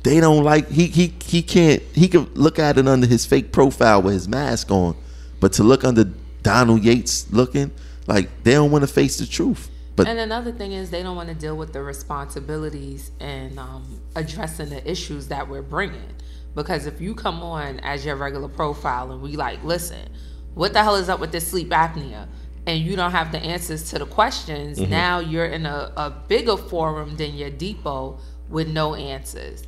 They 0.05 0.21
don't 0.21 0.45
like 0.45 0.69
he 0.71 0.87
he 0.87 1.13
he 1.25 1.43
can't 1.43 1.83
he 1.93 2.09
could 2.09 2.39
look 2.39 2.59
at 2.59 2.79
it 2.79 2.87
under 2.87 3.07
his 3.07 3.27
fake 3.27 3.51
profile 3.53 4.01
with 4.01 4.15
his 4.15 4.29
mask 4.29 4.71
on, 4.71 4.97
but 5.41 5.53
to 5.55 5.65
look 5.65 5.85
under 5.85 6.05
Donald 6.43 6.85
Yates 6.85 7.31
looking 7.33 7.73
like 8.07 8.29
they 8.45 8.53
don't 8.53 8.71
want 8.71 8.83
to 8.83 8.89
face 8.89 9.19
the 9.19 9.27
truth. 9.27 9.69
But 9.97 10.07
And 10.07 10.21
another 10.21 10.53
thing 10.53 10.73
is 10.73 10.91
they 10.91 11.03
don't 11.03 11.17
want 11.17 11.29
to 11.29 11.35
deal 11.35 11.57
with 11.57 11.73
the 11.73 11.83
responsibilities 11.83 13.11
and 13.19 13.59
um, 13.59 14.01
addressing 14.15 14.69
the 14.69 14.89
issues 14.89 15.27
that 15.29 15.49
we're 15.49 15.63
bringing. 15.63 16.15
Because 16.59 16.87
if 16.87 17.01
you 17.01 17.15
come 17.15 17.41
on 17.41 17.79
as 17.81 18.05
your 18.05 18.17
regular 18.17 18.49
profile 18.49 19.13
and 19.13 19.23
we 19.23 19.37
like, 19.37 19.63
listen, 19.63 20.09
what 20.55 20.73
the 20.73 20.83
hell 20.83 20.97
is 20.97 21.09
up 21.09 21.21
with 21.21 21.31
this 21.31 21.47
sleep 21.47 21.69
apnea? 21.71 22.27
and 22.67 22.81
you 22.85 22.97
don't 22.97 23.13
have 23.13 23.33
the 23.33 23.39
answers 23.39 23.89
to 23.91 23.99
the 23.99 24.05
questions, 24.05 24.79
Mm-hmm. 24.79 24.91
now 24.91 25.21
you're 25.21 25.47
in 25.47 25.65
a, 25.65 25.91
a 25.97 26.11
bigger 26.11 26.57
forum 26.57 27.17
than 27.17 27.35
your 27.35 27.49
depot 27.49 28.19
with 28.51 28.69
no 28.69 28.95
answers. 28.95 29.63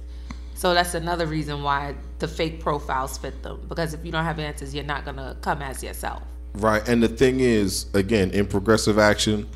So 0.54 0.74
that's 0.74 0.92
another 0.92 1.26
reason 1.26 1.62
why 1.62 1.94
the 2.18 2.28
fake 2.28 2.60
profiles 2.60 3.16
fit 3.16 3.42
them. 3.42 3.64
Because 3.68 3.94
if 3.94 4.04
you 4.04 4.12
don't 4.12 4.24
have 4.24 4.38
answers, 4.38 4.74
you're 4.74 4.84
not 4.84 5.06
gonna 5.06 5.34
come 5.40 5.62
as 5.62 5.82
yourself. 5.82 6.22
Right. 6.54 6.86
And 6.86 7.02
the 7.02 7.08
thing 7.08 7.40
is, 7.40 7.86
again, 7.94 8.32
in 8.32 8.46
progressive 8.46 8.98
action, 8.98 9.48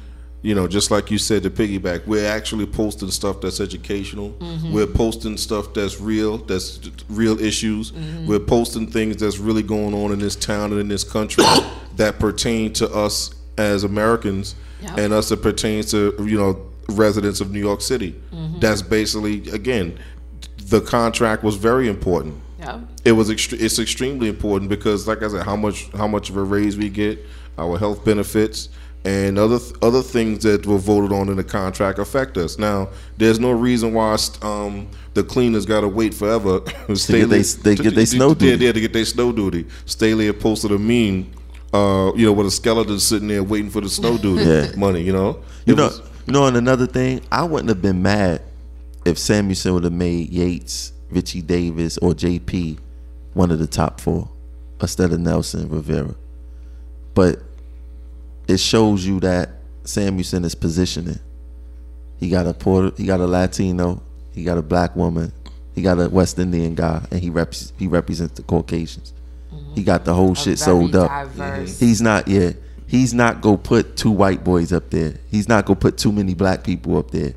you 0.44 0.54
know, 0.54 0.68
just 0.68 0.90
like 0.90 1.10
you 1.10 1.16
said, 1.16 1.42
to 1.44 1.50
piggyback, 1.50 2.06
we're 2.06 2.28
actually 2.28 2.66
posting 2.66 3.10
stuff 3.10 3.40
that's 3.40 3.60
educational. 3.60 4.32
Mm-hmm. 4.32 4.74
We're 4.74 4.86
posting 4.86 5.38
stuff 5.38 5.72
that's 5.72 5.98
real, 6.02 6.36
that's 6.36 6.80
real 7.08 7.40
issues. 7.40 7.92
Mm-hmm. 7.92 8.26
We're 8.26 8.40
posting 8.40 8.86
things 8.86 9.16
that's 9.16 9.38
really 9.38 9.62
going 9.62 9.94
on 9.94 10.12
in 10.12 10.18
this 10.18 10.36
town 10.36 10.72
and 10.72 10.80
in 10.82 10.88
this 10.88 11.02
country 11.02 11.44
that 11.96 12.18
pertain 12.18 12.74
to 12.74 12.88
us 12.94 13.34
as 13.56 13.84
Americans 13.84 14.54
Yep. 14.82 14.98
and 14.98 15.12
us 15.14 15.30
that 15.30 15.40
pertains 15.40 15.90
to, 15.92 16.14
you 16.28 16.36
know, 16.36 16.66
residents 16.90 17.40
of 17.40 17.50
New 17.50 17.60
York 17.60 17.80
City. 17.80 18.12
Mm-hmm. 18.34 18.58
That's 18.60 18.82
basically, 18.82 19.48
again, 19.48 19.98
the 20.58 20.82
contract 20.82 21.42
was 21.42 21.56
very 21.56 21.88
important 21.88 22.34
Yeah. 22.58 22.80
it 23.02 23.12
was 23.12 23.30
extre- 23.30 23.58
it's 23.62 23.78
extremely 23.78 24.28
important 24.28 24.68
because 24.68 25.08
like 25.08 25.22
I 25.22 25.28
said 25.28 25.44
how 25.44 25.56
much 25.56 25.90
how 25.92 26.06
much 26.06 26.28
of 26.30 26.36
a 26.36 26.42
raise 26.42 26.76
we 26.76 26.88
get 26.90 27.18
our 27.58 27.78
health 27.78 28.04
benefits 28.04 28.68
and 29.04 29.38
other 29.38 29.58
th- 29.58 29.72
other 29.82 30.00
things 30.02 30.42
that 30.44 30.66
were 30.66 30.78
voted 30.78 31.12
on 31.12 31.28
in 31.28 31.36
the 31.36 31.44
contract 31.44 31.98
affect 31.98 32.36
us 32.38 32.58
now 32.58 32.88
there's 33.18 33.38
no 33.38 33.50
reason 33.50 33.92
why 33.92 34.16
um, 34.42 34.88
the 35.14 35.22
cleaners 35.22 35.66
got 35.66 35.82
to 35.82 35.88
wait 35.88 36.14
forever 36.14 36.60
Staley- 36.94 37.24
they- 37.24 37.42
they 37.42 37.74
get 37.76 37.94
their 37.94 38.06
snow 38.06 38.28
yeah, 38.28 38.34
duty. 38.34 38.64
yeah, 38.64 38.72
to 38.72 38.80
get 38.80 38.92
their 38.92 39.04
snow 39.04 39.30
duty 39.32 39.66
Staley 39.84 40.26
had 40.26 40.40
posted 40.40 40.70
a 40.72 40.78
meme 40.78 41.30
uh, 41.72 42.12
you 42.16 42.24
know 42.24 42.32
with 42.32 42.46
a 42.46 42.50
skeleton 42.50 42.98
sitting 42.98 43.28
there 43.28 43.42
waiting 43.42 43.70
for 43.70 43.80
the 43.82 43.88
snow 43.90 44.16
duty 44.16 44.44
Yeah. 44.48 44.70
money 44.76 45.02
you 45.02 45.12
know 45.12 45.42
You 45.66 45.74
know, 45.74 45.86
was- 45.88 46.00
you 46.26 46.32
know, 46.32 46.46
and 46.46 46.56
another 46.56 46.86
thing, 46.86 47.20
I 47.30 47.44
wouldn't 47.44 47.68
have 47.68 47.82
been 47.82 48.00
mad 48.00 48.40
if 49.04 49.18
Samuelsen 49.18 49.74
would 49.74 49.84
have 49.84 49.92
made 49.92 50.30
Yates, 50.30 50.94
Richie 51.10 51.42
Davis, 51.42 51.98
or 51.98 52.14
JP 52.14 52.78
one 53.34 53.50
of 53.50 53.58
the 53.58 53.66
top 53.66 54.00
four 54.00 54.30
instead 54.80 55.12
of 55.12 55.20
Nelson 55.20 55.68
Rivera. 55.68 56.14
But 57.12 57.40
it 58.48 58.58
shows 58.58 59.06
you 59.06 59.20
that 59.20 59.50
Samuelsen 59.84 60.44
is 60.44 60.54
positioning. 60.54 61.18
He 62.18 62.30
got 62.30 62.46
a 62.46 62.54
Puerto, 62.54 62.94
he 62.96 63.06
got 63.06 63.20
a 63.20 63.26
Latino, 63.26 64.02
he 64.32 64.44
got 64.44 64.58
a 64.58 64.62
black 64.62 64.96
woman, 64.96 65.32
he 65.74 65.82
got 65.82 65.98
a 66.00 66.08
West 66.08 66.38
Indian 66.38 66.74
guy, 66.74 67.04
and 67.10 67.20
he 67.20 67.30
reps 67.30 67.72
he 67.78 67.86
represents 67.86 68.34
the 68.34 68.42
Caucasians. 68.42 69.12
He 69.74 69.82
got 69.82 70.04
the 70.04 70.14
whole 70.14 70.34
shit 70.34 70.58
very 70.58 70.66
sold 70.66 70.96
up. 70.96 71.10
diverse. 71.10 71.78
He's 71.78 72.00
not 72.00 72.28
yeah. 72.28 72.52
He's 72.86 73.14
not 73.14 73.40
go 73.40 73.56
put 73.56 73.96
two 73.96 74.10
white 74.10 74.44
boys 74.44 74.72
up 74.72 74.90
there. 74.90 75.14
He's 75.30 75.48
not 75.48 75.64
go 75.64 75.74
put 75.74 75.96
too 75.98 76.12
many 76.12 76.34
black 76.34 76.62
people 76.64 76.96
up 76.96 77.10
there. 77.10 77.34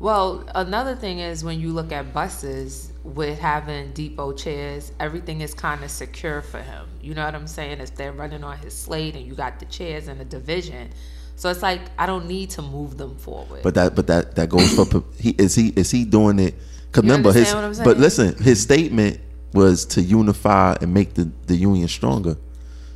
Well, 0.00 0.44
another 0.54 0.94
thing 0.94 1.18
is 1.18 1.42
when 1.42 1.58
you 1.58 1.72
look 1.72 1.90
at 1.90 2.12
buses 2.12 2.92
with 3.02 3.38
having 3.38 3.90
depot 3.92 4.32
chairs, 4.32 4.92
everything 5.00 5.40
is 5.40 5.54
kind 5.54 5.82
of 5.82 5.90
secure 5.90 6.40
for 6.40 6.58
him. 6.60 6.86
You 7.00 7.14
know 7.14 7.24
what 7.24 7.34
I'm 7.34 7.48
saying? 7.48 7.80
If 7.80 7.96
they're 7.96 8.12
running 8.12 8.44
on 8.44 8.58
his 8.58 8.74
slate 8.74 9.16
and 9.16 9.26
you 9.26 9.34
got 9.34 9.58
the 9.58 9.64
chairs 9.66 10.06
in 10.06 10.18
the 10.18 10.24
division, 10.24 10.90
so 11.34 11.50
it's 11.50 11.62
like 11.62 11.80
I 11.98 12.06
don't 12.06 12.26
need 12.26 12.50
to 12.50 12.62
move 12.62 12.96
them 12.96 13.16
forward. 13.16 13.62
But 13.62 13.74
that 13.74 13.96
but 13.96 14.06
that 14.06 14.36
that 14.36 14.48
goes 14.48 14.72
for 14.74 15.02
he 15.18 15.30
is 15.30 15.54
he 15.54 15.68
is 15.76 15.90
he 15.90 16.04
doing 16.04 16.38
it? 16.38 16.54
Cause 16.92 17.04
You 17.04 17.10
remember 17.10 17.30
his 17.32 17.52
understand 17.52 17.72
what 17.72 17.78
I'm 17.78 17.84
but 17.84 18.00
listen, 18.00 18.42
his 18.42 18.60
statement 18.62 19.20
was 19.52 19.84
to 19.86 20.02
unify 20.02 20.76
and 20.80 20.94
make 20.94 21.14
the 21.14 21.30
the 21.46 21.56
union 21.56 21.88
stronger. 21.88 22.36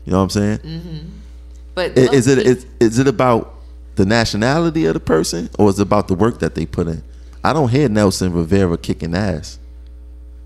You 0.05 0.13
know 0.13 0.19
what 0.19 0.25
I'm 0.25 0.31
saying? 0.31 0.59
Mm-hmm. 0.59 1.09
but 1.75 1.97
Is 1.97 2.27
it 2.27 2.39
look, 2.39 2.47
he- 2.47 2.53
is, 2.53 2.67
is 2.81 2.99
it 2.99 3.07
about 3.09 3.62
the 3.97 4.05
nationality 4.07 4.87
of 4.87 4.95
the 4.95 5.01
person 5.01 5.51
or 5.59 5.69
is 5.71 5.79
it 5.79 5.83
about 5.83 6.09
the 6.09 6.15
work 6.15 6.39
that 6.41 6.55
they 6.55 6.67
put 6.67 6.87
in? 6.89 7.03
I 7.45 7.53
don't 7.53 7.69
hear 7.69 7.89
Nelson 7.89 8.33
Rivera 8.33 8.79
kicking 8.79 9.15
ass. 9.15 9.59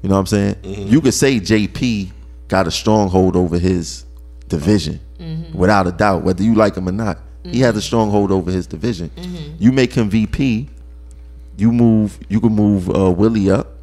You 0.02 0.08
know 0.08 0.14
what 0.16 0.20
I'm 0.20 0.26
saying? 0.26 0.54
Mm-hmm. 0.56 0.88
You 0.88 1.00
could 1.00 1.14
say 1.14 1.38
JP 1.40 2.10
got 2.48 2.66
a 2.66 2.70
stronghold 2.70 3.36
over 3.36 3.58
his 3.58 4.04
division, 4.48 5.00
Mm-hmm. 5.18 5.56
without 5.56 5.86
a 5.86 5.92
doubt, 5.92 6.24
whether 6.24 6.42
you 6.42 6.54
like 6.54 6.76
him 6.76 6.86
or 6.88 6.92
not. 6.92 7.18
He 7.42 7.60
has 7.60 7.74
a 7.76 7.80
stronghold 7.80 8.30
over 8.32 8.50
his 8.50 8.66
division. 8.66 9.08
Mm-hmm. 9.16 9.56
You 9.58 9.72
make 9.72 9.92
him 9.94 10.10
VP, 10.10 10.68
you 11.56 11.72
move. 11.72 12.18
You 12.28 12.40
can 12.40 12.52
move 12.52 12.90
uh, 12.94 13.10
Willie 13.10 13.50
up. 13.50 13.75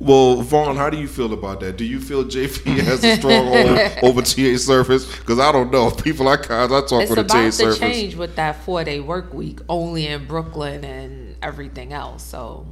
Well, 0.00 0.42
Vaughn, 0.42 0.76
how 0.76 0.90
do 0.90 0.96
you 0.96 1.08
feel 1.08 1.32
about 1.32 1.60
that? 1.60 1.76
Do 1.76 1.84
you 1.84 2.00
feel 2.00 2.24
JP 2.24 2.78
has 2.84 3.02
a 3.02 3.16
stronghold 3.16 4.04
over 4.04 4.22
TA 4.22 4.56
Surface? 4.56 5.04
Because 5.18 5.40
I 5.40 5.50
don't 5.50 5.72
know. 5.72 5.90
People 5.90 6.26
like 6.26 6.46
guys 6.46 6.70
I 6.70 6.80
talk 6.82 7.02
it's 7.02 7.10
with 7.10 7.18
a 7.18 7.22
about 7.22 7.32
TA 7.32 7.42
to 7.44 7.52
Surface. 7.52 7.78
change 7.78 8.14
with 8.14 8.36
that 8.36 8.62
four 8.62 8.84
day 8.84 9.00
work 9.00 9.34
week 9.34 9.60
only 9.68 10.06
in 10.06 10.26
Brooklyn 10.26 10.84
and 10.84 11.36
everything 11.42 11.92
else. 11.92 12.22
So 12.22 12.66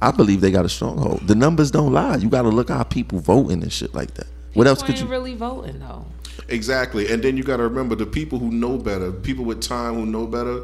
I 0.00 0.10
believe 0.10 0.40
they 0.40 0.50
got 0.50 0.64
a 0.64 0.68
stronghold. 0.68 1.26
The 1.28 1.36
numbers 1.36 1.70
don't 1.70 1.92
lie. 1.92 2.16
You 2.16 2.28
got 2.28 2.42
to 2.42 2.48
look 2.48 2.68
how 2.68 2.82
people 2.82 3.20
voting 3.20 3.62
and 3.62 3.72
shit 3.72 3.94
like 3.94 4.14
that. 4.14 4.26
What 4.54 4.66
else 4.66 4.82
could 4.82 4.98
you? 4.98 5.06
really 5.06 5.34
voting 5.34 5.78
though? 5.78 6.04
Exactly. 6.48 7.10
And 7.10 7.22
then 7.22 7.36
you 7.36 7.44
got 7.44 7.58
to 7.58 7.62
remember 7.62 7.94
the 7.94 8.06
people 8.06 8.38
who 8.38 8.50
know 8.50 8.76
better, 8.76 9.12
people 9.12 9.44
with 9.44 9.62
time 9.62 9.94
who 9.94 10.06
know 10.06 10.26
better. 10.26 10.62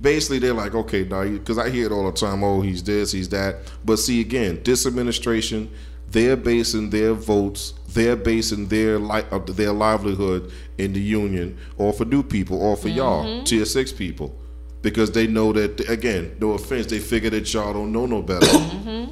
Basically, 0.00 0.38
they're 0.38 0.54
like, 0.54 0.74
okay, 0.74 1.04
now 1.04 1.24
because 1.24 1.58
I 1.58 1.68
hear 1.70 1.86
it 1.86 1.92
all 1.92 2.06
the 2.10 2.16
time. 2.16 2.42
Oh, 2.42 2.60
he's 2.62 2.82
this, 2.82 3.12
he's 3.12 3.28
that. 3.30 3.56
But 3.84 3.98
see, 3.98 4.20
again, 4.20 4.60
this 4.64 4.86
administration, 4.86 5.70
they're 6.10 6.36
basing 6.36 6.90
their 6.90 7.12
votes, 7.12 7.74
they're 7.88 8.16
basing 8.16 8.68
their 8.68 8.98
li- 8.98 9.24
uh, 9.30 9.38
their 9.40 9.72
livelihood 9.72 10.50
in 10.78 10.92
the 10.92 11.00
union, 11.00 11.58
or 11.76 11.92
for 11.92 12.04
new 12.04 12.22
people, 12.22 12.60
or 12.62 12.76
for 12.76 12.88
y'all, 12.88 13.42
tier 13.44 13.64
six 13.64 13.92
people, 13.92 14.34
because 14.82 15.10
they 15.12 15.26
know 15.26 15.52
that. 15.52 15.80
Again, 15.90 16.36
no 16.40 16.52
offense, 16.52 16.86
they 16.86 16.98
figure 16.98 17.30
that 17.30 17.52
y'all 17.52 17.72
don't 17.72 17.92
know 17.92 18.06
no 18.06 18.22
better. 18.22 18.46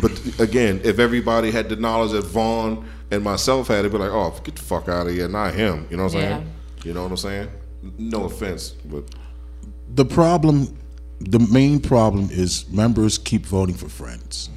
But 0.00 0.40
again, 0.40 0.80
if 0.84 0.98
everybody 0.98 1.50
had 1.50 1.68
the 1.68 1.76
knowledge 1.76 2.12
that 2.12 2.24
Vaughn 2.24 2.88
and 3.10 3.22
myself 3.22 3.68
had, 3.68 3.80
it'd 3.80 3.92
be 3.92 3.98
like, 3.98 4.10
oh, 4.10 4.34
get 4.42 4.56
the 4.56 4.62
fuck 4.62 4.88
out 4.88 5.06
of 5.08 5.12
here, 5.12 5.28
not 5.28 5.54
him. 5.54 5.86
You 5.90 5.96
know 5.98 6.04
what 6.04 6.14
I'm 6.14 6.20
Yeah. 6.20 6.36
saying? 6.38 6.52
You 6.84 6.94
know 6.94 7.02
what 7.02 7.10
I'm 7.10 7.16
saying? 7.16 7.48
No 7.98 8.24
offense, 8.24 8.70
but 8.84 9.04
the 9.88 10.04
problem 10.04 10.78
the 11.20 11.38
main 11.38 11.80
problem 11.80 12.28
is 12.30 12.68
members 12.68 13.18
keep 13.18 13.46
voting 13.46 13.76
for 13.76 13.88
friends. 13.88 14.50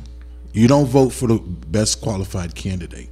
You 0.54 0.68
don't 0.68 0.88
vote 0.88 1.14
for 1.14 1.28
the 1.28 1.38
best 1.38 2.02
qualified 2.02 2.56
candidate. 2.56 3.10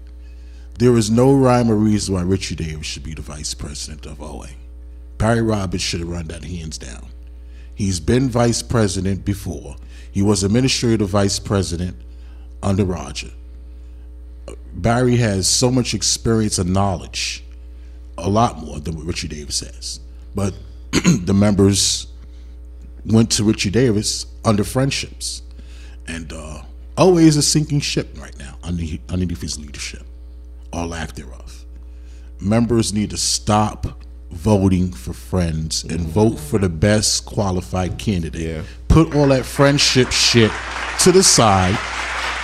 There 0.78 0.98
is 0.98 1.10
no 1.10 1.34
rhyme 1.34 1.72
or 1.72 1.76
reason 1.76 2.16
why 2.16 2.24
Richard 2.24 2.58
davis 2.58 2.86
should 2.86 3.04
be 3.04 3.14
the 3.14 3.22
vice 3.22 3.54
president 3.54 4.06
of 4.06 4.22
oa 4.22 4.48
barry 5.18 5.42
roberts 5.42 5.84
should 5.84 6.02
have 6.02 6.10
run 6.10 6.28
that 6.28 6.44
hands 6.44 6.78
down. 6.78 7.08
He's 7.74 8.00
been 8.00 8.30
vice 8.30 8.62
president 8.62 9.26
before. 9.26 9.76
He 10.12 10.22
was 10.22 10.44
administrative 10.44 11.10
vice 11.10 11.40
president 11.40 11.98
under 12.64 12.86
roger. 12.86 13.32
Barry 14.74 15.18
has 15.18 15.48
so 15.48 15.72
much 15.72 15.94
experience 15.94 16.58
and 16.58 16.74
knowledge 16.74 17.44
a 18.18 18.30
lot 18.30 18.60
more 18.60 18.80
than 18.80 18.96
what 18.96 19.06
richie 19.06 19.28
davis 19.28 19.60
has. 19.60 20.00
But 20.34 20.54
the 21.26 21.34
members 21.34 22.08
went 23.06 23.30
to 23.32 23.44
Richie 23.44 23.70
Davis 23.70 24.28
under 24.46 24.64
friendships, 24.64 25.42
and 26.08 26.32
uh, 26.32 26.62
always 26.98 27.36
a 27.36 27.42
sinking 27.42 27.82
ship 27.82 28.10
right 28.18 28.38
now 28.40 28.58
under, 28.64 28.84
underneath 29.10 29.42
his 29.42 29.60
leadership, 29.60 30.04
or 30.72 30.86
lack 30.86 31.14
thereof. 31.14 31.66
Members 32.40 32.94
need 32.94 33.10
to 33.10 33.18
stop 33.18 34.04
voting 34.32 34.92
for 34.92 35.12
friends 35.14 35.84
and 35.84 36.02
vote 36.02 36.38
for 36.38 36.60
the 36.60 36.70
best 36.70 37.26
qualified 37.26 37.98
candidate. 37.98 38.42
Yeah. 38.42 38.64
Put 38.88 39.16
all 39.16 39.28
that 39.28 39.46
friendship 39.46 40.12
shit 40.12 40.52
to 41.02 41.12
the 41.12 41.24
side 41.24 41.78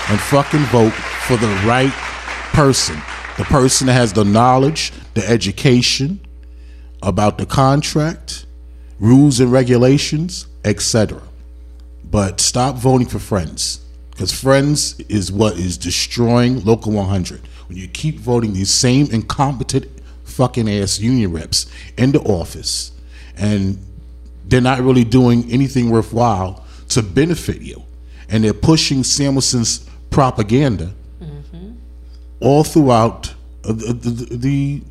and 0.09 0.19
fucking 0.19 0.65
vote 0.65 0.93
for 0.93 1.37
the 1.37 1.47
right 1.65 1.93
person. 2.53 2.95
The 3.37 3.45
person 3.45 3.87
that 3.87 3.93
has 3.93 4.11
the 4.13 4.25
knowledge, 4.25 4.91
the 5.13 5.27
education 5.27 6.19
about 7.03 7.37
the 7.37 7.45
contract, 7.45 8.45
rules 8.99 9.39
and 9.39 9.51
regulations, 9.51 10.47
etc. 10.63 11.21
But 12.09 12.41
stop 12.41 12.75
voting 12.75 13.07
for 13.07 13.19
friends 13.19 13.79
because 14.11 14.31
friends 14.31 14.99
is 15.01 15.31
what 15.31 15.53
is 15.57 15.77
destroying 15.77 16.63
Local 16.63 16.91
100. 16.91 17.41
When 17.67 17.77
you 17.77 17.87
keep 17.87 18.19
voting 18.19 18.53
these 18.53 18.69
same 18.69 19.09
incompetent 19.11 19.87
fucking 20.25 20.69
ass 20.69 20.99
union 20.99 21.31
reps 21.33 21.71
into 21.97 22.19
office 22.21 22.91
and 23.37 23.77
they're 24.45 24.61
not 24.61 24.79
really 24.79 25.03
doing 25.03 25.49
anything 25.51 25.89
worthwhile 25.89 26.65
to 26.89 27.01
benefit 27.01 27.61
you, 27.61 27.81
and 28.29 28.43
they're 28.43 28.53
pushing 28.53 29.03
Samuelsen's 29.03 29.89
propaganda 30.09 30.93
all 32.41 32.63
throughout 32.63 33.33
uh, 33.63 33.71
the, 33.71 33.93
the, 33.93 34.37
the 34.37 34.81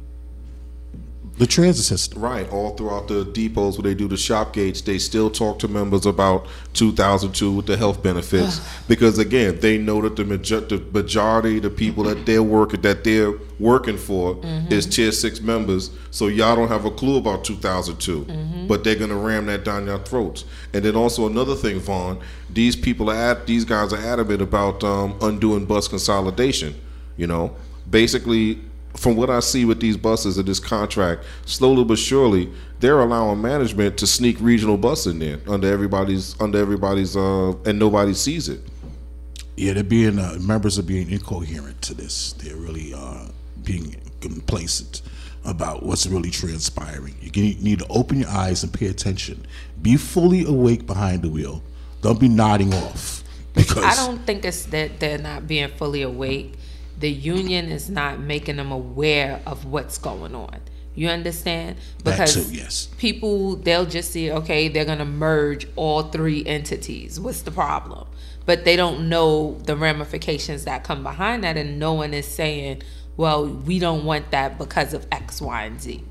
the 1.40 1.46
transit 1.46 1.86
system. 1.86 2.20
Right, 2.20 2.46
all 2.52 2.76
throughout 2.76 3.08
the 3.08 3.24
depots 3.24 3.78
where 3.78 3.84
they 3.84 3.94
do 3.94 4.06
the 4.06 4.16
shop 4.18 4.52
gates, 4.52 4.82
they 4.82 4.98
still 4.98 5.30
talk 5.30 5.58
to 5.60 5.68
members 5.68 6.04
about 6.04 6.46
2002 6.74 7.50
with 7.50 7.66
the 7.66 7.78
health 7.78 8.02
benefits 8.02 8.60
because 8.88 9.18
again, 9.18 9.58
they 9.60 9.78
know 9.78 10.02
that 10.02 10.16
the, 10.16 10.24
major- 10.26 10.60
the 10.60 10.78
majority 10.92 11.56
of 11.56 11.62
the 11.62 11.70
people 11.70 12.04
that 12.04 12.26
they're 12.26 12.42
working 12.42 12.82
that 12.82 13.04
they're 13.04 13.32
working 13.58 13.96
for 13.96 14.38
is 14.68 14.84
tier 14.84 15.10
six 15.12 15.40
members. 15.40 15.90
So 16.10 16.26
y'all 16.26 16.56
don't 16.56 16.68
have 16.68 16.84
a 16.84 16.90
clue 16.90 17.16
about 17.16 17.42
2002, 17.44 18.66
but 18.68 18.84
they're 18.84 18.96
gonna 18.96 19.16
ram 19.16 19.46
that 19.46 19.64
down 19.64 19.86
your 19.86 19.98
throats. 19.98 20.44
And 20.74 20.84
then 20.84 20.94
also 20.94 21.26
another 21.26 21.54
thing, 21.54 21.80
Vaughn, 21.80 22.20
these 22.50 22.76
people 22.76 23.08
are 23.10 23.14
at 23.16 23.46
these 23.46 23.64
guys 23.64 23.94
are 23.94 23.98
adamant 23.98 24.42
about 24.42 24.84
um, 24.84 25.16
undoing 25.22 25.64
bus 25.64 25.88
consolidation. 25.88 26.74
You 27.16 27.26
know, 27.28 27.56
basically 27.90 28.60
from 28.96 29.16
what 29.16 29.30
I 29.30 29.40
see 29.40 29.64
with 29.64 29.80
these 29.80 29.96
buses 29.96 30.38
in 30.38 30.46
this 30.46 30.60
contract, 30.60 31.24
slowly 31.46 31.84
but 31.84 31.98
surely, 31.98 32.52
they're 32.80 33.00
allowing 33.00 33.40
management 33.40 33.98
to 33.98 34.06
sneak 34.06 34.36
regional 34.40 34.76
bus 34.76 35.06
in 35.06 35.18
there 35.18 35.38
under 35.48 35.70
everybody's 35.70 36.40
under 36.40 36.58
everybody's 36.58 37.16
uh, 37.16 37.54
and 37.64 37.78
nobody 37.78 38.14
sees 38.14 38.48
it. 38.48 38.60
Yeah, 39.56 39.74
they're 39.74 39.84
being 39.84 40.18
uh, 40.18 40.38
members 40.40 40.78
are 40.78 40.82
being 40.82 41.10
incoherent 41.10 41.82
to 41.82 41.94
this. 41.94 42.32
They're 42.34 42.56
really 42.56 42.94
uh, 42.94 43.26
being 43.62 43.96
complacent 44.20 45.02
about 45.44 45.82
what's 45.82 46.06
really 46.06 46.30
transpiring. 46.30 47.14
You 47.20 47.30
need 47.32 47.78
to 47.80 47.86
open 47.88 48.20
your 48.20 48.28
eyes 48.28 48.62
and 48.62 48.72
pay 48.72 48.86
attention. 48.86 49.46
Be 49.80 49.96
fully 49.96 50.44
awake 50.44 50.86
behind 50.86 51.22
the 51.22 51.28
wheel. 51.28 51.62
Don't 52.02 52.20
be 52.20 52.28
nodding 52.28 52.72
off 52.74 53.22
because 53.54 53.84
I 53.84 53.94
don't 53.94 54.24
think 54.26 54.44
it's 54.44 54.64
that 54.66 55.00
they're 55.00 55.18
not 55.18 55.46
being 55.46 55.68
fully 55.68 56.02
awake. 56.02 56.54
The 57.00 57.10
union 57.10 57.70
is 57.70 57.90
not 57.90 58.20
making 58.20 58.56
them 58.56 58.70
aware 58.70 59.40
of 59.46 59.64
what's 59.64 59.98
going 59.98 60.34
on. 60.34 60.60
You 60.94 61.08
understand? 61.08 61.76
That 62.04 62.28
too, 62.28 62.44
yes. 62.50 62.88
people 62.98 63.56
they'll 63.56 63.86
just 63.86 64.10
see, 64.10 64.30
okay, 64.30 64.68
they're 64.68 64.84
gonna 64.84 65.04
merge 65.04 65.66
all 65.76 66.02
three 66.04 66.44
entities. 66.44 67.18
What's 67.18 67.42
the 67.42 67.50
problem? 67.50 68.06
But 68.44 68.64
they 68.64 68.76
don't 68.76 69.08
know 69.08 69.58
the 69.64 69.76
ramifications 69.76 70.64
that 70.64 70.84
come 70.84 71.02
behind 71.02 71.44
that, 71.44 71.56
and 71.56 71.78
no 71.78 71.94
one 71.94 72.12
is 72.12 72.26
saying, 72.26 72.82
well, 73.16 73.46
we 73.46 73.78
don't 73.78 74.04
want 74.04 74.30
that 74.32 74.58
because 74.58 74.92
of 74.92 75.06
X, 75.12 75.40
Y, 75.40 75.64
and 75.64 75.80
Z. 75.80 76.02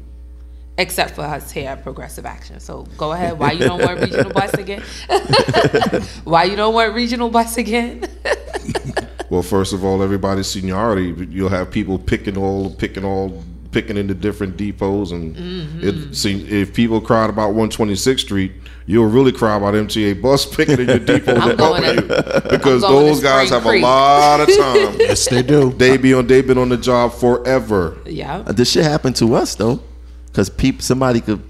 Except 0.77 1.11
for 1.11 1.23
us 1.23 1.51
here 1.51 1.69
at 1.69 1.83
Progressive 1.83 2.25
Action. 2.25 2.59
So 2.59 2.83
go 2.97 3.11
ahead. 3.11 3.37
Why 3.37 3.51
you 3.51 3.65
don't 3.65 3.81
want 3.81 3.99
regional 4.01 4.31
bus 4.31 4.53
again? 4.53 4.81
Why 6.23 6.45
you 6.45 6.55
don't 6.55 6.73
want 6.73 6.93
regional 6.93 7.29
bus 7.29 7.57
again? 7.57 8.05
Well, 9.29 9.43
first 9.43 9.73
of 9.73 9.83
all, 9.83 10.01
everybody's 10.01 10.47
seniority. 10.47 11.27
You'll 11.29 11.49
have 11.49 11.69
people 11.69 11.99
picking 11.99 12.37
all 12.37 12.71
picking 12.71 13.05
all 13.05 13.43
picking 13.71 13.97
into 13.97 14.13
different 14.13 14.57
depots, 14.57 15.11
and 15.11 15.35
mm-hmm. 15.35 15.87
it 15.87 16.15
see 16.15 16.47
if 16.47 16.73
people 16.73 16.99
cried 16.99 17.29
about 17.29 17.53
126th 17.53 18.19
Street, 18.21 18.51
you'll 18.87 19.05
really 19.05 19.31
cry 19.31 19.55
about 19.57 19.75
MTA 19.75 20.21
bus 20.21 20.45
picking 20.55 20.79
in 20.79 20.87
your 20.87 20.99
depot 20.99 21.35
I'm 21.35 21.49
to 21.51 21.55
going 21.55 21.83
help 21.83 21.95
you 21.95 22.01
because 22.49 22.83
I'm 22.83 22.91
going 22.91 23.05
to 23.05 23.11
those 23.11 23.21
guys 23.21 23.49
Spring 23.49 23.61
have 23.61 23.73
a 23.73 23.85
lot 23.85 24.39
of 24.41 24.47
time. 24.57 24.99
yes, 24.99 25.29
they 25.29 25.43
do. 25.43 25.71
they 25.73 25.97
be 25.97 26.13
on. 26.13 26.27
They've 26.27 26.45
been 26.45 26.57
on 26.57 26.69
the 26.69 26.77
job 26.77 27.13
forever. 27.13 27.97
yeah. 28.05 28.37
Uh, 28.37 28.51
this 28.51 28.71
shit 28.71 28.83
happened 28.83 29.15
to 29.17 29.35
us 29.35 29.55
though, 29.55 29.79
because 30.27 30.49
people 30.49 30.81
somebody 30.81 31.21
could 31.21 31.43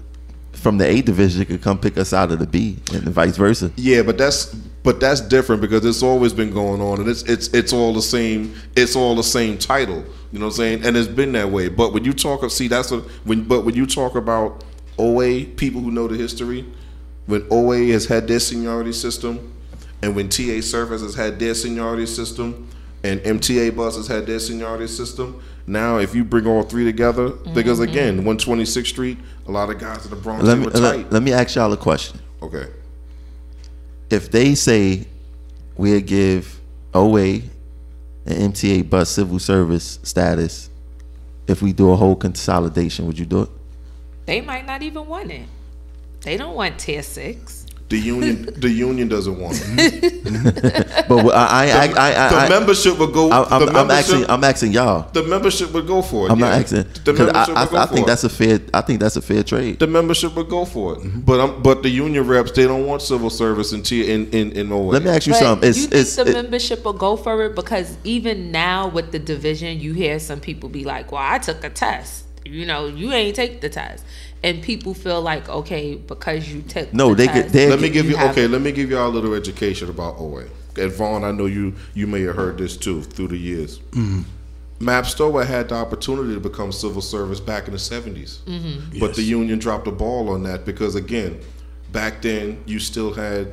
from 0.52 0.76
the 0.76 0.86
A 0.86 1.00
division 1.00 1.46
could 1.46 1.62
come 1.62 1.78
pick 1.78 1.96
us 1.96 2.12
out 2.12 2.30
of 2.30 2.38
the 2.38 2.46
B, 2.46 2.76
and 2.92 3.04
vice 3.04 3.38
versa. 3.38 3.72
Yeah, 3.76 4.02
but 4.02 4.18
that's 4.18 4.54
but 4.82 5.00
that's 5.00 5.20
different 5.20 5.60
because 5.60 5.84
it's 5.84 6.02
always 6.02 6.32
been 6.32 6.52
going 6.52 6.80
on, 6.80 7.00
and 7.00 7.08
it's 7.08 7.22
it's 7.24 7.48
it's 7.48 7.72
all 7.72 7.92
the 7.92 8.02
same. 8.02 8.54
It's 8.76 8.96
all 8.96 9.14
the 9.14 9.22
same 9.22 9.58
title. 9.58 10.04
You 10.32 10.38
know 10.38 10.46
what 10.46 10.52
I'm 10.52 10.56
saying? 10.56 10.84
And 10.84 10.96
it's 10.96 11.08
been 11.08 11.32
that 11.32 11.50
way. 11.50 11.68
But 11.68 11.92
when 11.92 12.04
you 12.04 12.12
talk 12.12 12.42
of 12.42 12.52
see, 12.52 12.68
that's 12.68 12.90
what 12.90 13.04
when. 13.24 13.44
But 13.44 13.64
when 13.64 13.74
you 13.74 13.86
talk 13.86 14.14
about 14.14 14.64
OA, 14.98 15.44
people 15.44 15.80
who 15.80 15.90
know 15.90 16.08
the 16.08 16.16
history, 16.16 16.64
when 17.26 17.46
OA 17.50 17.86
has 17.88 18.06
had 18.06 18.26
their 18.26 18.40
seniority 18.40 18.92
system, 18.92 19.52
and 20.02 20.16
when 20.16 20.28
TA 20.28 20.60
Surface 20.60 21.02
has 21.02 21.14
had 21.14 21.38
their 21.38 21.54
seniority 21.54 22.06
system, 22.06 22.68
and 23.02 23.20
MTA 23.20 23.76
Bus 23.76 23.96
has 23.96 24.06
had 24.06 24.26
their 24.26 24.38
seniority 24.38 24.86
system. 24.86 25.42
Now, 25.66 25.98
if 25.98 26.14
you 26.14 26.24
bring 26.24 26.46
all 26.46 26.62
three 26.62 26.84
together, 26.84 27.30
because 27.30 27.80
mm-hmm. 27.80 27.90
again, 27.90 28.22
126th 28.24 28.86
Street, 28.86 29.18
a 29.46 29.52
lot 29.52 29.70
of 29.70 29.78
guys 29.78 30.04
in 30.04 30.10
the 30.10 30.16
Bronx 30.16 30.44
Let 30.44 30.58
me 30.58 30.64
were 30.64 30.70
tight. 30.70 30.80
let, 30.80 31.12
let 31.12 31.22
me 31.22 31.32
ask 31.32 31.54
y'all 31.54 31.72
a 31.72 31.76
question. 31.76 32.18
okay. 32.42 32.66
If 34.10 34.30
they 34.30 34.54
say 34.54 35.06
we'll 35.76 36.00
give 36.00 36.60
OA 36.92 37.42
and 38.26 38.54
MTA 38.54 38.90
bus 38.90 39.10
civil 39.10 39.38
service 39.38 39.98
status 40.02 40.68
if 41.46 41.62
we 41.62 41.72
do 41.72 41.90
a 41.90 41.96
whole 41.96 42.16
consolidation, 42.16 43.06
would 43.06 43.18
you 43.18 43.26
do 43.26 43.42
it? 43.42 43.48
They 44.26 44.40
might 44.40 44.66
not 44.66 44.82
even 44.82 45.06
want 45.06 45.30
it. 45.30 45.46
They 46.20 46.36
don't 46.36 46.54
want 46.54 46.78
tier 46.78 47.02
six. 47.02 47.59
The 47.90 47.98
union, 47.98 48.46
the 48.56 48.70
union 48.70 49.08
doesn't 49.08 49.36
want 49.38 49.60
it. 49.66 50.14
But 51.10 51.24
what- 51.24 51.34
I, 51.34 51.66
I, 51.70 51.86
I, 51.86 52.26
I, 52.26 52.28
The 52.30 52.36
I, 52.36 52.48
membership 52.48 52.98
would 53.00 53.12
go. 53.12 53.30
I, 53.30 53.42
I'm, 53.50 53.66
the 53.66 53.72
I'm 53.72 53.90
asking, 53.90 54.30
I'm 54.30 54.44
asking 54.44 54.72
y'all. 54.72 55.10
the 55.12 55.24
membership 55.24 55.72
would 55.72 55.88
go 55.88 56.00
for 56.00 56.26
it. 56.28 56.30
I'm 56.30 56.38
yeah. 56.38 56.50
not 56.50 56.60
asking. 56.60 56.84
The 57.04 57.12
'cause 57.12 57.18
membership 57.18 57.56
I, 57.56 57.60
would 57.64 57.70
go 57.72 57.76
I, 57.78 57.82
I 57.82 57.86
think 57.86 58.00
it. 58.00 58.06
that's 58.06 58.24
a 58.24 58.28
fair. 58.28 58.60
I 58.72 58.80
think 58.82 59.00
that's 59.00 59.16
a 59.16 59.22
fair 59.22 59.42
trade. 59.42 59.80
the 59.80 59.88
membership 59.88 60.36
would 60.36 60.48
go 60.48 60.64
for 60.64 60.94
it. 60.98 61.26
But 61.26 61.40
um, 61.40 61.62
but 61.64 61.82
the 61.82 61.88
union 61.90 62.28
reps 62.28 62.52
they 62.52 62.64
don't 62.64 62.86
want 62.86 63.02
civil 63.02 63.28
service 63.28 63.72
in 63.72 63.82
T 63.82 64.08
in 64.12 64.30
in, 64.30 64.52
in 64.52 64.70
OA. 64.70 64.92
Let 64.92 65.02
me 65.02 65.10
ask 65.10 65.26
you 65.26 65.32
But 65.32 65.40
something. 65.40 65.68
It's, 65.68 65.78
you 65.78 65.86
think 65.88 66.00
it's, 66.02 66.14
the 66.16 66.26
it- 66.28 66.32
membership 66.34 66.84
will 66.84 66.92
go 67.08 67.16
for 67.16 67.44
it? 67.46 67.56
Because 67.56 67.96
even 68.04 68.52
now 68.52 68.86
with 68.86 69.10
the 69.10 69.18
division, 69.18 69.80
you 69.80 69.94
hear 69.94 70.20
some 70.20 70.38
people 70.38 70.68
be 70.68 70.84
like, 70.84 71.10
"Well, 71.10 71.22
I 71.24 71.38
took 71.38 71.64
a 71.64 71.70
test. 71.70 72.24
You 72.44 72.64
know, 72.66 72.86
you 72.86 73.12
ain't 73.12 73.34
take 73.36 73.60
the 73.60 73.68
test," 73.68 74.04
and 74.42 74.62
people 74.62 74.94
feel 74.94 75.20
like, 75.20 75.48
okay, 75.48 75.96
because 75.96 76.52
you 76.52 76.62
took 76.62 76.92
No, 76.94 77.10
the 77.10 77.14
they 77.16 77.26
get- 77.26 77.34
test, 77.42 77.52
they- 77.52 77.68
Let 77.70 77.80
me 77.80 77.90
give 77.90 78.06
you 78.08 78.16
have- 78.16 78.30
okay. 78.30 78.46
Let 78.46 78.62
me 78.62 78.72
give 78.72 78.90
y'all 78.90 79.08
a 79.08 79.12
little 79.14 79.34
education 79.34 79.88
about 79.90 80.16
OA. 80.18 80.44
And 80.78 80.92
Vaughn, 80.92 81.24
I 81.24 81.32
know 81.32 81.46
you 81.46 81.74
you 81.94 82.06
may 82.06 82.22
have 82.22 82.36
heard 82.36 82.56
this 82.58 82.76
too 82.76 83.02
through 83.02 83.28
the 83.28 83.36
years. 83.36 83.80
Mm-hmm. 83.90 84.20
MaBSTOA 84.80 85.44
had 85.44 85.68
the 85.68 85.74
opportunity 85.74 86.32
to 86.34 86.40
become 86.40 86.72
civil 86.72 87.02
service 87.02 87.38
back 87.40 87.66
in 87.66 87.72
the 87.72 87.78
70s, 87.78 88.38
Mm-hmm. 88.46 88.98
but 88.98 89.14
the 89.14 89.22
union 89.22 89.58
dropped 89.58 89.84
the 89.84 89.90
ball 89.92 90.30
on 90.30 90.42
that 90.44 90.64
because 90.64 90.94
again, 90.94 91.38
back 91.92 92.22
then 92.22 92.58
you 92.66 92.78
still 92.78 93.12
had 93.12 93.52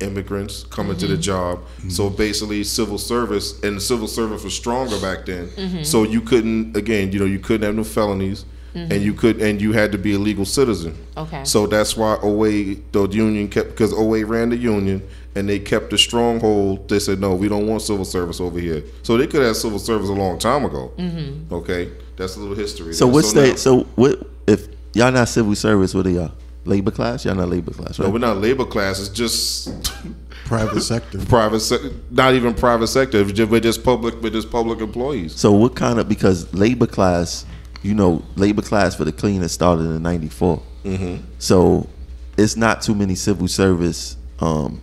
immigrants 0.00 0.62
coming 0.70 0.96
to 0.98 1.08
the 1.08 1.14
Mm-hmm. 1.14 1.22
job. 1.22 1.60
So 1.88 2.08
basically, 2.10 2.62
civil 2.62 2.98
service 2.98 3.60
and 3.64 3.78
the 3.78 3.80
civil 3.80 4.06
service 4.06 4.44
was 4.44 4.54
stronger 4.54 4.96
back 5.00 5.26
then. 5.26 5.48
Mm-hmm. 5.48 5.82
So 5.82 6.04
you 6.04 6.20
couldn't 6.20 6.76
again, 6.76 7.10
you 7.10 7.18
know, 7.18 7.24
you 7.24 7.40
couldn't 7.40 7.66
have 7.66 7.74
no 7.74 7.82
felonies. 7.82 8.44
And 8.74 9.02
you 9.02 9.12
could, 9.12 9.40
and 9.40 9.60
you 9.60 9.72
had 9.72 9.90
to 9.92 9.98
be 9.98 10.14
a 10.14 10.18
legal 10.18 10.44
citizen. 10.44 10.92
Mm-hmm. 10.92 11.18
Okay. 11.34 11.44
So 11.44 11.66
that's 11.66 11.96
why 11.96 12.16
OA, 12.22 12.76
the 12.92 13.08
union 13.10 13.48
kept, 13.48 13.70
because 13.70 13.92
OA 13.92 14.24
ran 14.24 14.50
the 14.50 14.56
union 14.56 15.02
and 15.34 15.48
they 15.48 15.58
kept 15.58 15.90
the 15.90 15.98
stronghold. 15.98 16.88
They 16.88 17.00
said, 17.00 17.20
no, 17.20 17.34
we 17.34 17.48
don't 17.48 17.66
want 17.66 17.82
civil 17.82 18.04
service 18.04 18.40
over 18.40 18.58
here. 18.60 18.84
So 19.02 19.16
they 19.16 19.26
could 19.26 19.42
have 19.42 19.56
civil 19.56 19.78
service 19.80 20.08
a 20.08 20.12
long 20.12 20.38
time 20.38 20.64
ago. 20.64 20.92
Mm-hmm. 20.96 21.52
Okay. 21.54 21.90
That's 22.16 22.36
a 22.36 22.40
little 22.40 22.54
history. 22.56 22.94
so 22.94 23.06
there. 23.06 23.14
what's 23.14 23.34
now- 23.34 23.42
the 23.42 23.56
so 23.56 23.80
what 23.96 24.18
if 24.46 24.68
y'all 24.92 25.10
not 25.12 25.28
civil 25.28 25.54
service? 25.54 25.94
What 25.94 26.06
are 26.06 26.10
y'all? 26.10 26.32
Labor 26.64 26.90
class? 26.90 27.24
Y'all 27.24 27.34
not 27.34 27.48
labor 27.48 27.72
class, 27.72 27.98
right? 27.98 28.06
No, 28.06 28.12
we're 28.12 28.18
not 28.18 28.36
labor 28.36 28.64
class. 28.64 29.00
It's 29.00 29.08
just 29.08 29.70
Private 30.48 30.80
sector. 30.80 31.18
private, 31.26 31.60
se- 31.60 31.92
not 32.10 32.32
even 32.34 32.54
private 32.54 32.86
sector. 32.86 33.22
We're 33.22 33.60
just 33.60 33.84
public, 33.84 34.20
we're 34.22 34.30
just 34.30 34.50
public 34.50 34.80
employees. 34.80 35.34
So 35.34 35.52
what 35.52 35.76
kind 35.76 35.98
of 35.98 36.08
because 36.08 36.52
labor 36.54 36.86
class, 36.86 37.44
you 37.82 37.94
know, 37.94 38.22
labor 38.36 38.62
class 38.62 38.94
for 38.94 39.04
the 39.04 39.12
cleaners 39.12 39.52
started 39.52 39.84
in 39.84 40.02
'94. 40.02 40.62
Mm-hmm. 40.84 41.24
So 41.38 41.88
it's 42.36 42.56
not 42.56 42.82
too 42.82 42.94
many 42.94 43.14
civil 43.14 43.48
service 43.48 44.16
um, 44.40 44.80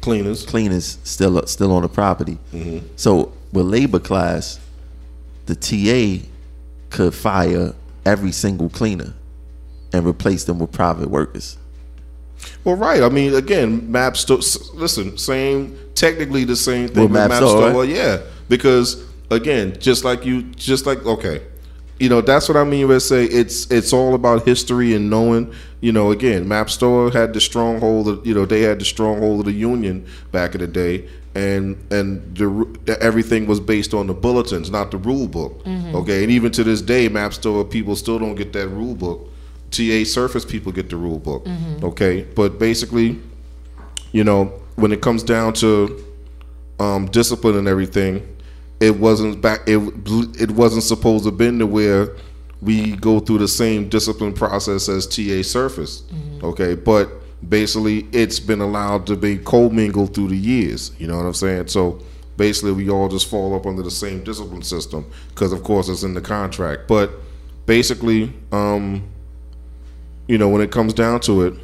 Cleaners. 0.00 0.44
cleaners 0.44 0.98
still 1.04 1.46
still 1.46 1.72
on 1.72 1.82
the 1.82 1.88
property. 1.88 2.38
Mm-hmm. 2.52 2.86
So 2.96 3.32
with 3.52 3.66
labor 3.66 4.00
class, 4.00 4.58
the 5.46 5.54
TA 5.54 6.26
could 6.90 7.14
fire 7.14 7.74
every 8.04 8.32
single 8.32 8.68
cleaner 8.68 9.14
and 9.92 10.06
replace 10.06 10.44
them 10.44 10.58
with 10.58 10.72
private 10.72 11.08
workers. 11.08 11.58
Well, 12.64 12.76
right. 12.76 13.02
I 13.02 13.08
mean, 13.08 13.34
again, 13.34 13.82
MaBSTOA. 13.82 14.74
Listen, 14.74 15.16
same, 15.18 15.78
technically 15.94 16.44
the 16.44 16.56
same 16.56 16.88
thing 16.88 17.10
with 17.10 17.12
MaBSTOA, 17.12 17.74
right? 17.74 17.88
Yeah, 17.88 18.22
because 18.48 19.04
again, 19.30 19.78
just 19.78 20.04
like 20.04 20.24
you, 20.24 20.42
just 20.42 20.86
like 20.86 21.04
okay, 21.06 21.42
you 22.02 22.08
know, 22.08 22.20
that's 22.20 22.48
what 22.48 22.56
I 22.56 22.64
mean 22.64 22.88
when 22.88 22.96
I 22.96 22.98
say 22.98 23.26
it's 23.26 23.70
it's 23.70 23.92
all 23.92 24.14
about 24.16 24.44
history 24.44 24.92
and 24.92 25.08
knowing. 25.08 25.54
You 25.80 25.92
know, 25.92 26.10
again, 26.10 26.46
MaBSTOA 26.46 27.12
had 27.12 27.32
the 27.32 27.40
stronghold. 27.40 28.08
Of, 28.08 28.26
you 28.26 28.34
know, 28.34 28.44
they 28.44 28.62
had 28.62 28.80
the 28.80 28.84
stronghold 28.84 29.38
of 29.38 29.46
the 29.46 29.52
Union 29.52 30.04
back 30.32 30.56
in 30.56 30.60
the 30.62 30.66
day, 30.66 31.08
and 31.36 31.76
and 31.92 32.36
the, 32.36 32.98
everything 33.00 33.46
was 33.46 33.60
based 33.60 33.94
on 33.94 34.08
the 34.08 34.14
bulletins, 34.14 34.68
not 34.68 34.90
the 34.90 34.96
rule 34.96 35.28
book. 35.28 35.62
Okay, 35.94 36.24
and 36.24 36.32
even 36.32 36.50
to 36.52 36.64
this 36.64 36.82
day, 36.82 37.08
MaBSTOA 37.08 37.70
people 37.70 37.94
still 37.94 38.18
don't 38.18 38.34
get 38.34 38.52
that 38.54 38.66
rule 38.66 38.96
book. 38.96 39.30
TA 39.70 40.02
Surface 40.02 40.44
people 40.44 40.72
get 40.72 40.90
the 40.90 40.96
rule 40.96 41.20
book. 41.20 41.46
Okay, 41.84 42.22
but 42.34 42.58
basically, 42.58 43.20
you 44.10 44.24
know, 44.24 44.46
when 44.74 44.90
it 44.90 45.02
comes 45.02 45.22
down 45.22 45.52
to 45.52 46.04
um, 46.80 47.06
discipline 47.06 47.56
and 47.56 47.68
everything, 47.68 48.26
it 48.82 48.98
wasn't 48.98 49.40
back. 49.40 49.60
It 49.66 49.78
it 50.40 50.50
wasn't 50.50 50.82
supposed 50.82 51.24
to 51.24 51.30
been 51.30 51.60
to 51.60 51.66
where 51.66 52.16
we 52.60 52.96
go 52.96 53.20
through 53.20 53.38
the 53.38 53.48
same 53.48 53.88
discipline 53.88 54.32
process 54.32 54.88
as 54.88 55.06
TA 55.06 55.42
Surface. 55.42 56.02
Okay, 56.42 56.74
but 56.74 57.08
basically 57.48 58.08
it's 58.12 58.40
been 58.40 58.60
allowed 58.60 59.06
to 59.06 59.16
be 59.16 59.38
commingled 59.38 60.14
through 60.14 60.28
the 60.28 60.36
years. 60.36 60.90
You 60.98 61.06
know 61.06 61.16
what 61.16 61.26
I'm 61.26 61.34
saying? 61.34 61.68
So 61.68 62.02
basically 62.36 62.72
we 62.72 62.90
all 62.90 63.08
just 63.08 63.28
fall 63.28 63.54
up 63.54 63.66
under 63.66 63.82
the 63.82 63.90
same 63.90 64.24
discipline 64.24 64.62
system 64.62 65.08
because 65.28 65.52
of 65.52 65.62
course 65.62 65.88
it's 65.88 66.02
in 66.02 66.14
the 66.14 66.20
contract. 66.20 66.88
But 66.88 67.12
basically, 67.66 68.32
um, 68.50 69.08
you 70.26 70.38
know, 70.38 70.48
when 70.48 70.60
it 70.60 70.72
comes 70.72 70.92
down 70.92 71.20
to 71.20 71.42
it, 71.42 71.54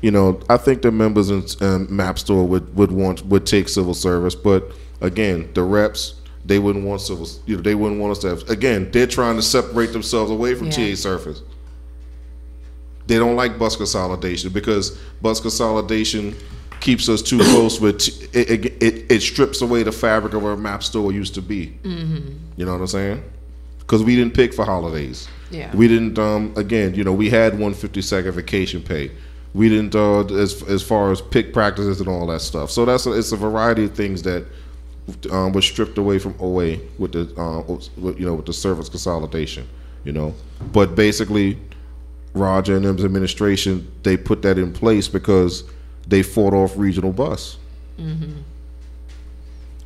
you 0.00 0.10
know, 0.10 0.40
I 0.48 0.56
think 0.56 0.80
the 0.80 0.90
members 0.90 1.28
in 1.28 1.40
um, 1.60 1.86
MaBSTOA 1.88 2.46
would, 2.46 2.74
would 2.74 2.92
want 2.92 3.26
would 3.26 3.44
take 3.44 3.68
civil 3.68 3.92
service, 3.92 4.34
but 4.34 4.72
again, 5.02 5.50
the 5.52 5.62
reps 5.62 6.19
they 6.50 6.58
wouldn't 6.58 6.84
want 6.84 7.00
civil. 7.00 7.28
You 7.46 7.54
know, 7.56 7.62
they 7.62 7.76
wouldn't 7.76 8.00
want 8.00 8.10
us 8.10 8.18
to 8.18 8.28
have. 8.30 8.50
Again, 8.50 8.90
they're 8.90 9.06
trying 9.06 9.36
to 9.36 9.42
separate 9.42 9.92
themselves 9.92 10.32
away 10.32 10.56
from 10.56 10.66
Yeah. 10.66 10.90
TA 10.90 10.94
Surface. 10.96 11.42
They 13.06 13.18
don't 13.18 13.36
like 13.36 13.56
bus 13.56 13.76
consolidation 13.76 14.50
because 14.50 14.98
bus 15.22 15.38
consolidation 15.38 16.34
keeps 16.80 17.08
us 17.08 17.22
too 17.22 17.38
close 17.38 17.80
with 17.80 18.08
it, 18.34 18.50
it, 18.50 18.82
it, 18.82 19.12
it 19.12 19.20
strips 19.20 19.62
away 19.62 19.84
the 19.84 19.92
fabric 19.92 20.34
of 20.34 20.42
where 20.42 20.56
MaBSTOA 20.56 21.14
used 21.14 21.34
to 21.34 21.42
be. 21.42 21.78
Mm-hmm. 21.84 22.32
You 22.56 22.64
know 22.64 22.72
what 22.72 22.80
I'm 22.80 22.86
saying? 22.88 23.22
Because 23.78 24.02
we 24.02 24.16
didn't 24.16 24.34
pick 24.34 24.52
for 24.52 24.64
holidays. 24.64 25.28
Yeah. 25.52 25.74
We 25.76 25.86
didn't. 25.86 26.18
Um. 26.18 26.52
Again, 26.56 26.96
you 26.96 27.04
know, 27.04 27.12
we 27.12 27.30
had 27.30 27.52
150 27.52 28.02
second 28.02 28.32
vacation 28.32 28.82
pay. 28.82 29.12
We 29.54 29.68
didn't. 29.68 29.94
Uh. 29.94 30.24
As 30.34 30.64
as 30.64 30.82
far 30.82 31.12
as 31.12 31.22
pick 31.22 31.52
practices 31.52 32.00
and 32.00 32.08
all 32.08 32.26
that 32.26 32.40
stuff. 32.40 32.72
So 32.72 32.84
that's 32.84 33.06
a, 33.06 33.12
it's 33.12 33.30
a 33.30 33.36
variety 33.36 33.84
of 33.84 33.94
things 33.94 34.22
that 34.24 34.46
um, 35.30 35.52
was 35.52 35.64
stripped 35.64 35.98
away 35.98 36.18
from 36.18 36.34
OA 36.40 36.76
with 36.98 37.12
the 37.12 37.40
uh, 37.40 37.60
with, 37.62 38.18
you 38.18 38.26
know 38.26 38.34
with 38.34 38.46
the 38.46 38.52
service 38.52 38.88
consolidation. 38.88 39.68
You 40.04 40.12
know, 40.12 40.34
but 40.72 40.94
basically, 40.94 41.58
Roger 42.34 42.76
and 42.76 42.84
them's 42.84 43.04
administration 43.04 43.90
they 44.02 44.16
put 44.16 44.42
that 44.42 44.58
in 44.58 44.72
place 44.72 45.08
because 45.08 45.64
they 46.06 46.22
fought 46.22 46.54
off 46.54 46.76
regional 46.76 47.12
bus. 47.12 47.58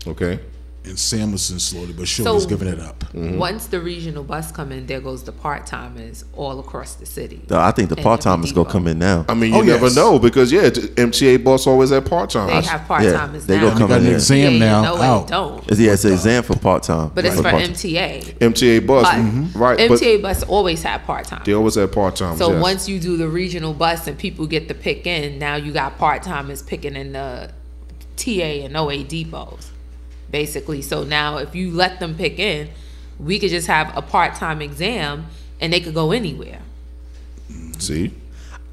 Okay. 0.07 0.39
And 0.87 0.99
Samuelsen 0.99 1.59
slowly 1.61 1.95
but 1.95 2.07
surely 2.07 2.37
is 2.37 2.45
giving 2.45 2.69
it 2.69 2.79
up. 2.79 3.01
Mm-hmm. 3.05 3.39
Once 3.39 3.69
the 3.69 3.81
regional 3.81 4.23
bus 4.23 4.53
come 4.53 4.71
in, 4.71 4.85
there 4.87 5.01
goes 5.01 5.23
the 5.23 5.33
part 5.33 5.67
timers 5.67 6.27
all 6.35 6.61
across 6.61 6.95
the 6.97 7.07
city. 7.07 7.41
Though 7.47 7.59
I 7.59 7.71
think 7.71 7.89
the 7.89 7.97
part 7.97 8.21
timers 8.21 8.51
Home 8.51 8.65
gonna 8.65 8.71
come 8.71 8.87
in 8.89 8.99
now. 8.99 9.25
I 9.27 9.33
mean, 9.33 9.55
you 9.55 9.61
Oh, 9.61 9.63
never 9.63 9.87
yes. 9.87 9.97
know 9.97 10.19
because 10.19 10.53
yeah, 10.53 10.69
MTA 10.69 11.43
bus 11.43 11.67
always 11.67 11.89
had 11.89 12.05
part 12.05 12.29
time. 12.29 12.49
They 12.49 12.61
have 12.69 12.87
part 12.87 13.03
yeah, 13.03 13.13
timers 13.13 13.47
they 13.47 13.57
now. 13.57 13.63
gonna 13.63 13.75
We 13.75 13.79
come 13.79 13.89
got 13.89 13.95
in 13.95 14.01
an 14.03 14.07
here. 14.09 14.15
exam 14.17 14.53
Yeah, 14.53 14.59
now 14.59 14.83
no, 14.83 14.97
out. 15.03 15.27
they 15.27 15.31
don't. 15.33 15.59
It's- 15.63 15.79
Yeah, 15.79 15.93
it's 15.93 16.05
an 16.05 16.13
exam 16.13 16.43
for 16.43 16.55
part 16.57 16.83
time. 16.83 17.13
But 17.15 17.25
it's 17.25 17.37
for 17.37 17.45
MTA. 17.49 18.37
MTA 18.41 18.81
bus, 18.87 19.05
But 19.05 19.15
mhm, 19.15 19.55
right? 19.57 19.79
But 19.89 19.99
MTA 20.01 20.21
bus 20.21 20.43
always 20.43 20.83
had 20.83 21.03
part 21.07 21.27
time. 21.27 21.43
they 21.47 21.55
always 21.55 21.77
had 21.77 21.93
part 21.93 22.17
time. 22.17 22.37
So 22.37 22.61
once 22.61 22.91
you 22.91 23.01
do 23.01 23.17
the 23.17 23.29
regional 23.29 23.73
bus 23.73 24.07
and 24.07 24.19
people 24.19 24.47
get 24.47 24.69
to 24.69 24.75
pick 24.75 25.07
in, 25.07 25.39
now 25.39 25.57
you 25.57 25.73
got 25.73 25.97
part 25.97 26.23
timers 26.23 26.61
picking 26.61 26.95
in 26.95 27.13
the 27.13 27.51
TA 28.17 28.65
and 28.67 28.77
OA 28.77 29.03
depots, 29.03 29.71
basically. 30.31 30.83
So 30.83 31.05
now 31.05 31.39
if 31.39 31.55
you 31.55 31.71
let 31.71 32.01
them 32.01 32.15
pick 32.15 32.39
in, 32.39 32.69
we 33.19 33.39
could 33.39 33.51
just 33.51 33.67
have 33.67 33.97
a 33.97 34.03
part 34.03 34.35
time 34.35 34.61
exam 34.63 35.27
and 35.61 35.73
they 35.73 35.81
could 35.81 35.95
go 35.95 36.13
anywhere. 36.13 36.61
see, 37.79 38.13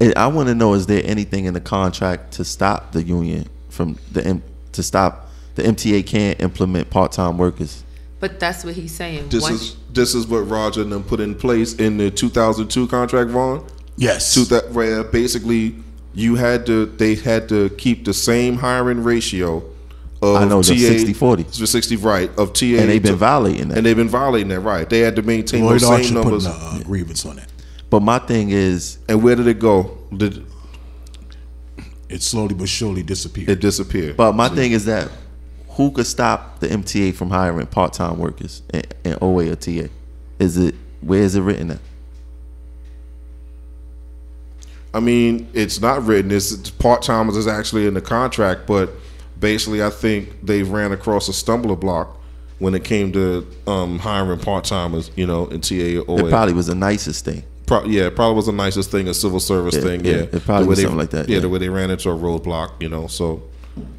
And 0.00 0.14
I 0.16 0.26
want 0.26 0.48
to 0.48 0.54
know: 0.54 0.74
is 0.74 0.86
there 0.86 1.02
anything 1.04 1.44
in 1.44 1.54
the 1.54 1.60
contract 1.60 2.32
to 2.34 2.44
stop 2.44 2.92
the 2.92 3.02
union 3.02 3.48
from 3.68 3.98
the 4.10 4.26
M- 4.26 4.42
to 4.72 4.82
stop 4.82 5.30
the 5.54 5.62
MTA 5.62 6.04
can't 6.06 6.40
implement 6.40 6.90
part 6.90 7.12
time 7.12 7.38
workers? 7.38 7.84
But 8.20 8.38
that's 8.40 8.64
what 8.64 8.74
he's 8.74 8.92
saying. 8.94 9.28
this 9.28 9.42
Once- 9.42 9.62
is 9.62 9.76
this 9.92 10.14
is 10.14 10.26
what 10.26 10.48
Roger 10.48 10.82
and 10.82 10.90
them 10.92 11.02
put 11.04 11.20
in 11.20 11.34
place 11.34 11.74
in 11.74 11.98
the 11.98 12.10
2002 12.10 12.86
contract, 12.88 13.30
Vaughn. 13.30 13.64
Yes. 13.96 14.32
To 14.34 14.40
that 14.46 14.72
where 14.72 15.04
basically 15.04 15.74
you 16.14 16.34
had 16.36 16.64
to 16.66 16.86
they 16.86 17.14
had 17.14 17.48
to 17.50 17.68
keep 17.70 18.04
the 18.04 18.14
same 18.14 18.56
hiring 18.56 19.02
ratio 19.04 19.56
of 19.58 19.64
I 20.22 20.44
know, 20.44 20.62
the 20.62 20.74
TA 20.74 21.12
60-40. 21.34 21.40
It's 21.40 21.58
the 21.58 21.66
60 21.66 21.96
right 21.96 22.30
of 22.38 22.52
TA 22.52 22.66
And 22.66 22.88
they've 22.88 23.02
been 23.02 23.12
to- 23.12 23.16
violating 23.16 23.68
that. 23.68 23.78
and 23.78 23.84
they've 23.86 23.96
been 23.96 24.08
violating 24.08 24.48
that 24.48 24.60
right. 24.60 24.88
They 24.88 25.00
had 25.00 25.16
to 25.16 25.22
maintain 25.22 25.64
Lloyd 25.64 25.74
those 25.80 25.84
Archer 25.84 26.04
same 26.04 26.14
putting 26.22 26.30
numbers. 26.44 26.46
a 26.46 26.50
uh, 26.50 26.82
grievance 26.84 27.26
on 27.26 27.38
it. 27.38 27.46
But 27.90 28.00
my 28.00 28.18
thing 28.20 28.50
is, 28.50 28.98
and 29.08 29.22
where 29.22 29.34
did 29.34 29.46
it 29.48 29.58
go? 29.58 29.98
Did 30.16 30.46
It 32.08 32.22
slowly 32.22 32.54
but 32.54 32.68
surely 32.68 33.02
disappeared. 33.02 33.48
it 33.48 33.60
disappeared. 33.60 34.16
but 34.16 34.32
my 34.34 34.48
thing 34.48 34.72
is 34.72 34.84
that 34.84 35.10
who 35.70 35.90
could 35.90 36.06
stop 36.06 36.60
the 36.60 36.68
MTA 36.68 37.14
from 37.14 37.30
hiring 37.30 37.66
part 37.66 37.92
time 37.94 38.18
workers 38.18 38.62
in, 38.72 38.82
in 39.04 39.16
OA 39.20 39.50
or 39.50 39.56
TA? 39.56 39.88
Is 40.38 40.56
it 40.56 40.74
where 41.00 41.22
is 41.22 41.34
it 41.34 41.40
written 41.40 41.72
at? 41.72 41.80
I 44.94 45.00
mean, 45.00 45.48
it's 45.54 45.80
not 45.80 46.04
written. 46.04 46.30
It's 46.30 46.70
part 46.70 47.02
timers 47.02 47.36
is 47.36 47.46
actually 47.46 47.86
in 47.86 47.94
the 47.94 48.00
contract, 48.02 48.66
but 48.66 48.90
basically, 49.42 49.82
I 49.82 49.90
think 49.90 50.46
they 50.46 50.62
ran 50.62 50.92
across 50.92 51.28
a 51.28 51.32
stumbler 51.34 51.76
block 51.76 52.18
when 52.60 52.74
it 52.74 52.84
came 52.84 53.12
to 53.12 53.46
um, 53.66 53.98
hiring 53.98 54.38
part 54.38 54.64
timers. 54.64 55.10
You 55.16 55.26
know, 55.26 55.46
in 55.48 55.60
TA 55.60 56.00
or 56.10 56.20
It 56.20 56.30
probably 56.30 56.54
was 56.54 56.68
the 56.68 56.74
nicest 56.74 57.26
thing. 57.26 57.42
Pro- 57.66 57.84
yeah, 57.84 58.04
it 58.06 58.16
probably 58.16 58.36
was 58.36 58.46
the 58.46 58.52
nicest 58.52 58.90
thing, 58.90 59.06
a 59.08 59.14
civil 59.14 59.40
service 59.40 59.74
Yeah, 59.76 59.80
thing. 59.82 60.04
yeah, 60.04 60.12
Yeah, 60.12 60.18
it 60.32 60.44
probably 60.44 60.64
The 60.64 60.68
was 60.70 60.78
they- 60.78 60.82
something 60.84 60.98
like 60.98 61.10
that, 61.10 61.28
Yeah, 61.28 61.34
yeah. 61.36 61.40
the 61.42 61.48
way 61.50 61.58
they 61.58 61.68
ran 61.68 61.90
into 61.90 62.08
a 62.10 62.16
roadblock. 62.16 62.70
You 62.80 62.88
know, 62.88 63.06
so 63.08 63.42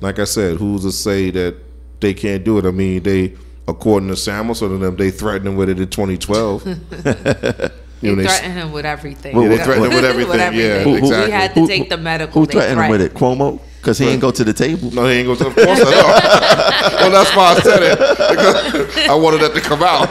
like 0.01 0.17
I 0.19 0.23
said, 0.25 0.57
who's 0.57 0.81
to 0.83 0.91
say 0.91 1.29
that 1.31 1.55
they 1.99 2.13
can't 2.15 2.43
do 2.43 2.57
it? 2.57 2.65
I 2.65 2.71
mean, 2.71 3.03
they 3.03 3.33
according 3.67 4.09
to 4.09 4.15
Samuelsen 4.15 4.67
and 4.73 4.81
them, 4.81 4.95
they 4.97 5.11
threatened 5.11 5.47
him 5.47 5.55
with 5.55 5.69
it 5.69 5.79
in 5.79 5.87
2012. 5.87 6.65
you 6.67 6.73
they 6.73 8.09
know, 8.09 8.15
they, 8.15 8.23
threatened 8.27 8.53
him 8.53 8.71
with 8.73 8.85
everything. 8.85 9.35
Well, 9.35 9.45
yeah, 9.49 9.55
they 9.57 9.63
threatened 9.63 9.85
him 9.87 9.95
with 9.95 10.05
everything. 10.05 10.53
Yeah, 10.53 10.83
Who- 10.83 10.89
who- 10.91 10.97
exactly. 10.97 11.25
We 11.25 11.31
had 11.31 11.53
to 11.55 11.67
take 11.67 11.89
the 11.89 11.97
medical. 11.97 12.41
Who 12.41 12.45
they 12.47 12.53
threatened 12.53 12.81
him 12.81 12.89
with 12.91 13.01
it? 13.01 13.13
Cuomo? 13.13 13.59
Because 13.83 13.97
he 13.97 14.07
ain't 14.07 14.21
go 14.21 14.31
to 14.31 14.45
the 14.45 14.53
table. 14.53 14.91
No, 14.91 15.07
he 15.07 15.15
ain't 15.15 15.27
go 15.27 15.35
to. 15.35 15.43
the 15.43 15.49
course 15.49 15.81
I 15.81 15.91
know. 15.91 16.97
well, 17.01 17.11
that's 17.11 17.35
why 17.35 17.51
I 17.51 17.59
said 17.59 17.83
it 17.83 17.99
because 17.99 19.09
I 19.09 19.13
wanted 19.13 19.41
that 19.41 19.53
to 19.53 19.59
come 19.59 19.83
out. 19.83 20.07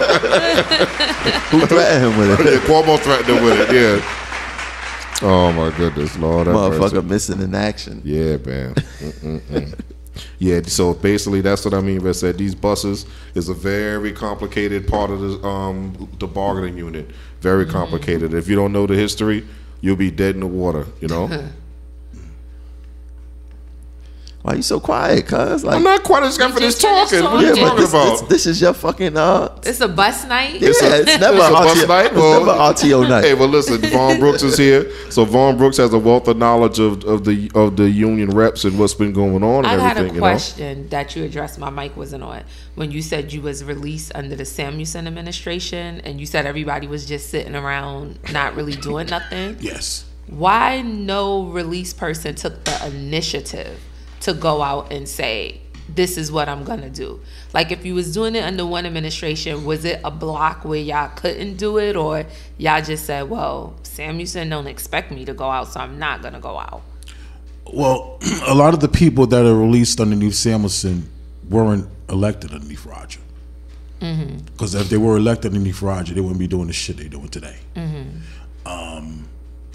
Who 1.49 1.67
threatened 1.67 2.05
him 2.05 2.19
with 2.19 2.39
yeah, 2.41 2.53
it? 2.53 2.61
Cuomo 2.65 2.99
threatened 2.99 3.35
him 3.35 3.43
with 3.43 3.71
it. 3.71 3.75
Yeah. 3.75 5.27
Oh 5.27 5.53
my 5.53 5.75
goodness, 5.75 6.19
Lord, 6.19 6.49
have 6.49 6.55
mercy. 6.55 6.97
Motherfucker 6.97 7.09
missing 7.09 7.41
in 7.41 7.55
action. 7.55 8.03
Yeah, 8.05 8.37
man. 8.37 8.75
Mm-mm-mm. 8.75 9.81
yeah, 10.39 10.61
so 10.65 10.93
basically 10.93 11.41
that's 11.41 11.65
what 11.65 11.73
I 11.73 11.81
mean. 11.81 12.07
I 12.07 12.13
said 12.13 12.37
these 12.37 12.55
buses 12.55 13.07
is 13.35 13.49
a 13.49 13.55
very 13.55 14.13
complicated 14.13 14.87
part 14.87 15.11
of 15.11 15.21
the 15.21 15.49
um 15.49 16.11
the 16.19 16.27
bargaining 16.27 16.77
unit. 16.77 17.11
Very 17.41 17.65
complicated. 17.65 18.35
If 18.35 18.49
you 18.49 18.55
don't 18.55 18.75
know 18.75 18.87
the 18.87 18.97
history, 18.97 19.47
you'll 19.81 19.97
be 19.97 20.11
dead 20.11 20.35
in 20.35 20.41
the 20.41 20.47
water. 20.47 20.85
You 21.01 21.09
know. 21.09 21.49
Why 24.43 24.55
you 24.55 24.63
so 24.63 24.81
quiet, 24.81 25.27
cuz? 25.29 25.63
Like, 25.63 25.77
I'm 25.77 25.85
not 25.85 26.03
quite 26.03 26.25
as 26.25 26.37
for 26.37 26.49
this 26.49 26.61
just 26.61 26.81
talking. 26.81 27.23
What 27.23 27.33
are 27.35 27.41
you 27.43 27.47
talking. 27.49 27.63
yeah, 27.63 27.69
talking 27.69 27.81
this, 27.81 27.91
about? 27.91 28.11
this, 28.11 28.29
this 28.29 28.47
is 28.47 28.61
your 28.61 28.75
fucking 28.75 29.17
uh. 29.17 29.57
It's 29.63 29.81
a 29.81 29.87
bus 29.87 30.25
night. 30.27 30.61
Yeah, 30.61 30.71
it's, 30.73 30.83
never 31.21 31.37
It's 31.37 31.47
a 31.47 31.51
bus 31.53 31.79
RTO, 31.79 31.89
night? 31.89 32.07
It's 32.07 32.15
Well- 32.17 32.47
never 32.47 32.59
RTO 32.59 33.09
night. 33.09 33.25
Hey, 33.25 33.35
well, 33.35 33.49
listen, 33.49 33.81
Vaughn 33.83 34.19
Brooks 34.19 34.43
is 34.43 34.59
here. 34.59 34.91
So 35.11 35.25
Vaughn 35.25 35.57
Brooks 35.57 35.77
has 35.77 35.95
a 35.95 35.99
wealth 35.99 36.27
of 36.27 36.39
knowledge 36.39 36.81
of, 36.81 37.05
of 37.05 37.25
the 37.25 37.53
of 37.55 37.77
the 37.77 37.89
union 37.89 38.31
reps 38.31 38.65
and 38.65 38.81
what's 38.81 38.95
been 38.95 39.13
going 39.13 39.45
on 39.45 39.65
and 39.65 39.81
I 39.81 39.85
had 39.85 39.97
everything. 39.97 40.17
a 40.19 40.21
question 40.21 40.89
that 40.89 41.15
you 41.15 41.23
addressed. 41.23 41.61
My 41.61 41.71
mic 41.71 41.97
wasn't 41.97 42.25
on 42.25 42.43
when 42.75 42.91
you 42.91 43.01
said 43.01 43.33
you 43.33 43.43
was 43.43 43.63
released 43.63 44.11
under 44.17 44.35
the 44.35 44.45
Samuelsen 44.45 45.07
administration, 45.07 46.01
and 46.01 46.19
you 46.19 46.27
said 46.27 46.47
everybody 46.47 46.89
was 46.89 47.07
just 47.07 47.31
sitting 47.31 47.55
around, 47.55 48.19
not 48.33 48.57
really 48.57 48.73
doing 48.75 49.07
nothing. 49.07 49.57
yes. 49.61 50.05
Why 50.27 50.83
no 50.83 51.45
release 51.45 51.93
person 51.93 52.35
took 52.35 52.65
the 52.65 52.87
initiative 52.87 53.79
to 54.23 54.35
go 54.35 54.63
out 54.63 54.93
and 54.93 55.09
say, 55.09 55.61
"This 55.89 56.17
is 56.17 56.33
what 56.33 56.49
I'm 56.49 56.65
gonna 56.65 56.91
do"? 56.91 57.21
Like 57.53 57.71
if 57.71 57.85
you 57.85 57.95
was 57.95 58.13
doing 58.13 58.35
it 58.35 58.45
under 58.45 58.67
one 58.67 58.87
administration, 58.87 59.65
was 59.65 59.85
it 59.85 60.01
a 60.05 60.11
block 60.11 60.65
where 60.65 60.81
y'all 60.81 61.11
couldn't 61.15 61.57
do 61.57 61.79
it, 61.79 61.97
or 61.97 62.25
y'all 62.59 62.83
just 62.83 63.05
said, 63.05 63.29
"Well, 63.31 63.75
Samuelsen 63.83 64.49
don't 64.51 64.67
expect 64.67 65.11
me 65.11 65.25
to 65.25 65.35
go 65.35 65.51
out, 65.51 65.73
so 65.73 65.81
I'm 65.81 65.99
not 65.99 66.23
gonna 66.23 66.41
go 66.41 66.59
out." 66.59 66.83
Well, 67.73 68.19
a 68.47 68.55
lot 68.55 68.75
of 68.75 68.81
the 68.81 68.89
people 68.89 69.27
that 69.27 69.45
are 69.45 69.55
released 69.55 70.01
underneath 70.01 70.35
Samuelsen 70.35 71.05
weren't 71.49 71.89
elected 72.09 72.53
underneath 72.53 72.85
Roger. 72.87 73.21
Mm-hmm. 74.01 74.39
Because 74.47 74.75
if 74.75 74.89
they 74.89 74.97
were 74.97 75.17
elected 75.17 75.53
underneath 75.53 75.81
Roger, 75.81 76.15
they 76.15 76.21
wouldn't 76.21 76.41
be 76.41 76.49
doing 76.49 76.67
the 76.67 76.73
shit 76.73 76.97
they're 76.97 77.09
doing 77.09 77.29
today. 77.29 77.57
Mm-hmm. 77.77 78.67
Um, 78.67 79.29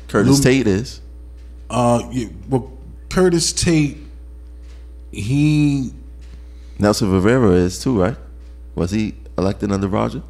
Curtis 0.08 0.40
Tate 0.40 0.68
is. 0.68 1.02
Uh, 1.70 2.08
yeah, 2.12 2.28
well, 2.50 2.78
Curtis 3.10 3.54
Tate, 3.54 3.98
he 5.22 5.92
Nelson 6.80 7.12
Rivera 7.12 7.52
is 7.52 7.80
too, 7.82 8.00
right? 8.00 8.18
Was 8.76 8.92
he 8.92 9.16
elected 9.38 9.72
under 9.72 9.88
Roger? 9.88 10.22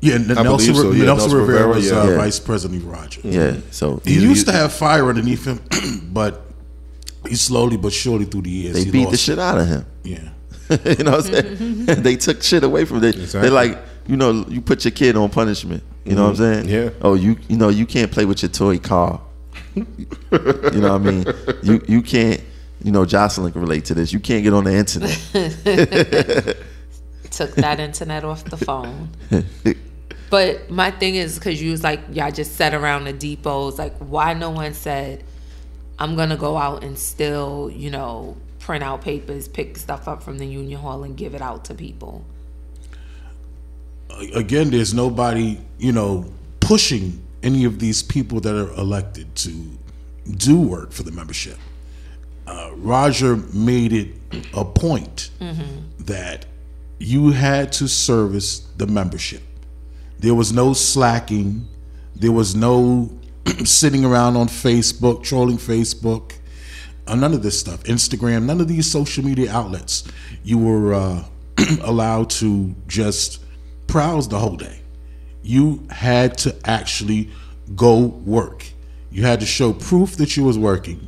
yeah, 0.00 0.14
N- 0.16 0.36
I 0.36 0.42
Nelson, 0.42 0.74
so, 0.74 0.90
yeah, 0.92 1.04
Nelson 1.04 1.30
Nelson 1.30 1.32
Rivera 1.38 1.66
Rivera, 1.66 1.68
was 1.74 1.90
yeah. 1.90 1.96
uh, 2.00 2.08
Yeah. 2.10 2.16
vice 2.18 2.38
president 2.38 2.82
of 2.82 2.88
Roger. 2.88 3.20
Yeah. 3.24 3.56
So 3.70 4.00
He 4.04 4.20
used 4.20 4.46
to 4.46 4.52
have 4.52 4.72
fire 4.72 5.08
underneath 5.08 5.46
him, 5.46 5.60
but 6.12 6.42
he 7.26 7.36
slowly 7.36 7.78
but 7.78 7.92
surely 7.92 8.26
through 8.26 8.42
the 8.42 8.50
years 8.50 8.74
They 8.74 8.84
he 8.84 8.90
beat 8.90 9.04
lost 9.04 9.12
the 9.12 9.16
shit 9.16 9.38
out 9.38 9.58
of 9.58 9.66
him. 9.66 9.86
Yeah. 10.04 10.28
you 10.84 11.04
know 11.04 11.12
what 11.12 11.26
I'm 11.26 11.32
saying? 11.32 11.84
they 12.02 12.16
took 12.16 12.42
shit 12.42 12.64
away 12.64 12.84
from 12.84 12.98
it. 13.04 13.14
Exactly. 13.16 13.40
They're 13.42 13.50
like, 13.50 13.78
you 14.06 14.16
know, 14.16 14.44
you 14.48 14.60
put 14.60 14.84
your 14.84 14.92
kid 14.92 15.16
on 15.16 15.30
punishment. 15.30 15.82
You 16.04 16.14
know 16.14 16.24
what 16.24 16.30
I'm 16.30 16.36
saying? 16.36 16.68
Yeah. 16.68 16.90
Oh, 17.00 17.14
you 17.14 17.36
you 17.48 17.56
know 17.56 17.70
you 17.70 17.86
can't 17.86 18.10
play 18.12 18.26
with 18.26 18.42
your 18.42 18.50
toy 18.50 18.78
car. 18.78 19.20
you 19.74 19.86
know 20.30 20.92
what 20.92 20.92
I 20.92 20.98
mean? 20.98 21.24
You 21.62 21.82
you 21.88 22.02
can't. 22.02 22.40
You 22.84 22.92
know, 22.92 23.04
Jocelyn 23.04 23.50
can 23.50 23.62
relate 23.62 23.86
to 23.86 23.94
this. 23.94 24.12
You 24.12 24.20
can't 24.20 24.44
get 24.44 24.52
on 24.52 24.64
the 24.64 24.74
internet. 24.74 25.10
Took 27.30 27.54
that 27.56 27.80
internet 27.80 28.24
off 28.24 28.44
the 28.44 28.56
phone. 28.58 29.08
But 30.30 30.68
my 30.68 30.90
thing 30.90 31.14
is 31.14 31.38
because 31.38 31.62
you 31.62 31.70
was 31.70 31.84
like 31.84 32.00
y'all 32.10 32.32
just 32.32 32.56
sat 32.56 32.74
around 32.74 33.04
the 33.04 33.12
depots. 33.12 33.78
Like 33.78 33.96
why 33.98 34.34
no 34.34 34.50
one 34.50 34.74
said 34.74 35.22
I'm 35.96 36.16
gonna 36.16 36.36
go 36.36 36.56
out 36.56 36.82
and 36.82 36.98
still 36.98 37.70
you 37.72 37.88
know 37.88 38.36
print 38.58 38.82
out 38.82 39.02
papers, 39.02 39.46
pick 39.46 39.76
stuff 39.76 40.08
up 40.08 40.24
from 40.24 40.38
the 40.38 40.46
union 40.46 40.80
hall 40.80 41.04
and 41.04 41.16
give 41.16 41.36
it 41.36 41.40
out 41.40 41.66
to 41.66 41.74
people. 41.74 42.24
again, 44.34 44.70
there's 44.70 44.92
nobody, 44.92 45.60
you 45.78 45.92
know, 45.92 46.26
pushing 46.58 47.22
any 47.44 47.64
of 47.64 47.78
these 47.78 48.02
people 48.02 48.40
that 48.40 48.56
are 48.56 48.72
elected 48.74 49.32
to 49.36 49.52
do 50.36 50.60
work 50.60 50.90
for 50.90 51.04
the 51.04 51.12
membership. 51.12 51.58
Uh, 52.46 52.70
Roger 52.74 53.36
made 53.36 53.92
it 53.92 54.08
a 54.54 54.64
point 54.64 55.30
that 56.00 56.46
you 56.98 57.30
had 57.30 57.72
to 57.72 57.88
service 57.88 58.60
the 58.76 58.86
membership. 58.86 59.42
There 60.18 60.34
was 60.34 60.52
no 60.52 60.72
slacking. 60.72 61.68
There 62.16 62.32
was 62.32 62.54
no 62.54 63.10
sitting 63.64 64.04
around 64.04 64.36
on 64.36 64.48
Facebook, 64.48 65.22
trolling 65.22 65.58
Facebook, 65.58 66.32
uh, 67.06 67.14
none 67.14 67.34
of 67.34 67.42
this 67.42 67.58
stuff. 67.58 67.82
Instagram, 67.84 68.44
none 68.44 68.60
of 68.60 68.68
these 68.68 68.90
social 68.90 69.24
media 69.24 69.52
outlets. 69.52 70.04
You 70.42 70.58
were 70.58 70.94
uh, 70.94 71.24
allowed 71.82 72.30
to 72.30 72.74
just 72.86 73.40
browse 73.86 74.28
the 74.28 74.38
whole 74.38 74.56
day. 74.56 74.80
You 75.42 75.86
had 75.90 76.38
to 76.38 76.56
actually 76.64 77.30
go 77.76 77.98
work. 77.98 78.64
You 79.10 79.22
had 79.24 79.40
to 79.40 79.46
show 79.46 79.72
proof 79.72 80.16
that 80.16 80.36
you 80.36 80.44
was 80.44 80.58
working. 80.58 81.06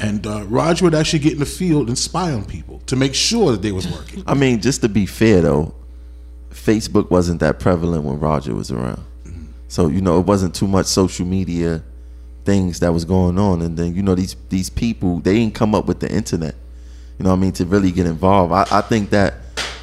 And 0.00 0.26
uh, 0.26 0.44
Roger 0.46 0.86
would 0.86 0.94
actually 0.94 1.18
get 1.18 1.34
in 1.34 1.38
the 1.38 1.46
field 1.46 1.88
and 1.88 1.98
spy 1.98 2.32
on 2.32 2.44
people 2.44 2.80
to 2.86 2.96
make 2.96 3.14
sure 3.14 3.52
that 3.52 3.62
they 3.62 3.72
was 3.72 3.86
working. 3.90 4.24
I 4.26 4.34
mean, 4.34 4.60
just 4.60 4.80
to 4.80 4.88
be 4.88 5.06
fair 5.06 5.42
though, 5.42 5.74
Facebook 6.50 7.10
wasn't 7.10 7.40
that 7.40 7.60
prevalent 7.60 8.04
when 8.04 8.18
Roger 8.18 8.54
was 8.54 8.70
around. 8.70 9.04
So, 9.68 9.86
you 9.88 10.00
know, 10.00 10.18
it 10.18 10.26
wasn't 10.26 10.54
too 10.54 10.66
much 10.66 10.86
social 10.86 11.26
media 11.26 11.82
things 12.44 12.80
that 12.80 12.92
was 12.92 13.04
going 13.04 13.38
on. 13.38 13.62
And 13.62 13.76
then, 13.76 13.94
you 13.94 14.02
know, 14.02 14.14
these 14.14 14.34
these 14.48 14.70
people, 14.70 15.20
they 15.20 15.34
didn't 15.34 15.54
come 15.54 15.74
up 15.74 15.86
with 15.86 16.00
the 16.00 16.10
internet. 16.10 16.54
You 17.18 17.24
know 17.24 17.30
what 17.30 17.36
I 17.36 17.40
mean, 17.40 17.52
to 17.52 17.66
really 17.66 17.92
get 17.92 18.06
involved. 18.06 18.52
I, 18.52 18.78
I 18.78 18.80
think 18.80 19.10
that 19.10 19.34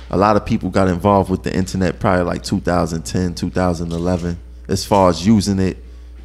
a 0.10 0.18
lot 0.18 0.36
of 0.36 0.46
people 0.46 0.70
got 0.70 0.88
involved 0.88 1.30
with 1.30 1.44
the 1.44 1.56
internet 1.56 2.00
probably 2.00 2.24
like 2.24 2.44
2010, 2.44 3.36
2011, 3.36 4.40
as 4.68 4.84
far 4.84 5.10
as 5.10 5.26
using 5.26 5.60
it 5.60 5.78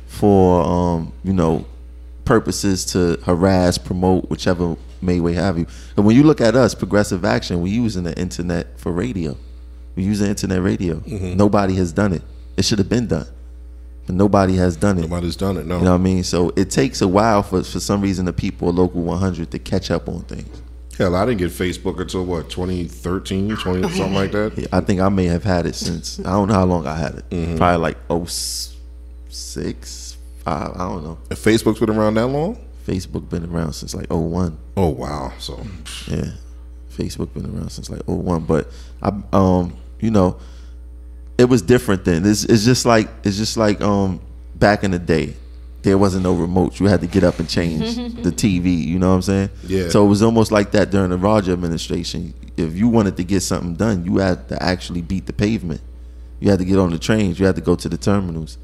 for 0.06 0.62
um, 0.62 1.12
you 1.23 1.32
know, 1.32 1.66
purposes 2.24 2.85
to 2.86 3.19
harass, 3.24 3.78
promote, 3.78 4.31
whichever 4.31 4.77
may 5.01 5.20
way 5.20 5.35
have 5.35 5.59
you. 5.59 5.66
But 5.97 6.03
when 6.03 6.16
you 6.16 6.23
look 6.23 6.40
at 6.40 6.55
us, 6.55 6.74
Progressive 6.74 7.24
Action, 7.24 7.61
we're 7.61 7.73
using 7.73 8.05
the 8.05 8.19
internet 8.19 8.78
for 8.78 8.93
radio. 8.93 9.36
We're 9.97 10.07
using 10.07 10.28
internet 10.28 10.62
radio. 10.62 11.03
Nobody 11.07 11.74
has 11.77 11.93
done 11.93 12.12
it. 12.12 12.23
It 12.57 12.65
should 12.65 12.78
have 12.78 12.89
been 12.89 13.07
done. 13.07 13.27
But 14.07 14.16
nobody 14.16 14.57
has 14.57 14.77
done 14.77 14.99
it. 14.99 15.03
Nobody's 15.03 15.36
done 15.36 15.57
it. 15.57 15.66
No. 15.66 15.78
You 15.78 15.85
know 15.85 15.93
what 15.93 16.01
I 16.01 16.03
mean? 16.03 16.24
So 16.24 16.53
it 16.57 16.70
takes 16.70 17.01
a 17.03 17.09
while 17.09 17.43
for 17.43 17.62
for 17.62 17.78
some 17.78 18.01
reason 18.01 18.24
the 18.27 18.32
people 18.32 18.69
of 18.69 18.74
Local 18.74 19.03
100 19.03 19.51
to 19.53 19.59
catch 19.59 19.90
up 19.90 20.09
on 20.09 20.23
things. 20.23 20.62
Hell, 20.99 21.15
I 21.16 21.24
didn't 21.24 21.39
get 21.39 21.51
Facebook 21.51 22.01
until 22.01 22.24
what 22.24 22.51
2013, 22.51 23.57
20 23.57 23.82
something 23.89 24.15
like 24.15 24.32
that. 24.32 24.53
Yeah, 24.57 24.66
I 24.73 24.81
think 24.81 25.01
I 25.01 25.09
may 25.09 25.27
have 25.27 25.44
had 25.44 25.66
it 25.66 25.74
since 25.74 26.19
I 26.20 26.32
don't 26.32 26.49
know 26.49 26.55
how 26.55 26.65
long 26.65 26.86
I 26.86 26.97
had 26.97 27.15
it. 27.15 27.31
Mm-hmm. 27.31 27.57
Probably 27.57 27.78
like 27.78 27.97
06, 28.28 29.89
5, 30.44 30.73
I 30.74 30.78
don't 30.78 31.05
know. 31.05 31.19
If 31.31 31.43
Facebook's 31.43 31.81
been 31.81 31.90
around 31.90 32.14
that 32.14 32.27
long? 32.27 32.59
Facebook 32.86 33.28
been 33.28 33.44
around 33.44 33.73
since 33.74 33.94
like 33.94 34.06
01. 34.10 34.59
Oh 34.77 34.89
wow. 34.89 35.32
So 35.39 35.64
Yeah. 36.09 36.32
Facebook 36.97 37.32
been 37.32 37.47
around 37.47 37.70
since 37.70 37.89
like 37.89 38.02
01. 38.06 38.44
But 38.44 38.69
I 39.01 39.12
um, 39.32 39.77
you 40.01 40.10
know, 40.10 40.39
it 41.39 41.44
was 41.44 41.62
different 41.62 42.05
then. 42.05 42.27
It's 42.27 42.44
it's 42.44 42.64
just 42.64 42.85
like 42.85 43.09
it's 43.24 43.36
just 43.36 43.56
like 43.56 43.81
um 43.81 44.20
back 44.56 44.85
in 44.85 44.90
the 44.90 44.98
day. 44.98 45.35
There 45.82 45.98
wasn't 45.98 46.23
no 46.23 46.32
remote. 46.35 46.78
You 46.78 46.86
had 46.86 47.01
to 47.01 47.09
get 47.09 47.24
up 47.24 47.40
and 47.40 47.48
change 47.48 47.97
the 47.97 48.31
TV, 48.31 48.85
you 48.85 48.98
know 49.01 49.09
what 49.09 49.14
I'm 49.16 49.23
saying? 49.23 49.51
Yeah. 49.66 49.89
So 49.89 50.05
it 50.05 50.09
was 50.09 50.23
almost 50.23 50.52
like 50.52 50.70
that 50.73 50.90
during 50.90 51.10
the 51.10 51.19
Roger 51.19 51.52
administration. 51.52 52.35
If 52.56 52.77
you 52.77 52.86
wanted 52.89 53.16
to 53.16 53.24
get 53.24 53.40
something 53.40 53.74
done, 53.74 54.05
you 54.05 54.19
had 54.19 54.48
to 54.51 54.62
actually 54.62 55.02
beat 55.02 55.27
the 55.27 55.32
pavement. 55.32 55.81
You 56.39 56.51
had 56.51 56.59
to 56.60 56.64
get 56.64 56.78
on 56.78 56.90
the 56.90 56.98
trains, 56.98 57.39
you 57.40 57.47
had 57.47 57.55
to 57.56 57.60
go 57.62 57.74
to 57.77 57.89
the 57.89 57.97
terminals. 57.97 58.59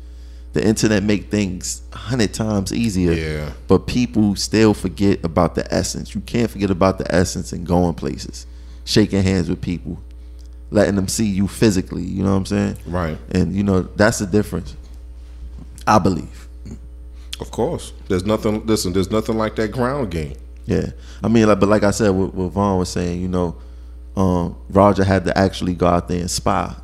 The 0.55 0.65
internet 0.67 1.03
make 1.03 1.31
things 1.31 1.83
a 1.93 1.97
hundred 1.97 2.35
times 2.35 2.73
easier. 2.73 3.13
Yeah. 3.13 3.53
But 3.69 3.87
people 3.87 4.35
still 4.35 4.75
forget 4.75 5.25
about 5.25 5.55
the 5.55 5.73
essence. 5.73 6.15
You 6.15 6.21
can't 6.23 6.51
forget 6.51 6.71
about 6.71 6.99
the 6.99 7.15
essence 7.15 7.53
and 7.53 7.67
going 7.67 7.95
places, 7.95 8.47
shaking 8.85 9.23
hands 9.23 9.49
with 9.49 9.61
people, 9.61 10.03
letting 10.71 10.97
them 10.97 11.07
see 11.07 11.27
you 11.27 11.49
physically. 11.49 12.03
You 12.03 12.23
know 12.25 12.31
what 12.31 12.39
I'm 12.39 12.47
saying? 12.47 12.77
Right. 12.87 13.19
And 13.31 13.55
you 13.55 13.63
know 13.63 13.83
that's 13.83 14.19
the 14.19 14.27
difference. 14.27 14.75
I 15.87 15.99
believe. 15.99 16.49
of 17.41 17.51
course, 17.51 17.93
there's 18.09 18.25
nothing. 18.25 18.67
Listen, 18.67 18.93
there's 18.93 19.11
nothing 19.11 19.37
like 19.37 19.57
that 19.57 19.73
ground 19.73 20.11
game. 20.11 20.37
Yeah. 20.69 20.91
I 21.23 21.29
mean, 21.29 21.47
like, 21.49 21.61
but 21.61 21.69
like 21.69 21.83
I 21.83 21.91
said, 21.93 22.11
what, 22.11 22.35
what 22.35 22.49
Vaughn 22.53 22.79
was 22.79 22.91
saying, 22.91 23.23
you 23.23 23.29
know, 23.29 23.57
um, 24.17 24.57
Roger 24.69 25.03
had 25.03 25.25
to 25.25 25.37
actually 25.37 25.73
go 25.75 25.87
out 25.87 26.09
there 26.09 26.21
and 26.21 26.31
spy. 26.31 26.75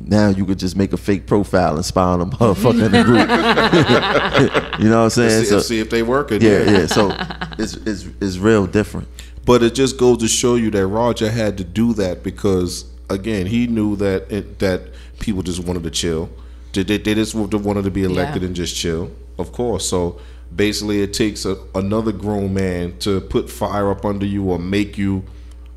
Now 0.00 0.28
you 0.30 0.46
could 0.46 0.58
just 0.58 0.76
make 0.76 0.92
a 0.92 0.96
fake 0.96 1.26
profile 1.26 1.76
and 1.76 1.84
spy 1.84 2.02
on 2.02 2.20
a 2.22 2.26
motherfucker 2.36 2.86
in 2.86 2.92
the 2.92 3.04
group. 3.04 4.80
you 4.80 4.88
know 4.88 4.98
what 4.98 5.04
I'm 5.04 5.10
saying? 5.10 5.44
See, 5.44 5.50
So- 5.50 5.60
see 5.60 5.78
if 5.80 5.90
they 5.90 6.02
work 6.02 6.30
working. 6.30 6.46
yeah, 6.48 6.62
yeah. 6.70 6.86
So 6.86 7.14
it's, 7.58 7.74
it's 7.74 8.06
it's 8.20 8.38
real 8.38 8.66
different. 8.66 9.08
But 9.44 9.62
it 9.62 9.74
just 9.74 9.98
goes 9.98 10.18
to 10.18 10.28
show 10.28 10.54
you 10.54 10.70
that 10.72 10.86
Roger 10.86 11.30
had 11.30 11.58
to 11.58 11.64
do 11.64 11.92
that 11.94 12.22
because 12.22 12.84
again, 13.08 13.46
he 13.46 13.66
knew 13.66 13.96
that 13.96 14.30
it, 14.30 14.58
that 14.60 14.82
people 15.18 15.42
just 15.42 15.60
wanted 15.64 15.82
to 15.82 15.90
chill. 15.90 16.30
They, 16.72 16.82
they, 16.84 16.98
they 16.98 17.14
just 17.14 17.34
wanted 17.34 17.82
to 17.82 17.90
be 17.90 18.04
elected 18.04 18.42
Yeah. 18.42 18.46
and 18.46 18.56
just 18.56 18.76
chill, 18.76 19.10
of 19.38 19.50
course. 19.52 19.88
So 19.88 20.20
basically, 20.54 21.02
it 21.02 21.12
takes 21.12 21.44
a, 21.44 21.56
another 21.74 22.12
grown 22.12 22.54
man 22.54 22.96
to 23.00 23.20
put 23.20 23.50
fire 23.50 23.90
up 23.90 24.04
under 24.04 24.24
you 24.26 24.44
or 24.50 24.58
make 24.58 24.96
you 24.96 25.24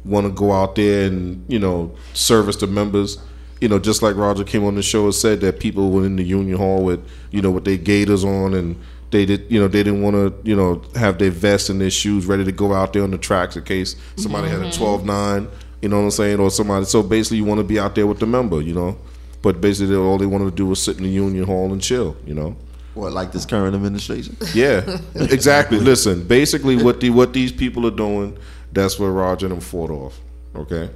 want 0.05 0.27
to 0.27 0.31
go 0.31 0.51
out 0.51 0.75
there 0.75 1.07
and 1.07 1.43
you 1.47 1.59
know 1.59 1.95
service 2.13 2.57
the 2.57 2.67
members. 2.67 3.17
You 3.63 3.69
know, 3.69 3.79
just 3.79 4.01
like 4.01 4.17
Roger 4.17 4.43
came 4.43 4.65
on 4.65 4.75
the 4.75 4.83
show 4.83 5.05
and 5.05 5.15
said 5.15 5.39
that 5.39 5.61
people 5.61 5.89
were 5.89 6.05
in 6.05 6.17
the 6.17 6.23
union 6.23 6.57
hall 6.57 6.83
with 6.83 6.99
you 7.31 7.41
know 7.41 7.49
with 7.49 7.63
their 7.63 7.77
gaiters 7.77 8.25
on 8.25 8.53
and 8.53 8.75
they 9.13 9.25
did 9.25 9.49
you 9.49 9.57
know 9.57 9.69
they 9.69 9.83
didn't 9.83 10.01
want 10.01 10.15
to 10.15 10.35
you 10.43 10.53
know 10.53 10.81
have 10.95 11.17
their 11.17 11.31
vests 11.31 11.69
and 11.69 11.79
their 11.79 11.89
shoes 11.89 12.25
ready 12.25 12.43
to 12.43 12.51
go 12.51 12.73
out 12.73 12.91
there 12.91 13.03
on 13.03 13.11
the 13.11 13.17
tracks 13.17 13.55
in 13.55 13.63
case 13.63 13.95
somebody 14.17 14.49
had 14.49 14.59
a 14.59 14.65
mm-hmm. 14.65 15.09
12-9 15.09 15.49
you 15.81 15.87
know 15.87 15.97
what 15.97 16.03
i'm 16.03 16.11
saying 16.11 16.39
or 16.39 16.49
somebody 16.51 16.83
so 16.83 17.01
basically 17.01 17.37
you 17.37 17.45
want 17.45 17.59
to 17.59 17.63
be 17.63 17.79
out 17.79 17.95
there 17.95 18.05
with 18.05 18.19
the 18.19 18.25
member 18.25 18.59
you 18.61 18.73
know? 18.73 18.97
But 19.41 19.59
basically 19.61 19.95
all 19.95 20.17
they 20.17 20.25
wanted 20.25 20.45
to 20.45 20.51
do 20.51 20.65
was 20.65 20.81
sit 20.81 20.97
in 20.97 21.03
the 21.03 21.09
union 21.09 21.45
hall 21.45 21.71
and 21.71 21.81
chill 21.81 22.17
you 22.25 22.33
know? 22.33 22.55
What 22.95 23.13
like 23.13 23.31
this 23.31 23.45
current 23.45 23.75
administration? 23.75 24.35
yeah 24.53 24.99
exactly. 25.15 25.79
Listen 25.79 26.27
basically 26.27 26.75
what 26.83 26.99
the 26.99 27.11
what 27.11 27.31
these 27.31 27.53
people 27.53 27.87
are 27.87 27.95
doing 27.95 28.37
that's 28.73 28.99
what 28.99 29.07
roger 29.07 29.45
and 29.45 29.53
them 29.53 29.61
fought 29.61 29.91
off 29.91 30.19
okay? 30.55 30.89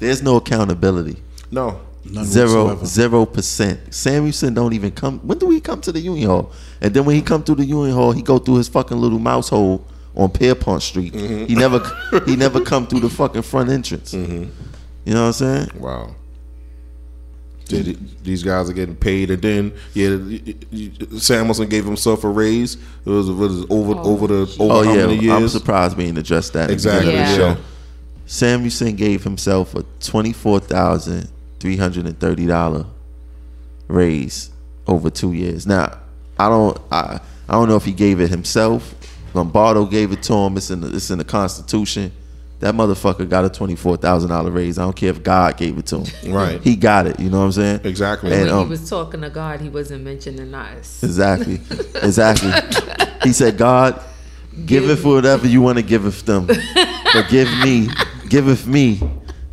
There's 0.00 0.22
no 0.22 0.36
accountability. 0.36 1.22
No 1.50 1.80
None 2.04 2.24
Zero 2.24 2.64
whatsoever. 2.64 2.86
zero 2.86 3.26
percent. 3.26 3.90
Samuelsen 3.90 4.54
don't 4.54 4.72
even 4.72 4.90
come. 4.90 5.18
When 5.20 5.38
do 5.38 5.50
he 5.50 5.60
come 5.60 5.80
to 5.82 5.92
the 5.92 6.00
union 6.00 6.28
hall? 6.28 6.52
And 6.80 6.94
then 6.94 7.04
when 7.04 7.14
he 7.14 7.20
come 7.22 7.42
through 7.42 7.56
the 7.56 7.64
union 7.64 7.94
hall, 7.94 8.12
he 8.12 8.22
go 8.22 8.38
through 8.38 8.56
his 8.56 8.68
fucking 8.68 8.96
little 8.96 9.18
mouse 9.18 9.50
hole 9.50 9.84
on 10.16 10.30
Pierrepont 10.30 10.82
Street. 10.82 11.12
Mm-hmm. 11.12 11.44
He 11.44 11.54
never 11.54 11.80
he 12.24 12.36
never 12.36 12.60
come 12.64 12.86
through 12.86 13.00
the 13.00 13.10
fucking 13.10 13.42
front 13.42 13.68
entrance. 13.68 14.14
Mm-hmm. 14.14 14.44
You 15.04 15.14
know 15.14 15.20
what 15.22 15.26
I'm 15.26 15.32
saying? 15.34 15.68
Wow. 15.78 16.14
Did 17.66 17.88
it- 17.88 18.24
these 18.24 18.42
guys 18.42 18.68
are 18.70 18.72
getting 18.72 18.96
paid, 18.96 19.30
and 19.30 19.42
then 19.42 19.72
yeah, 19.94 20.08
Samuelsen 21.18 21.68
gave 21.68 21.84
himself 21.84 22.24
a 22.24 22.28
raise. 22.28 22.76
It 23.04 23.10
was, 23.10 23.28
it 23.28 23.34
was 23.34 23.66
over 23.70 23.94
oh, 23.94 24.02
over 24.04 24.26
the 24.26 24.56
over 24.58 24.74
Oh 24.74 24.82
how 24.84 24.92
yeah, 24.94 25.06
many 25.06 25.30
I'm 25.30 25.48
surprised 25.48 25.96
we 25.96 26.04
didn't 26.06 26.18
address 26.18 26.50
that. 26.50 26.70
Exactly. 26.70 27.12
beginning 27.12 27.38
Yeah. 27.40 27.54
the. 27.54 27.60
Samuelsen 28.26 28.96
gave 28.96 29.22
himself 29.22 29.74
a 29.74 29.84
twenty 30.00 30.32
four 30.32 30.60
thousand 30.60 31.28
three 31.60 31.76
hundred 31.76 32.06
and 32.06 32.18
thirty 32.18 32.46
dollar 32.46 32.86
raise 33.86 34.50
over 34.86 35.10
two 35.10 35.32
years. 35.32 35.66
Now, 35.66 35.98
I 36.38 36.48
don't 36.48 36.80
I 36.90 37.20
I 37.48 37.52
don't 37.52 37.68
know 37.68 37.76
if 37.76 37.84
he 37.84 37.92
gave 37.92 38.20
it 38.20 38.30
himself. 38.30 38.94
Lombardo 39.34 39.86
gave 39.86 40.10
it 40.12 40.22
to 40.24 40.34
him. 40.34 40.56
It's 40.56 40.70
in 40.70 40.80
the, 40.80 40.94
it's 40.94 41.10
in 41.10 41.18
the 41.18 41.24
Constitution. 41.24 42.12
That 42.60 42.74
motherfucker 42.74 43.28
got 43.28 43.44
a 43.44 43.50
twenty 43.50 43.76
four 43.76 43.96
thousand 43.96 44.30
dollar 44.30 44.50
raise. 44.50 44.78
I 44.78 44.82
don't 44.82 44.96
care 44.96 45.10
if 45.10 45.22
God 45.22 45.56
gave 45.56 45.78
it 45.78 45.86
to 45.86 46.00
him. 46.00 46.32
Right. 46.34 46.60
He 46.60 46.76
got 46.76 47.06
it. 47.06 47.18
You 47.18 47.30
know 47.30 47.38
what 47.38 47.44
I'm 47.46 47.52
saying? 47.52 47.80
Exactly. 47.84 48.32
And 48.32 48.42
When 48.42 48.50
um, 48.50 48.64
he 48.64 48.70
was 48.70 48.88
talking 48.88 49.20
to 49.22 49.30
God, 49.30 49.60
he 49.60 49.68
wasn't 49.68 50.04
mentioning 50.04 50.52
us. 50.54 51.02
Exactly. 51.02 51.60
Exactly. 52.02 52.52
he 53.22 53.32
said, 53.32 53.58
God, 53.58 54.02
give 54.66 54.88
it 54.88 54.96
for 54.96 55.14
whatever 55.14 55.46
you 55.46 55.60
want 55.60 55.78
to 55.78 55.82
give 55.82 56.06
it 56.06 56.14
them. 56.26 56.46
But 57.12 57.28
give 57.28 57.48
me, 57.64 57.88
giveth 58.28 58.66
me 58.68 59.00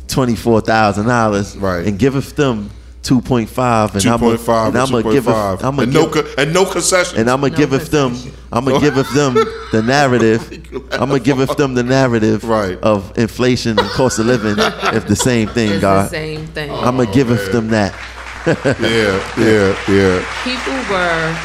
twenty 0.08 0.34
four 0.36 0.60
thousand 0.60 1.06
dollars. 1.06 1.56
Right. 1.56 1.86
And 1.86 1.98
giveth 1.98 2.34
them 2.36 2.70
two 3.02 3.20
point 3.20 3.48
five, 3.48 3.94
and 3.94 4.02
Two 4.02 4.10
I'm 4.10 4.18
point 4.18 4.40
five. 4.40 4.68
and 4.68 4.78
I'm 4.78 4.90
gonna 4.90 5.12
give 5.12 5.28
it, 5.28 5.32
I'm 5.32 5.78
and 5.78 5.92
no 5.94 6.08
give, 6.10 6.24
co- 6.26 6.42
and 6.42 6.52
no 6.52 6.64
concessions. 6.66 7.18
and 7.18 7.30
I'm 7.30 7.40
gonna 7.40 7.52
No 7.52 7.56
give 7.58 7.72
it 7.72 7.82
them. 7.90 8.14
I'm 8.52 8.64
gonna 8.64 8.80
give 8.80 8.98
it 8.98 9.06
them 9.14 9.34
the 9.72 9.82
narrative. 9.82 10.50
I'm 10.92 11.08
gonna 11.08 11.20
give 11.20 11.40
it 11.40 11.56
them 11.56 11.74
the 11.74 11.82
narrative 11.84 12.44
Right. 12.44 12.78
of 12.82 13.16
inflation 13.16 13.78
and 13.78 13.88
cost 13.90 14.18
of 14.18 14.26
living. 14.26 14.56
if 14.94 15.06
the 15.06 15.16
same 15.16 15.48
thing, 15.48 15.68
It's 15.70 15.76
the 15.76 15.80
God, 15.80 16.10
same 16.10 16.46
thing. 16.48 16.70
I'm 16.70 16.96
gonna 16.96 17.08
oh, 17.08 17.12
give 17.14 17.30
it 17.30 17.52
them 17.52 17.68
that. 17.68 17.94
yeah, 18.46 18.54
yeah, 19.38 19.76
yeah. 19.88 20.24
people 20.44 20.74
were 20.90 21.36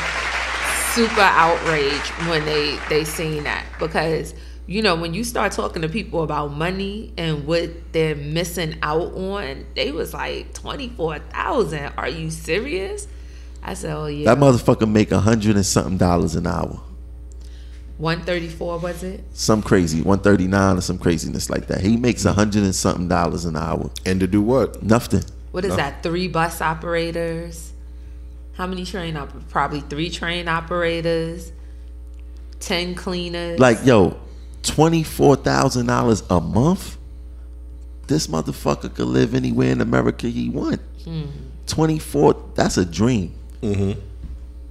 super 0.94 1.22
outraged 1.22 2.11
when 2.30 2.45
they 2.45 2.77
they 2.90 3.03
seen 3.03 3.44
that 3.44 3.65
because 3.80 4.34
you 4.68 4.81
know 4.81 4.95
when 4.95 5.14
you 5.14 5.23
start 5.23 5.52
talking 5.52 5.81
to 5.81 5.90
people 5.90 6.23
about 6.23 6.53
money 6.53 7.11
and 7.18 7.45
what 7.45 7.69
they're 7.91 8.15
missing 8.15 8.76
out 8.81 9.14
on 9.14 9.65
they 9.76 9.91
was 9.91 10.14
like 10.14 10.53
24000 10.53 11.91
are 11.98 12.07
you 12.10 12.30
serious 12.31 13.07
i 13.61 13.73
said 13.73 13.94
oh 13.95 14.06
yeah 14.07 14.34
That 14.34 14.38
motherfucker 14.41 14.90
make 14.90 15.11
a 15.11 15.19
hundred 15.19 15.56
and 15.57 15.65
something 15.65 15.98
dollars 15.98 16.35
an 16.35 16.48
hour. 16.48 16.80
134 17.98 18.80
was 18.80 19.03
it 19.03 19.23
Some 19.34 19.61
crazy, 19.61 20.02
one 20.02 20.19
thirty 20.19 20.48
nine 20.48 20.77
or 20.77 20.81
some 20.81 20.98
craziness 20.98 21.49
like 21.49 21.68
that. 21.68 21.81
He 21.81 21.95
makes 21.95 22.26
a 22.26 22.34
hundred 22.34 22.64
and 22.64 22.73
something 22.76 23.07
dollars 23.07 23.45
an 23.45 23.56
hour. 23.56 23.90
And 24.06 24.19
to 24.19 24.27
do 24.27 24.41
what? 24.41 24.81
Nothing. 24.81 25.23
what 25.52 25.64
is 25.64 25.76
that 25.76 26.02
three 26.03 26.27
bus 26.27 26.60
operators 26.61 27.72
how 28.53 28.65
many 28.68 28.85
train 28.85 29.15
op- 29.18 29.49
probably 29.49 29.81
three 29.81 30.10
train 30.10 30.48
operators 30.48 31.52
10 32.60 32.95
cleaners 32.95 33.60
Like 33.60 33.85
yo, 33.85 34.18
twenty 34.64 35.03
four 35.03 35.35
thousand 35.35 35.85
dollars 35.85 36.23
a 36.30 36.41
month. 36.41 36.98
This 38.07 38.27
motherfucker 38.27 38.94
could 38.94 39.06
live 39.07 39.34
anywhere 39.35 39.72
in 39.72 39.80
America 39.81 40.27
he 40.27 40.49
want. 40.49 40.81
Twenty 41.68 41.99
four. 41.99 42.35
That's 42.56 42.77
a 42.77 42.85
dream. 42.85 43.35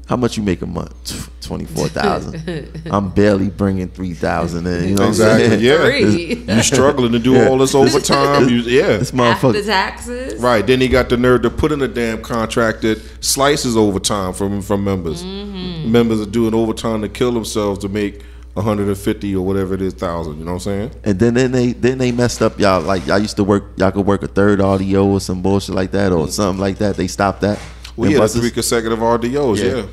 How 0.08 0.16
much 0.16 0.36
you 0.36 0.42
make 0.42 0.60
a 0.60 0.66
month? 0.66 1.30
Twenty 1.40 1.64
four 1.64 1.88
thousand. 1.88 2.82
I'm 2.90 3.10
barely 3.10 3.48
bringing 3.48 3.88
three 3.88 4.12
thousand 4.14 4.66
in. 4.66 4.90
You 4.90 4.94
know 4.96 5.08
Exactly. 5.08 5.44
what 5.44 5.52
I'm 5.52 5.60
saying? 5.60 5.64
Yeah. 5.64 6.36
Three. 6.44 6.54
You 6.56 6.62
struggling 6.62 7.12
to 7.12 7.18
do 7.18 7.48
all 7.48 7.56
this 7.56 7.74
overtime. 7.74 8.48
You, 8.48 8.56
yeah. 8.58 8.98
This 8.98 9.14
after 9.14 9.48
motherfucker. 9.48 9.64
taxes 9.64 10.40
Right. 10.42 10.66
Then 10.66 10.80
he 10.80 10.88
got 10.88 11.08
the 11.08 11.16
nerve 11.16 11.42
to 11.42 11.50
put 11.50 11.72
in 11.72 11.80
a 11.82 11.88
damn 11.88 12.20
contract 12.20 12.82
that 12.82 13.00
slices 13.24 13.76
overtime 13.76 14.34
from 14.34 14.60
from 14.60 14.84
members. 14.84 15.22
Mm-hmm. 15.22 15.90
Members 15.90 16.20
are 16.20 16.26
doing 16.30 16.52
overtime 16.52 17.00
to 17.02 17.08
kill 17.08 17.32
themselves 17.32 17.78
to 17.80 17.88
make 17.88 18.22
150 18.54 19.36
or 19.36 19.46
whatever 19.46 19.74
it 19.74 19.82
is 19.82 19.94
thousand. 19.94 20.38
You 20.38 20.44
know 20.44 20.52
what 20.52 20.66
I'm 20.66 20.90
saying? 20.90 20.90
And 21.04 21.18
then 21.18 21.34
then 21.34 21.52
they 21.52 21.72
then 21.72 21.98
they 21.98 22.12
messed 22.12 22.42
up 22.42 22.58
y'all. 22.58 22.82
Like 22.82 23.06
y'all 23.06 23.18
used 23.18 23.36
to 23.36 23.44
work. 23.44 23.64
Y'all 23.76 23.90
could 23.90 24.06
work 24.06 24.22
a 24.22 24.28
third 24.28 24.58
RDO 24.58 25.04
or 25.04 25.20
some 25.20 25.40
bullshit 25.42 25.74
like 25.74 25.92
that 25.92 26.12
or 26.12 26.26
mm. 26.26 26.30
something 26.30 26.60
like 26.60 26.78
that. 26.78 26.96
They 26.96 27.06
stopped 27.06 27.40
that. 27.40 27.58
Well, 27.96 28.06
And 28.06 28.14
yeah, 28.14 28.18
buses- 28.18 28.40
three 28.40 28.50
consecutive 28.50 28.98
RDOs. 28.98 29.58
Yeah. 29.58 29.76
Yeah. 29.76 29.86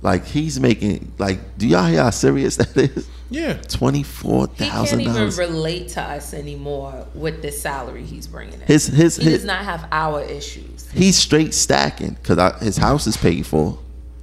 Like 0.00 0.24
he's 0.26 0.60
making 0.60 1.12
like. 1.18 1.58
Do 1.58 1.66
y'all 1.66 1.86
hear 1.86 2.04
how 2.04 2.10
serious 2.10 2.56
that 2.56 2.76
is? 2.76 3.08
Yeah. 3.30 3.54
twenty 3.54 4.04
four 4.04 4.46
thousand. 4.46 5.00
He 5.00 5.06
can't 5.06 5.18
even 5.18 5.36
relate 5.36 5.88
to 5.90 6.02
us 6.02 6.32
anymore 6.32 7.06
with 7.14 7.42
the 7.42 7.50
salary 7.50 8.04
he's 8.04 8.28
bringing 8.28 8.54
in. 8.54 8.60
His 8.60 8.86
his, 8.86 9.16
he 9.16 9.24
his 9.24 9.40
does 9.40 9.44
not 9.44 9.64
have 9.64 9.88
our 9.90 10.22
issues. 10.22 10.88
he's 10.92 11.16
straight 11.16 11.52
stacking 11.52 12.16
because 12.22 12.62
his 12.62 12.76
house 12.76 13.08
is 13.08 13.16
paid 13.16 13.44
for. 13.44 13.78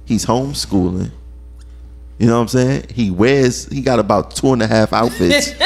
He's 0.06 0.24
homeschooling. 0.24 1.10
You 2.18 2.26
know 2.28 2.36
what 2.36 2.42
I'm 2.42 2.48
saying? 2.48 2.86
He 2.94 3.10
wears. 3.10 3.66
He 3.66 3.82
got 3.82 3.98
about 3.98 4.34
two 4.34 4.52
and 4.52 4.62
a 4.62 4.66
half 4.66 4.92
outfits. 4.92 5.52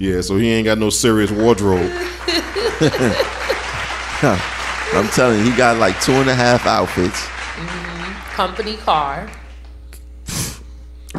Yeah. 0.00 0.20
So 0.20 0.36
he 0.36 0.48
ain't 0.52 0.64
got 0.64 0.78
no 0.78 0.90
serious 0.90 1.28
wardrobe. 1.28 1.90
I'm 4.92 5.08
telling 5.08 5.38
you, 5.40 5.50
he 5.50 5.56
got 5.56 5.76
like 5.78 6.00
two 6.00 6.12
and 6.12 6.30
a 6.30 6.34
half 6.36 6.66
outfits. 6.66 7.18
Mm-hmm. 7.20 8.30
Company 8.34 8.76
car, 8.76 9.28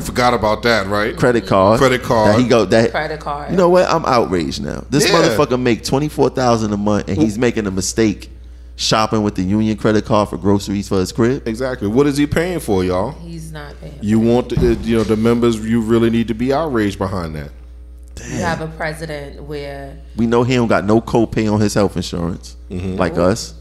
Forgot 0.02 0.34
about 0.34 0.64
that, 0.64 0.88
right? 0.88 1.16
Credit 1.18 1.46
card. 1.46 1.78
Credit 1.78 2.02
card. 2.02 2.36
That 2.36 2.42
he 2.42 2.48
go 2.48 2.64
that. 2.66 2.92
credit 2.92 3.20
card. 3.20 3.52
You 3.52 3.58
know 3.58 3.70
what? 3.70 3.86
I'm 3.90 4.06
outraged 4.06 4.64
now. 4.64 4.86
This 4.90 5.10
Yeah. 5.10 5.16
motherfucker 5.16 5.62
make 5.62 5.84
twenty 5.84 6.08
four 6.08 6.30
thousand 6.30 6.72
a 6.72 6.78
month, 6.78 7.10
and 7.10 7.18
he's 7.18 7.38
making 7.38 7.68
a 7.68 7.72
mistake 7.72 8.30
shopping 8.80 9.22
with 9.24 9.36
the 9.36 9.44
Union 9.44 9.76
credit 9.78 10.06
card 10.06 10.30
for 10.30 10.38
groceries 10.38 10.88
for 10.88 11.00
his 11.00 11.12
crib. 11.12 11.46
Exactly. 11.48 11.88
What 11.90 12.08
is 12.08 12.16
he 12.16 12.26
paying 12.26 12.60
for, 12.62 12.84
y'all? 12.84 13.12
he's 13.20 13.52
not 13.52 13.80
paying. 13.82 14.00
You 14.02 14.20
want, 14.20 14.48
the, 14.50 14.56
uh, 14.56 14.82
you 14.84 14.96
know, 14.98 15.04
the 15.04 15.18
members. 15.18 15.58
You 15.58 15.82
really 15.82 16.10
need 16.10 16.30
to 16.30 16.34
be 16.34 16.54
outraged 16.54 16.98
behind 16.98 17.36
that. 17.36 17.52
You 18.26 18.38
have 18.38 18.62
a 18.62 18.68
president 18.68 19.44
where 19.44 19.98
We 20.16 20.28
know 20.28 20.44
he 20.44 20.56
don't 20.56 20.68
got 20.68 20.86
no 20.86 21.02
copay 21.02 21.52
on 21.52 21.60
his 21.60 21.74
health 21.74 21.96
insurance, 21.98 22.56
Mm-hmm. 22.70 22.96
like 22.96 23.18
us. 23.18 23.54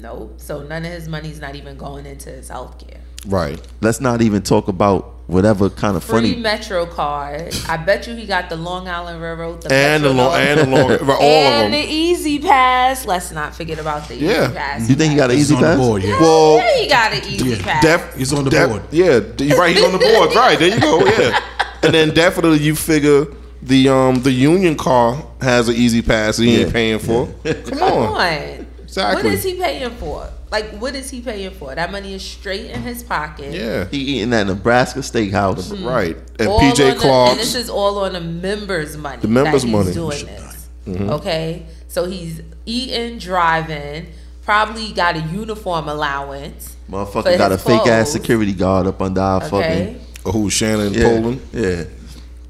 nope. 0.00 0.34
So 0.38 0.62
none 0.62 0.84
of 0.84 0.92
his 0.92 1.08
money's 1.08 1.40
not 1.40 1.54
even 1.54 1.76
going 1.76 2.06
into 2.06 2.30
his 2.30 2.48
health 2.48 2.78
care. 2.78 3.00
Right. 3.26 3.60
Let's 3.80 4.00
not 4.00 4.20
even 4.22 4.42
talk 4.42 4.68
about 4.68 5.14
whatever 5.32 5.70
kind 5.70 5.96
of 5.96 6.04
Free 6.04 6.34
funny. 6.34 6.42
MetroCard. 6.42 7.68
I 7.68 7.76
bet 7.78 8.06
you 8.06 8.14
he 8.14 8.26
got 8.26 8.48
the 8.48 8.56
Long 8.56 8.88
Island 8.88 9.20
Railroad, 9.22 9.62
the 9.62 9.72
And 9.72 10.04
the 10.04 10.12
Metro 10.12 10.24
long, 10.24 10.34
and 10.40 10.60
the 10.60 10.66
long, 10.66 11.10
all 11.20 11.22
and 11.22 11.74
of 11.74 11.80
the. 11.80 11.86
Easy 11.92 12.38
Pass. 12.38 13.06
Let's 13.06 13.32
not 13.32 13.54
forget 13.54 13.78
about 13.78 14.08
the 14.08 14.16
Yeah. 14.16 14.44
Easy 14.46 14.54
Pass. 14.54 14.88
You 14.90 14.94
think 14.96 15.10
he 15.12 15.16
got 15.16 15.30
an 15.30 15.36
He's 15.36 15.46
easy 15.50 15.54
on 15.56 15.60
the 15.62 15.66
pass? 15.68 15.78
board, 15.78 16.02
yeah. 16.02 16.20
Well, 16.20 16.56
Yeah, 16.58 16.76
he 16.80 16.88
got 16.88 17.12
an 17.12 17.24
Easy 17.24 17.48
Yeah. 17.50 17.62
Pass. 17.62 17.82
Def, 17.82 18.14
He's 18.16 18.32
on 18.32 18.44
the 18.44 18.50
def- 18.50 18.68
board. 18.68 18.82
Yeah, 18.90 19.20
d- 19.20 19.54
right. 19.54 19.74
He's 19.74 19.84
on 19.84 19.92
the 19.92 19.98
board. 19.98 20.34
Right 20.34 20.58
there 20.58 20.74
you 20.74 20.80
go. 20.80 21.04
Yeah, 21.06 21.38
and 21.82 21.92
then 21.94 22.14
definitely 22.14 22.58
you 22.58 22.74
figure 22.76 23.26
the 23.62 23.88
um 23.88 24.22
the 24.22 24.30
union 24.32 24.76
car 24.76 25.16
has 25.40 25.68
an 25.68 25.74
easy 25.76 26.02
pass 26.02 26.36
he 26.36 26.56
ain't 26.62 26.72
paying 26.72 26.98
for. 26.98 27.26
Come 27.44 27.62
Come 27.64 27.82
on. 27.82 28.20
on. 28.20 28.66
Exactly. 28.82 29.22
What 29.24 29.32
is 29.32 29.42
he 29.44 29.54
paying 29.54 29.90
for? 29.92 30.28
Like, 30.52 30.70
what 30.78 30.94
is 30.94 31.08
he 31.10 31.22
paying 31.22 31.50
for? 31.50 31.74
That 31.74 31.90
money 31.90 32.12
is 32.12 32.22
straight 32.22 32.70
in 32.70 32.82
his 32.82 33.02
pocket. 33.02 33.54
Yeah, 33.54 33.86
He 33.90 33.96
eating 34.18 34.32
at 34.34 34.46
Nebraska 34.46 35.00
Steakhouse. 35.00 35.72
Mm-hmm. 35.72 35.84
right. 35.86 36.16
And 36.38 36.48
All 36.48 36.60
PJ 36.60 37.00
the- 37.00 37.08
And 37.08 37.40
this 37.40 37.54
is 37.54 37.70
all 37.70 37.98
on 38.04 38.12
the 38.12 38.20
members' 38.20 38.96
money. 38.96 39.22
The 39.22 39.28
members' 39.28 39.62
that 39.62 39.68
he's 39.68 39.76
money. 39.76 39.92
Doing 39.94 40.26
this. 40.26 40.68
Mm-hmm. 40.86 41.10
Okay, 41.10 41.66
so 41.88 42.04
he's 42.04 42.42
eating, 42.66 43.18
driving. 43.18 44.08
Probably 44.44 44.92
got 44.92 45.16
a 45.16 45.20
uniform 45.20 45.88
allowance. 45.88 46.76
Motherfucker 46.90 47.38
got 47.38 47.52
a 47.52 47.54
his 47.54 47.62
fake 47.64 47.86
ass 47.86 48.10
security 48.12 48.52
guard 48.52 48.86
up 48.86 49.00
under 49.00 49.20
our 49.22 49.42
Okay, 49.44 49.48
fucking. 49.94 50.06
Oh, 50.26 50.32
who's 50.32 50.52
Shannon 50.52 50.92
Yeah, 50.92 51.02
Poland? 51.08 51.40
yeah. 51.52 51.84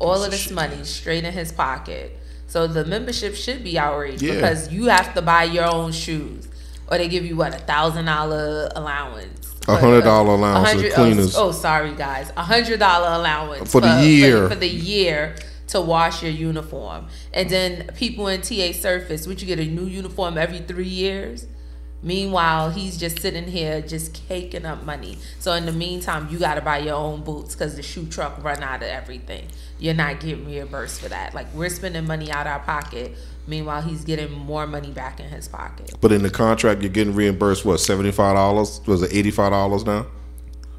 all 0.01 0.25
of 0.25 0.31
this 0.33 0.51
money 0.51 0.83
straight 0.83 1.23
in 1.25 1.33
his 1.33 1.53
pocket. 1.53 2.19
So 2.49 2.67
the 2.67 2.85
membership 2.85 3.35
should 3.37 3.63
be 3.63 3.79
outraged 3.79 4.21
Yeah. 4.23 4.35
because 4.35 4.73
you 4.73 4.87
have 4.87 5.15
to 5.15 5.23
buy 5.23 5.45
your 5.45 5.65
own 5.73 5.93
shoes, 5.93 6.49
or 6.93 6.99
they 6.99 7.09
give 7.09 7.25
you 7.25 7.35
what 7.35 7.55
a 7.55 7.59
thousand 7.59 8.05
dollar 8.05 8.69
allowance. 8.77 9.55
A 9.67 9.77
hundred 9.77 10.03
dollar 10.03 10.35
allowance 10.35 10.69
for 10.69 10.77
hundred- 10.77 10.93
oh, 10.93 10.95
cleaners. 10.95 11.37
Oh, 11.37 11.49
oh, 11.49 11.53
sorry 11.53 11.95
guys, 11.95 12.31
a 12.37 12.43
hundred 12.43 12.81
dollar 12.81 13.19
allowance 13.19 13.73
For 13.73 13.81
the 13.81 14.03
year. 14.05 14.49
for, 14.49 14.55
the 14.55 14.69
year 14.69 15.37
to 15.69 15.81
wash 15.81 16.23
your 16.23 16.33
uniform, 16.33 17.07
and 17.33 17.49
then 17.49 17.89
people 17.95 18.29
in 18.29 18.43
TA 18.43 18.73
Surface, 18.73 19.27
would 19.27 19.41
you 19.41 19.47
get 19.47 19.59
a 19.59 19.65
new 19.65 19.87
uniform 19.87 20.37
every 20.37 20.59
three 20.59 20.89
years? 20.89 21.47
Meanwhile, 22.05 22.71
he's 22.73 22.99
just 22.99 23.21
sitting 23.21 23.47
here 23.47 23.81
just 23.81 24.13
caking 24.13 24.67
up 24.67 24.83
money. 24.83 25.19
So 25.39 25.53
in 25.53 25.67
the 25.67 25.73
meantime, 25.73 26.29
you 26.31 26.39
got 26.41 26.57
to 26.57 26.61
buy 26.61 26.79
your 26.79 26.97
own 26.97 27.23
boots 27.23 27.55
because 27.55 27.77
the 27.77 27.83
shoe 27.83 28.07
truck 28.07 28.43
run 28.43 28.61
out 28.61 28.83
of 28.83 28.89
everything. 28.89 29.47
You're 29.79 29.95
not 29.95 30.19
getting 30.19 30.45
reimbursed 30.45 31.01
for 31.01 31.09
that. 31.11 31.33
Like 31.33 31.47
we're 31.55 31.69
spending 31.69 32.05
money 32.05 32.31
out 32.33 32.49
of 32.49 32.55
our 32.55 32.59
pocket. 32.61 33.17
Meanwhile, 33.47 33.83
he's 33.83 34.05
getting 34.05 34.31
more 34.33 34.67
money 34.67 34.91
back 34.91 35.19
in 35.19 35.27
his 35.27 35.49
pocket. 35.49 35.95
But 36.01 36.13
in 36.13 36.23
the 36.23 36.31
contract, 36.31 36.81
you're 36.83 36.91
getting 36.91 37.15
reimbursed. 37.15 37.65
What 37.65 37.79
seventy 37.79 38.13
five 38.13 38.37
dollars? 38.37 38.81
Was 38.87 39.03
it 39.03 39.13
eighty 39.13 39.31
five 39.31 39.51
dollars 39.51 39.85
now? 39.85 40.07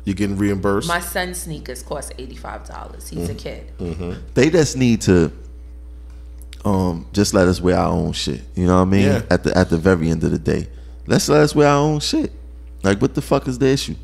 You're 0.05 0.15
getting 0.15 0.37
reimbursed. 0.37 0.87
My 0.87 0.99
son's 0.99 1.39
sneakers 1.41 1.83
cost 1.83 2.13
eighty 2.17 2.35
five 2.35 2.67
dollars. 2.67 3.09
He's 3.09 3.29
a 3.29 3.35
kid. 3.35 3.71
They 4.33 4.49
just 4.49 4.77
need 4.77 5.01
to 5.01 5.31
um 6.65 7.05
just 7.11 7.33
let 7.33 7.47
us 7.47 7.59
wear 7.59 7.77
our 7.77 7.89
own 7.91 8.13
shit. 8.13 8.41
You 8.55 8.67
know 8.67 8.75
what 8.77 8.81
I 8.83 8.85
mean? 8.85 9.05
Yeah. 9.07 9.21
At 9.29 9.43
the 9.43 9.57
at 9.57 9.69
the 9.69 9.77
very 9.77 10.09
end 10.09 10.23
of 10.23 10.31
the 10.31 10.39
day. 10.39 10.67
Let's 11.05 11.27
let 11.27 11.41
us 11.41 11.53
wear 11.53 11.67
our 11.67 11.77
own 11.79 11.99
shit. 11.99 12.31
Like 12.83 13.01
what 13.01 13.13
the 13.13 13.21
fuck 13.21 13.47
is 13.47 13.59
the 13.59 13.67
issue? 13.67 13.95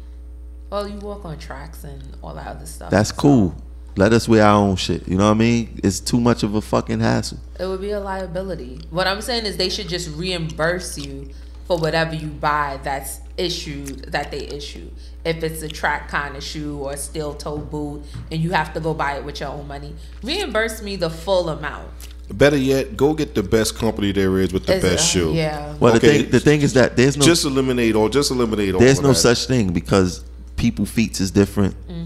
Well, 0.70 0.88
you 0.88 1.00
walk 1.00 1.26
on 1.26 1.40
tracks 1.40 1.84
and 1.84 2.04
all 2.22 2.34
that 2.36 2.48
other 2.48 2.66
stuff. 2.66 2.92
That's 2.92 3.12
cool. 3.12 3.56
Let 3.96 4.14
us 4.14 4.28
wear 4.30 4.44
our 4.44 4.56
own 4.56 4.76
shit. 4.78 5.08
You 5.08 5.18
know 5.18 5.26
what 5.26 5.32
I 5.36 5.40
mean? 5.40 5.80
It's 5.84 6.00
too 6.00 6.20
much 6.20 6.44
of 6.44 6.56
a 6.56 6.62
fucking 6.62 7.00
hassle. 7.02 7.40
It 7.60 7.66
would 7.66 7.82
be 7.82 7.92
a 7.92 8.00
liability. 8.00 8.82
What 8.92 9.08
I'm 9.08 9.22
saying 9.22 9.46
is 9.46 9.58
they 9.58 9.70
should 9.70 9.90
just 9.90 10.10
reimburse 10.16 10.98
you 10.98 11.30
for 11.66 11.78
whatever 11.78 12.16
you 12.16 12.28
buy 12.28 12.80
that's 12.84 13.20
issued 13.38 14.12
that 14.12 14.32
they 14.32 14.40
issue. 14.48 14.90
If 15.26 15.44
it's 15.44 15.62
a 15.62 15.68
track 15.68 16.08
kind 16.08 16.36
of 16.38 16.44
shoe 16.44 16.78
or 16.80 16.94
a 16.94 16.98
steel 16.98 17.34
toe 17.34 17.58
boot 17.58 18.04
and 18.32 18.42
you 18.42 18.52
have 18.52 18.74
to 18.74 18.80
go 18.80 18.94
buy 18.94 19.18
it 19.18 19.24
with 19.26 19.40
your 19.42 19.50
own 19.50 19.68
money, 19.68 19.94
reimburse 20.24 20.82
me 20.82 20.96
the 20.96 21.10
full 21.10 21.50
amount. 21.50 21.90
Better 22.32 22.58
yet, 22.58 22.96
go 22.96 23.14
get 23.14 23.34
the 23.36 23.44
best 23.44 23.76
company 23.76 24.12
there 24.12 24.38
is 24.40 24.54
with 24.54 24.66
the 24.66 24.76
Is 24.76 24.82
best 24.84 25.04
it- 25.04 25.20
shoe. 25.20 25.34
Yeah. 25.34 25.76
Well 25.80 25.96
Okay. 25.96 26.08
the 26.08 26.24
thing 26.24 26.32
the 26.32 26.40
thing 26.40 26.62
is 26.62 26.74
that 26.74 26.96
there's 26.96 27.18
no 27.18 27.26
Just 27.26 27.44
eliminate 27.44 27.96
all. 27.96 28.08
Just 28.08 28.32
eliminate 28.32 28.76
all. 28.76 28.80
there's 28.80 29.02
no 29.02 29.10
that. 29.10 29.16
such 29.16 29.46
thing 29.48 29.74
because 29.74 30.24
people 30.56 30.86
feet 30.86 31.20
is 31.20 31.32
different. 31.32 31.76
Mm-hmm. 31.88 31.99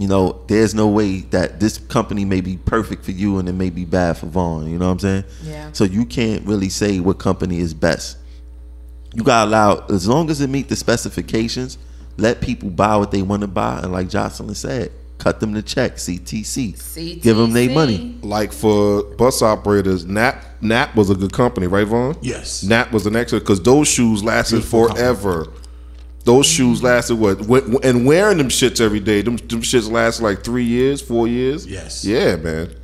You 0.00 0.08
know, 0.08 0.40
there's 0.46 0.74
no 0.74 0.88
way 0.88 1.20
that 1.28 1.60
this 1.60 1.76
company 1.76 2.24
may 2.24 2.40
be 2.40 2.56
perfect 2.56 3.04
for 3.04 3.10
you 3.10 3.36
and 3.36 3.46
it 3.50 3.52
may 3.52 3.68
be 3.68 3.84
bad 3.84 4.16
for 4.16 4.28
Vaughn. 4.28 4.66
You 4.66 4.78
know 4.78 4.86
what 4.86 4.92
I'm 4.92 4.98
saying? 4.98 5.24
Yeah. 5.42 5.72
So 5.72 5.84
you 5.84 6.06
can't 6.06 6.42
really 6.46 6.70
say 6.70 7.00
what 7.00 7.18
company 7.18 7.58
is 7.58 7.74
best. 7.74 8.16
you 9.12 9.22
gotta 9.22 9.50
allow 9.50 9.84
as 9.90 10.08
long 10.08 10.30
as 10.30 10.40
it 10.40 10.48
meet 10.48 10.70
the 10.70 10.76
specifications, 10.76 11.76
let 12.16 12.40
people 12.40 12.70
buy 12.70 12.96
what 12.96 13.10
they 13.10 13.20
want 13.20 13.42
to 13.42 13.46
buy, 13.46 13.80
and 13.80 13.92
like 13.92 14.08
Jocelyn 14.08 14.54
said, 14.54 14.90
cut 15.18 15.38
them 15.38 15.52
the 15.52 15.60
check, 15.60 15.96
CTC, 15.96 17.20
give 17.20 17.36
them 17.36 17.52
their 17.52 17.68
money. 17.68 18.18
like 18.22 18.52
for 18.52 19.02
bus 19.02 19.42
operators, 19.42 20.06
Knapp 20.06 20.62
Knapp 20.62 20.96
was 20.96 21.10
a 21.10 21.14
good 21.14 21.34
company, 21.34 21.66
right, 21.66 21.86
Vaughn? 21.86 22.16
Yes. 22.22 22.62
Knapp 22.62 22.90
was 22.90 23.04
an 23.06 23.16
excellent 23.16 23.44
because 23.44 23.62
those 23.62 23.86
shoes 23.86 24.24
lasted 24.24 24.56
Beautiful 24.56 24.86
company. 24.86 25.06
Forever. 26.24 26.36
Those 26.38 26.46
shoes 26.46 26.82
lasted 26.82 27.16
what? 27.16 27.84
And 27.84 28.06
wearing 28.06 28.38
them 28.38 28.48
shits 28.48 28.80
every 28.80 29.00
day, 29.00 29.22
them, 29.22 29.36
them 29.36 29.62
shits 29.62 29.90
last 29.90 30.20
like 30.20 30.44
three 30.44 30.64
years, 30.64 31.00
four 31.00 31.26
years. 31.26 31.66
Yes. 31.66 32.04
Yeah, 32.04 32.36
man. 32.36 32.74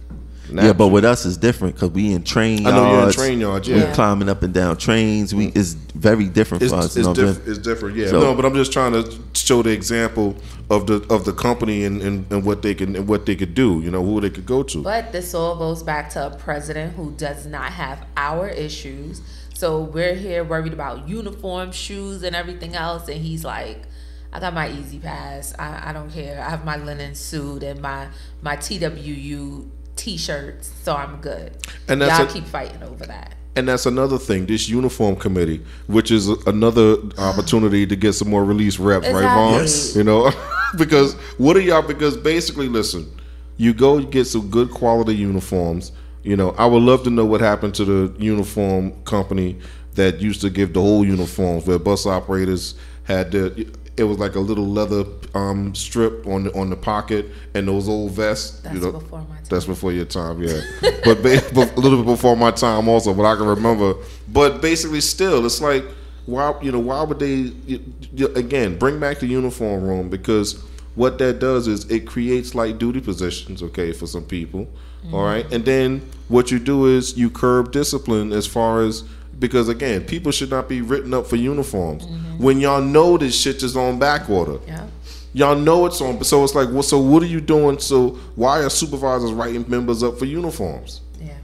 Knapp 0.50 0.64
Yeah, 0.64 0.72
but 0.72 0.88
with 0.88 1.04
us 1.04 1.26
it's 1.26 1.36
different 1.36 1.74
because 1.74 1.90
we 1.90 2.12
in 2.12 2.22
train 2.22 2.62
yards. 2.62 2.76
I 2.76 2.76
know 2.76 2.92
you're 2.92 3.06
in 3.08 3.12
train 3.12 3.40
yards, 3.40 3.68
We 3.68 3.82
climbing 3.94 4.28
up 4.28 4.42
and 4.42 4.54
down 4.54 4.76
trains. 4.76 5.34
We 5.34 5.46
it's 5.48 5.72
very 5.72 6.26
different 6.28 6.62
it's, 6.62 6.72
for 6.72 6.78
us. 6.78 6.96
it's, 6.96 6.96
you 6.96 7.02
know 7.02 7.14
diff- 7.14 7.46
it's 7.48 7.58
different, 7.58 7.96
yeah. 7.96 8.08
So- 8.08 8.20
no, 8.20 8.34
but 8.34 8.44
I'm 8.44 8.54
just 8.54 8.72
trying 8.72 8.92
to 8.92 9.18
show 9.34 9.62
the 9.62 9.70
example 9.70 10.36
of 10.70 10.86
the 10.86 11.04
of 11.10 11.24
the 11.24 11.32
company 11.32 11.84
and, 11.84 12.02
and, 12.02 12.30
and 12.32 12.44
what 12.44 12.62
they 12.62 12.74
can 12.74 12.96
and 12.96 13.08
what 13.08 13.26
they 13.26 13.36
could 13.36 13.54
do. 13.54 13.80
You 13.80 13.90
know, 13.90 14.04
who 14.04 14.20
they 14.20 14.30
could 14.30 14.46
go 14.46 14.62
to. 14.62 14.82
But 14.82 15.12
this 15.12 15.34
all 15.34 15.56
goes 15.56 15.82
back 15.82 16.10
to 16.10 16.26
a 16.26 16.30
president 16.30 16.94
who 16.94 17.12
does 17.12 17.46
not 17.46 17.72
have 17.72 18.06
our 18.16 18.48
issues. 18.48 19.20
So 19.56 19.80
we're 19.80 20.14
here 20.14 20.44
worried 20.44 20.74
about 20.74 21.08
uniform, 21.08 21.72
shoes, 21.72 22.22
and 22.22 22.36
everything 22.36 22.76
else, 22.76 23.08
and 23.08 23.18
he's 23.18 23.42
like, 23.42 23.84
"I 24.30 24.38
got 24.38 24.52
my 24.52 24.68
easy 24.70 24.98
pass. 24.98 25.54
I, 25.58 25.88
I 25.88 25.92
don't 25.94 26.10
care. 26.10 26.42
I 26.42 26.50
have 26.50 26.66
my 26.66 26.76
linen 26.76 27.14
suit 27.14 27.62
and 27.62 27.80
my 27.80 28.08
my 28.42 28.58
TWU 28.58 29.66
t-shirts, 29.96 30.70
so 30.82 30.94
I'm 30.94 31.22
good." 31.22 31.56
And 31.88 32.02
that's 32.02 32.18
y'all 32.18 32.28
a- 32.28 32.30
keep 32.30 32.44
fighting 32.44 32.82
over 32.82 33.06
that. 33.06 33.34
And 33.56 33.66
that's 33.66 33.86
another 33.86 34.18
thing, 34.18 34.44
this 34.44 34.68
uniform 34.68 35.16
committee, 35.16 35.64
which 35.86 36.10
is 36.10 36.28
another 36.46 36.98
opportunity 37.16 37.86
to 37.86 37.96
get 37.96 38.12
some 38.12 38.28
more 38.28 38.44
release 38.44 38.78
reps, 38.78 39.08
right, 39.08 39.22
Vaughn? 39.22 39.54
Yes. 39.54 39.96
You 39.96 40.04
know, 40.04 40.30
because 40.76 41.14
what 41.38 41.56
are 41.56 41.60
y'all? 41.60 41.80
Because 41.80 42.14
basically, 42.18 42.68
listen, 42.68 43.10
you 43.56 43.72
go 43.72 44.02
get 44.02 44.26
some 44.26 44.50
good 44.50 44.70
quality 44.70 45.14
uniforms. 45.14 45.92
You 46.27 46.36
know, 46.36 46.51
I 46.59 46.66
would 46.66 46.82
love 46.82 47.05
to 47.05 47.11
know 47.11 47.24
what 47.24 47.40
happened 47.40 47.77
to 47.77 47.85
the 47.85 48.20
uniform 48.23 48.90
company 49.05 49.57
that 49.94 50.20
used 50.20 50.40
to 50.40 50.51
give 50.51 50.73
the 50.73 50.81
whole 50.81 51.05
uniforms, 51.07 51.66
where 51.66 51.78
bus 51.78 52.05
operators 52.05 52.74
had 53.05 53.31
the. 53.31 53.69
It 53.97 54.03
was 54.03 54.19
like 54.19 54.35
a 54.35 54.40
little 54.40 54.66
leather 54.66 55.05
um, 55.35 55.73
strip 55.74 56.27
on 56.27 56.44
the 56.44 56.59
on 56.59 56.69
the 56.69 56.77
pocket 56.77 57.27
and 57.55 57.69
those 57.69 57.89
old 57.89 58.11
vests. 58.11 58.59
That's 58.61 58.74
you 58.74 58.81
know, 58.81 58.93
before 58.98 59.20
my 59.20 59.36
time. 59.36 59.44
That's 59.48 59.65
before 59.66 59.93
your 59.93 60.05
time, 60.05 60.43
yeah. 60.43 60.61
but 61.05 61.24
a 61.24 61.81
little 61.81 61.98
bit 61.98 62.07
before 62.07 62.36
my 62.36 62.51
time 62.51 62.89
also, 62.89 63.15
but 63.15 63.24
I 63.24 63.36
can 63.36 63.47
remember. 63.47 63.94
But 64.28 64.61
basically, 64.61 65.01
still, 65.03 65.47
it's 65.47 65.61
like 65.61 65.85
why 66.27 66.61
you 66.61 66.73
know 66.73 66.81
why 66.81 67.03
would 67.05 67.20
they 67.20 67.35
you, 67.66 67.93
you- 68.12 68.35
again 68.35 68.77
bring 68.77 68.98
back 68.98 69.20
the 69.20 69.28
uniform 69.28 69.85
room 69.85 70.09
because 70.09 70.61
what 70.97 71.19
that 71.19 71.39
does 71.39 71.69
is 71.69 71.89
it 71.89 72.01
creates 72.05 72.53
light 72.55 72.78
duty 72.78 73.01
positions, 73.01 73.62
okay, 73.62 73.93
for 73.93 74.07
some 74.09 74.24
people, 74.24 74.66
all 75.12 75.24
right, 75.24 75.50
and 75.52 75.64
then 75.64 76.08
what 76.28 76.50
you 76.50 76.58
do 76.58 76.86
is 76.86 77.16
you 77.16 77.30
curb 77.30 77.72
discipline 77.72 78.32
as 78.32 78.46
far 78.46 78.82
as 78.82 79.04
because 79.38 79.68
again, 79.68 80.04
people 80.04 80.32
should 80.32 80.50
not 80.50 80.68
be 80.68 80.80
written 80.80 81.12
up 81.12 81.26
for 81.26 81.36
uniforms 81.36 82.06
when 82.38 82.58
y'all 82.60 82.80
know 82.80 83.18
this 83.18 83.38
shit 83.38 83.62
is 83.62 83.76
on 83.76 83.98
back 83.98 84.30
order. 84.30 84.58
Yeah. 84.66 84.86
Y'all 85.34 85.56
know 85.56 85.84
it's 85.84 86.00
on, 86.00 86.24
so 86.24 86.42
it's 86.42 86.54
like, 86.54 86.70
well, 86.70 86.82
so 86.82 86.98
what 86.98 87.22
are 87.22 87.26
you 87.26 87.42
doing? 87.42 87.78
So 87.78 88.10
why 88.36 88.62
are 88.62 88.70
supervisors 88.70 89.32
writing 89.32 89.66
members 89.68 90.02
up 90.02 90.18
for 90.18 90.24
uniforms? 90.24 91.02
Yeah. 91.20 91.34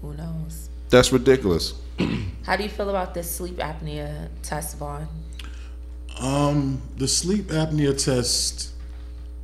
Who 0.00 0.14
knows? 0.14 0.70
That's 0.88 1.12
ridiculous. 1.12 1.74
How 2.46 2.56
do 2.56 2.62
you 2.62 2.70
feel 2.70 2.88
about 2.88 3.12
this 3.12 3.30
sleep 3.30 3.56
apnea 3.56 4.28
test, 4.42 4.78
Vaughn? 4.78 5.06
Um, 6.18 6.80
the 6.96 7.06
sleep 7.06 7.48
apnea 7.48 8.02
test, 8.02 8.70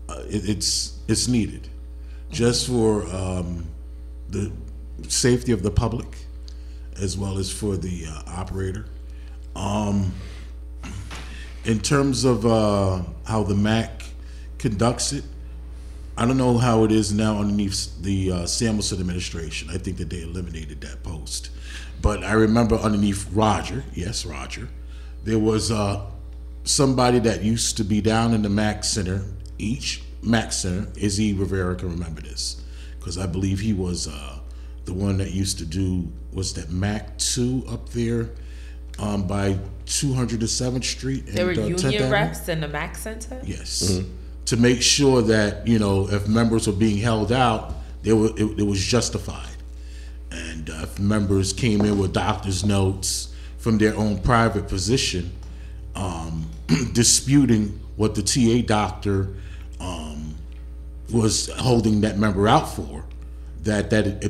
uh, 0.09 0.23
it, 0.27 0.49
it's 0.49 0.99
it's 1.07 1.29
needed, 1.29 1.69
just 2.35 2.67
for 2.67 3.07
um, 3.15 3.65
the 4.29 4.51
safety 5.07 5.53
of 5.53 5.63
the 5.63 5.71
public, 5.71 6.27
as 7.01 7.17
well 7.17 7.39
as 7.39 7.51
for 7.51 7.77
the 7.77 8.07
uh, 8.09 8.23
operator. 8.27 8.87
Um, 9.55 10.13
in 11.65 11.79
terms 11.79 12.25
of 12.25 12.45
uh, 12.45 13.03
how 13.25 13.45
the 13.45 13.55
MAC 13.55 14.03
conducts 14.59 15.13
it, 15.13 15.25
I 16.17 16.27
don't 16.27 16.37
know 16.37 16.59
how 16.59 16.85
it 16.85 16.91
is 16.91 17.13
now 17.13 17.39
underneath 17.39 18.03
the 18.03 18.33
uh, 18.33 18.47
Samuelsen 18.47 19.01
administration. 19.01 19.71
I 19.71 19.79
think 19.79 19.97
that 19.99 20.11
they 20.11 20.23
eliminated 20.23 20.81
that 20.81 21.03
post. 21.05 21.51
But 22.03 22.25
I 22.25 22.33
remember 22.33 22.75
underneath 22.75 23.29
Roger, 23.33 23.85
yes, 23.95 24.27
Roger, 24.27 24.69
there 25.23 25.39
was 25.39 25.71
uh, 25.71 26.05
somebody 26.65 27.21
that 27.21 27.43
used 27.43 27.77
to 27.77 27.85
be 27.85 28.01
down 28.01 28.35
in 28.35 28.43
the 28.43 28.49
MAC 28.49 28.83
Center. 28.85 29.23
Each 29.57 30.04
MAC 30.25 30.53
Center, 30.53 30.89
Izzy 30.97 31.33
Rivera 31.33 31.75
can 31.77 31.91
remember 31.91 32.21
this 32.21 32.63
because 32.99 33.19
I 33.19 33.27
believe 33.27 33.61
he 33.61 33.73
was 33.73 34.09
uh, 34.09 34.39
the 34.85 34.95
one 34.95 35.19
that 35.19 35.33
used 35.33 35.59
to 35.59 35.67
do 35.67 36.11
was 36.33 36.55
that 36.55 36.71
MAC 36.71 37.17
two 37.19 37.65
up 37.69 37.89
there 37.91 38.31
um, 38.99 39.27
by 39.27 39.59
207th 39.87 40.85
Street. 40.85 41.27
There 41.27 41.47
were 41.47 41.53
and, 41.53 41.61
uh, 41.61 41.63
10th 41.63 41.83
union 41.83 41.95
Avenue. 41.95 42.11
reps 42.11 42.49
in 42.49 42.61
the 42.61 42.69
MAC 42.69 42.97
Center. 42.97 43.41
Yes. 43.45 44.01
To 44.47 44.57
make 44.57 44.83
sure 44.83 45.23
that, 45.23 45.67
you 45.67 45.79
know, 45.79 46.09
if 46.09 46.29
members 46.29 46.67
were 46.67 46.75
being 46.75 46.99
held 46.99 47.33
out, 47.33 47.75
they 48.03 48.13
were, 48.13 48.31
it, 48.37 48.61
it 48.61 48.67
was 48.67 48.83
justified. 48.83 49.49
And 50.31 50.69
uh, 50.69 50.81
if 50.83 50.99
members 50.99 51.53
came 51.53 51.83
in 51.83 51.99
with 51.99 52.13
doctor's 52.13 52.65
notes 52.65 53.35
from 53.59 53.79
their 53.79 53.97
own 53.97 54.19
private 54.19 54.69
position, 54.69 55.33
um, 55.95 56.51
disputing 56.93 57.81
what 57.97 58.15
the 58.15 58.23
TA 58.23 58.67
doctor 58.67 59.35
um, 59.81 60.14
was 61.15 61.49
holding 61.59 62.01
that 62.03 62.19
member 62.19 62.49
out 62.49 62.69
for, 62.69 63.05
that 63.63 63.91
that 63.91 64.21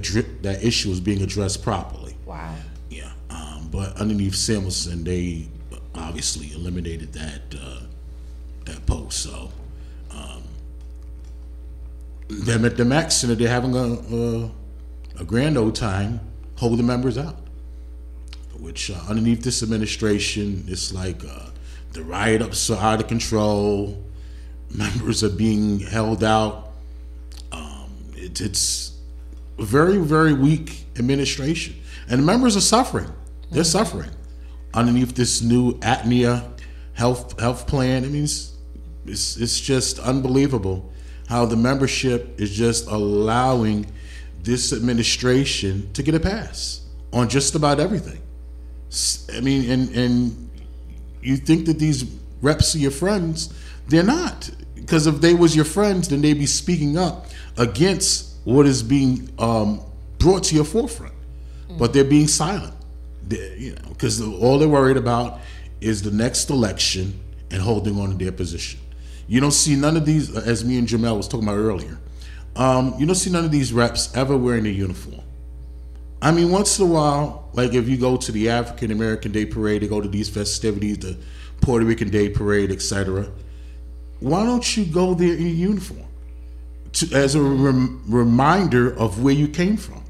that 0.42 0.64
issue 0.64 0.90
was 0.90 1.00
being 1.00 1.22
addressed 1.22 1.62
properly. 1.62 2.16
Wow. 2.24 2.54
Yeah, 2.90 3.10
um, 3.30 3.68
but 3.70 3.96
underneath 3.96 4.34
Samuelsen, 4.34 5.04
they 5.04 5.48
obviously 5.94 6.52
eliminated 6.52 7.12
that 7.14 7.42
uh, 7.60 7.80
that 8.66 8.84
post. 8.86 9.22
So, 9.22 9.50
um, 10.10 10.42
them 12.28 12.64
at 12.64 12.76
the 12.76 12.84
MAC 12.84 13.10
Center, 13.10 13.34
they're 13.34 13.48
having 13.48 13.74
a, 13.74 13.86
a 14.16 14.50
a 15.20 15.24
grand 15.24 15.56
old 15.56 15.74
time 15.74 16.20
holding 16.56 16.86
members 16.86 17.18
out. 17.18 17.36
Which 18.58 18.90
uh, 18.90 18.94
underneath 19.08 19.42
this 19.42 19.62
administration, 19.62 20.64
it's 20.68 20.92
like 20.92 21.22
uh, 21.24 21.50
the 21.92 22.02
riot 22.02 22.40
ups 22.40 22.70
are 22.70 22.80
out 22.80 23.00
of 23.00 23.08
control. 23.08 24.02
Members 24.70 25.22
are 25.22 25.28
being 25.28 25.80
held 25.80 26.24
out. 26.24 26.63
It, 28.34 28.40
it's 28.40 28.92
very, 29.58 29.98
very 29.98 30.32
weak 30.32 30.86
administration. 30.98 31.76
And 32.08 32.20
the 32.20 32.26
members 32.26 32.56
are 32.56 32.60
suffering. 32.60 33.12
They're 33.50 33.64
suffering 33.64 34.10
underneath 34.72 35.14
this 35.14 35.42
new 35.42 35.74
apnea 35.74 36.50
health 36.94 37.38
health 37.40 37.66
plan. 37.66 38.04
I 38.04 38.08
mean, 38.08 38.24
it's, 38.24 38.54
it's, 39.06 39.36
it's 39.36 39.60
just 39.60 39.98
unbelievable 39.98 40.92
how 41.28 41.46
the 41.46 41.56
membership 41.56 42.40
is 42.40 42.50
just 42.50 42.86
allowing 42.88 43.86
this 44.42 44.72
administration 44.72 45.90
to 45.94 46.02
get 46.02 46.14
a 46.14 46.20
pass 46.20 46.82
on 47.12 47.28
just 47.28 47.54
about 47.54 47.80
everything. 47.80 48.20
I 49.32 49.40
mean, 49.40 49.70
and 49.70 49.88
and 49.94 50.50
you 51.22 51.36
think 51.36 51.66
that 51.66 51.78
these 51.78 52.04
reps 52.42 52.74
are 52.74 52.78
your 52.78 52.90
friends? 52.90 53.52
They're 53.88 54.02
not. 54.02 54.50
Because 54.74 55.06
if 55.06 55.20
they 55.20 55.34
was 55.34 55.56
your 55.56 55.64
friends, 55.64 56.08
then 56.08 56.20
they'd 56.20 56.34
be 56.34 56.46
speaking 56.46 56.98
up 56.98 57.26
against 57.56 58.34
what 58.44 58.66
is 58.66 58.82
being 58.82 59.28
um, 59.38 59.80
brought 60.18 60.44
to 60.44 60.54
your 60.54 60.64
forefront. 60.64 61.14
But 61.78 61.92
they're 61.92 62.04
being 62.04 62.28
silent. 62.28 62.74
They- 63.26 63.56
you 63.58 63.70
know, 63.72 63.88
because 63.88 64.20
all 64.20 64.58
they're 64.58 64.68
worried 64.68 64.96
about 64.96 65.40
is 65.80 66.02
the 66.02 66.10
next 66.10 66.50
election 66.50 67.18
and 67.50 67.60
holding 67.62 67.98
on 67.98 68.10
to 68.10 68.16
their 68.16 68.32
position. 68.32 68.80
You 69.26 69.40
don't 69.40 69.52
see 69.52 69.74
none 69.76 69.96
of 69.96 70.04
these, 70.04 70.34
as 70.36 70.64
me 70.64 70.78
and 70.78 70.86
Jamel 70.86 71.16
was 71.16 71.26
talking 71.28 71.48
about 71.48 71.56
earlier. 71.58 71.98
Um, 72.56 72.94
you 72.98 73.06
don't 73.06 73.14
see 73.14 73.30
none 73.30 73.44
of 73.44 73.50
these 73.50 73.72
reps 73.72 74.14
ever 74.14 74.36
wearing 74.36 74.66
a 74.66 74.70
uniform. 74.70 75.22
I 76.22 76.30
mean, 76.30 76.50
once 76.50 76.78
in 76.78 76.84
a 76.86 76.88
while, 76.88 77.48
like 77.54 77.74
if 77.74 77.88
you 77.88 77.96
go 77.96 78.16
to 78.16 78.32
the 78.32 78.48
African 78.50 78.90
American 78.90 79.32
Day 79.32 79.46
Parade, 79.46 79.82
they 79.82 79.88
go 79.88 80.00
to 80.00 80.08
these 80.08 80.28
festivities, 80.28 80.98
the 80.98 81.16
Puerto 81.60 81.84
Rican 81.84 82.10
Day 82.10 82.28
Parade, 82.28 82.70
etc. 82.70 83.28
Why 84.20 84.44
don't 84.44 84.76
you 84.76 84.84
go 84.84 85.14
there 85.14 85.34
in 85.34 85.56
uniform 85.56 86.06
to, 86.94 87.14
as 87.14 87.34
a 87.34 87.42
rem- 87.42 88.02
reminder 88.08 88.94
of 88.98 89.22
where 89.22 89.34
you 89.34 89.48
came 89.48 89.76
from, 89.76 90.02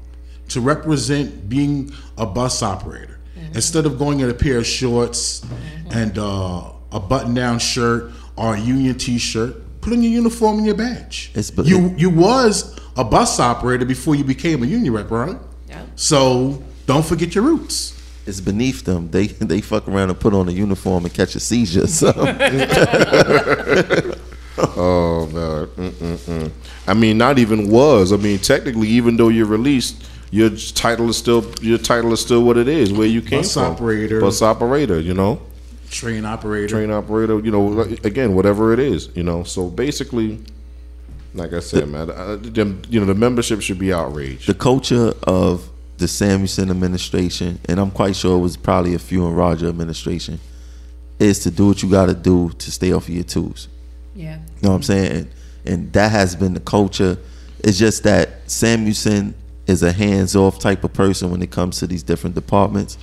to 0.49 0.61
represent 0.61 1.49
being 1.49 1.91
a 2.17 2.25
bus 2.25 2.61
operator, 2.63 3.19
instead 3.53 3.85
of 3.85 3.97
going 3.97 4.19
in 4.19 4.29
a 4.29 4.33
pair 4.33 4.57
of 4.59 4.67
shorts 4.67 5.45
and 5.91 6.17
uh, 6.17 6.71
a 6.91 6.99
button-down 6.99 7.59
shirt 7.59 8.11
or 8.37 8.55
a 8.55 8.59
union 8.59 8.97
T-shirt? 8.97 9.55
Put 9.81 9.93
on 9.93 10.01
your 10.01 10.11
uniform 10.11 10.57
and 10.57 10.65
your 10.65 10.75
badge. 10.75 11.31
It's 11.35 11.51
be- 11.51 11.63
you 11.63 11.93
you 11.97 12.09
was 12.09 12.75
a 12.97 13.03
bus 13.03 13.39
operator 13.39 13.85
before 13.85 14.15
you 14.15 14.23
became 14.23 14.63
a 14.63 14.65
union 14.65 14.93
rep, 14.93 15.11
right? 15.11 15.37
Yeah. 15.69 15.83
So 15.95 16.63
don't 16.87 17.05
forget 17.05 17.35
your 17.35 17.43
roots. 17.43 17.93
it's 18.25 18.41
beneath 18.41 18.83
them. 18.83 19.11
They 19.11 19.27
they 19.27 19.61
fuck 19.61 19.87
around 19.87 20.09
and 20.09 20.19
put 20.19 20.33
on 20.33 20.49
a 20.49 20.51
uniform 20.51 21.05
and 21.05 21.13
catch 21.13 21.35
a 21.35 21.39
seizure. 21.39 21.85
So 21.87 22.11
Oh 24.77 25.25
man. 25.27 25.67
Mm-mm-mm. 25.91 26.51
I 26.87 26.93
mean, 26.93 27.17
not 27.17 27.39
even 27.39 27.69
was. 27.69 28.11
I 28.13 28.17
mean, 28.17 28.39
technically, 28.39 28.87
even 28.89 29.17
though 29.17 29.29
you're 29.29 29.45
released, 29.45 30.09
your 30.31 30.49
title 30.49 31.09
is 31.09 31.17
still 31.17 31.43
your 31.61 31.77
title 31.77 32.13
is 32.13 32.21
still 32.21 32.43
what 32.43 32.57
it 32.57 32.67
is, 32.67 32.91
where 32.93 33.07
you 33.07 33.21
came 33.21 33.39
Bus 33.41 33.53
from. 33.53 33.73
operator. 33.73 34.19
bus 34.21 34.41
operator. 34.41 34.99
You 34.99 35.13
know, 35.13 35.41
Train 35.89 36.25
operator. 36.25 36.67
train 36.67 36.91
operator. 36.91 37.39
You 37.39 37.51
know, 37.51 37.81
again, 38.03 38.33
whatever 38.35 38.73
it 38.73 38.79
is. 38.79 39.09
You 39.15 39.23
know, 39.23 39.43
so 39.43 39.69
basically, 39.69 40.39
like 41.33 41.53
I 41.53 41.59
said, 41.59 41.87
man, 41.89 42.09
uh, 42.09 42.37
them, 42.39 42.81
you 42.89 42.99
know, 42.99 43.05
the 43.05 43.13
membership 43.15 43.61
should 43.61 43.79
be 43.79 43.91
outraged. 43.93 44.47
the 44.47 44.53
culture 44.53 45.13
of 45.23 45.69
the 45.97 46.05
Samuelsen 46.07 46.69
administration, 46.69 47.59
and 47.69 47.79
I'm 47.79 47.91
quite 47.91 48.15
sure 48.15 48.37
it 48.37 48.41
was 48.41 48.57
probably 48.57 48.95
a 48.95 48.99
few 48.99 49.25
in 49.27 49.33
Roger 49.33 49.67
administration, 49.67 50.39
is 51.19 51.39
to 51.39 51.51
do 51.51 51.67
what 51.67 51.81
you 51.83 51.89
got 51.89 52.07
to 52.07 52.13
do 52.13 52.49
to 52.57 52.71
stay 52.71 52.91
off 52.91 53.07
of 53.07 53.13
your 53.13 53.23
twos. 53.23 53.69
Yeah. 54.15 54.37
You 54.37 54.61
know 54.63 54.69
what 54.69 54.75
I'm 54.75 54.83
saying? 54.83 55.11
And, 55.11 55.29
and 55.65 55.93
that 55.93 56.11
has 56.11 56.35
been 56.35 56.53
the 56.53 56.59
culture. 56.59 57.17
It's 57.59 57.77
just 57.77 58.03
that 58.03 58.47
Samuelsen 58.47 59.33
is 59.67 59.83
a 59.83 59.91
hands-off 59.91 60.59
type 60.59 60.83
of 60.83 60.93
person 60.93 61.31
when 61.31 61.41
it 61.41 61.51
comes 61.51 61.79
to 61.79 61.87
these 61.87 62.03
different 62.03 62.35
departments, 62.35 62.97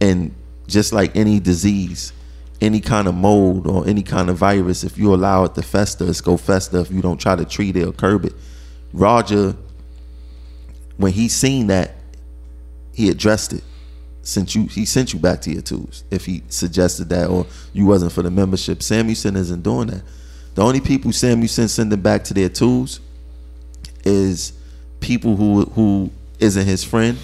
and 0.00 0.34
just 0.66 0.92
like 0.92 1.14
any 1.16 1.38
disease, 1.38 2.12
any 2.60 2.80
kind 2.80 3.08
of 3.08 3.14
mold 3.14 3.66
or 3.66 3.86
any 3.86 4.02
kind 4.02 4.28
of 4.28 4.36
virus, 4.36 4.84
if 4.84 4.98
you 4.98 5.14
allow 5.14 5.44
it 5.44 5.54
to 5.54 5.62
fester, 5.62 6.08
it's 6.08 6.20
go 6.20 6.36
fester. 6.36 6.78
If 6.78 6.90
you 6.90 7.02
don't 7.02 7.20
try 7.20 7.36
to 7.36 7.44
treat 7.44 7.76
it 7.76 7.86
or 7.86 7.92
curb 7.92 8.24
it, 8.24 8.32
Roger, 8.92 9.56
when 10.96 11.12
he 11.12 11.28
seen 11.28 11.68
that, 11.68 11.94
he 12.92 13.08
addressed 13.08 13.52
it. 13.52 13.64
Sent 14.22 14.54
you, 14.54 14.66
he 14.66 14.84
sent 14.84 15.12
you 15.12 15.18
back 15.18 15.40
to 15.42 15.52
your 15.52 15.62
tools. 15.62 16.04
If 16.10 16.26
he 16.26 16.42
suggested 16.48 17.08
that, 17.08 17.28
or 17.28 17.46
you 17.72 17.86
wasn't 17.86 18.12
for 18.12 18.22
the 18.22 18.30
membership, 18.30 18.78
Samuelsen 18.78 19.36
isn't 19.36 19.62
doing 19.62 19.88
that. 19.88 20.02
The 20.54 20.62
only 20.62 20.80
people 20.80 21.10
Samuelsen 21.12 21.68
sending 21.68 22.00
back 22.00 22.24
to 22.24 22.34
their 22.34 22.48
tools 22.48 23.00
is 24.04 24.52
people 25.00 25.36
who 25.36 25.64
who 25.66 26.10
isn't 26.40 26.66
his 26.66 26.84
friend, 26.84 27.18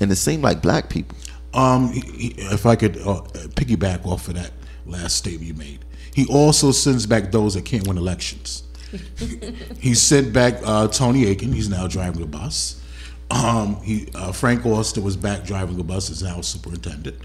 and 0.00 0.10
it 0.10 0.16
seemed 0.16 0.42
like 0.42 0.60
black 0.62 0.88
people. 0.90 1.16
Um, 1.54 1.92
he- 1.92 2.00
he- 2.00 2.34
if 2.38 2.66
I 2.66 2.76
could 2.76 2.96
uh, 2.98 3.22
piggyback 3.56 4.04
off 4.06 4.28
of 4.28 4.34
that 4.34 4.52
last 4.86 5.16
statement 5.16 5.46
you 5.48 5.54
made, 5.54 5.78
he 6.14 6.26
also 6.26 6.70
sends 6.72 7.06
back 7.06 7.32
those 7.32 7.54
that 7.54 7.64
can't 7.64 7.86
win 7.88 7.96
elections. 7.98 8.62
he 9.80 9.94
sent 9.94 10.32
back 10.32 10.54
uh, 10.64 10.88
Tony 10.88 11.24
Aiken. 11.26 11.52
He's 11.52 11.68
now 11.68 11.86
driving 11.86 12.22
a 12.22 12.26
bus. 12.26 12.82
Um, 13.30 13.76
he 13.82 14.08
uh, 14.14 14.32
Frank 14.32 14.66
Austin 14.66 15.04
was 15.04 15.16
back 15.16 15.44
driving 15.44 15.78
a 15.80 15.84
bus. 15.84 16.10
Is 16.10 16.22
now 16.22 16.40
superintendent. 16.40 17.16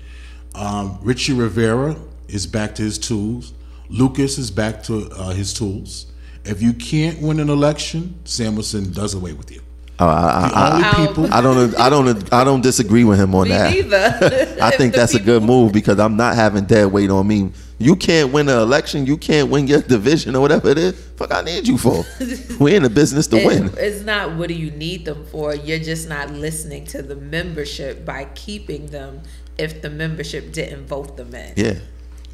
Um, 0.53 0.99
Richie 1.01 1.33
Rivera 1.33 1.97
is 2.27 2.45
back 2.47 2.75
to 2.75 2.83
his 2.83 2.97
tools. 2.99 3.53
Lucas 3.89 4.37
is 4.37 4.51
back 4.51 4.83
to 4.83 5.09
uh, 5.11 5.29
his 5.31 5.53
tools. 5.53 6.07
If 6.43 6.61
you 6.61 6.73
can't 6.73 7.21
win 7.21 7.39
an 7.39 7.49
election, 7.49 8.19
Samuelsen 8.23 8.93
does 8.93 9.13
away 9.13 9.33
with 9.33 9.51
you. 9.51 9.61
Uh, 9.97 10.05
I, 10.05 10.49
The 10.49 10.55
I, 10.55 10.91
only 10.91 11.07
people 11.07 11.33
I, 11.33 11.37
I 11.37 11.41
don't 11.41 11.79
I 11.79 11.89
don't 11.89 12.33
I 12.33 12.43
don't 12.43 12.61
disagree 12.61 13.05
with 13.05 13.17
him 13.17 13.33
on 13.33 13.47
that. 13.47 13.71
Neither. 13.71 14.57
I 14.61 14.71
think 14.71 14.93
that's 14.93 15.13
a 15.13 15.19
good 15.19 15.41
move 15.41 15.71
because 15.71 15.99
I'm 15.99 16.17
not 16.17 16.35
having 16.35 16.65
dead 16.65 16.91
weight 16.91 17.09
on 17.09 17.25
me. 17.25 17.51
You 17.77 17.95
can't 17.95 18.33
win 18.33 18.49
an 18.49 18.59
election. 18.59 19.05
You 19.05 19.17
can't 19.17 19.49
win 19.49 19.67
your 19.67 19.81
division 19.95 20.35
or 20.35 20.41
whatever 20.41 20.69
it 20.69 20.77
is. 20.77 21.01
Fuck, 21.15 21.33
I 21.33 21.41
need 21.41 21.67
you 21.67 21.77
for. 21.77 22.03
We're 22.59 22.75
in 22.75 22.83
the 22.83 22.89
business 22.89 23.27
to 23.27 23.45
win. 23.45 23.71
It's 23.77 24.03
not 24.03 24.35
what 24.35 24.49
do 24.49 24.53
you 24.53 24.71
need 24.71 25.05
them 25.05 25.25
for. 25.27 25.55
You're 25.55 25.79
just 25.79 26.09
not 26.09 26.29
listening 26.31 26.85
to 26.87 27.01
the 27.01 27.15
membership 27.15 28.05
by 28.05 28.25
keeping 28.35 28.87
them 28.87 29.21
if 29.57 29.81
the 29.81 29.89
membership 29.89 30.51
didn't 30.51 30.87
vote 30.87 31.15
them 31.15 31.33
in. 31.33 31.53
Yeah. 31.55 31.75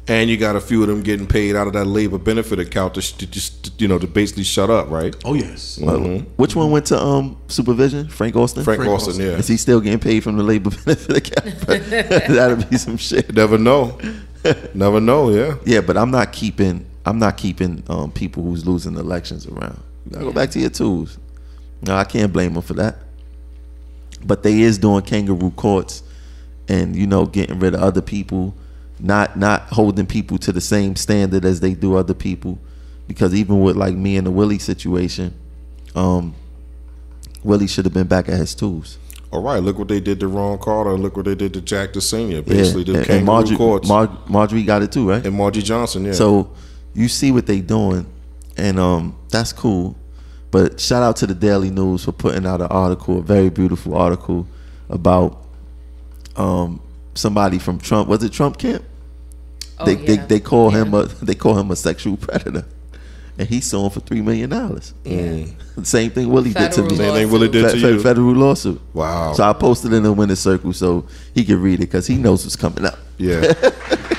And 0.08 0.28
you 0.28 0.36
got 0.36 0.56
a 0.56 0.60
few 0.60 0.82
of 0.82 0.88
them 0.88 1.02
getting 1.02 1.28
paid 1.28 1.54
out 1.54 1.68
of 1.68 1.74
that 1.74 1.84
labor 1.84 2.18
benefit 2.18 2.58
account 2.58 2.94
to, 2.94 3.00
sh- 3.02 3.12
to 3.12 3.26
just 3.26 3.80
you 3.80 3.86
know 3.86 3.98
to 4.00 4.06
basically 4.08 4.42
shut 4.42 4.68
up, 4.68 4.90
right? 4.90 5.14
Oh 5.24 5.34
yes. 5.34 5.78
Which 6.36 6.56
one 6.56 6.72
went 6.72 6.86
to 6.86 7.00
um 7.00 7.36
supervision? 7.46 8.08
Frank 8.08 8.34
Austin. 8.34 8.64
Frank, 8.64 8.80
Frank 8.80 8.92
Austin, 8.92 9.12
Austin. 9.12 9.26
yeah. 9.26 9.32
Is 9.38 9.46
he 9.46 9.56
still 9.56 9.80
getting 9.80 10.00
paid 10.00 10.24
from 10.24 10.36
the 10.36 10.42
labor 10.42 10.70
benefit 10.84 11.16
account? 11.18 11.60
That'd 11.66 12.68
be 12.68 12.78
some 12.78 12.96
shit. 12.96 13.32
Never 13.32 13.58
know. 13.58 13.96
Never 14.74 15.00
know. 15.00 15.30
Yeah. 15.30 15.54
Yeah, 15.64 15.80
but 15.82 15.96
I'm 15.96 16.10
not 16.10 16.32
keeping 16.32 16.84
I'm 17.06 17.20
not 17.20 17.36
keeping 17.36 17.84
um, 17.88 18.10
people 18.10 18.42
who's 18.42 18.66
losing 18.66 18.96
elections 18.96 19.46
around. 19.46 19.80
You 20.06 20.12
gotta 20.12 20.24
go 20.24 20.32
back 20.32 20.50
to 20.50 20.58
your 20.58 20.70
tools. 20.70 21.16
No, 21.82 21.94
I 21.94 22.04
can't 22.04 22.32
blame 22.32 22.54
them 22.54 22.62
for 22.62 22.74
that. 22.74 22.96
But 24.24 24.42
they 24.42 24.60
is 24.62 24.78
doing 24.78 25.02
kangaroo 25.02 25.50
courts 25.52 26.02
and 26.68 26.94
you 26.96 27.06
know 27.06 27.26
getting 27.26 27.58
rid 27.60 27.74
of 27.74 27.80
other 27.82 28.02
people, 28.02 28.54
not 28.98 29.36
not 29.36 29.62
holding 29.68 30.06
people 30.06 30.38
to 30.38 30.52
the 30.52 30.60
same 30.60 30.96
standard 30.96 31.44
as 31.44 31.60
they 31.60 31.74
do 31.74 31.96
other 31.96 32.14
people. 32.14 32.58
Because 33.08 33.34
even 33.34 33.60
with 33.60 33.76
like 33.76 33.94
me 33.94 34.16
and 34.16 34.26
the 34.26 34.30
Willie 34.30 34.58
situation, 34.58 35.34
um, 35.94 36.34
Willie 37.42 37.66
should 37.66 37.84
have 37.84 37.94
been 37.94 38.06
back 38.06 38.28
at 38.28 38.38
his 38.38 38.54
tools. 38.54 38.98
All 39.32 39.42
right. 39.42 39.62
Look 39.62 39.78
what 39.78 39.88
they 39.88 40.00
did 40.00 40.20
to 40.20 40.28
Ron 40.28 40.58
Carter. 40.58 40.92
Look 40.96 41.16
what 41.16 41.24
they 41.24 41.34
did 41.34 41.54
to 41.54 41.60
Jack 41.60 41.94
the 41.94 42.00
Senior. 42.00 42.42
Basically, 42.42 42.84
the 42.84 42.98
and, 42.98 43.10
and 43.10 43.26
Marjorie, 43.26 43.56
courts 43.56 43.88
Mar- 43.88 44.18
Marjorie 44.28 44.62
got 44.62 44.82
it 44.82 44.92
too, 44.92 45.08
right? 45.08 45.24
and 45.24 45.34
Margie 45.34 45.62
Johnson. 45.62 46.04
Yeah. 46.04 46.12
So 46.12 46.52
you 46.94 47.08
see 47.08 47.32
what 47.32 47.46
they 47.46 47.60
doing, 47.60 48.06
and 48.56 48.78
um, 48.78 49.16
that's 49.30 49.52
cool. 49.52 49.96
But 50.50 50.78
shout 50.78 51.02
out 51.02 51.16
to 51.16 51.26
the 51.26 51.34
Daily 51.34 51.70
News 51.70 52.04
for 52.04 52.12
putting 52.12 52.44
out 52.44 52.60
an 52.60 52.66
article, 52.66 53.18
a 53.18 53.22
very 53.22 53.48
beautiful 53.48 53.94
article 53.96 54.46
about 54.90 55.38
um 56.36 56.81
somebody 57.14 57.58
from 57.58 57.78
Trump. 57.78 58.08
Was 58.08 58.22
it 58.22 58.32
Trump 58.32 58.58
camp? 58.58 58.84
Oh, 59.78 59.84
they, 59.84 59.94
they 59.94 60.14
yeah. 60.14 60.26
they 60.26 60.40
call 60.40 60.70
him 60.70 60.94
a 60.94 61.04
they 61.06 61.34
call 61.34 61.58
him 61.58 61.70
a 61.70 61.76
sexual 61.76 62.16
predator, 62.16 62.64
and 63.38 63.48
he's 63.48 63.66
suing 63.66 63.90
for 63.90 64.00
three 64.00 64.22
million 64.22 64.50
dollars. 64.50 64.94
Same 65.82 66.10
thing 66.10 66.28
Willie 66.28 66.52
did 66.52 66.72
to 66.72 66.82
me. 66.82 66.96
Same 66.96 67.14
thing 67.14 67.30
Willie 67.30 67.48
did 67.48 67.70
Fe- 67.70 67.80
to 67.80 67.92
you. 67.94 68.02
federal 68.02 68.32
lawsuit. 68.32 68.80
Wow. 68.92 69.32
So 69.32 69.44
I 69.44 69.52
posted 69.54 69.92
in 69.92 70.02
the 70.02 70.12
winner's 70.12 70.40
circle 70.40 70.72
so 70.72 71.06
he 71.34 71.44
can 71.44 71.60
read 71.62 71.74
it 71.74 71.86
because 71.86 72.06
he 72.06 72.16
knows 72.16 72.44
what's 72.44 72.56
coming 72.56 72.84
up. 72.84 72.98
yeah. 73.18 73.52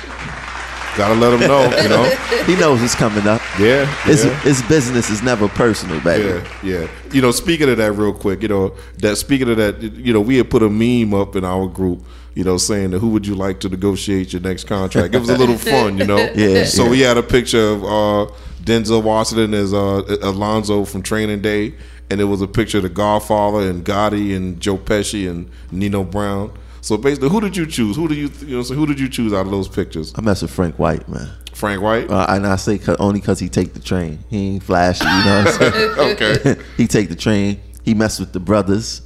Gotta 0.95 1.15
let 1.15 1.33
him 1.33 1.47
know. 1.47 1.75
You 1.81 1.89
know. 1.89 2.17
He 2.43 2.57
knows 2.57 2.81
what's 2.81 2.93
coming 2.93 3.25
up. 3.25 3.41
Yeah. 3.57 3.89
It's, 4.05 4.25
yeah. 4.25 4.41
it's 4.43 4.61
business. 4.63 5.09
It's 5.09 5.23
never 5.23 5.47
personal, 5.47 6.01
baby. 6.01 6.43
Yeah, 6.61 6.81
yeah. 6.81 6.87
You 7.13 7.21
know, 7.21 7.31
speaking 7.31 7.69
of 7.69 7.77
that, 7.77 7.93
real 7.93 8.11
quick, 8.11 8.41
you 8.41 8.49
know, 8.49 8.75
that 8.97 9.15
speaking 9.15 9.49
of 9.49 9.55
that, 9.55 9.81
you 9.81 10.11
know, 10.11 10.19
we 10.19 10.35
had 10.35 10.49
put 10.49 10.61
a 10.61 10.69
meme 10.69 11.13
up 11.13 11.37
in 11.37 11.45
our 11.45 11.67
group, 11.67 12.03
you 12.35 12.43
know, 12.43 12.57
saying 12.57 12.91
that 12.91 12.99
who 12.99 13.09
would 13.09 13.25
you 13.27 13.35
like 13.35 13.59
to 13.61 13.69
negotiate 13.69 14.33
your 14.33 14.41
next 14.41 14.63
contract? 14.65 15.13
It 15.13 15.19
was 15.19 15.29
a 15.29 15.37
little 15.37 15.57
fun, 15.57 15.97
you 15.97 16.05
know. 16.05 16.17
Yeah, 16.35 16.65
So 16.65 16.85
yeah. 16.85 16.89
we 16.89 16.99
had 17.01 17.17
a 17.17 17.23
picture 17.23 17.67
of 17.69 17.83
uh, 17.83 18.33
Denzel 18.63 19.03
Washington 19.03 19.53
as 19.53 19.73
uh, 19.73 20.01
Alonzo 20.21 20.85
from 20.85 21.01
Training 21.03 21.41
Day, 21.41 21.75
and 22.09 22.19
it 22.21 22.25
was 22.25 22.41
a 22.41 22.47
picture 22.47 22.77
of 22.77 22.83
the 22.83 22.89
Godfather 22.89 23.69
and 23.69 23.85
Gotti 23.85 24.35
and 24.35 24.59
Joe 24.59 24.77
Pesci 24.77 25.29
and 25.29 25.49
Nino 25.71 26.03
Brown. 26.03 26.51
So 26.81 26.97
basically, 26.97 27.29
who 27.29 27.39
did 27.39 27.55
you 27.55 27.65
choose? 27.65 27.95
Who 27.95 28.07
do 28.09 28.13
you, 28.13 28.29
you 28.41 28.57
know, 28.57 28.61
so 28.63 28.73
who 28.73 28.85
did 28.85 28.99
you 28.99 29.07
choose 29.07 29.31
out 29.31 29.45
of 29.45 29.51
those 29.51 29.69
pictures? 29.69 30.11
I 30.17 30.21
mess 30.21 30.41
with 30.41 30.51
Frank 30.51 30.77
White, 30.77 31.07
man. 31.07 31.29
Frank 31.53 31.81
White. 31.81 32.09
Uh, 32.09 32.25
and 32.29 32.45
I 32.45 32.57
say 32.57 32.77
'cause- 32.77 32.97
only 32.99 33.21
because 33.21 33.39
he 33.39 33.47
take 33.47 33.73
the 33.73 33.79
train. 33.79 34.19
He 34.29 34.55
ain't 34.55 34.63
flashy, 34.63 35.05
you 35.05 35.09
know 35.25 35.43
what 35.45 35.61
I'm 35.61 35.71
saying? 35.71 36.39
okay. 36.53 36.61
he 36.77 36.87
take 36.87 37.07
the 37.09 37.15
train. 37.15 37.61
He 37.85 37.93
messed 37.93 38.19
with 38.19 38.33
the 38.33 38.39
brothers. 38.41 39.01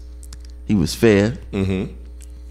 He 0.65 0.73
was 0.75 0.95
fair. 0.95 1.37
Mm-hmm. 1.51 1.93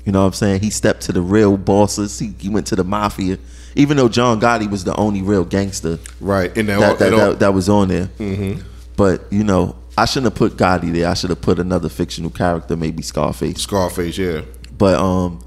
You 0.07 0.13
know 0.13 0.21
what 0.21 0.29
I'm 0.29 0.33
saying? 0.33 0.61
He 0.63 0.71
stepped 0.71 1.03
to 1.03 1.13
the 1.13 1.21
real 1.21 1.57
bosses. 1.57 2.19
He, 2.19 2.33
he 2.39 2.49
went 2.49 2.69
to 2.69 2.77
the 2.77 2.85
mafia. 2.85 3.39
Even 3.75 3.99
though 3.99 4.09
John 4.09 4.41
Gotti 4.41 4.71
was 4.71 4.85
the 4.85 4.95
only 4.97 5.21
real 5.21 5.45
gangster 5.45 5.99
Right. 6.21 6.57
And 6.57 6.69
that, 6.71 6.99
that, 6.99 6.99
that, 6.99 7.11
that, 7.11 7.39
that 7.41 7.55
was 7.55 7.69
on 7.69 7.89
there. 7.89 8.07
Mm-hmm. 8.19 8.63
But, 8.97 9.31
you 9.31 9.45
know, 9.45 9.77
I 9.99 10.07
shouldn't 10.07 10.33
have 10.33 10.39
put 10.39 10.57
Gotti 10.57 10.93
there. 10.93 11.09
I 11.09 11.15
should 11.15 11.31
have 11.31 11.43
put 11.43 11.59
another 11.59 11.89
fictional 11.89 12.31
character, 12.31 12.77
maybe 12.77 13.03
Scarface. 13.03 13.59
Scarface, 13.59 14.17
yeah. 14.17 14.43
But 14.79 14.99
um, 14.99 15.45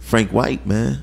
Frank 0.00 0.32
White, 0.32 0.66
man, 0.66 1.02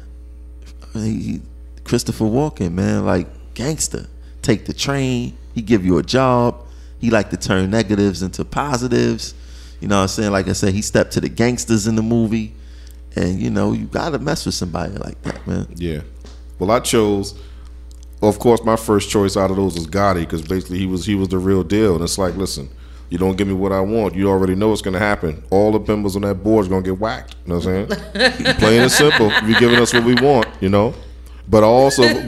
he, 0.94 1.22
he- 1.22 1.42
Christopher 1.84 2.26
Walken, 2.26 2.74
man, 2.74 3.06
like 3.06 3.28
gangster. 3.54 4.08
Take 4.42 4.66
the 4.66 4.74
train. 4.74 5.38
He 5.54 5.62
give 5.62 5.86
you 5.86 5.98
a 5.98 6.04
job. 6.04 6.66
He 7.00 7.10
like 7.10 7.30
to 7.32 7.38
turn 7.38 7.70
negatives 7.72 8.24
into 8.24 8.46
positives. 8.46 9.34
You 9.80 9.88
know 9.88 9.98
what 9.98 10.02
I'm 10.04 10.08
saying? 10.08 10.32
Like 10.32 10.48
I 10.48 10.54
said, 10.54 10.74
he 10.74 10.82
stepped 10.82 11.12
to 11.14 11.22
the 11.22 11.30
gangsters 11.30 11.88
in 11.88 11.96
the 11.96 12.02
movie, 12.02 12.56
and 13.16 13.40
you 13.40 13.50
know 13.50 13.72
you 13.72 13.86
gotta 13.86 14.20
mess 14.20 14.46
with 14.46 14.56
somebody 14.56 14.94
like 14.94 15.22
that, 15.24 15.46
man. 15.48 15.68
Yeah. 15.76 16.02
Well, 16.60 16.72
I 16.72 16.80
chose. 16.80 17.40
Of 18.22 18.40
course, 18.40 18.64
my 18.64 18.78
first 18.78 19.10
choice 19.10 19.36
out 19.36 19.52
of 19.52 19.58
those 19.58 19.76
was 19.76 19.86
Gotti 19.86 20.22
because 20.22 20.42
basically 20.42 20.80
he 20.80 20.86
was 20.86 21.06
he 21.06 21.16
was 21.16 21.28
the 21.28 21.38
real 21.38 21.64
deal, 21.64 21.96
and 21.96 22.04
it's 22.04 22.18
like, 22.18 22.36
listen, 22.36 22.70
you 23.14 23.20
don't 23.20 23.36
give 23.36 23.48
me 23.48 23.54
what 23.54 23.72
I 23.72 23.80
want, 23.80 24.16
you 24.16 24.28
already 24.28 24.56
know 24.56 24.70
what's 24.70 24.82
to 24.82 25.00
happen. 25.00 25.44
All 25.52 25.72
the 25.72 25.80
members 25.80 26.16
on 26.16 26.24
that 26.24 26.44
board 26.44 26.66
is 26.66 26.70
to 26.72 26.82
get 26.82 27.00
whacked. 27.00 27.36
You 27.46 27.54
know 27.54 27.60
what 27.60 27.68
I'm 27.68 27.90
saying? 27.90 28.56
Plain 28.58 28.82
and 28.82 28.92
simple. 28.92 29.32
You're 29.48 29.60
giving 29.60 29.78
us 29.78 29.94
what 29.94 30.04
we 30.04 30.16
want, 30.16 30.48
you 30.62 30.70
know. 30.70 30.96
But 31.48 31.64
I 31.64 31.68
also, 31.68 32.04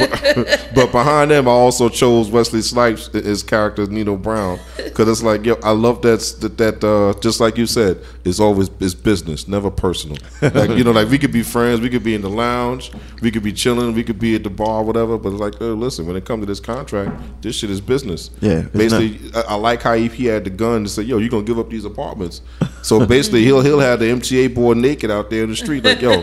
but 0.76 0.92
behind 0.92 1.32
them, 1.32 1.48
I 1.48 1.52
also 1.52 1.88
chose 1.88 2.30
Wesley 2.30 2.62
Snipes 2.62 3.08
his 3.08 3.44
character 3.44 3.86
Nino 3.86 4.18
Brown 4.18 4.60
because 4.76 5.08
it's 5.08 5.24
like, 5.24 5.46
yo, 5.46 5.56
I 5.64 5.72
love 5.72 6.02
that 6.02 6.20
that, 6.42 6.58
that 6.58 6.84
uh, 6.84 7.18
just 7.22 7.40
like 7.40 7.58
you 7.58 7.66
said, 7.66 8.02
it's 8.26 8.42
always 8.42 8.70
it's 8.82 8.94
business, 8.94 9.48
never 9.48 9.72
personal. 9.72 10.18
Like 10.42 10.72
you 10.72 10.84
know, 10.84 10.92
like 10.92 11.10
we 11.10 11.18
could 11.18 11.32
be 11.32 11.44
friends, 11.44 11.80
we 11.80 11.90
could 11.90 12.04
be 12.04 12.14
in 12.14 12.22
the 12.22 12.30
lounge, 12.30 12.92
we 13.22 13.32
could 13.32 13.44
be 13.44 13.54
chilling, 13.54 13.94
we 13.94 14.04
could 14.04 14.20
be 14.20 14.36
at 14.36 14.44
the 14.44 14.50
bar, 14.50 14.84
whatever. 14.84 15.18
But 15.18 15.32
it's 15.32 15.42
like, 15.42 15.62
oh, 15.62 15.74
listen, 15.74 16.06
when 16.06 16.18
it 16.18 16.26
comes 16.26 16.42
to 16.42 16.46
this 16.46 16.60
contract, 16.60 17.42
this 17.42 17.56
shit 17.56 17.70
is 17.70 17.80
business. 17.80 18.32
Yeah, 18.42 18.64
basically, 18.64 19.32
I, 19.34 19.42
I 19.42 19.56
like 19.56 19.82
how 19.82 19.94
if 19.94 20.14
he 20.14 20.26
had 20.26 20.44
the 20.44 20.50
gun 20.50 20.84
to 20.84 20.90
say, 20.90 21.04
yo, 21.04 21.20
you 21.20 21.28
are 21.28 21.30
gonna 21.30 21.44
give 21.44 21.58
up 21.58 21.70
these 21.70 21.86
apartments. 21.86 22.42
So 22.82 23.06
basically, 23.06 23.44
he'll 23.46 23.62
he'll 23.62 23.80
have 23.80 24.00
the 24.00 24.06
MTA 24.06 24.54
boy 24.54 24.74
naked 24.74 25.10
out 25.10 25.30
there 25.30 25.44
in 25.44 25.52
the 25.52 25.56
street, 25.56 25.86
like, 25.86 26.02
yo, 26.02 26.22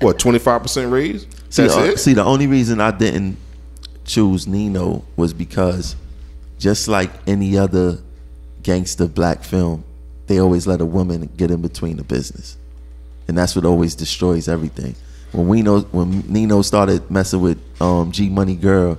what 0.00 0.18
twenty 0.18 0.38
five 0.38 0.62
percent 0.62 0.90
raise? 0.90 1.26
See, 1.54 1.62
That's 1.62 1.76
uh, 1.76 1.96
see, 1.96 2.14
the 2.14 2.24
only 2.24 2.48
reason 2.48 2.80
I 2.80 2.90
didn't 2.90 3.36
choose 4.04 4.48
Nino 4.48 5.04
was 5.14 5.32
because, 5.32 5.94
just 6.58 6.88
like 6.88 7.12
any 7.28 7.56
other 7.56 7.98
gangster 8.64 9.06
black 9.06 9.44
film, 9.44 9.84
they 10.26 10.40
always 10.40 10.66
let 10.66 10.80
a 10.80 10.84
woman 10.84 11.30
get 11.36 11.52
in 11.52 11.62
between 11.62 11.96
the 11.98 12.02
business, 12.02 12.56
and 13.28 13.38
that's 13.38 13.54
what 13.54 13.64
always 13.64 13.94
destroys 13.94 14.48
everything. 14.48 14.96
When 15.30 15.46
we 15.46 15.62
know 15.62 15.82
when 15.92 16.24
Nino 16.26 16.60
started 16.62 17.08
messing 17.08 17.40
with 17.40 17.60
um, 17.80 18.10
G 18.10 18.28
Money 18.28 18.56
Girl, 18.56 18.98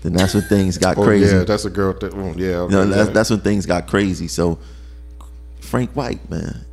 then 0.00 0.14
that's 0.14 0.32
when 0.32 0.44
things 0.44 0.78
got 0.78 0.96
Oh 0.96 1.04
crazy. 1.04 1.36
yeah, 1.36 1.44
that's 1.44 1.66
a 1.66 1.70
girl. 1.70 1.92
That, 1.92 2.14
oh, 2.14 2.32
yeah, 2.34 2.62
You 2.62 2.68
know, 2.70 2.86
that's, 2.86 3.08
yeah. 3.08 3.12
that's 3.12 3.28
when 3.28 3.40
things 3.40 3.66
got 3.66 3.86
crazy. 3.86 4.26
So, 4.26 4.58
Frank 5.60 5.90
White, 5.90 6.30
man, 6.30 6.64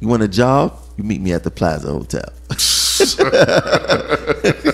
you 0.00 0.08
want 0.08 0.22
a 0.22 0.28
job? 0.28 0.78
You 0.98 1.04
meet 1.04 1.22
me 1.22 1.32
at 1.32 1.42
the 1.42 1.50
Plaza 1.50 1.90
Hotel. 1.90 2.28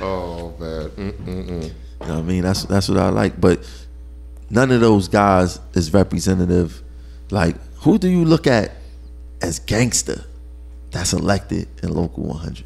oh 0.00 0.54
man. 0.58 0.88
Mm-mm-mm. 0.90 1.62
You 1.64 2.06
know 2.06 2.14
what 2.14 2.18
I 2.18 2.22
mean? 2.22 2.42
That's 2.42 2.64
that's 2.64 2.88
what 2.88 2.98
I 2.98 3.08
like. 3.10 3.40
But 3.40 3.60
none 4.48 4.70
of 4.70 4.80
those 4.80 5.08
guys 5.08 5.60
is 5.74 5.92
representative. 5.92 6.82
Like, 7.30 7.56
who 7.82 7.98
do 7.98 8.08
you 8.08 8.24
look 8.24 8.46
at 8.46 8.72
as 9.42 9.58
gangster 9.58 10.24
that's 10.90 11.12
elected 11.12 11.68
in 11.82 11.92
local 11.94 12.24
100? 12.24 12.64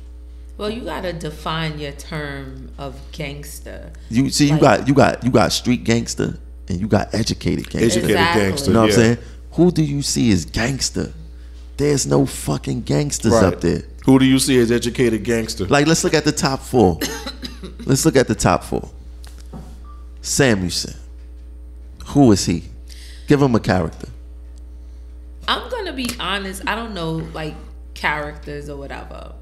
Well, 0.57 0.71
you 0.71 0.83
gotta 0.83 1.13
define 1.13 1.79
your 1.81 1.93
term 1.93 2.71
of 2.79 2.99
gangster. 3.13 3.93
You 4.09 4.31
see, 4.31 4.49
you 4.51 4.59
got 4.59 4.87
you 4.87 4.95
got 4.95 5.25
you 5.25 5.31
got 5.31 5.53
street 5.53 5.83
gangster 5.85 6.39
and 6.69 6.81
you 6.81 6.87
got 6.87 7.13
educated 7.15 7.69
gangster. 7.69 7.87
Educated 7.99 8.11
Exactly. 8.11 8.43
gangster. 8.43 8.67
You 8.69 8.75
know 8.75 8.81
what 8.83 8.91
yeah. 8.91 8.95
I'm 8.97 9.01
saying? 9.17 9.19
Who 9.53 9.71
do 9.73 9.83
you 9.83 10.03
see 10.03 10.31
as 10.33 10.45
gangster? 10.45 11.13
There's 11.77 12.07
no 12.07 12.25
fucking 12.25 12.83
gangsters 12.83 13.33
Right. 13.33 13.45
up 13.45 13.61
there. 13.61 13.83
Who 14.05 14.19
do 14.19 14.25
you 14.25 14.39
see 14.39 14.59
as 14.59 14.71
educated 14.71 15.25
gangster? 15.25 15.67
Like, 15.67 15.87
let's 15.87 16.05
look 16.05 16.15
at 16.15 16.25
the 16.25 16.33
top 16.33 16.61
four. 16.61 16.99
let's 17.87 18.05
look 18.05 18.17
at 18.17 18.29
the 18.29 18.35
top 18.35 18.65
four. 18.65 18.91
Samuelsen. 20.21 20.97
Who 22.09 22.31
is 22.33 22.45
he? 22.45 22.65
Give 23.27 23.41
him 23.41 23.55
a 23.55 23.61
character. 23.61 24.09
I'm 25.49 25.71
gonna 25.71 25.93
be 25.93 26.09
honest. 26.21 26.63
I 26.67 26.75
don't 26.75 26.95
know 26.95 27.13
like 27.33 27.55
characters 27.95 28.69
or 28.69 28.77
whatever, 28.77 29.33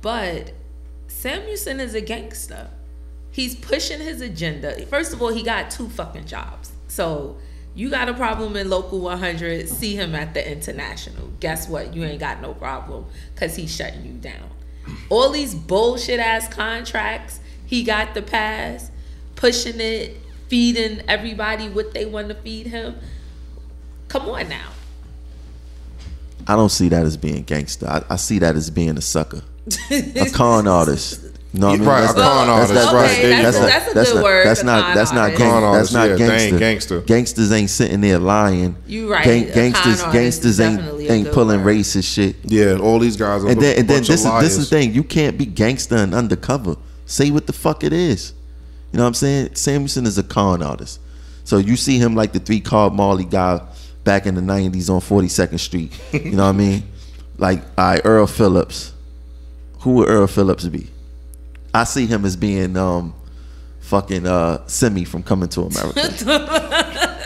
but 0.00 0.52
Samuelsen 1.08 1.80
is 1.80 1.94
a 1.94 2.00
gangster. 2.00 2.68
He's 3.30 3.54
pushing 3.54 4.00
his 4.00 4.20
agenda. 4.20 4.86
First 4.86 5.12
of 5.12 5.22
all, 5.22 5.28
he 5.28 5.42
got 5.42 5.70
two 5.70 5.88
fucking 5.88 6.26
jobs. 6.26 6.72
So 6.88 7.38
you 7.74 7.88
got 7.90 8.08
a 8.08 8.14
problem 8.14 8.56
in 8.56 8.68
local 8.68 9.00
100. 9.00 9.68
See 9.68 9.94
him 9.94 10.14
at 10.14 10.34
the 10.34 10.50
international. 10.50 11.28
Guess 11.40 11.68
what? 11.68 11.94
You 11.94 12.04
ain't 12.04 12.20
got 12.20 12.40
no 12.42 12.54
problem 12.54 13.06
because 13.34 13.56
he's 13.56 13.74
shutting 13.74 14.04
you 14.04 14.12
down. 14.14 14.50
All 15.08 15.30
these 15.30 15.54
bullshit 15.54 16.18
ass 16.20 16.48
contracts. 16.48 17.40
He 17.64 17.84
got 17.84 18.14
the 18.14 18.22
pass, 18.22 18.90
pushing 19.36 19.80
it, 19.80 20.16
feeding 20.48 21.02
everybody 21.06 21.68
what 21.68 21.94
they 21.94 22.04
want 22.04 22.28
to 22.28 22.34
feed 22.34 22.66
him. 22.66 22.96
Come 24.08 24.28
on 24.28 24.48
now. 24.48 24.70
I 26.48 26.56
don't 26.56 26.70
see 26.70 26.88
that 26.88 27.04
as 27.04 27.16
being 27.16 27.44
gangster. 27.44 27.86
I, 27.86 28.02
I 28.10 28.16
see 28.16 28.40
that 28.40 28.56
as 28.56 28.70
being 28.70 28.98
a 28.98 29.00
sucker, 29.00 29.42
a 29.90 30.30
con 30.32 30.66
artist. 30.68 31.29
You 31.52 31.58
know 31.60 31.66
what 31.68 31.74
I 31.74 31.78
mean? 31.78 31.88
Right, 31.88 32.00
That's 32.02 32.12
a 32.12 32.16
not- 32.16 32.30
con 32.32 32.46
that's- 32.46 32.60
artist, 32.70 32.74
that's 32.74 32.92
right, 32.94 33.02
not- 33.02 33.22
there 33.22 33.36
you 33.36 33.42
that's, 33.42 33.56
go. 33.58 33.66
that's 33.66 33.90
a 33.90 33.94
That's 33.94 34.08
good 34.10 34.14
not, 34.16 34.24
word. 34.24 34.46
that's 34.46 34.62
not 34.62 34.84
con 34.84 34.94
that's 34.94 35.12
not 35.12 35.20
artist. 35.22 35.38
gang, 35.40 35.50
Con 35.50 35.72
that's 35.72 35.92
not 35.92 36.08
yeah, 36.10 36.16
gangster. 36.16 36.34
ain't 36.46 36.58
gangster. 36.60 37.00
Gangsters 37.00 37.52
ain't 37.52 37.70
sitting 37.70 38.00
there 38.02 38.18
lying. 38.18 38.76
You 38.86 39.10
right. 39.12 39.24
Gang- 39.24 39.50
gangsters 39.52 40.02
gangsters 40.12 40.60
ain't 40.60 40.80
ain't 41.10 41.32
pulling 41.32 41.64
word. 41.64 41.76
racist 41.76 42.04
shit. 42.12 42.36
Yeah, 42.44 42.76
all 42.78 43.00
these 43.00 43.16
guys 43.16 43.42
are 43.42 43.48
And 43.48 43.58
a 43.58 43.60
then 43.60 43.78
and 43.80 43.88
then 43.88 44.02
this 44.04 44.24
is 44.24 44.40
this 44.40 44.56
is 44.58 44.70
the 44.70 44.76
thing. 44.76 44.94
You 44.94 45.02
can't 45.02 45.36
be 45.36 45.44
gangster 45.46 45.96
and 45.96 46.14
undercover. 46.14 46.76
Say 47.06 47.32
what 47.32 47.48
the 47.48 47.52
fuck 47.52 47.82
it 47.82 47.92
is. 47.92 48.32
You 48.92 48.98
know 48.98 49.02
what 49.04 49.08
I'm 49.08 49.14
saying? 49.14 49.48
Samuelsen 49.54 50.06
is 50.06 50.18
a 50.18 50.22
con 50.22 50.62
artist. 50.62 51.00
So 51.42 51.58
you 51.58 51.74
see 51.76 51.98
him 51.98 52.14
like 52.14 52.32
the 52.32 52.38
three 52.38 52.60
card 52.60 52.92
Marley 52.92 53.24
guy 53.24 53.60
back 54.04 54.24
in 54.26 54.36
the 54.36 54.42
nineties 54.42 54.88
on 54.88 55.00
Forty 55.00 55.26
Second 55.28 55.58
Street. 55.58 55.90
You 56.12 56.30
know 56.30 56.44
what 56.44 56.50
I 56.50 56.52
mean? 56.52 56.82
Like 57.38 57.62
I 57.76 58.00
Earl 58.04 58.26
Phillips. 58.26 58.92
Who 59.80 59.92
would 59.94 60.08
Earl 60.10 60.26
Phillips 60.26 60.66
be? 60.68 60.90
I 61.74 61.84
see 61.84 62.06
him 62.06 62.24
as 62.24 62.36
being 62.36 62.76
um 62.76 63.14
fucking 63.80 64.26
uh 64.26 64.58
Semmi 64.66 65.06
from 65.06 65.22
Coming 65.22 65.48
to 65.50 65.62
America. 65.62 67.20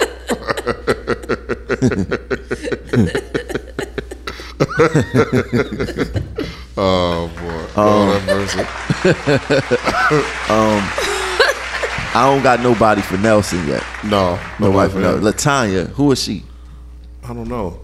Oh 6.77 7.31
boy. 7.37 7.81
Um, 7.81 7.87
Oh, 7.87 8.13
that 8.13 8.27
mercy. 8.27 8.59
I 12.17 12.27
don't 12.27 12.43
got 12.43 12.61
nobody 12.61 13.01
for 13.03 13.17
Nelson 13.17 13.67
yet. 13.67 13.83
No, 14.05 14.39
Nobody 14.61 14.93
for. 14.93 15.01
Nelson. 15.01 15.25
Latanya, 15.25 15.89
who 15.91 16.13
is 16.13 16.23
she? 16.23 16.45
I 17.25 17.29
don't 17.35 17.49
know. 17.49 17.81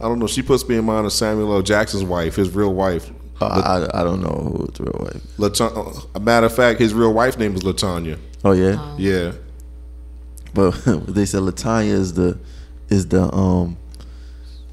I 0.00 0.04
don't 0.04 0.18
know. 0.20 0.26
She 0.28 0.42
puts 0.42 0.68
me 0.68 0.76
in 0.76 0.84
mind 0.84 1.06
of 1.06 1.12
Samuel 1.12 1.52
L. 1.52 1.62
Jackson's 1.62 2.04
wife, 2.04 2.36
his 2.36 2.50
real 2.50 2.72
wife. 2.74 3.10
Uh, 3.42 3.88
I, 3.92 4.00
I 4.00 4.04
don't 4.04 4.20
know 4.22 4.28
who 4.56 4.64
it's 4.66 4.80
real 4.80 4.96
wife. 5.00 5.22
Latan- 5.38 6.06
a 6.14 6.20
matter 6.20 6.46
of 6.46 6.54
fact, 6.54 6.80
his 6.80 6.94
real 6.94 7.12
wife 7.12 7.38
name 7.38 7.54
is 7.54 7.62
Latanya. 7.62 8.18
Oh 8.44 8.52
yeah. 8.52 8.94
Yeah. 8.98 9.32
But 10.54 10.70
they 11.08 11.26
said 11.26 11.42
Latanya 11.42 11.88
is 11.88 12.14
the 12.14 12.38
is 12.88 13.08
the 13.08 13.22
um 13.34 13.76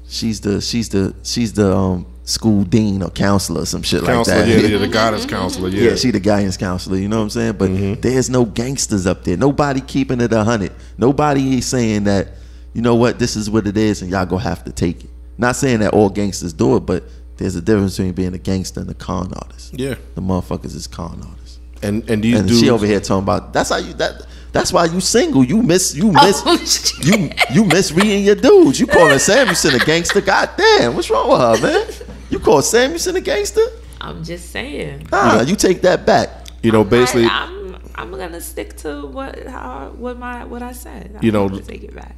she's 0.08 0.40
the 0.40 0.60
she's 0.60 0.88
the 0.90 1.14
she's 1.22 1.52
the 1.54 1.74
um 1.74 2.06
school 2.24 2.62
dean 2.64 3.02
or 3.02 3.10
counselor 3.10 3.62
or 3.62 3.66
some 3.66 3.82
shit 3.82 4.04
Counselor, 4.04 4.36
like 4.38 4.46
that. 4.46 4.62
yeah, 4.62 4.68
yeah, 4.68 4.78
the 4.78 4.86
guidance 4.86 5.26
counselor, 5.26 5.68
yeah. 5.68 5.90
Yeah, 5.90 5.96
she 5.96 6.10
the 6.12 6.20
guidance 6.20 6.56
counselor. 6.56 6.96
You 6.96 7.08
know 7.08 7.16
what 7.16 7.24
I'm 7.24 7.30
saying? 7.30 7.52
But 7.54 8.02
there's 8.02 8.30
no 8.30 8.44
gangsters 8.44 9.06
up 9.06 9.24
there. 9.24 9.36
Nobody 9.36 9.80
keeping 9.80 10.20
it 10.20 10.32
a 10.32 10.44
hundred. 10.44 10.72
Nobody 10.98 11.58
is 11.58 11.66
saying 11.66 12.04
that. 12.04 12.28
You 12.72 12.82
know 12.82 12.94
what? 12.94 13.18
This 13.18 13.34
is 13.34 13.50
what 13.50 13.66
it 13.66 13.76
is, 13.76 14.00
and 14.00 14.12
y'all 14.12 14.24
gonna 14.26 14.42
have 14.42 14.62
to 14.64 14.70
take 14.72 15.02
it. 15.02 15.10
Not 15.36 15.56
saying 15.56 15.80
that 15.80 15.92
all 15.92 16.08
gangsters 16.08 16.52
do 16.52 16.76
it, 16.76 16.80
but 16.80 17.02
there's 17.40 17.56
a 17.56 17.60
difference 17.60 17.96
between 17.96 18.12
being 18.12 18.34
a 18.34 18.38
gangster 18.38 18.80
and 18.80 18.90
a 18.90 18.94
con 18.94 19.32
artist. 19.34 19.72
Yeah. 19.78 19.94
The 20.14 20.20
motherfuckers 20.20 20.76
is 20.76 20.86
con 20.86 21.20
artists. 21.28 21.58
And 21.82 22.08
and 22.10 22.22
these 22.22 22.38
And 22.38 22.46
dudes 22.48 22.60
she 22.60 22.70
over 22.70 22.86
here 22.86 23.00
talking 23.00 23.22
about 23.24 23.52
that's 23.52 23.70
how 23.70 23.78
you 23.78 23.94
that 23.94 24.26
that's 24.52 24.72
why 24.72 24.84
you 24.84 25.00
single. 25.00 25.42
You 25.42 25.62
miss 25.62 25.94
you 25.94 26.08
oh, 26.14 26.24
miss 26.26 26.42
Oh, 26.44 27.00
you 27.02 27.30
you 27.52 27.64
miss 27.64 27.90
reading 27.92 28.24
your 28.24 28.34
dudes. 28.36 28.78
You 28.78 28.86
calling 28.86 29.18
Samuelsen 29.18 29.74
a 29.80 29.84
gangster? 29.84 30.20
God 30.20 30.50
damn, 30.56 30.94
what's 30.94 31.08
wrong 31.10 31.30
with 31.30 31.40
her, 31.40 31.66
man? 31.66 31.86
You 32.28 32.38
call 32.38 32.60
Samuelsen 32.60 33.16
a 33.16 33.20
gangster? 33.20 33.64
I'm 34.02 34.22
just 34.22 34.50
saying. 34.50 35.06
Nah, 35.10 35.40
you 35.42 35.56
take 35.56 35.80
that 35.82 36.04
back. 36.06 36.28
you 36.62 36.72
know, 36.72 36.84
basically 36.84 37.24
I, 37.24 37.44
am 37.46 37.76
I'm 37.94 38.10
gonna 38.12 38.40
stick 38.40 38.76
to 38.78 39.06
what 39.06 39.46
how 39.46 39.90
what 39.96 40.18
my 40.18 40.44
what 40.44 40.62
I 40.62 40.72
said. 40.72 41.12
I'm 41.16 41.24
You 41.24 41.32
know, 41.32 41.48
gonna 41.48 41.62
take 41.62 41.84
it 41.84 41.94
back. 41.94 42.16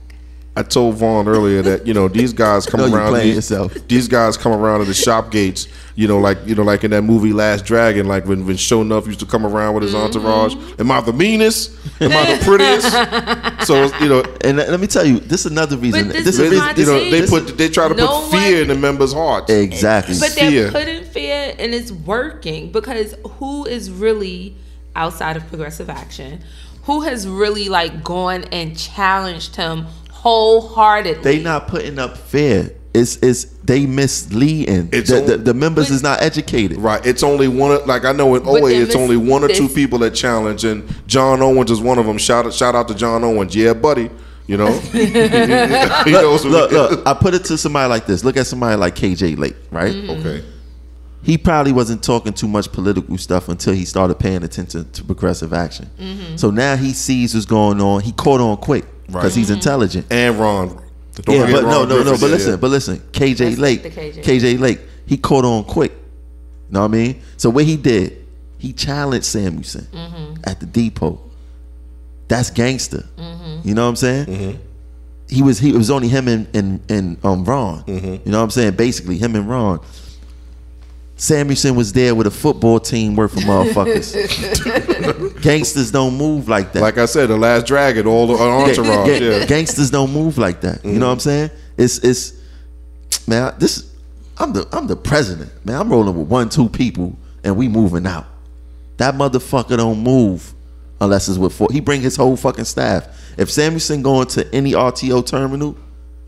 I 0.55 0.63
told 0.63 0.97
Vaughn 0.97 1.29
earlier 1.29 1.63
that 1.63 1.87
you 1.87 1.95
know 1.95 2.09
these 2.09 2.35
guys 2.35 2.67
come 2.67 2.81
No, 2.91 2.95
around. 2.95 3.11
playing 3.11 3.29
These, 3.29 3.37
yourself. 3.37 3.75
these 3.89 4.07
guys 4.07 4.37
come 4.37 4.53
around 4.53 4.81
to 4.81 4.85
the 4.85 4.93
shop 4.95 5.31
gates. 5.31 5.67
You 5.95 6.09
know, 6.09 6.19
like 6.19 6.39
you 6.47 6.55
know, 6.55 6.63
like 6.63 6.85
in 6.85 6.91
that 6.91 7.03
movie 7.03 7.33
Last 7.33 7.65
Dragon, 7.65 8.07
like 8.07 8.27
when 8.27 8.45
when 8.47 8.57
Sho'nuff 8.57 9.07
used 9.07 9.21
to 9.21 9.27
come 9.27 9.47
around 9.47 9.75
with 9.75 9.83
his 9.85 9.95
mm-hmm. 9.95 10.05
entourage. 10.05 10.55
Am 10.79 10.91
I 10.91 11.01
the 11.01 11.13
meanest? 11.13 11.71
Am 12.01 12.13
I 12.13 12.37
the 12.37 12.45
prettiest? 12.45 13.67
so 13.67 13.85
you 14.03 14.09
know, 14.09 14.23
And 14.43 14.57
let 14.59 14.69
let 14.71 14.81
me 14.81 14.87
tell 14.87 15.07
you, 15.07 15.21
this 15.21 15.47
is 15.47 15.53
another 15.53 15.77
reason. 15.79 16.07
But 16.09 16.13
this 16.17 16.25
This 16.25 16.39
is 16.39 16.53
is 16.53 16.59
my 16.59 16.75
you 16.77 16.87
know, 16.87 17.11
they 17.11 17.27
put 17.27 17.57
they 17.59 17.69
try 17.69 17.89
to 17.89 17.95
No 17.95 18.23
put 18.23 18.33
fear 18.39 18.53
one- 18.55 18.63
in 18.63 18.69
the 18.69 18.75
members' 18.75 19.13
hearts. 19.15 19.51
exactly. 19.51 20.17
But 20.21 20.31
fear. 20.33 20.71
they're 20.71 20.73
putting 20.73 21.05
fear 21.05 21.55
and 21.59 21.73
it's 21.75 21.93
working 21.93 22.73
because 22.73 23.15
who 23.39 23.65
is 23.67 23.91
really 23.91 24.57
outside 24.97 25.37
of 25.39 25.47
progressive 25.49 25.89
action? 25.89 26.41
Who 26.85 27.03
has 27.03 27.29
really 27.29 27.69
like 27.69 28.03
gone 28.03 28.45
and 28.53 28.77
challenged 28.77 29.57
him 29.57 29.87
wholeheartedly? 30.23 31.23
they 31.23 31.43
not 31.43 31.69
putting 31.69 31.99
up 31.99 32.17
fear. 32.17 32.75
It's 32.95 33.17
it's 33.23 33.45
they 33.65 33.87
misleading. 33.87 34.91
It's 34.93 35.09
the, 35.09 35.21
all- 35.21 35.27
the, 35.27 35.37
the 35.39 35.55
members 35.55 35.89
But- 35.89 35.95
is 35.95 36.03
not 36.03 36.21
educated. 36.23 36.77
Right. 36.79 37.05
It's 37.07 37.23
only 37.23 37.49
one. 37.49 37.87
Like 37.87 38.05
I 38.05 38.13
know 38.13 38.35
in 38.35 38.43
But 38.45 38.63
OA, 38.63 38.71
it's 38.71 38.89
this- 38.89 38.97
only 38.97 39.17
one 39.17 39.43
or 39.45 39.49
two 39.49 39.65
this- 39.69 39.75
people 39.75 39.99
that 40.01 40.11
challenge, 40.15 40.65
and 40.65 40.85
John 41.07 41.41
Owens 41.41 41.71
is 41.71 41.81
one 41.81 41.99
of 41.99 42.07
them. 42.07 42.19
Shout 42.19 42.47
out, 42.47 42.53
shout 42.53 42.75
out 42.75 42.89
to 42.89 42.95
John 42.95 43.25
Owens. 43.25 43.55
Yeah, 43.57 43.73
buddy. 43.73 44.11
You 44.47 44.57
know. 44.59 44.73
he 44.93 45.11
knows 46.13 46.45
Look, 46.45 46.73
look, 46.73 47.07
I 47.07 47.15
put 47.15 47.33
it 47.33 47.45
to 47.45 47.57
somebody 47.57 47.89
like 47.89 48.07
this. 48.07 48.25
Look 48.25 48.37
at 48.37 48.47
somebody 48.47 48.77
like 48.77 48.95
KJ 48.95 49.39
Lake, 49.39 49.57
right? 49.71 49.95
Mm-hmm. 49.95 50.11
Okay. 50.27 50.45
he 51.23 51.39
probably 51.39 51.73
wasn't 51.73 52.03
talking 52.03 52.33
too 52.33 52.49
much 52.49 52.71
political 52.73 53.17
stuff 53.17 53.49
until 53.49 53.73
he 53.73 53.85
started 53.85 54.19
paying 54.19 54.43
attention 54.43 54.91
to 54.91 55.05
progressive 55.05 55.53
action. 55.53 55.89
Mm-hmm. 55.99 56.37
So 56.37 56.51
now 56.51 56.77
he 56.77 56.93
sees 56.93 57.33
what's 57.35 57.47
going 57.47 57.81
on. 57.81 58.03
He 58.03 58.11
caught 58.13 58.41
on 58.41 58.57
quick 58.59 58.85
because 59.13 59.33
Right. 59.37 59.39
he's 59.41 59.51
intelligent. 59.51 60.07
And 60.11 60.39
Ron. 60.39 60.69
Don't 61.15 61.37
yeah, 61.37 61.53
but 61.53 61.63
no, 61.63 61.69
Ron 61.81 61.89
no, 61.89 61.97
no. 61.99 62.03
Griffiths, 62.05 62.21
But 62.21 62.27
yeah. 62.29 62.33
listen, 62.35 62.61
but 62.61 62.71
listen. 62.71 62.99
KJ 63.13 63.41
Let's 63.41 63.59
Lake, 63.59 63.83
the 63.83 63.91
KJ. 63.91 64.23
KJ 64.25 64.59
Lake, 64.61 64.81
he 65.07 65.17
caught 65.19 65.45
on 65.45 65.65
quick. 65.65 65.93
You 65.93 66.75
know 66.75 66.81
what 66.81 66.87
I 66.87 66.89
mean? 66.89 67.21
So 67.37 67.51
what 67.51 67.65
he 67.65 67.77
did, 67.77 68.25
he 68.59 68.73
challenged 68.73 69.27
Samuelsen 69.27 69.87
Mm-hmm. 69.93 70.35
at 70.45 70.61
the 70.61 70.67
depot. 70.67 71.21
That's 72.29 72.51
gangster. 72.51 73.05
Mm-hmm. 73.19 73.69
You 73.69 73.75
know 73.75 73.83
what 73.85 73.91
I'm 73.91 73.97
saying? 73.97 74.59
He 75.29 75.43
was 75.43 75.59
he 75.59 75.71
it 75.71 75.77
was 75.77 75.91
only 75.91 76.09
him 76.09 76.29
and 76.29 76.47
and, 76.55 76.81
and 76.91 77.25
um 77.25 77.45
Ron. 77.45 77.85
You 77.87 78.21
know 78.27 78.39
what 78.39 78.45
I'm 78.45 78.51
saying? 78.51 78.75
Basically, 78.77 79.19
him 79.19 79.35
and 79.37 79.49
Ron. 79.49 79.81
Samuelsen 81.23 81.77
was 81.77 81.93
there 81.93 82.17
with 82.17 82.27
a 82.27 82.33
football 82.33 82.81
team 82.81 83.15
worth 83.15 83.37
of 83.37 83.45
motherfuckers. 83.45 84.11
Gangsters 85.43 85.93
don't 85.93 86.17
move 86.17 86.49
like 86.49 86.73
that. 86.73 86.83
Like 86.83 86.99
I 86.99 87.05
said, 87.05 87.29
the 87.29 87.37
last 87.37 87.65
dragon, 87.65 88.09
all 88.09 88.27
the 88.27 88.35
uh, 88.35 88.39
entourage. 88.39 89.07
Ga- 89.07 89.19
ga- 89.21 89.39
yeah. 89.39 89.47
Gangsters 89.47 89.93
don't 89.93 90.13
move 90.13 90.37
like 90.37 90.63
that. 90.63 90.85
You 90.85 90.99
know 90.99 91.07
what 91.07 91.13
I'm 91.13 91.19
mm. 91.19 91.23
saying? 91.23 91.51
It's 91.77 91.99
it's 91.99 92.41
man. 93.29 93.55
This 93.61 93.95
I'm 94.37 94.53
the 94.53 94.67
I'm 94.73 94.89
the 94.89 94.97
president. 94.97 95.53
Man, 95.65 95.81
I'm 95.81 95.93
rolling 95.93 96.17
with 96.17 96.27
one 96.27 96.49
two 96.49 96.69
people 96.69 97.17
and 97.45 97.57
we 97.57 97.69
moving 97.69 98.05
out. 98.05 98.27
That 98.97 99.15
motherfucker 99.15 99.77
don't 99.77 100.03
move 100.03 100.53
unless 101.01 101.29
it's 101.29 101.39
with 101.39 101.55
four. 101.55 101.69
He 101.71 101.79
bring 101.79 102.01
his 102.01 102.17
whole 102.17 102.37
fucking 102.37 102.65
staff. 102.65 103.07
If 103.39 103.49
Samuelsen 103.49 104.03
going 104.03 104.27
to 104.31 104.53
any 104.53 104.73
RTO 104.73 105.25
terminal, 105.25 105.77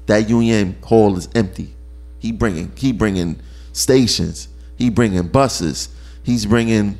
that 0.06 0.28
Union 0.28 0.76
Hall 0.84 1.16
is 1.16 1.28
empty. 1.34 1.74
He 2.20 2.30
bringing 2.30 2.70
he 2.76 2.92
bringing 2.92 3.40
stations. 3.72 4.46
He 4.76 4.90
bringing 4.90 5.28
buses. 5.28 5.88
He's 6.22 6.46
bringing 6.46 6.98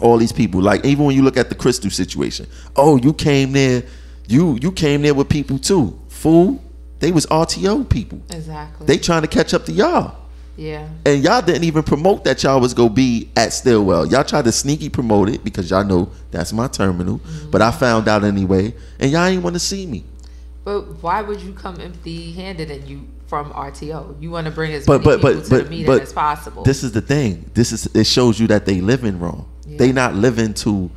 all 0.00 0.16
these 0.16 0.32
people. 0.32 0.60
Like 0.60 0.84
even 0.84 1.04
when 1.04 1.16
you 1.16 1.22
look 1.22 1.36
at 1.36 1.48
the 1.48 1.54
Crystal 1.54 1.90
situation, 1.90 2.46
oh, 2.76 2.96
you 2.96 3.12
came 3.12 3.52
there, 3.52 3.82
you 4.28 4.58
you 4.60 4.72
came 4.72 5.02
there 5.02 5.14
with 5.14 5.28
people 5.28 5.58
too. 5.58 5.98
Fool, 6.08 6.62
they 7.00 7.12
was 7.12 7.26
RTO 7.26 7.88
people. 7.88 8.20
Exactly. 8.30 8.86
They 8.86 8.98
trying 8.98 9.22
to 9.22 9.28
catch 9.28 9.52
up 9.54 9.64
to 9.66 9.72
y'all. 9.72 10.16
yeah. 10.56 10.88
And 11.04 11.22
y'all 11.22 11.42
didn't 11.42 11.64
even 11.64 11.82
promote 11.82 12.24
that 12.24 12.42
y'all 12.42 12.60
was 12.60 12.74
gonna 12.74 12.90
be 12.90 13.28
at 13.36 13.52
Stillwell. 13.52 14.06
Y'all 14.06 14.24
tried 14.24 14.44
to 14.44 14.52
sneaky 14.52 14.88
promote 14.88 15.28
it 15.28 15.44
because 15.44 15.70
y'all 15.70 15.84
know 15.84 16.10
that's 16.30 16.52
my 16.52 16.68
terminal. 16.68 17.18
Mm-hmm. 17.18 17.50
But 17.50 17.62
I 17.62 17.70
found 17.70 18.08
out 18.08 18.24
anyway, 18.24 18.74
and 18.98 19.10
y'all 19.10 19.24
ain't 19.24 19.42
want 19.42 19.54
to 19.54 19.60
see 19.60 19.86
me. 19.86 20.04
But 20.64 21.02
why 21.02 21.20
would 21.22 21.40
you 21.42 21.52
come 21.52 21.78
empty-handed 21.80 22.70
and 22.70 22.88
you 22.88 23.06
from 23.26 23.50
RTO? 23.52 24.20
You 24.20 24.30
want 24.30 24.46
to 24.46 24.50
bring 24.50 24.72
as 24.72 24.86
But 24.86 25.04
many 25.04 25.04
but 25.04 25.16
people 25.34 25.40
but 25.40 25.48
to 25.58 25.64
the 25.64 25.70
meeting 25.70 25.86
but 25.86 26.02
as 26.02 26.12
possible. 26.12 26.62
this 26.62 26.82
is 26.82 26.92
the 26.92 27.00
thing. 27.02 27.50
This 27.54 27.72
is 27.72 27.86
it 27.94 28.06
shows 28.06 28.40
you 28.40 28.46
that 28.48 28.64
they 28.66 28.80
living 28.80 29.18
wrong. 29.18 29.46
They 29.66 29.92
not 29.92 30.14
living 30.14 30.54
to 30.54 30.90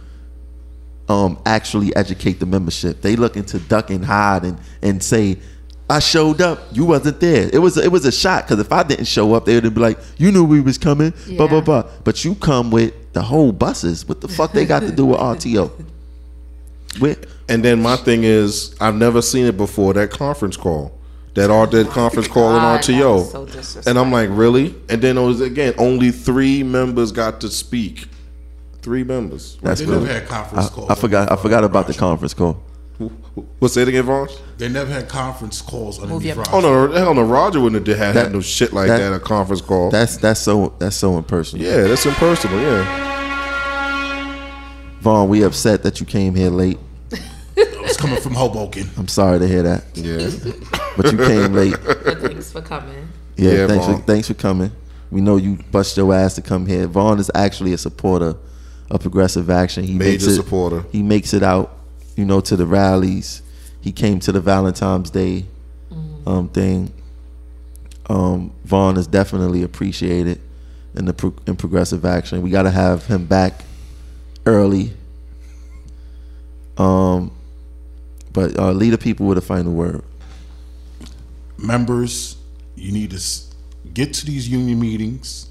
um 1.10 1.40
actually 1.46 1.96
educate 1.96 2.40
the 2.40 2.46
membership. 2.46 3.02
They 3.02 3.16
looking 3.16 3.46
to 3.46 3.60
duck 3.60 3.90
and 3.90 4.04
hide 4.06 4.44
and 4.44 4.58
and 4.82 5.02
say. 5.04 5.38
I 5.90 6.00
showed 6.00 6.42
up. 6.42 6.60
You 6.74 6.84
wasn't 6.84 7.22
there. 7.22 7.50
It 7.54 7.60
was 7.60 7.78
it 7.78 7.90
was 7.90 8.04
a 8.06 8.12
shot 8.12 8.44
because 8.46 8.60
if 8.60 8.74
I 8.74 8.84
didn't 8.84 9.06
show 9.06 9.34
up, 9.36 9.46
they 9.46 9.58
would 9.58 9.74
be 9.74 9.80
like, 9.80 9.98
"You 10.18 10.34
knew 10.34 10.44
we 10.44 10.60
was 10.60 10.78
coming." 10.78 11.14
Blah 11.38 11.48
blah 11.48 11.60
Yeah. 11.60 11.64
blah. 11.64 11.84
But 12.04 12.26
you 12.26 12.36
come 12.36 12.72
with 12.72 12.94
the 13.14 13.22
whole 13.22 13.54
buses. 13.54 14.06
What 14.06 14.20
the 14.20 14.28
fuck 14.28 14.52
they 14.52 14.66
got 14.66 14.82
to 14.82 14.92
do 14.92 15.06
with 15.06 15.20
RTO? 15.20 15.72
With 17.00 17.26
And 17.50 17.64
then 17.64 17.82
my 17.82 17.96
thing 17.96 18.24
is, 18.24 18.76
I've 18.82 18.96
never 18.96 19.22
seen 19.22 19.46
it 19.46 19.58
before. 19.58 19.94
That 19.94 20.10
conference 20.12 20.58
call, 20.58 20.98
that 21.36 21.50
all 21.50 21.68
that 21.68 21.88
conference 21.90 22.28
call 22.28 22.52
in 22.52 22.62
ah, 22.62 22.76
God, 22.78 22.84
that 22.84 22.92
RTO, 22.92 23.32
so 23.32 23.46
disrespectful. 23.46 23.90
and 23.90 24.00
I'm 24.00 24.12
like, 24.12 24.30
really? 24.32 24.76
And 24.90 25.02
then 25.02 25.18
it 25.18 25.22
was 25.26 25.42
again, 25.42 25.74
only 25.78 26.12
three 26.12 26.64
members 26.64 27.12
got 27.12 27.42
to 27.42 27.50
speak. 27.50 28.08
Three 28.82 29.04
members. 29.04 29.58
that's 29.62 29.82
They 29.82 29.86
really, 29.86 30.06
never 30.06 30.14
had 30.20 30.28
conference 30.28 30.68
I, 30.68 30.70
calls. 30.70 30.90
I 30.90 30.96
forgot. 30.96 31.32
I 31.32 31.36
forgot 31.36 31.64
about 31.64 31.88
the 31.88 31.94
conference 31.94 32.34
call. 32.34 32.64
What's 33.60 33.78
it 33.78 33.88
again, 33.88 34.04
Vaughn? 34.06 34.28
They 34.58 34.70
never 34.70 34.92
had 34.92 35.08
conference 35.08 35.62
calls 35.62 36.02
underneath 36.02 36.26
your 36.26 36.36
Roger. 36.38 36.52
Oh 36.54 36.60
no, 36.62 36.92
hell 36.92 37.14
no, 37.14 37.22
Roger 37.22 37.60
wouldn't 37.60 37.86
have 37.86 37.98
had, 37.98 38.16
That- 38.16 38.24
had 38.26 38.34
no 38.34 38.42
shit 38.42 38.74
like 38.74 38.88
that- 38.88 38.98
that, 38.98 39.14
a 39.14 39.20
conference 39.20 39.62
call. 39.62 39.92
That's 39.92 40.18
that's 40.18 40.40
so 40.40 40.74
that's 40.80 40.96
so 40.96 41.16
impersonal. 41.18 41.64
yeah, 41.64 41.84
that's 41.84 42.06
impersonal. 42.08 42.60
Yeah, 42.60 43.27
Vaughn, 45.02 45.30
we 45.30 45.44
upset 45.44 45.84
that 45.84 46.00
you 46.00 46.06
came 46.06 46.36
here 46.36 46.50
late. 46.50 46.80
It 47.56 47.82
was 47.82 47.98
coming 47.98 48.20
from 48.22 48.34
Hoboken. 48.34 48.90
I'm 48.98 49.08
sorry 49.08 49.40
to 49.40 49.48
hear 49.48 49.64
that, 49.64 49.84
yeah. 49.96 50.30
but 50.96 51.12
you 51.12 51.18
came 51.18 51.54
late. 51.54 51.76
but 51.86 52.20
thanks 52.20 52.52
for 52.52 52.62
coming. 52.62 53.08
Yeah, 53.36 53.52
Yeah, 53.52 53.68
thanks 53.68 53.86
for 53.86 53.98
thanks 54.00 54.28
for 54.28 54.34
coming. 54.36 54.72
We 55.10 55.22
know 55.22 55.38
you 55.38 55.58
bust 55.72 55.98
your 55.98 56.14
ass 56.14 56.36
to 56.36 56.42
come 56.42 56.66
here. 56.66 56.86
Vaughn 56.86 57.20
is 57.20 57.32
actually 57.34 57.74
a 57.74 57.78
supporter 57.78 58.36
of 58.92 59.02
progressive 59.02 59.50
action. 59.50 59.84
He 59.86 59.94
makes 59.94 60.24
Major 60.24 60.34
it, 60.34 60.36
supporter. 60.36 60.86
He 60.92 61.02
makes 61.02 61.34
it 61.34 61.44
out, 61.44 61.76
you 62.16 62.26
know, 62.26 62.42
to 62.42 62.56
the 62.56 62.66
rallies. 62.66 63.42
He 63.82 63.92
came 63.92 64.20
to 64.20 64.32
the 64.32 64.42
Valentine's 64.42 65.10
Day 65.10 65.46
um, 66.26 66.50
thing. 66.50 66.94
Um, 68.10 68.54
Vaughn 68.66 68.98
is 68.98 69.08
definitely 69.08 69.64
appreciated 69.64 70.42
in 70.96 71.06
the 71.06 71.14
pro- 71.14 71.36
in 71.46 71.56
progressive 71.56 72.06
action. 72.06 72.42
We 72.42 72.50
got 72.50 72.64
to 72.64 72.72
have 72.72 73.06
him 73.06 73.26
back 73.26 73.64
early. 74.48 74.94
Um, 76.78 77.32
but 78.34 78.58
uh, 78.58 78.72
lead 78.72 78.92
the 78.92 78.98
people 78.98 79.26
with 79.28 79.38
a 79.38 79.42
final 79.42 79.74
word. 79.74 80.04
members, 81.58 82.38
you 82.76 82.92
need 82.92 83.12
to 83.12 83.22
get 83.94 84.14
to 84.14 84.26
these 84.26 84.48
union 84.50 84.80
meetings 84.80 85.50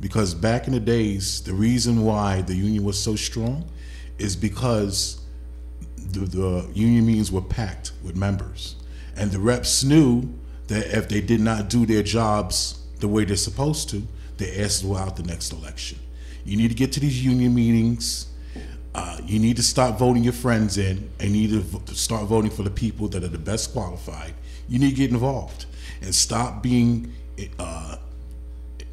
because 0.00 0.34
back 0.34 0.66
in 0.66 0.72
the 0.74 0.80
days, 0.80 1.42
the 1.42 1.54
reason 1.54 2.04
why 2.04 2.42
the 2.42 2.54
union 2.54 2.84
was 2.84 3.00
so 3.00 3.16
strong 3.16 3.64
is 4.18 4.36
because 4.36 5.20
the, 5.96 6.20
the 6.20 6.68
union 6.74 7.06
meetings 7.06 7.32
were 7.32 7.40
packed 7.40 7.92
with 8.02 8.16
members, 8.16 8.76
and 9.16 9.30
the 9.30 9.38
reps 9.38 9.84
knew 9.84 10.28
that 10.68 10.86
if 10.96 11.08
they 11.08 11.20
did 11.20 11.40
not 11.40 11.70
do 11.70 11.86
their 11.86 12.02
jobs 12.02 12.80
the 13.00 13.08
way 13.08 13.24
they're 13.24 13.36
supposed 13.36 13.88
to, 13.90 14.02
their 14.38 14.64
asses 14.64 14.84
were 14.84 14.98
out 14.98 15.16
the 15.16 15.22
next 15.22 15.52
election. 15.52 15.98
You 16.44 16.56
need 16.56 16.68
to 16.68 16.74
get 16.74 16.92
to 16.92 17.00
these 17.00 17.24
union 17.24 17.54
meetings. 17.54 18.26
Uh, 18.94 19.18
you 19.24 19.38
need 19.38 19.56
to 19.56 19.62
start 19.62 19.98
voting 19.98 20.22
your 20.22 20.32
friends 20.32 20.78
in 20.78 21.10
and 21.18 21.34
you 21.34 21.48
need 21.48 21.86
to 21.86 21.94
start 21.94 22.26
voting 22.26 22.50
for 22.50 22.62
the 22.62 22.70
people 22.70 23.08
that 23.08 23.24
are 23.24 23.28
the 23.28 23.38
best 23.38 23.72
qualified. 23.72 24.34
You 24.68 24.78
need 24.78 24.90
to 24.90 24.96
get 24.96 25.10
involved 25.10 25.66
and 26.00 26.14
stop 26.14 26.62
being 26.62 27.12
uh, 27.58 27.96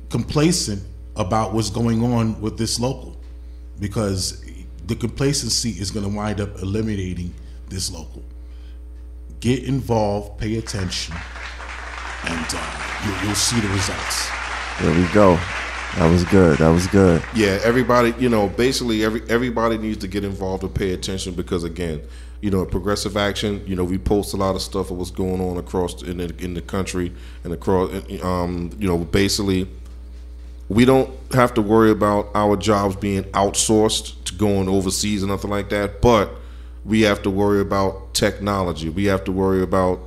complacent 0.10 0.84
about 1.16 1.54
what's 1.54 1.70
going 1.70 2.04
on 2.04 2.40
with 2.42 2.58
this 2.58 2.80
local 2.80 3.16
because 3.80 4.44
the 4.88 4.96
complacency 4.96 5.72
is 5.72 5.92
going 5.92 6.10
to 6.10 6.16
wind 6.16 6.42
up 6.42 6.62
eliminating 6.62 7.34
this 7.70 7.92
local. 7.92 8.24
Get 9.40 9.64
involved, 9.64 10.40
pay 10.40 10.58
attention, 10.58 11.16
and 12.26 12.46
uh, 12.54 13.02
you, 13.06 13.28
you'll 13.28 13.36
see 13.36 13.60
the 13.60 13.68
results. 13.70 14.30
There 14.80 14.94
we 14.94 15.08
go. 15.14 15.40
That 15.98 16.10
was 16.10 16.24
good. 16.26 16.58
That 16.60 16.70
was 16.70 16.88
good. 16.88 17.22
Yeah, 17.36 17.60
everybody, 17.64 18.14
you 18.18 18.30
know, 18.30 18.48
basically 18.48 19.04
every 19.04 19.22
everybody 19.30 19.78
needs 19.78 19.98
to 20.00 20.08
get 20.08 20.24
involved 20.24 20.64
and 20.64 20.74
pay 20.74 20.94
attention 20.94 21.34
because 21.34 21.64
again, 21.64 22.02
you 22.40 22.50
know, 22.50 22.66
progressive 22.66 23.18
action, 23.18 23.64
you 23.68 23.76
know, 23.76 23.84
we 23.84 23.98
post 23.98 24.34
a 24.34 24.38
lot 24.38 24.56
of 24.56 24.62
stuff 24.62 24.90
of 24.90 24.98
what's 24.98 25.12
going 25.12 25.42
on 25.42 25.58
across 25.58 26.02
in 26.02 26.18
the 26.18 26.34
in 26.44 26.54
the 26.54 26.62
country 26.62 27.14
and 27.44 27.54
across 27.54 27.92
um, 28.24 28.72
you 28.80 28.88
know, 28.88 28.98
basically 28.98 29.68
we 30.70 30.86
don't 30.86 31.10
have 31.34 31.54
to 31.56 31.62
worry 31.62 31.92
about 31.92 32.30
our 32.34 32.56
jobs 32.56 32.96
being 32.96 33.24
outsourced 33.24 34.24
to 34.24 34.34
going 34.36 34.70
overseas 34.70 35.22
or 35.22 35.28
nothing 35.28 35.52
like 35.52 35.70
that, 35.70 36.02
but 36.02 36.32
we 36.86 37.02
have 37.02 37.22
to 37.24 37.30
worry 37.30 37.60
about 37.60 38.14
technology. 38.14 38.88
We 38.88 39.06
have 39.06 39.26
to 39.26 39.34
worry 39.34 39.62
about 39.62 40.00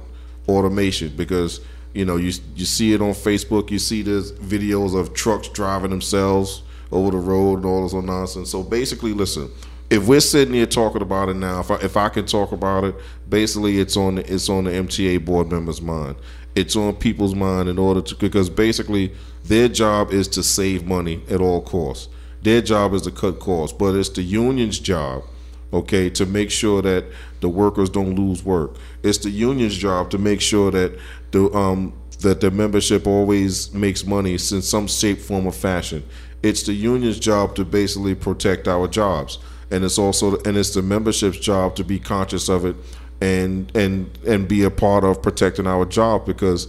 automation 0.48 1.15
because 1.15 1.61
you 1.95 2.05
know 2.05 2.16
you 2.16 2.33
you 2.55 2.65
see 2.65 2.93
it 2.93 3.01
on 3.01 3.12
Facebook. 3.12 3.71
You 3.71 3.79
see 3.79 4.03
the 4.03 4.21
videos 4.43 4.99
of 4.99 5.15
trucks 5.15 5.49
driving 5.49 5.91
themselves 5.91 6.62
over 6.93 7.12
the 7.12 7.19
road 7.19 7.57
and 7.57 7.65
all 7.65 7.85
this 7.85 7.95
other 7.95 8.07
nonsense. 8.07 8.51
So 8.51 8.62
basically, 8.62 9.12
listen. 9.12 9.51
If 9.91 10.09
we're 10.09 10.21
sitting 10.21 10.55
here 10.55 10.66
talking 10.66 11.03
about 11.03 11.29
it 11.29 11.35
now, 11.35 11.61
if 11.61 11.71
I, 11.71 11.75
if 11.77 11.97
I 11.97 12.09
can 12.09 12.25
talk 12.25 12.53
about 12.53 12.85
it, 12.85 12.97
basically 13.29 13.79
it's 13.79 13.97
on 13.97 14.16
the, 14.16 14.33
it's 14.35 14.49
on 14.49 14.65
the 14.65 14.71
MTA 14.71 15.25
board 15.25 15.53
members' 15.53 15.83
mind. 15.83 16.16
It's 16.55 16.75
on 16.75 16.97
people's 16.97 17.35
mind 17.35 17.69
in 17.69 17.79
order 17.79 18.01
to 18.01 18.15
because 18.16 18.49
basically 18.49 19.12
their 19.45 19.69
job 19.69 20.11
is 20.11 20.27
to 20.29 20.43
save 20.43 20.87
money 20.87 21.23
at 21.29 21.41
all 21.41 21.61
costs. 21.61 22.09
Their 22.43 22.62
job 22.62 22.95
is 22.95 23.03
to 23.03 23.11
cut 23.11 23.41
costs, 23.41 23.77
but 23.77 23.95
it's 23.95 24.09
the 24.09 24.23
union's 24.23 24.79
job 24.79 25.25
okay, 25.74 26.10
to 26.10 26.26
make 26.26 26.51
sure 26.51 26.82
that 26.82 27.05
the 27.40 27.48
workers 27.48 27.90
don't 27.90 28.14
lose 28.14 28.44
work. 28.44 28.76
It's 29.02 29.18
the 29.18 29.30
union's 29.30 29.76
job 29.76 30.10
to 30.10 30.18
make 30.18 30.40
sure 30.40 30.70
that 30.70 30.98
the 31.32 31.52
um 31.55 31.92
that 32.20 32.40
the 32.40 32.51
membership 32.51 33.06
always 33.06 33.72
makes 33.74 34.06
money 34.06 34.32
in 34.32 34.38
some 34.38 34.86
shape, 34.86 35.18
form, 35.18 35.46
or 35.46 35.52
fashion. 35.52 36.02
It's 36.42 36.62
the 36.62 36.72
union's 36.72 37.18
job 37.18 37.55
to 37.56 37.64
basically 37.64 38.14
protect 38.14 38.68
our 38.68 38.88
jobs, 38.88 39.38
and 39.70 39.84
it's 39.84 39.98
also 39.98 40.36
and 40.42 40.56
it's 40.56 40.70
the 40.74 40.82
membership's 40.82 41.38
job 41.38 41.76
to 41.76 41.84
be 41.84 41.98
conscious 41.98 42.48
of 42.48 42.64
it 42.64 42.76
and 43.20 43.70
and 43.76 44.10
and 44.26 44.48
be 44.48 44.62
a 44.64 44.70
part 44.70 45.05
of 45.05 45.22
protecting 45.22 45.66
our 45.66 45.84
job 45.84 46.26
because 46.26 46.68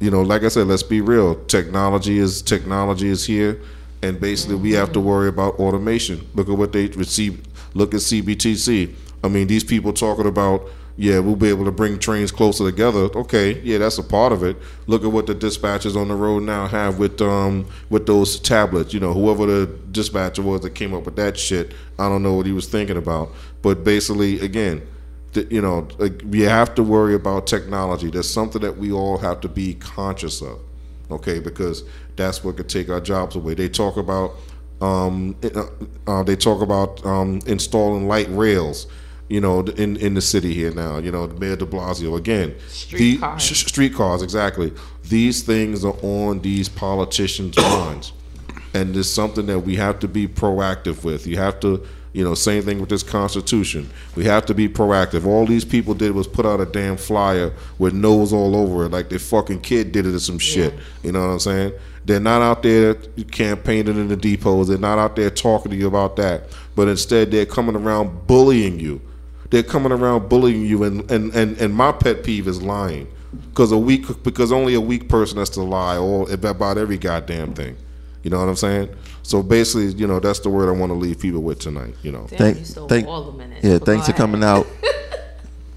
you 0.00 0.10
know, 0.10 0.22
like 0.22 0.44
I 0.44 0.48
said, 0.48 0.68
let's 0.68 0.84
be 0.84 1.00
real. 1.00 1.34
Technology 1.46 2.18
is 2.18 2.42
technology 2.42 3.08
is 3.08 3.26
here. 3.26 3.60
and 4.02 4.20
basically 4.20 4.54
we 4.54 4.72
have 4.72 4.92
to 4.92 5.00
worry 5.00 5.28
about 5.28 5.58
automation. 5.58 6.26
Look 6.34 6.48
at 6.48 6.56
what 6.56 6.72
they 6.72 6.86
receive. 6.88 7.42
Look 7.74 7.94
at 7.94 8.00
CBTC. 8.00 8.94
I 9.22 9.28
mean, 9.28 9.46
these 9.46 9.64
people 9.64 9.92
talking 9.92 10.26
about 10.26 10.68
yeah, 11.00 11.20
we'll 11.20 11.36
be 11.36 11.48
able 11.48 11.64
to 11.64 11.70
bring 11.70 12.00
trains 12.00 12.32
closer 12.32 12.68
together. 12.68 13.08
Okay, 13.14 13.60
yeah, 13.60 13.78
that's 13.78 13.98
a 13.98 14.02
part 14.02 14.32
of 14.32 14.42
it. 14.42 14.56
Look 14.88 15.04
at 15.04 15.12
what 15.12 15.28
the 15.28 15.34
dispatchers 15.34 15.94
on 15.94 16.08
the 16.08 16.16
road 16.16 16.42
now 16.42 16.66
have 16.66 16.98
with 16.98 17.22
um 17.22 17.66
with 17.88 18.06
those 18.06 18.40
tablets. 18.40 18.92
You 18.92 18.98
know, 18.98 19.14
whoever 19.14 19.46
the 19.46 19.66
dispatcher 19.92 20.42
was 20.42 20.62
that 20.62 20.74
came 20.74 20.92
up 20.92 21.04
with 21.04 21.14
that 21.14 21.38
shit, 21.38 21.72
I 22.00 22.08
don't 22.08 22.24
know 22.24 22.34
what 22.34 22.46
he 22.46 22.52
was 22.52 22.66
thinking 22.66 22.96
about. 22.96 23.30
But 23.62 23.84
basically, 23.84 24.40
again, 24.40 24.82
you 25.34 25.62
know, 25.62 25.86
like, 25.98 26.20
we 26.24 26.40
have 26.40 26.74
to 26.74 26.82
worry 26.82 27.14
about 27.14 27.46
technology. 27.46 28.10
That's 28.10 28.28
something 28.28 28.60
that 28.62 28.76
we 28.76 28.90
all 28.90 29.18
have 29.18 29.40
to 29.42 29.48
be 29.48 29.74
conscious 29.74 30.42
of. 30.42 30.58
Okay, 31.12 31.38
because 31.38 31.84
that's 32.16 32.42
what 32.42 32.56
could 32.56 32.68
take 32.68 32.88
our 32.88 33.00
jobs 33.00 33.36
away. 33.36 33.54
They 33.54 33.68
talk 33.68 33.96
about 33.96 34.34
um, 34.80 35.36
uh, 35.42 35.64
uh, 36.06 36.22
they 36.22 36.36
talk 36.36 36.62
about 36.62 37.04
um, 37.04 37.40
installing 37.46 38.06
light 38.08 38.28
rails 38.30 38.86
you 39.28 39.40
know, 39.40 39.60
in 39.60 39.96
in 39.96 40.14
the 40.14 40.20
city 40.20 40.54
here 40.54 40.72
now. 40.72 40.98
You 40.98 41.12
know, 41.12 41.26
Mayor 41.26 41.56
De 41.56 41.66
Blasio 41.66 42.16
again. 42.16 42.54
Streetcars. 42.68 43.48
The, 43.48 43.54
sh- 43.54 43.66
streetcars, 43.66 44.22
exactly. 44.22 44.72
These 45.04 45.42
things 45.42 45.84
are 45.84 45.96
on 46.02 46.40
these 46.40 46.68
politicians' 46.68 47.56
minds, 47.58 48.12
and 48.74 48.96
it's 48.96 49.08
something 49.08 49.46
that 49.46 49.60
we 49.60 49.76
have 49.76 49.98
to 50.00 50.08
be 50.08 50.26
proactive 50.26 51.04
with. 51.04 51.26
You 51.26 51.36
have 51.38 51.60
to. 51.60 51.86
You 52.14 52.24
know, 52.24 52.34
same 52.34 52.62
thing 52.64 52.80
with 52.80 52.88
this 52.88 53.02
Constitution. 53.02 53.90
We 54.16 54.24
have 54.24 54.46
to 54.46 54.54
be 54.54 54.66
proactive. 54.66 55.26
All 55.26 55.46
these 55.46 55.64
people 55.64 55.92
did 55.92 56.12
was 56.12 56.26
put 56.26 56.46
out 56.46 56.58
a 56.58 56.64
damn 56.64 56.96
flyer 56.96 57.52
with 57.78 57.92
nose 57.92 58.32
all 58.32 58.56
over 58.56 58.86
it, 58.86 58.88
like 58.90 59.10
their 59.10 59.18
fucking 59.18 59.60
kid 59.60 59.92
did 59.92 60.06
it 60.06 60.14
or 60.14 60.18
some 60.18 60.38
shit. 60.38 60.74
You 61.02 61.12
know 61.12 61.20
what 61.20 61.32
I'm 61.32 61.38
saying? 61.38 61.72
They're 62.08 62.18
not 62.18 62.42
out 62.42 62.62
there 62.62 62.94
campaigning 63.30 63.96
in 63.96 64.08
the 64.08 64.16
depots. 64.16 64.68
They're 64.68 64.78
not 64.78 64.98
out 64.98 65.14
there 65.14 65.30
talking 65.30 65.70
to 65.70 65.76
you 65.76 65.86
about 65.86 66.16
that. 66.16 66.44
But 66.74 66.88
instead, 66.88 67.30
they're 67.30 67.46
coming 67.46 67.76
around 67.76 68.26
bullying 68.26 68.80
you 68.80 69.00
they're 69.50 69.62
coming 69.62 69.92
around 69.92 70.28
bullying 70.28 70.64
you 70.64 70.84
and 70.84 71.10
and 71.10 71.34
and, 71.34 71.56
and 71.58 71.74
my 71.74 71.92
pet 71.92 72.22
peeve 72.22 72.46
is 72.46 72.62
lying 72.62 73.08
because 73.50 73.72
a 73.72 73.78
weak 73.78 74.04
because 74.22 74.52
only 74.52 74.74
a 74.74 74.80
weak 74.80 75.08
person 75.08 75.38
has 75.38 75.50
to 75.50 75.62
lie 75.62 75.96
all 75.96 76.30
about 76.30 76.78
every 76.78 76.98
goddamn 76.98 77.54
thing 77.54 77.76
you 78.22 78.30
know 78.30 78.38
what 78.38 78.48
i'm 78.48 78.56
saying 78.56 78.88
so 79.22 79.42
basically 79.42 79.86
you 79.98 80.06
know 80.06 80.20
that's 80.20 80.40
the 80.40 80.50
word 80.50 80.68
i 80.68 80.72
want 80.72 80.90
to 80.90 80.94
leave 80.94 81.18
people 81.18 81.40
with 81.40 81.58
tonight 81.58 81.94
you 82.02 82.12
know 82.12 82.26
Damn, 82.28 82.38
Thank- 82.38 82.58
you 82.58 82.64
stole 82.64 82.88
thank- 82.88 83.06
all 83.06 83.24
the 83.24 83.38
minutes. 83.38 83.64
Yeah, 83.64 83.78
thanks 83.78 84.06
go 84.06 84.12
for 84.12 84.16
coming 84.16 84.44
out. 84.44 84.66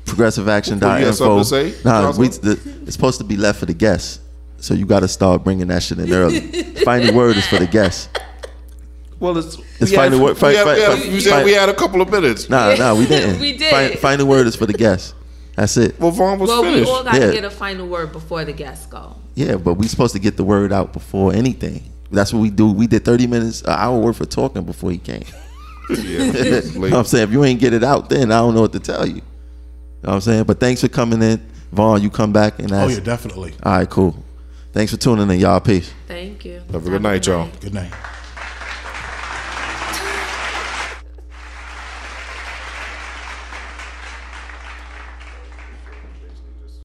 Progressiveaction.info. 0.05 0.97
You 0.97 1.05
got 1.05 1.15
something 1.15 1.73
to 1.73 1.83
Nah, 1.85 2.11
we, 2.17 2.27
the, 2.27 2.59
it's 2.83 2.93
supposed 2.93 3.19
to 3.19 3.23
be 3.23 3.37
left 3.37 3.59
for 3.59 3.65
the 3.65 3.73
guests. 3.73 4.19
So 4.61 4.73
you 4.73 4.85
got 4.85 5.01
to 5.01 5.07
start 5.07 5.43
bringing 5.43 5.67
that 5.67 5.83
shit 5.83 5.99
in 5.99 6.11
early. 6.13 6.39
Final 6.85 7.13
word 7.13 7.35
is 7.35 7.45
for 7.47 7.57
the 7.57 7.67
guests. 7.67 8.07
well 9.19 9.37
it's 9.37 9.57
It's 9.79 9.93
final 9.93 10.19
word- 10.21 10.33
we 10.35 10.39
fi- 10.39 10.53
had- 10.53 10.63
fi- 10.65 10.73
we 10.75 10.81
had- 10.81 10.99
fi- 10.99 11.09
you 11.09 11.19
said 11.21 11.45
we 11.45 11.51
had 11.51 11.69
a 11.69 11.73
couple 11.73 12.01
of 12.01 12.09
minutes 12.09 12.49
Nah, 12.49 12.75
nah, 12.75 12.95
we 12.95 13.05
didn't. 13.13 13.39
We 13.39 13.57
did. 13.57 13.71
Fi- 13.71 13.95
final 13.97 14.25
word 14.27 14.47
is 14.47 14.55
for 14.55 14.65
the 14.65 14.73
guests. 14.73 15.13
That's 15.55 15.75
it. 15.77 15.99
well 15.99 16.11
vaughn 16.11 16.39
was 16.39 16.49
Well, 16.49 16.63
we 16.63 16.83
all 16.85 17.03
got 17.03 17.13
to 17.13 17.19
Yeah. 17.19 17.31
get 17.31 17.43
a 17.43 17.49
final 17.49 17.87
word 17.87 18.11
before 18.13 18.45
the 18.45 18.53
guests 18.53 18.85
go. 18.87 19.15
Yeah, 19.35 19.55
but 19.57 19.75
we 19.75 19.87
supposed 19.87 20.13
to 20.13 20.19
get 20.19 20.37
the 20.37 20.43
word 20.43 20.71
out 20.73 20.93
before 20.93 21.33
anything. 21.33 21.83
That's 22.11 22.33
what 22.33 22.39
we 22.41 22.49
do. 22.49 22.71
We 22.71 22.87
did 22.87 23.05
30 23.05 23.27
minutes, 23.27 23.61
an 23.61 23.69
hour 23.71 23.97
worth 23.99 24.19
of 24.21 24.29
talking 24.29 24.63
before 24.63 24.91
he 24.91 24.97
came. 24.97 25.23
yeah, 25.89 25.95
You 25.95 26.61
know 26.73 26.79
what 26.79 26.93
I'm 26.93 27.05
saying? 27.05 27.23
If 27.29 27.31
you 27.31 27.43
ain't 27.45 27.59
get 27.59 27.73
it 27.73 27.83
out, 27.83 28.09
then 28.09 28.31
I 28.31 28.39
don't 28.39 28.53
know 28.55 28.61
what 28.61 28.73
to 28.73 28.79
tell 28.79 29.05
you. 29.07 29.15
You 29.15 29.21
know 30.03 30.09
what 30.09 30.13
I'm 30.15 30.21
saying? 30.21 30.43
But 30.43 30.59
thanks 30.59 30.81
for 30.81 30.87
coming 30.89 31.21
in. 31.21 31.41
Vaughn, 31.71 32.01
you 32.01 32.09
come 32.09 32.33
back 32.33 32.59
and 32.59 32.71
Oh 32.73 32.87
yeah, 32.87 32.99
definitely. 32.99 33.53
All 33.63 33.71
right, 33.73 33.89
cool. 33.89 34.15
Thanks 34.73 34.91
for 34.91 34.97
tuning 34.97 35.29
in, 35.29 35.39
y'all. 35.39 35.59
Peace. 35.59 35.93
Thank 36.07 36.45
you. 36.45 36.61
have 36.71 36.87
a 36.87 36.89
good 36.89 37.01
night 37.01 37.27
y'all 37.27 37.49
Good 37.59 37.73
night. 37.73 37.91